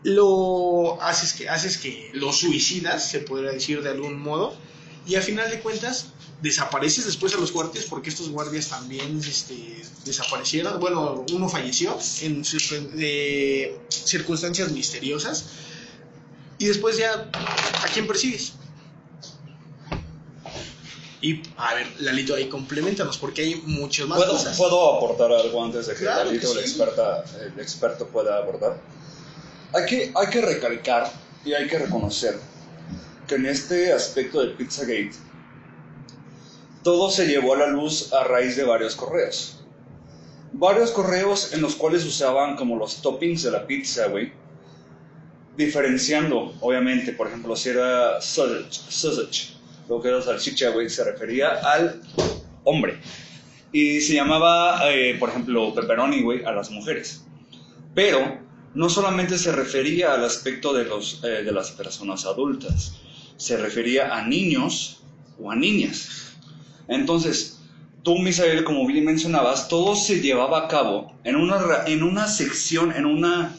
lo 0.03 1.01
haces 1.01 1.33
que, 1.33 1.49
haces 1.49 1.77
que 1.77 2.11
lo 2.13 2.31
suicidas, 2.31 3.09
se 3.09 3.19
podría 3.19 3.51
decir 3.51 3.81
de 3.81 3.89
algún 3.89 4.19
modo, 4.19 4.55
y 5.07 5.15
al 5.15 5.23
final 5.23 5.49
de 5.49 5.59
cuentas 5.59 6.07
desapareces 6.41 7.05
después 7.05 7.33
a 7.33 7.37
los 7.37 7.51
guardias 7.51 7.85
porque 7.85 8.09
estos 8.09 8.29
guardias 8.29 8.67
también 8.69 9.19
este, 9.19 9.81
desaparecieron. 10.03 10.79
Bueno, 10.79 11.25
uno 11.31 11.49
falleció 11.49 11.97
en 12.21 12.43
circunstancias 13.89 14.71
misteriosas. 14.71 15.45
Y 16.57 16.67
después 16.67 16.97
ya, 16.97 17.29
¿a 17.33 17.87
quién 17.93 18.07
persigues? 18.07 18.53
Y, 21.21 21.41
a 21.57 21.73
ver, 21.73 21.87
Lalito, 22.01 22.35
ahí 22.35 22.47
complementanos, 22.47 23.17
porque 23.17 23.41
hay 23.41 23.55
muchas 23.65 24.07
más 24.07 24.17
¿Puedo, 24.19 24.31
cosas. 24.33 24.57
¿Puedo 24.57 24.95
aportar 24.95 25.31
algo 25.31 25.63
antes 25.63 25.87
de 25.87 25.93
que 25.93 26.01
Claro 26.01 26.25
Lalito, 26.25 26.53
que 26.53 26.59
el, 26.59 26.65
sí. 26.65 26.69
experta, 26.71 27.23
el 27.41 27.59
experto, 27.59 28.07
pueda 28.07 28.37
abordar? 28.37 28.79
Hay 29.73 29.85
que, 29.85 30.13
hay 30.15 30.27
que 30.27 30.41
recalcar 30.41 31.11
y 31.43 31.53
hay 31.53 31.67
que 31.67 31.79
reconocer 31.79 32.39
que 33.27 33.35
en 33.35 33.47
este 33.47 33.91
aspecto 33.91 34.39
del 34.39 34.53
Pizzagate, 34.53 35.13
todo 36.83 37.09
se 37.09 37.25
llevó 37.25 37.55
a 37.55 37.57
la 37.57 37.67
luz 37.67 38.13
a 38.13 38.23
raíz 38.23 38.55
de 38.55 38.63
varios 38.63 38.95
correos. 38.95 39.63
Varios 40.53 40.91
correos 40.91 41.53
en 41.53 41.61
los 41.61 41.75
cuales 41.75 42.05
usaban 42.05 42.55
como 42.55 42.77
los 42.77 43.01
toppings 43.01 43.43
de 43.43 43.51
la 43.51 43.65
pizza, 43.65 44.07
güey. 44.07 44.31
Diferenciando, 45.57 46.53
obviamente, 46.59 47.13
por 47.13 47.27
ejemplo, 47.27 47.55
si 47.55 47.69
era 47.69 48.19
sausage, 48.21 49.53
lo 49.87 50.01
que 50.01 50.09
era 50.09 50.21
salchicha, 50.21 50.73
se 50.89 51.03
refería 51.03 51.49
al 51.49 52.01
hombre. 52.63 52.99
Y 53.71 54.01
se 54.01 54.15
llamaba, 54.15 54.91
eh, 54.91 55.15
por 55.19 55.29
ejemplo, 55.29 55.73
pepperoni, 55.73 56.25
a 56.45 56.51
las 56.51 56.71
mujeres. 56.71 57.25
Pero 57.93 58.39
no 58.73 58.89
solamente 58.89 59.37
se 59.37 59.53
refería 59.53 60.13
al 60.13 60.25
aspecto 60.25 60.73
de, 60.73 60.83
los, 60.83 61.21
eh, 61.23 61.43
de 61.43 61.51
las 61.51 61.71
personas 61.71 62.25
adultas, 62.25 62.95
se 63.37 63.57
refería 63.57 64.15
a 64.15 64.27
niños 64.27 65.01
o 65.39 65.51
a 65.51 65.55
niñas. 65.55 66.33
Entonces, 66.87 67.61
tú, 68.03 68.19
Misael, 68.19 68.63
como 68.65 68.85
bien 68.85 69.05
mencionabas, 69.05 69.69
todo 69.69 69.95
se 69.95 70.21
llevaba 70.21 70.65
a 70.65 70.67
cabo 70.67 71.13
en 71.23 71.37
una, 71.37 71.85
en 71.87 72.03
una 72.03 72.27
sección, 72.27 72.91
en 72.91 73.05
una 73.05 73.55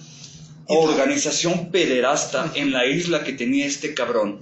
organización 0.68 1.70
pederasta 1.70 2.50
en 2.54 2.72
la 2.72 2.86
isla 2.86 3.24
que 3.24 3.32
tenía 3.32 3.66
este 3.66 3.94
cabrón, 3.94 4.40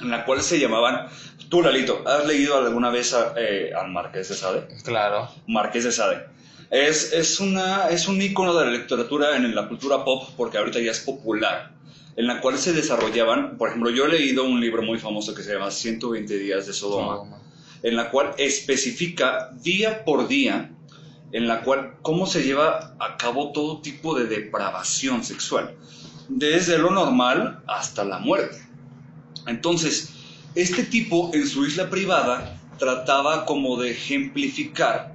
en 0.00 0.10
la 0.10 0.24
cual 0.24 0.42
se 0.42 0.58
llamaban... 0.58 1.08
Tú, 1.48 1.62
Lalito, 1.62 2.04
¿has 2.06 2.26
leído 2.26 2.56
alguna 2.56 2.90
vez 2.90 3.12
a, 3.12 3.34
eh, 3.36 3.72
al 3.74 3.90
Marqués 3.90 4.28
de 4.28 4.36
Sade? 4.36 4.68
Claro. 4.84 5.28
Marqués 5.48 5.82
de 5.82 5.90
Sade. 5.90 6.26
Es, 6.70 7.12
es, 7.12 7.40
una, 7.40 7.88
es 7.88 8.06
un 8.06 8.22
icono 8.22 8.54
de 8.56 8.66
la 8.66 8.70
literatura 8.70 9.36
en 9.36 9.52
la 9.52 9.66
cultura 9.66 10.04
pop, 10.04 10.28
porque 10.36 10.58
ahorita 10.58 10.78
ya 10.78 10.92
es 10.92 11.00
popular, 11.00 11.72
en 12.14 12.28
la 12.28 12.40
cual 12.40 12.56
se 12.58 12.72
desarrollaban, 12.72 13.58
por 13.58 13.70
ejemplo, 13.70 13.90
yo 13.90 14.04
he 14.04 14.08
leído 14.08 14.44
un 14.44 14.60
libro 14.60 14.82
muy 14.82 14.98
famoso 14.98 15.34
que 15.34 15.42
se 15.42 15.52
llama 15.52 15.72
120 15.72 16.38
días 16.38 16.68
de 16.68 16.72
Sodoma, 16.72 17.40
en 17.82 17.96
la 17.96 18.10
cual 18.10 18.34
especifica 18.38 19.50
día 19.60 20.04
por 20.04 20.28
día, 20.28 20.70
en 21.32 21.46
la 21.46 21.62
cual 21.62 21.94
cómo 22.02 22.26
se 22.26 22.42
lleva 22.42 22.96
a 22.98 23.16
cabo 23.16 23.52
todo 23.52 23.80
tipo 23.80 24.18
de 24.18 24.26
depravación 24.26 25.24
sexual, 25.24 25.76
desde 26.28 26.78
lo 26.78 26.90
normal 26.90 27.62
hasta 27.66 28.04
la 28.04 28.18
muerte. 28.18 28.58
Entonces, 29.46 30.10
este 30.54 30.82
tipo 30.82 31.30
en 31.32 31.46
su 31.46 31.64
isla 31.64 31.90
privada 31.90 32.58
trataba 32.78 33.46
como 33.46 33.80
de 33.80 33.90
ejemplificar 33.92 35.14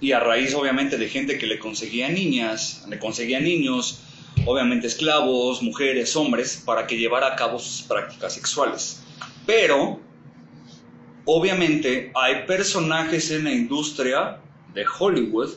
y 0.00 0.12
a 0.12 0.20
raíz 0.20 0.54
obviamente 0.54 0.98
de 0.98 1.08
gente 1.08 1.38
que 1.38 1.46
le 1.46 1.58
conseguía 1.58 2.08
niñas, 2.08 2.84
le 2.88 2.98
conseguía 2.98 3.40
niños, 3.40 4.00
obviamente 4.46 4.86
esclavos, 4.86 5.62
mujeres, 5.62 6.16
hombres, 6.16 6.62
para 6.64 6.86
que 6.86 6.96
llevara 6.96 7.28
a 7.28 7.36
cabo 7.36 7.58
sus 7.58 7.82
prácticas 7.82 8.34
sexuales. 8.34 9.02
Pero, 9.46 10.00
obviamente, 11.24 12.10
hay 12.14 12.46
personajes 12.46 13.30
en 13.30 13.44
la 13.44 13.52
industria 13.52 14.38
de 14.74 14.84
Hollywood 14.98 15.50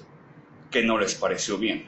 que 0.72 0.84
no 0.84 0.98
les 0.98 1.16
pareció 1.16 1.58
bien. 1.58 1.86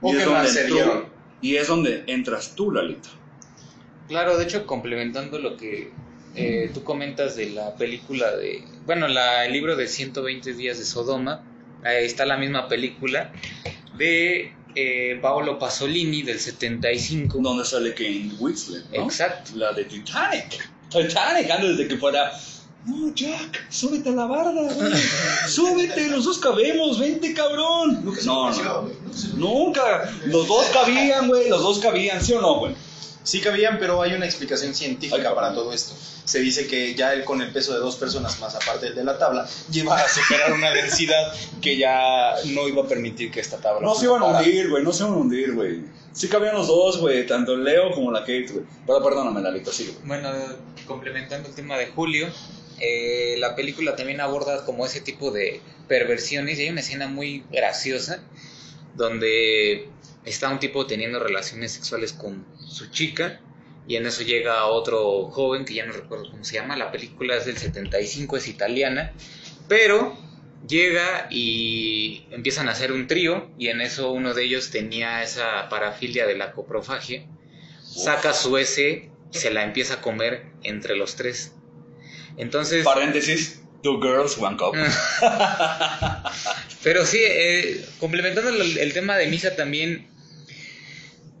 O 0.00 0.10
Y 0.10 0.16
que 0.16 0.18
es, 0.22 0.24
donde 0.26 0.50
entró- 0.66 1.08
y 1.42 1.56
es 1.56 1.68
donde 1.68 2.04
entras 2.06 2.54
tú, 2.54 2.70
Lalito. 2.70 3.08
Claro, 4.08 4.36
de 4.38 4.44
hecho, 4.44 4.66
complementando 4.66 5.38
lo 5.38 5.56
que 5.56 5.92
eh, 6.34 6.70
tú 6.74 6.82
comentas 6.84 7.36
de 7.36 7.50
la 7.50 7.74
película 7.76 8.36
de. 8.36 8.64
Bueno, 8.86 9.08
la, 9.08 9.44
el 9.46 9.52
libro 9.52 9.76
de 9.76 9.86
120 9.86 10.54
días 10.54 10.78
de 10.78 10.84
Sodoma, 10.84 11.42
ahí 11.84 12.04
está 12.04 12.24
la 12.26 12.36
misma 12.36 12.68
película 12.68 13.32
de 13.96 14.52
eh, 14.74 15.18
Paolo 15.20 15.58
Pasolini 15.58 16.22
del 16.22 16.38
75. 16.40 17.38
Donde 17.40 17.64
sale 17.64 17.94
Kane 17.94 18.32
Winslet, 18.38 18.84
¿no? 18.90 19.04
Exacto. 19.04 19.52
La 19.56 19.72
de 19.72 19.84
Titanic. 19.84 20.70
Titanic, 20.90 21.50
antes 21.50 21.78
de 21.78 21.88
que 21.88 21.96
fuera. 21.96 22.32
No, 22.86 23.12
Jack, 23.14 23.66
súbete 23.70 24.08
a 24.08 24.12
la 24.12 24.26
barda, 24.26 24.52
güey. 24.72 24.92
Súbete, 25.48 26.08
los 26.08 26.24
dos 26.24 26.38
cabemos, 26.38 26.98
vente, 26.98 27.34
cabrón. 27.34 28.04
No, 28.24 28.50
no, 28.50 28.90
nunca. 29.34 30.10
Los 30.24 30.48
dos 30.48 30.66
cabían, 30.72 31.28
güey, 31.28 31.48
los 31.50 31.62
dos 31.62 31.78
cabían, 31.78 32.24
¿sí 32.24 32.32
o 32.32 32.40
no, 32.40 32.58
güey? 32.58 32.74
Sí 33.22 33.40
cabían, 33.40 33.78
pero 33.78 34.00
hay 34.00 34.14
una 34.14 34.24
explicación 34.24 34.74
científica 34.74 35.34
para 35.34 35.52
todo 35.52 35.72
esto. 35.72 35.94
Se 36.24 36.38
dice 36.38 36.66
que 36.66 36.94
ya 36.94 37.12
él 37.12 37.24
con 37.24 37.42
el 37.42 37.52
peso 37.52 37.74
de 37.74 37.80
dos 37.80 37.96
personas 37.96 38.40
más 38.40 38.54
aparte 38.54 38.86
del 38.86 38.94
de 38.94 39.04
la 39.04 39.18
tabla, 39.18 39.46
lleva 39.70 39.96
a 39.98 40.08
superar 40.08 40.52
una 40.52 40.70
densidad 40.70 41.32
que 41.60 41.76
ya 41.76 42.34
no 42.46 42.66
iba 42.66 42.82
a 42.82 42.88
permitir 42.88 43.30
que 43.30 43.40
esta 43.40 43.58
tabla... 43.58 43.86
No 43.86 43.94
se 43.94 44.06
iban 44.06 44.22
a 44.22 44.26
hundir, 44.26 44.70
güey, 44.70 44.82
no 44.82 44.92
se 44.92 45.02
iban 45.02 45.14
a 45.14 45.16
hundir, 45.18 45.54
güey. 45.54 45.82
Sí 46.12 46.28
cabían 46.28 46.54
los 46.54 46.66
dos, 46.66 46.98
güey, 46.98 47.26
tanto 47.26 47.54
el 47.54 47.64
Leo 47.64 47.90
como 47.92 48.10
la 48.10 48.20
Kate, 48.20 48.46
güey. 48.52 48.64
Pero 48.86 49.02
perdóname, 49.02 49.42
Lalito, 49.42 49.70
sigue. 49.70 49.92
güey. 49.92 50.06
Bueno, 50.06 50.30
complementando 50.86 51.48
el 51.48 51.54
tema 51.54 51.76
de 51.76 51.88
Julio, 51.88 52.28
eh, 52.80 53.36
la 53.38 53.54
película 53.56 53.96
también 53.96 54.20
aborda 54.20 54.64
como 54.64 54.86
ese 54.86 55.00
tipo 55.00 55.30
de 55.30 55.60
perversiones 55.88 56.58
y 56.58 56.62
hay 56.62 56.70
una 56.70 56.80
escena 56.80 57.08
muy 57.08 57.44
graciosa 57.50 58.22
donde 58.94 59.88
está 60.24 60.48
un 60.48 60.58
tipo 60.58 60.86
teniendo 60.86 61.18
relaciones 61.18 61.72
sexuales 61.72 62.12
con 62.12 62.46
su 62.66 62.90
chica 62.90 63.40
y 63.86 63.96
en 63.96 64.06
eso 64.06 64.22
llega 64.22 64.66
otro 64.66 65.30
joven 65.30 65.64
que 65.64 65.74
ya 65.74 65.86
no 65.86 65.92
recuerdo 65.92 66.30
cómo 66.30 66.44
se 66.44 66.54
llama, 66.54 66.76
la 66.76 66.92
película 66.92 67.36
es 67.36 67.46
del 67.46 67.56
75, 67.56 68.36
es 68.36 68.48
italiana, 68.48 69.12
pero 69.68 70.16
llega 70.66 71.26
y 71.30 72.26
empiezan 72.30 72.68
a 72.68 72.72
hacer 72.72 72.92
un 72.92 73.06
trío 73.06 73.50
y 73.58 73.68
en 73.68 73.80
eso 73.80 74.12
uno 74.12 74.34
de 74.34 74.44
ellos 74.44 74.70
tenía 74.70 75.22
esa 75.22 75.68
parafilia 75.68 76.26
de 76.26 76.36
la 76.36 76.52
coprofagia, 76.52 77.26
saca 77.82 78.32
su 78.32 78.56
S 78.58 79.10
y 79.32 79.36
se 79.36 79.50
la 79.50 79.64
empieza 79.64 79.94
a 79.94 80.00
comer 80.00 80.46
entre 80.62 80.96
los 80.96 81.16
tres. 81.16 81.54
Entonces... 82.36 82.84
Paréntesis, 82.84 83.62
two 83.82 84.00
girls, 84.00 84.38
one 84.38 84.56
cup. 84.56 84.74
Pero 86.82 87.04
sí, 87.04 87.18
eh, 87.22 87.84
complementando 87.98 88.50
el, 88.50 88.78
el 88.78 88.92
tema 88.92 89.16
de 89.16 89.26
misa 89.26 89.54
también, 89.56 90.08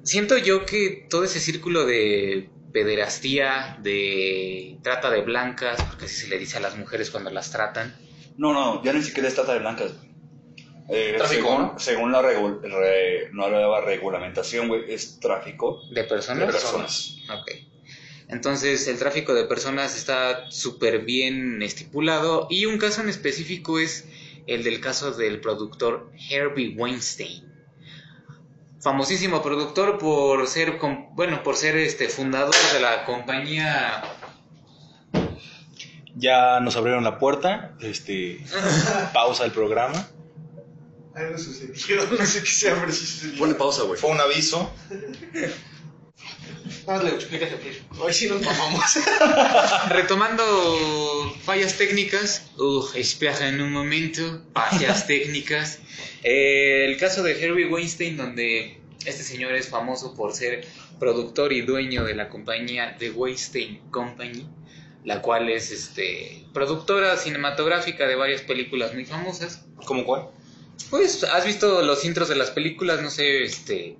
siento 0.02 0.36
yo 0.38 0.66
que 0.66 1.06
todo 1.08 1.24
ese 1.24 1.40
círculo 1.40 1.86
de 1.86 2.50
pederastía, 2.72 3.78
de 3.82 4.78
trata 4.82 5.10
de 5.10 5.22
blancas, 5.22 5.82
porque 5.88 6.04
así 6.04 6.16
se 6.16 6.28
le 6.28 6.38
dice 6.38 6.58
a 6.58 6.60
las 6.60 6.76
mujeres 6.76 7.10
cuando 7.10 7.30
las 7.30 7.50
tratan. 7.50 7.96
No, 8.36 8.52
no, 8.52 8.84
ya 8.84 8.92
ni 8.92 9.02
siquiera 9.02 9.28
es 9.28 9.34
trata 9.34 9.54
de 9.54 9.60
blancas. 9.60 9.92
Eh, 10.92 11.14
Tráfico, 11.16 11.42
según, 11.48 11.62
¿no? 11.62 11.78
según 11.78 12.12
la 12.12 12.20
regu- 12.20 12.60
re- 12.62 13.30
nueva 13.32 13.80
regulamentación, 13.80 14.68
güey, 14.68 14.92
es 14.92 15.20
tráfico 15.20 15.80
¿De 15.94 16.04
personas? 16.04 16.46
de 16.46 16.52
personas. 16.52 17.16
Ok. 17.32 17.50
Entonces, 18.30 18.86
el 18.88 18.98
tráfico 18.98 19.34
de 19.34 19.44
personas 19.44 19.96
está 19.96 20.50
súper 20.50 21.00
bien 21.00 21.62
estipulado 21.62 22.46
y 22.48 22.66
un 22.66 22.78
caso 22.78 23.00
en 23.02 23.08
específico 23.08 23.78
es 23.80 24.04
el 24.46 24.62
del 24.62 24.80
caso 24.80 25.10
del 25.12 25.40
productor 25.40 26.10
Herbie 26.30 26.74
Weinstein. 26.76 27.44
Famosísimo 28.80 29.42
productor 29.42 29.98
por 29.98 30.46
ser, 30.46 30.78
com- 30.78 31.14
bueno, 31.14 31.42
por 31.42 31.56
ser 31.56 31.76
este 31.76 32.08
fundador 32.08 32.54
de 32.72 32.80
la 32.80 33.04
compañía 33.04 34.02
Ya 36.16 36.60
nos 36.60 36.76
abrieron 36.76 37.04
la 37.04 37.18
puerta, 37.18 37.76
este, 37.80 38.44
pausa 39.12 39.44
el 39.44 39.52
programa. 39.52 40.08
Algo 41.14 41.36
sucedió, 41.36 42.06
no 42.18 42.24
sé 42.24 42.40
qué 42.42 42.50
sea, 42.50 42.76
pero 42.80 42.92
sí 42.92 43.04
sucedió. 43.04 43.38
Ponle 43.38 43.54
pausa, 43.56 43.82
güey. 43.82 43.98
Fue 43.98 44.10
un 44.10 44.20
aviso. 44.20 44.72
Hoy 47.98 48.12
sí 48.12 48.28
nos 48.28 48.42
mamamos. 48.42 48.84
Retomando 49.88 51.34
fallas 51.42 51.76
técnicas, 51.76 52.50
uh, 52.58 52.84
espera 52.94 53.48
en 53.48 53.60
un 53.60 53.72
momento, 53.72 54.42
fallas 54.54 55.06
técnicas. 55.08 55.80
Eh, 56.22 56.86
el 56.86 56.96
caso 56.96 57.22
de 57.22 57.42
Herbie 57.42 57.66
Weinstein, 57.66 58.16
donde 58.16 58.80
este 59.04 59.22
señor 59.22 59.54
es 59.54 59.68
famoso 59.68 60.14
por 60.14 60.34
ser 60.34 60.66
productor 60.98 61.52
y 61.52 61.62
dueño 61.62 62.04
de 62.04 62.14
la 62.14 62.28
compañía 62.28 62.96
The 62.98 63.10
Weinstein 63.10 63.80
Company, 63.90 64.46
la 65.04 65.22
cual 65.22 65.48
es 65.48 65.70
este 65.70 66.44
productora 66.52 67.16
cinematográfica 67.16 68.06
de 68.06 68.16
varias 68.16 68.42
películas 68.42 68.94
muy 68.94 69.06
famosas. 69.06 69.64
¿Cómo 69.86 70.04
cuál? 70.04 70.28
Pues, 70.90 71.24
¿has 71.24 71.44
visto 71.44 71.82
los 71.82 72.04
intros 72.04 72.28
de 72.28 72.36
las 72.36 72.50
películas? 72.50 73.02
No 73.02 73.10
sé, 73.10 73.42
este... 73.42 73.96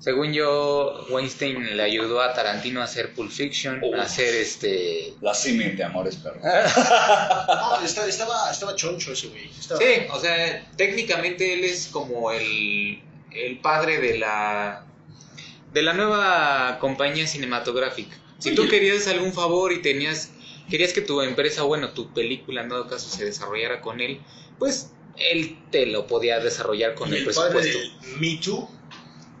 Según 0.00 0.32
yo, 0.32 1.06
Weinstein 1.10 1.76
le 1.76 1.82
ayudó 1.82 2.22
a 2.22 2.32
Tarantino 2.32 2.80
a 2.80 2.84
hacer 2.84 3.12
Pulp 3.12 3.30
Fiction, 3.30 3.80
Oh. 3.82 3.94
a 3.94 4.02
hacer 4.02 4.34
este... 4.34 5.12
La 5.20 5.34
símil 5.34 5.76
de 5.76 5.84
Amores 5.84 6.16
Perros. 6.16 6.40
No, 6.42 7.80
estaba, 7.84 8.06
estaba, 8.08 8.50
estaba 8.50 8.74
choncho 8.76 9.12
ese 9.12 9.28
güey. 9.28 9.50
Estaba- 9.50 9.78
Sí, 9.80 9.86
o 10.10 10.18
sea, 10.18 10.66
técnicamente 10.76 11.52
él 11.52 11.64
es 11.64 11.86
como 11.88 12.30
el, 12.32 13.02
el 13.32 13.58
padre 13.60 14.00
de 14.00 14.18
la 14.18 14.86
de 15.74 15.82
la 15.82 15.92
nueva 15.92 16.78
compañía 16.80 17.26
cinematográfica. 17.28 18.16
Si 18.38 18.54
tú 18.54 18.66
querías 18.68 19.06
algún 19.06 19.32
favor 19.32 19.70
y 19.72 19.82
tenías 19.82 20.32
querías 20.70 20.92
que 20.92 21.00
tu 21.02 21.20
empresa, 21.20 21.62
bueno, 21.62 21.90
tu 21.90 22.12
película 22.14 22.62
en 22.62 22.70
dado 22.70 22.88
caso 22.88 23.08
se 23.10 23.24
desarrollara 23.26 23.80
con 23.82 24.00
él, 24.00 24.20
pues 24.58 24.90
él 25.16 25.58
te 25.70 25.84
lo 25.86 26.06
podía 26.06 26.40
desarrollar 26.40 26.94
con 26.94 27.10
y 27.10 27.16
el 27.16 27.28
el 27.28 27.34
padre 27.34 27.50
presupuesto. 27.60 27.78
del 28.08 28.18
Me 28.20 28.36
Too, 28.40 28.68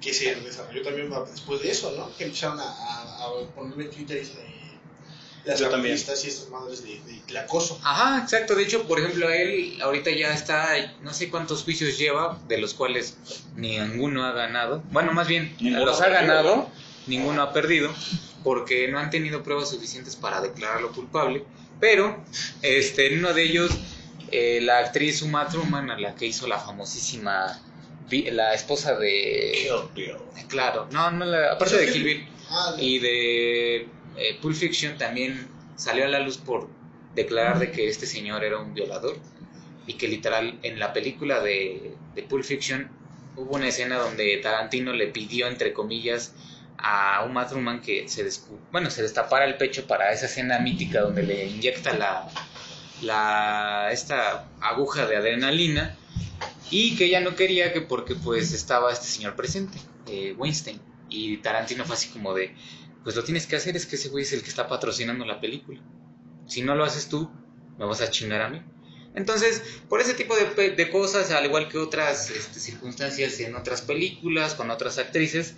que 0.00 0.12
se 0.14 0.34
desarrolló 0.36 0.82
también 0.82 1.10
después 1.30 1.62
de 1.62 1.70
eso, 1.70 1.92
¿no? 1.96 2.14
Que 2.16 2.24
empezaron 2.24 2.58
a, 2.60 2.64
a, 2.64 3.24
a 3.24 3.54
ponerle 3.54 3.84
Twitter 3.86 4.24
de 4.24 4.60
las 5.44 5.62
artistas 5.62 6.24
y 6.24 6.28
esas 6.28 6.48
madres 6.48 6.82
de, 6.82 7.00
de, 7.00 7.20
de 7.26 7.38
acoso. 7.38 7.78
Ajá, 7.82 8.22
exacto. 8.22 8.54
De 8.54 8.62
hecho, 8.62 8.86
por 8.86 8.98
ejemplo, 9.00 9.28
él 9.30 9.78
ahorita 9.82 10.10
ya 10.10 10.32
está, 10.34 10.96
no 11.02 11.12
sé 11.14 11.30
cuántos 11.30 11.64
juicios 11.64 11.98
lleva, 11.98 12.38
de 12.48 12.58
los 12.58 12.74
cuales 12.74 13.16
ninguno 13.56 14.24
ha 14.24 14.32
ganado. 14.32 14.82
Bueno, 14.90 15.12
más 15.12 15.28
bien, 15.28 15.54
Ninguno 15.60 15.86
los 15.86 16.00
ha 16.00 16.04
perdido, 16.04 16.20
ganado, 16.20 16.56
¿no? 16.56 16.70
ninguno 17.06 17.42
ha 17.42 17.52
perdido, 17.52 17.92
porque 18.44 18.88
no 18.88 18.98
han 18.98 19.10
tenido 19.10 19.42
pruebas 19.42 19.70
suficientes 19.70 20.16
para 20.16 20.40
declararlo 20.40 20.92
culpable. 20.92 21.44
Pero, 21.78 22.22
este, 22.62 23.12
en 23.12 23.20
uno 23.20 23.32
de 23.32 23.42
ellos, 23.42 23.70
eh, 24.32 24.60
la 24.62 24.78
actriz 24.78 25.22
Uma 25.22 25.48
Thurman, 25.48 25.90
a 25.90 25.98
la 25.98 26.14
que 26.14 26.26
hizo 26.26 26.46
la 26.46 26.58
famosísima, 26.58 27.58
la 28.30 28.54
esposa 28.54 28.96
de... 28.96 29.52
Claro, 30.48 30.88
no, 30.90 31.10
no, 31.10 31.24
la, 31.24 31.52
aparte 31.52 31.76
de 31.76 31.86
Kill 31.92 32.04
Bill 32.04 32.28
Ah, 32.52 32.74
y 32.80 32.98
de 32.98 33.76
eh, 34.16 34.38
Pulp 34.42 34.56
Fiction 34.56 34.98
también 34.98 35.48
salió 35.76 36.04
a 36.04 36.08
la 36.08 36.18
luz 36.18 36.36
por 36.38 36.68
declarar 37.14 37.58
de 37.60 37.70
que 37.70 37.88
este 37.88 38.06
señor 38.06 38.42
era 38.42 38.58
un 38.58 38.74
violador 38.74 39.16
y 39.86 39.94
que 39.94 40.08
literal 40.08 40.58
en 40.62 40.78
la 40.80 40.92
película 40.92 41.40
de, 41.40 41.94
de 42.14 42.22
Pulp 42.24 42.44
Fiction 42.44 42.90
hubo 43.36 43.54
una 43.54 43.68
escena 43.68 43.96
donde 43.98 44.36
Tarantino 44.38 44.92
le 44.92 45.06
pidió 45.06 45.46
entre 45.46 45.72
comillas 45.72 46.34
a 46.76 47.24
Uma 47.24 47.46
Thurman 47.46 47.80
que 47.82 48.08
se 48.08 48.26
descu- 48.26 48.58
bueno 48.72 48.90
se 48.90 49.02
destapara 49.02 49.44
el 49.44 49.56
pecho 49.56 49.86
para 49.86 50.12
esa 50.12 50.26
escena 50.26 50.58
mítica 50.58 51.02
donde 51.02 51.22
le 51.22 51.46
inyecta 51.46 51.92
la 51.96 52.28
la 53.02 53.88
esta 53.92 54.48
aguja 54.60 55.06
de 55.06 55.16
adrenalina 55.16 55.96
y 56.70 56.96
que 56.96 57.06
ella 57.06 57.20
no 57.20 57.34
quería 57.34 57.72
que 57.72 57.80
porque 57.80 58.14
pues 58.14 58.52
estaba 58.52 58.92
este 58.92 59.06
señor 59.06 59.36
presente 59.36 59.78
eh, 60.06 60.34
Weinstein. 60.36 60.80
Y 61.08 61.38
Tarantino 61.38 61.84
fue 61.84 61.96
así 61.96 62.08
como 62.10 62.34
de 62.34 62.54
pues 63.02 63.16
lo 63.16 63.24
tienes 63.24 63.46
que 63.46 63.56
hacer 63.56 63.76
es 63.76 63.86
que 63.86 63.96
ese 63.96 64.08
güey 64.10 64.22
es 64.22 64.32
el 64.32 64.42
que 64.42 64.50
está 64.50 64.68
patrocinando 64.68 65.24
la 65.24 65.40
película. 65.40 65.80
Si 66.46 66.62
no 66.62 66.74
lo 66.74 66.84
haces 66.84 67.08
tú 67.08 67.30
me 67.78 67.84
vas 67.86 68.00
a 68.00 68.10
chingar 68.10 68.42
a 68.42 68.48
mí 68.48 68.62
entonces 69.14 69.62
por 69.88 70.00
ese 70.00 70.14
tipo 70.14 70.34
de, 70.36 70.90
cosas 70.90 71.30
al 71.32 71.46
igual 71.46 71.68
que 71.68 71.78
otras 71.78 72.30
este, 72.30 72.60
circunstancias 72.60 73.40
en 73.40 73.56
otras 73.56 73.82
películas 73.82 74.54
con 74.54 74.70
otras 74.70 74.98
actrices 74.98 75.54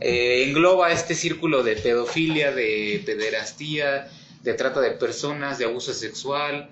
eh, 0.00 0.44
engloba 0.48 0.92
este 0.92 1.14
círculo 1.14 1.62
de 1.62 1.76
pedofilia 1.76 2.52
de 2.52 3.02
pederastía 3.06 4.10
de 4.42 4.54
trata 4.54 4.80
de 4.80 4.90
personas 4.92 5.58
de 5.58 5.66
abuso 5.66 5.94
sexual 5.94 6.70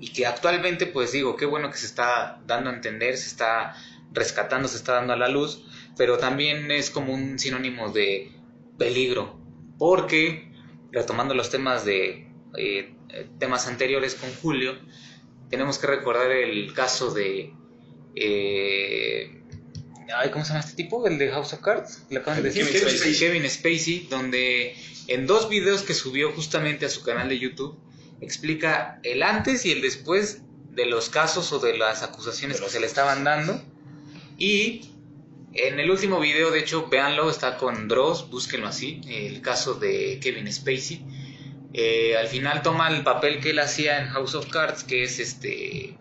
y 0.00 0.12
que 0.12 0.26
actualmente 0.26 0.86
pues 0.86 1.12
digo 1.12 1.36
qué 1.36 1.44
bueno 1.44 1.70
que 1.70 1.76
se 1.76 1.86
está 1.86 2.40
dando 2.46 2.70
a 2.70 2.72
entender 2.72 3.16
se 3.16 3.28
está 3.28 3.76
rescatando 4.12 4.66
se 4.66 4.78
está 4.78 4.94
dando 4.94 5.12
a 5.12 5.16
la 5.16 5.28
luz 5.28 5.64
pero 5.96 6.16
también 6.18 6.70
es 6.70 6.90
como 6.90 7.12
un 7.12 7.38
sinónimo 7.38 7.90
de 7.90 8.32
peligro 8.78 9.38
porque 9.78 10.50
retomando 10.90 11.34
los 11.34 11.50
temas 11.50 11.84
de 11.84 12.28
eh, 12.56 12.94
temas 13.38 13.68
anteriores 13.68 14.14
con 14.14 14.32
Julio 14.42 14.78
tenemos 15.50 15.78
que 15.78 15.86
recordar 15.86 16.30
el 16.30 16.72
caso 16.72 17.12
de 17.12 17.52
eh, 18.16 19.42
ay, 20.16 20.30
¿cómo 20.30 20.44
se 20.44 20.54
llama 20.54 20.60
este 20.60 20.82
tipo? 20.82 21.06
el 21.06 21.18
de 21.18 21.30
House 21.30 21.52
of 21.52 21.60
Cards 21.60 22.06
le 22.08 22.20
acaban 22.20 22.42
de 22.42 22.48
decir 22.48 22.66
Kevin 22.66 22.88
Spacey. 22.88 23.18
Kevin 23.18 23.50
Spacey 23.50 24.06
donde 24.08 24.74
en 25.08 25.26
dos 25.26 25.50
videos 25.50 25.82
que 25.82 25.92
subió 25.92 26.32
justamente 26.32 26.86
a 26.86 26.88
su 26.88 27.02
canal 27.02 27.28
de 27.28 27.38
YouTube 27.38 27.78
explica 28.20 29.00
el 29.02 29.22
antes 29.22 29.64
y 29.66 29.72
el 29.72 29.82
después 29.82 30.42
de 30.70 30.86
los 30.86 31.08
casos 31.08 31.52
o 31.52 31.58
de 31.58 31.76
las 31.76 32.02
acusaciones 32.02 32.58
De 32.58 32.64
que 32.64 32.70
se 32.70 32.80
le 32.80 32.86
estaban 32.86 33.24
dando 33.24 33.60
y 34.38 34.90
en 35.52 35.80
el 35.80 35.90
último 35.90 36.20
video, 36.20 36.50
de 36.50 36.60
hecho, 36.60 36.88
véanlo, 36.88 37.28
está 37.28 37.56
con 37.56 37.88
Dross, 37.88 38.30
búsquenlo 38.30 38.68
así, 38.68 39.00
el 39.08 39.42
caso 39.42 39.74
de 39.74 40.20
Kevin 40.22 40.50
Spacey. 40.50 41.04
Eh, 41.72 42.16
al 42.16 42.28
final 42.28 42.62
toma 42.62 42.88
el 42.88 43.02
papel 43.02 43.40
que 43.40 43.50
él 43.50 43.58
hacía 43.58 44.00
en 44.00 44.08
House 44.08 44.34
of 44.34 44.46
Cards, 44.46 44.84
que 44.84 45.02
es 45.02 45.18
este 45.18 45.96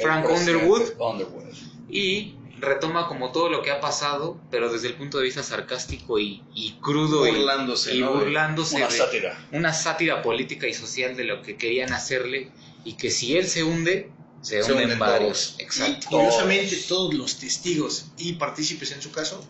Frank 0.00 0.26
Underwood, 0.28 0.92
Underwood. 0.98 1.54
y 1.88 2.34
retoma 2.60 3.08
como 3.08 3.32
todo 3.32 3.48
lo 3.48 3.62
que 3.62 3.70
ha 3.70 3.80
pasado, 3.80 4.38
pero 4.50 4.72
desde 4.72 4.88
el 4.88 4.94
punto 4.94 5.18
de 5.18 5.24
vista 5.24 5.42
sarcástico 5.42 6.18
y, 6.18 6.42
y 6.54 6.72
crudo 6.80 7.26
y- 7.26 7.30
Burlándose, 7.32 7.94
y, 7.94 8.00
¿no? 8.00 8.12
burlándose 8.14 8.76
Una 8.76 8.88
de- 8.88 8.96
sátira. 8.98 9.38
una 9.52 9.72
sátira 9.72 10.22
política 10.22 10.66
y 10.66 10.74
social 10.74 11.16
de 11.16 11.24
lo 11.24 11.42
que 11.42 11.56
querían 11.56 11.92
hacerle 11.92 12.50
y 12.84 12.94
que 12.94 13.10
si 13.10 13.36
él 13.36 13.46
se 13.48 13.62
hunde, 13.64 14.10
se, 14.42 14.62
Se 14.62 14.72
hunden 14.72 14.98
varios. 14.98 15.50
todos. 15.52 15.54
Exacto. 15.60 15.98
Y 16.00 16.04
curiosamente 16.06 16.76
todos 16.88 17.12
los 17.14 17.38
testigos 17.38 18.06
y 18.16 18.34
partícipes 18.34 18.92
en 18.92 19.02
su 19.02 19.10
caso 19.12 19.44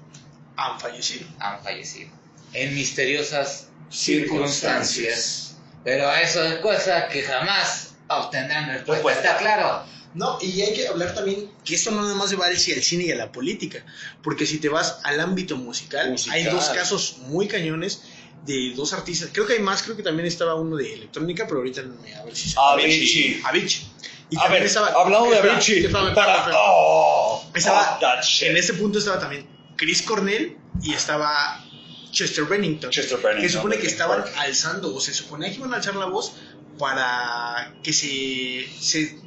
han 0.57 0.79
fallecido. 0.81 1.27
han 1.39 1.63
fallecido 1.63 2.11
en 2.53 2.75
misteriosas 2.75 3.69
Circunstancias. 3.91 5.15
circunstancias. 5.15 5.57
Pero 5.85 6.13
eso 6.13 6.43
es 6.45 6.59
cosa 6.61 7.09
que 7.09 7.23
jamás 7.23 7.95
obtendrán 8.09 8.67
respuesta, 8.69 8.93
Respuesta. 8.95 9.29
¿está 9.31 9.39
claro? 9.39 9.85
No, 10.15 10.39
y 10.41 10.61
hay 10.63 10.75
que 10.75 10.89
hablar 10.89 11.15
también 11.15 11.51
que 11.65 11.75
esto 11.77 11.91
no 11.93 12.03
nada 12.03 12.15
más 12.17 12.31
se 12.31 12.37
va 12.37 12.47
hacia 12.47 12.75
el 12.75 12.83
cine 12.83 13.05
y 13.05 13.13
a 13.13 13.17
la 13.17 13.31
política, 13.31 13.85
porque 14.23 14.45
si 14.45 14.59
te 14.59 14.69
vas 14.69 14.99
al 15.05 15.21
ámbito 15.21 15.57
musical, 15.57 16.11
Musical. 16.11 16.37
hay 16.37 16.45
dos 16.45 16.65
casos 16.71 17.19
muy 17.27 17.47
cañones 17.47 18.03
de 18.45 18.73
dos 18.75 18.93
artistas. 18.93 19.31
Creo 19.33 19.47
que 19.47 19.53
hay 19.53 19.59
más, 19.61 19.83
creo 19.85 19.97
que 19.97 20.03
también 20.03 20.27
estaba 20.27 20.55
uno 20.57 20.77
de 20.77 20.95
electrónica, 20.95 21.47
pero 21.47 21.59
ahorita 21.59 21.83
a 21.83 22.25
ver 22.25 22.35
si 22.37 22.49
se 22.51 22.57
Avicii. 22.59 23.41
Avicii. 23.45 23.87
Y 24.31 24.39
A 24.39 24.49
ver, 24.49 24.63
estaba 24.65 24.89
hablando 24.89 25.31
de 25.31 25.39
Avicii, 25.39 25.89
para... 25.89 26.09
espérame. 26.09 26.53
Oh, 26.57 27.45
Estaba- 27.55 28.21
shit. 28.23 28.49
En 28.49 28.57
ese 28.57 28.75
punto 28.75 28.99
estaba 28.99 29.19
también 29.21 29.47
Chris 29.77 30.03
Cornell 30.03 30.57
y 30.83 30.93
estaba 30.95 31.65
Chester 32.13 32.45
Bennington. 32.45 32.91
Chester 32.91 33.19
Bennington, 33.19 33.43
que 33.43 33.49
supone 33.49 33.79
que 33.79 33.87
estaban 33.87 34.25
alzando, 34.39 34.95
o 34.95 35.01
se 35.01 35.13
suponía 35.15 35.49
que 35.51 35.57
iban 35.57 35.73
a 35.73 35.77
alzar 35.77 35.95
la 35.97 36.07
voz 36.07 36.33
para 36.81 37.75
que 37.83 37.93
se, 37.93 38.67
se 38.81 39.19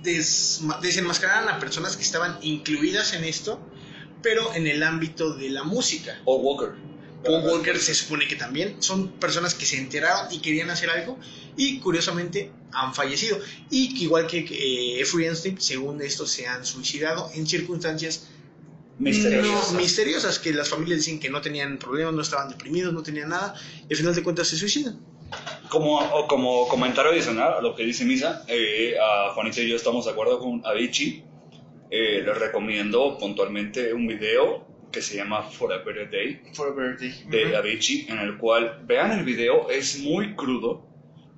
desenmascararan 0.82 1.48
a 1.50 1.60
personas 1.60 1.96
que 1.96 2.02
estaban 2.02 2.40
incluidas 2.42 3.14
en 3.14 3.24
esto, 3.24 3.62
pero 4.24 4.56
en 4.56 4.66
el 4.66 4.82
ámbito 4.82 5.36
de 5.36 5.52
la 5.52 5.64
música. 5.64 6.20
Paul 6.26 6.42
Walker. 6.42 6.70
Paul 7.24 7.46
Walker 7.46 7.78
se 7.78 7.94
supone 7.94 8.28
que 8.28 8.36
también 8.36 8.82
son 8.82 9.10
personas 9.20 9.54
que 9.54 9.68
se 9.68 9.78
enteraron 9.78 10.34
y 10.34 10.40
querían 10.40 10.72
hacer 10.72 10.90
algo 10.90 11.20
y 11.56 11.78
curiosamente 11.78 12.52
han 12.72 12.96
fallecido. 12.96 13.40
Y 13.70 13.94
que 13.94 14.06
igual 14.06 14.26
que 14.26 14.40
eh, 14.40 14.98
Jeffrey 14.98 15.28
Epstein, 15.28 15.62
según 15.62 16.02
esto, 16.02 16.26
se 16.26 16.48
han 16.48 16.66
suicidado 16.66 17.30
en 17.36 17.46
circunstancias 17.46 18.30
Misterioso. 18.98 19.74
no, 19.74 19.80
misteriosas, 19.80 20.40
que 20.40 20.54
las 20.54 20.70
familias 20.70 21.00
dicen 21.00 21.20
que 21.20 21.30
no 21.30 21.42
tenían 21.42 21.78
problemas, 21.78 22.14
no 22.16 22.22
estaban 22.22 22.50
deprimidos, 22.50 22.94
no 22.94 23.04
tenían 23.04 23.30
nada, 23.30 23.54
y 23.88 23.94
al 23.94 23.98
final 23.98 24.16
de 24.16 24.24
cuentas 24.24 24.48
se 24.48 24.58
suicidan. 24.58 25.00
Como, 25.74 26.68
comentario 26.70 27.12
adicional 27.12 27.54
a 27.56 27.62
lo 27.62 27.74
que 27.76 27.84
dice 27.84 28.06
Misa, 28.06 28.46
eh, 28.48 28.96
a 29.02 29.32
Juanita 29.34 29.60
y 29.62 29.70
yo 29.70 29.76
estamos 29.76 30.06
de 30.06 30.12
acuerdo 30.12 30.38
con 30.38 30.62
Avicii. 30.64 31.24
Eh, 31.90 32.22
les 32.24 32.38
recomiendo 32.38 33.18
puntualmente 33.18 33.92
un 33.92 34.06
video 34.06 34.68
que 34.92 35.02
se 35.02 35.16
llama 35.18 35.42
For 35.42 35.74
a 35.74 35.80
Better 35.80 36.12
Day 36.12 36.42
For 36.54 36.68
a 36.70 36.72
Birthday. 36.72 37.24
de 37.28 37.56
Avicii, 37.58 38.06
en 38.10 38.20
el 38.20 38.38
cual 38.38 38.82
vean 38.86 39.12
el 39.18 39.26
video, 39.26 39.68
es 39.72 39.98
muy 40.00 40.36
crudo 40.36 40.86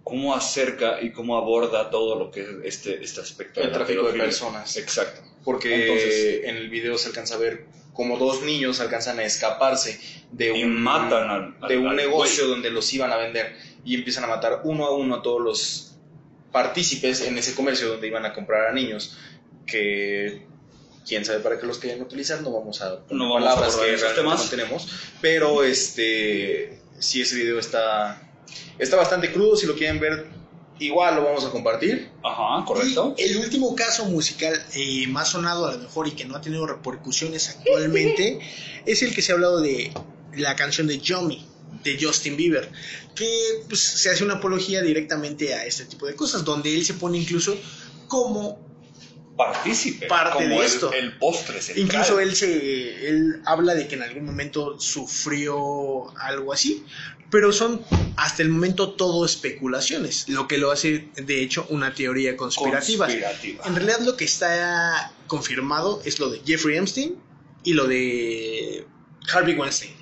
cómo 0.03 0.35
acerca 0.35 1.01
y 1.01 1.13
cómo 1.13 1.37
aborda 1.37 1.89
todo 1.89 2.19
lo 2.19 2.29
que 2.29 2.41
es 2.41 2.47
este, 2.65 3.01
este 3.01 3.21
aspecto 3.21 3.61
El 3.61 3.71
tráfico 3.71 4.03
de 4.11 4.19
personas. 4.19 4.75
Exacto. 4.75 5.21
Porque 5.45 5.73
Entonces- 5.87 6.41
en 6.43 6.57
el 6.57 6.69
video 6.69 6.97
se 6.97 7.07
alcanza 7.07 7.35
a 7.35 7.37
ver 7.37 7.67
como 7.95 8.17
dos 8.17 8.43
niños 8.43 8.79
alcanzan 8.81 9.17
a 9.19 9.23
escaparse 9.23 9.99
de 10.31 10.55
Y 10.57 10.63
un, 10.65 10.81
matan 10.83 11.29
al- 11.29 11.55
al- 11.61 11.67
de 11.69 11.77
un 11.77 11.87
al 11.87 11.95
negocio 11.95 12.45
donde 12.47 12.69
los 12.69 12.93
iban 12.93 13.11
a 13.11 13.15
vender 13.17 13.55
y 13.83 13.95
empiezan 13.95 14.25
a 14.25 14.27
matar 14.27 14.61
uno 14.65 14.85
a 14.85 14.91
uno 14.95 15.15
a 15.15 15.21
todos 15.23 15.41
los 15.41 15.95
partícipes 16.51 17.21
en 17.21 17.37
ese 17.37 17.55
comercio 17.55 17.87
donde 17.89 18.07
iban 18.07 18.25
a 18.25 18.33
comprar 18.33 18.67
a 18.67 18.71
niños 18.73 19.17
que 19.65 20.45
quién 21.07 21.23
sabe 21.25 21.39
para 21.39 21.59
qué 21.59 21.65
los 21.67 21.77
querían 21.77 22.01
utilizar 22.01 22.41
no 22.41 22.51
vamos 22.51 22.81
a 22.81 22.99
No 23.09 23.29
vamos 23.33 23.43
palabras 23.43 23.75
que 23.75 23.93
esos 23.93 24.01
realmente 24.13 24.21
temas. 24.21 24.43
no 24.43 24.49
tenemos 24.49 24.87
pero 25.21 25.63
este 25.63 26.79
sí 26.99 27.21
ese 27.21 27.35
video 27.35 27.59
está 27.59 28.21
está 28.79 28.95
bastante 28.97 29.31
crudo 29.31 29.55
si 29.55 29.67
lo 29.67 29.75
quieren 29.75 29.99
ver 29.99 30.27
igual 30.79 31.15
lo 31.15 31.23
vamos 31.23 31.45
a 31.45 31.49
compartir. 31.49 32.09
Ajá, 32.23 32.65
correcto. 32.65 33.15
Y 33.17 33.23
el 33.23 33.37
último 33.37 33.75
caso 33.75 34.05
musical 34.05 34.61
eh, 34.73 35.07
más 35.07 35.29
sonado 35.29 35.67
a 35.67 35.73
lo 35.73 35.79
mejor 35.79 36.07
y 36.07 36.11
que 36.11 36.25
no 36.25 36.35
ha 36.35 36.41
tenido 36.41 36.65
repercusiones 36.65 37.49
actualmente 37.49 38.39
es 38.85 39.01
el 39.01 39.13
que 39.13 39.21
se 39.21 39.31
ha 39.31 39.35
hablado 39.35 39.61
de 39.61 39.91
la 40.35 40.55
canción 40.55 40.87
de 40.87 40.99
Yomi 40.99 41.47
de 41.83 41.97
Justin 42.01 42.35
Bieber, 42.35 42.69
que 43.15 43.29
pues, 43.67 43.81
se 43.81 44.09
hace 44.09 44.23
una 44.23 44.35
apología 44.35 44.81
directamente 44.81 45.53
a 45.53 45.65
este 45.65 45.85
tipo 45.85 46.05
de 46.07 46.15
cosas, 46.15 46.43
donde 46.43 46.73
él 46.73 46.83
se 46.85 46.95
pone 46.95 47.17
incluso 47.17 47.55
como 48.07 48.59
Partícipe. 49.35 50.07
Parte 50.07 50.33
como 50.33 50.59
de 50.59 50.65
esto. 50.65 50.93
El, 50.93 51.17
postre. 51.17 51.59
Incluso 51.75 52.19
él 52.19 52.35
se 52.35 53.07
él 53.07 53.41
habla 53.45 53.75
de 53.75 53.87
que 53.87 53.95
en 53.95 54.03
algún 54.03 54.25
momento 54.25 54.79
sufrió 54.79 56.17
algo 56.17 56.53
así, 56.53 56.85
pero 57.29 57.51
son 57.51 57.81
hasta 58.15 58.43
el 58.43 58.49
momento 58.49 58.93
todo 58.93 59.25
especulaciones, 59.25 60.29
lo 60.29 60.47
que 60.47 60.57
lo 60.57 60.71
hace 60.71 61.09
de 61.15 61.41
hecho 61.41 61.65
una 61.69 61.93
teoría 61.93 62.37
conspirativa. 62.37 63.07
Conspirativa. 63.07 63.63
En 63.65 63.75
realidad 63.75 63.99
lo 63.99 64.15
que 64.15 64.25
está 64.25 65.11
confirmado 65.27 66.01
es 66.05 66.19
lo 66.19 66.29
de 66.29 66.41
Jeffrey 66.45 66.77
Epstein 66.77 67.15
y 67.63 67.73
lo 67.73 67.87
de 67.87 68.85
Harvey 69.33 69.55
Weinstein. 69.55 69.94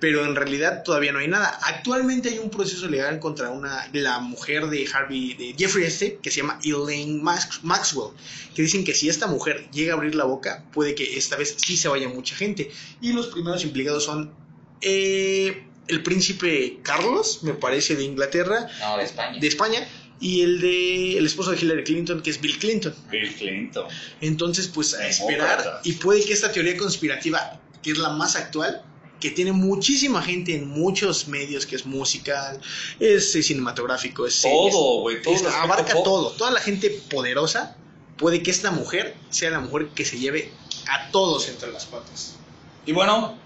Pero 0.00 0.24
en 0.24 0.34
realidad 0.36 0.82
todavía 0.82 1.12
no 1.12 1.18
hay 1.18 1.28
nada. 1.28 1.58
Actualmente 1.62 2.28
hay 2.28 2.38
un 2.38 2.50
proceso 2.50 2.86
legal 2.88 3.18
contra 3.20 3.50
una 3.50 3.88
la 3.92 4.18
mujer 4.20 4.66
de 4.66 4.86
Harvey 4.92 5.34
de 5.34 5.54
Jeffrey 5.58 5.84
Epstein 5.84 6.18
que 6.22 6.30
se 6.30 6.38
llama 6.42 6.58
Elaine 6.62 7.22
Max- 7.22 7.60
Maxwell, 7.62 8.10
que 8.54 8.62
dicen 8.62 8.84
que 8.84 8.94
si 8.94 9.08
esta 9.08 9.26
mujer 9.26 9.68
llega 9.72 9.94
a 9.94 9.96
abrir 9.96 10.14
la 10.14 10.24
boca, 10.24 10.64
puede 10.72 10.94
que 10.94 11.16
esta 11.16 11.36
vez 11.36 11.54
sí 11.56 11.76
se 11.76 11.88
vaya 11.88 12.08
mucha 12.08 12.34
gente. 12.36 12.70
Y 13.00 13.12
los 13.12 13.28
primeros 13.28 13.64
implicados 13.64 14.04
son 14.04 14.32
eh, 14.80 15.64
el 15.88 16.02
príncipe 16.02 16.78
Carlos, 16.82 17.40
me 17.42 17.54
parece, 17.54 17.96
de 17.96 18.04
Inglaterra, 18.04 18.68
No, 18.80 18.96
de 18.98 19.04
España. 19.04 19.38
de 19.40 19.46
España, 19.46 19.88
y 20.20 20.42
el 20.42 20.60
de 20.60 21.18
el 21.18 21.26
esposo 21.26 21.50
de 21.50 21.58
Hillary 21.58 21.84
Clinton, 21.84 22.22
que 22.22 22.30
es 22.30 22.40
Bill 22.40 22.58
Clinton. 22.58 22.94
Bill 23.10 23.34
Clinton. 23.34 23.86
Entonces, 24.20 24.68
pues 24.68 24.94
a 24.94 25.06
esperar. 25.08 25.80
Y 25.84 25.92
puede 25.94 26.24
que 26.24 26.32
esta 26.32 26.52
teoría 26.52 26.76
conspirativa, 26.76 27.60
que 27.82 27.90
es 27.90 27.98
la 27.98 28.10
más 28.10 28.36
actual, 28.36 28.82
que 29.24 29.30
tiene 29.30 29.52
muchísima 29.52 30.20
gente 30.20 30.54
en 30.54 30.68
muchos 30.68 31.28
medios, 31.28 31.64
que 31.64 31.76
es 31.76 31.86
musical, 31.86 32.60
es, 33.00 33.32
cinematográfico, 33.32 34.26
es 34.26 34.42
Todo, 34.42 35.00
güey. 35.00 35.22
Todo 35.22 35.34
es- 35.34 35.44
abarca 35.46 35.94
todo. 36.02 36.30
Toda 36.32 36.50
la 36.50 36.60
gente 36.60 36.90
poderosa, 37.08 37.74
puede 38.18 38.42
que 38.42 38.50
esta 38.50 38.70
mujer 38.70 39.14
sea 39.30 39.48
la 39.50 39.60
mujer 39.60 39.88
que 39.94 40.04
se 40.04 40.18
lleve 40.18 40.52
a 40.90 41.10
todos 41.10 41.48
entre 41.48 41.72
las 41.72 41.86
patas. 41.86 42.34
Y 42.84 42.92
bueno, 42.92 43.38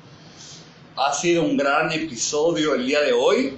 ha 0.96 1.14
sido 1.14 1.44
un 1.44 1.56
gran 1.56 1.92
episodio 1.92 2.74
el 2.74 2.84
día 2.84 3.00
de 3.02 3.12
hoy. 3.12 3.56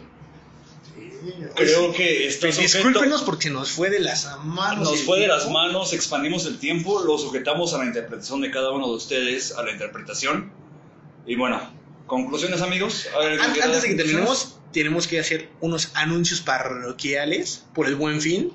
Creo 1.55 1.93
que 1.95 2.27
está 2.27 2.49
Pues 2.49 2.57
sujeto- 2.57 2.77
discúlpenos 2.79 3.23
porque 3.23 3.49
nos 3.49 3.71
fue 3.71 3.89
de 3.89 4.01
las 4.01 4.29
manos. 4.45 4.91
Nos 4.91 5.01
fue 5.05 5.21
de 5.21 5.27
las 5.29 5.51
manos, 5.51 5.95
expandimos 5.95 6.45
el 6.45 6.59
tiempo, 6.59 7.01
lo 7.01 7.17
sujetamos 7.17 7.73
a 7.73 7.79
la 7.79 7.87
interpretación 7.87 8.43
de 8.43 8.51
cada 8.51 8.73
uno 8.73 8.89
de 8.89 8.95
ustedes, 8.97 9.53
a 9.53 9.63
la 9.63 9.73
interpretación. 9.73 10.53
Y 11.27 11.37
bueno, 11.37 11.80
conclusiones 12.11 12.61
amigos. 12.61 13.07
A 13.15 13.19
ver, 13.21 13.41
An- 13.41 13.53
¿quieren 13.53 13.71
Antes 13.71 13.83
de 13.83 13.89
que 13.89 13.95
terminemos, 13.95 14.59
tenemos 14.73 15.07
que 15.07 15.19
hacer 15.21 15.49
unos 15.61 15.93
anuncios 15.95 16.41
parroquiales 16.43 17.65
por 17.75 17.87
el 17.87 17.95
buen 17.95 18.21
fin 18.21 18.53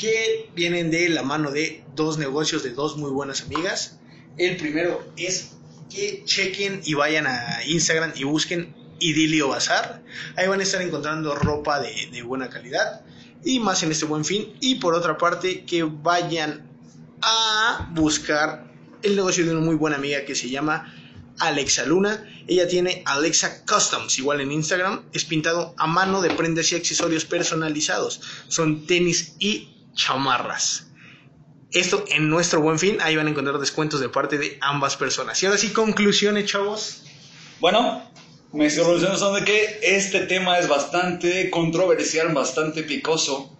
que 0.00 0.50
vienen 0.54 0.90
de 0.90 1.08
la 1.08 1.22
mano 1.22 1.50
de 1.50 1.84
dos 1.94 2.18
negocios 2.18 2.62
de 2.62 2.70
dos 2.70 2.96
muy 2.96 3.10
buenas 3.10 3.42
amigas. 3.42 3.98
El 4.36 4.56
primero 4.56 5.06
es 5.16 5.52
que 5.94 6.22
chequen 6.24 6.80
y 6.84 6.94
vayan 6.94 7.26
a 7.26 7.60
Instagram 7.66 8.12
y 8.16 8.24
busquen 8.24 8.74
Idilio 8.98 9.48
Bazar. 9.48 10.02
Ahí 10.36 10.48
van 10.48 10.60
a 10.60 10.62
estar 10.62 10.82
encontrando 10.82 11.34
ropa 11.34 11.80
de, 11.80 12.08
de 12.12 12.22
buena 12.22 12.48
calidad 12.50 13.02
y 13.44 13.60
más 13.60 13.82
en 13.82 13.92
este 13.92 14.04
buen 14.06 14.24
fin. 14.24 14.54
Y 14.60 14.76
por 14.76 14.94
otra 14.94 15.16
parte, 15.16 15.64
que 15.64 15.82
vayan 15.84 16.66
a 17.22 17.88
buscar 17.92 18.70
el 19.02 19.16
negocio 19.16 19.44
de 19.44 19.52
una 19.52 19.60
muy 19.60 19.76
buena 19.76 19.96
amiga 19.96 20.24
que 20.26 20.34
se 20.34 20.50
llama 20.50 20.94
Alexa 21.38 21.84
Luna. 21.86 22.22
Ella 22.48 22.68
tiene 22.68 23.02
Alexa 23.06 23.64
Customs, 23.66 24.18
igual 24.18 24.40
en 24.40 24.52
Instagram. 24.52 25.02
Es 25.12 25.24
pintado 25.24 25.74
a 25.76 25.86
mano 25.86 26.22
de 26.22 26.30
prendas 26.30 26.70
y 26.72 26.76
accesorios 26.76 27.24
personalizados. 27.24 28.20
Son 28.48 28.86
tenis 28.86 29.34
y 29.38 29.88
chamarras. 29.94 30.86
Esto 31.72 32.04
en 32.08 32.28
nuestro 32.28 32.60
buen 32.60 32.78
fin. 32.78 32.98
Ahí 33.00 33.16
van 33.16 33.26
a 33.26 33.30
encontrar 33.30 33.58
descuentos 33.58 34.00
de 34.00 34.08
parte 34.08 34.38
de 34.38 34.58
ambas 34.60 34.96
personas. 34.96 35.42
Y 35.42 35.46
ahora 35.46 35.58
sí, 35.58 35.70
conclusiones, 35.70 36.46
chavos. 36.46 37.02
Bueno, 37.58 38.02
mis 38.52 38.78
conclusiones 38.78 39.18
son 39.18 39.34
de 39.34 39.44
que 39.44 39.80
este 39.82 40.20
tema 40.26 40.58
es 40.58 40.68
bastante 40.68 41.50
controversial, 41.50 42.32
bastante 42.32 42.84
picoso. 42.84 43.52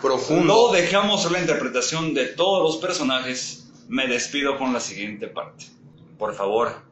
Profundo. 0.00 0.46
Lo 0.46 0.72
dejamos 0.72 1.26
a 1.26 1.30
la 1.30 1.38
interpretación 1.38 2.14
de 2.14 2.26
todos 2.26 2.62
los 2.62 2.82
personajes. 2.82 3.68
Me 3.88 4.08
despido 4.08 4.58
con 4.58 4.72
la 4.72 4.80
siguiente 4.80 5.28
parte. 5.28 5.66
Por 6.18 6.34
favor, 6.34 6.82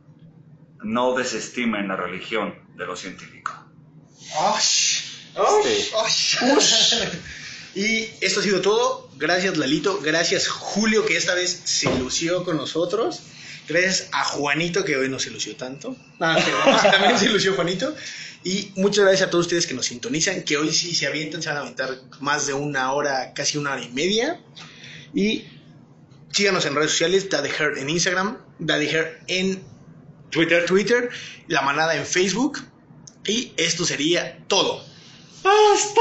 no 0.82 1.14
desestimen 1.14 1.88
la 1.88 1.96
religión 1.96 2.54
de 2.76 2.86
lo 2.86 2.96
científico. 2.96 3.52
Y 7.74 8.08
esto 8.20 8.40
ha 8.40 8.42
sido 8.42 8.60
todo. 8.60 9.08
Gracias 9.16 9.56
Lalito, 9.56 10.00
gracias 10.00 10.48
Julio 10.48 11.06
que 11.06 11.16
esta 11.16 11.34
vez 11.34 11.62
se 11.64 11.86
lució 11.98 12.44
con 12.44 12.56
nosotros. 12.56 13.20
Gracias 13.68 14.08
a 14.10 14.24
Juanito 14.24 14.84
que 14.84 14.96
hoy 14.96 15.08
no 15.08 15.20
se 15.20 15.30
lució 15.30 15.54
tanto. 15.54 15.96
Ah, 16.18 16.36
pero 16.44 16.90
también 16.90 17.18
se 17.18 17.28
lució 17.28 17.54
Juanito. 17.54 17.94
Y 18.42 18.72
muchas 18.74 19.04
gracias 19.04 19.28
a 19.28 19.30
todos 19.30 19.46
ustedes 19.46 19.66
que 19.66 19.74
nos 19.74 19.86
sintonizan, 19.86 20.42
que 20.42 20.56
hoy 20.56 20.72
sí 20.72 20.94
se 20.94 21.06
avientan, 21.06 21.42
se 21.42 21.50
van 21.50 21.58
a 21.58 21.60
aventar 21.60 21.94
más 22.20 22.46
de 22.46 22.54
una 22.54 22.92
hora, 22.92 23.32
casi 23.34 23.58
una 23.58 23.74
hora 23.74 23.84
y 23.84 23.90
media. 23.90 24.40
Y 25.14 25.44
síganos 26.32 26.64
en 26.64 26.74
redes 26.74 26.90
sociales, 26.90 27.28
Daddy 27.28 27.50
Hair 27.50 27.78
en 27.78 27.90
Instagram, 27.90 28.38
Daddy 28.58 28.88
Hair 28.88 29.20
en 29.28 29.62
Twitter, 30.30 30.64
Twitter, 30.64 31.10
La 31.48 31.62
Manada 31.62 31.94
en 31.96 32.06
Facebook. 32.06 32.60
Y 33.26 33.52
esto 33.56 33.84
sería 33.84 34.38
todo. 34.48 34.82
¡Hasta 35.44 36.00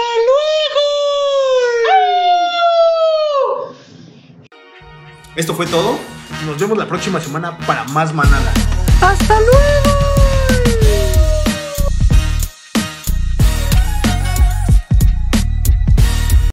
luego! 3.59 3.75
Esto 5.35 5.55
fue 5.55 5.65
todo. 5.67 5.99
Nos 6.45 6.57
vemos 6.59 6.77
la 6.77 6.87
próxima 6.87 7.19
semana 7.19 7.57
para 7.59 7.83
más 7.85 8.13
manada. 8.13 8.53
¡Hasta 9.01 9.39
luego! 9.39 9.88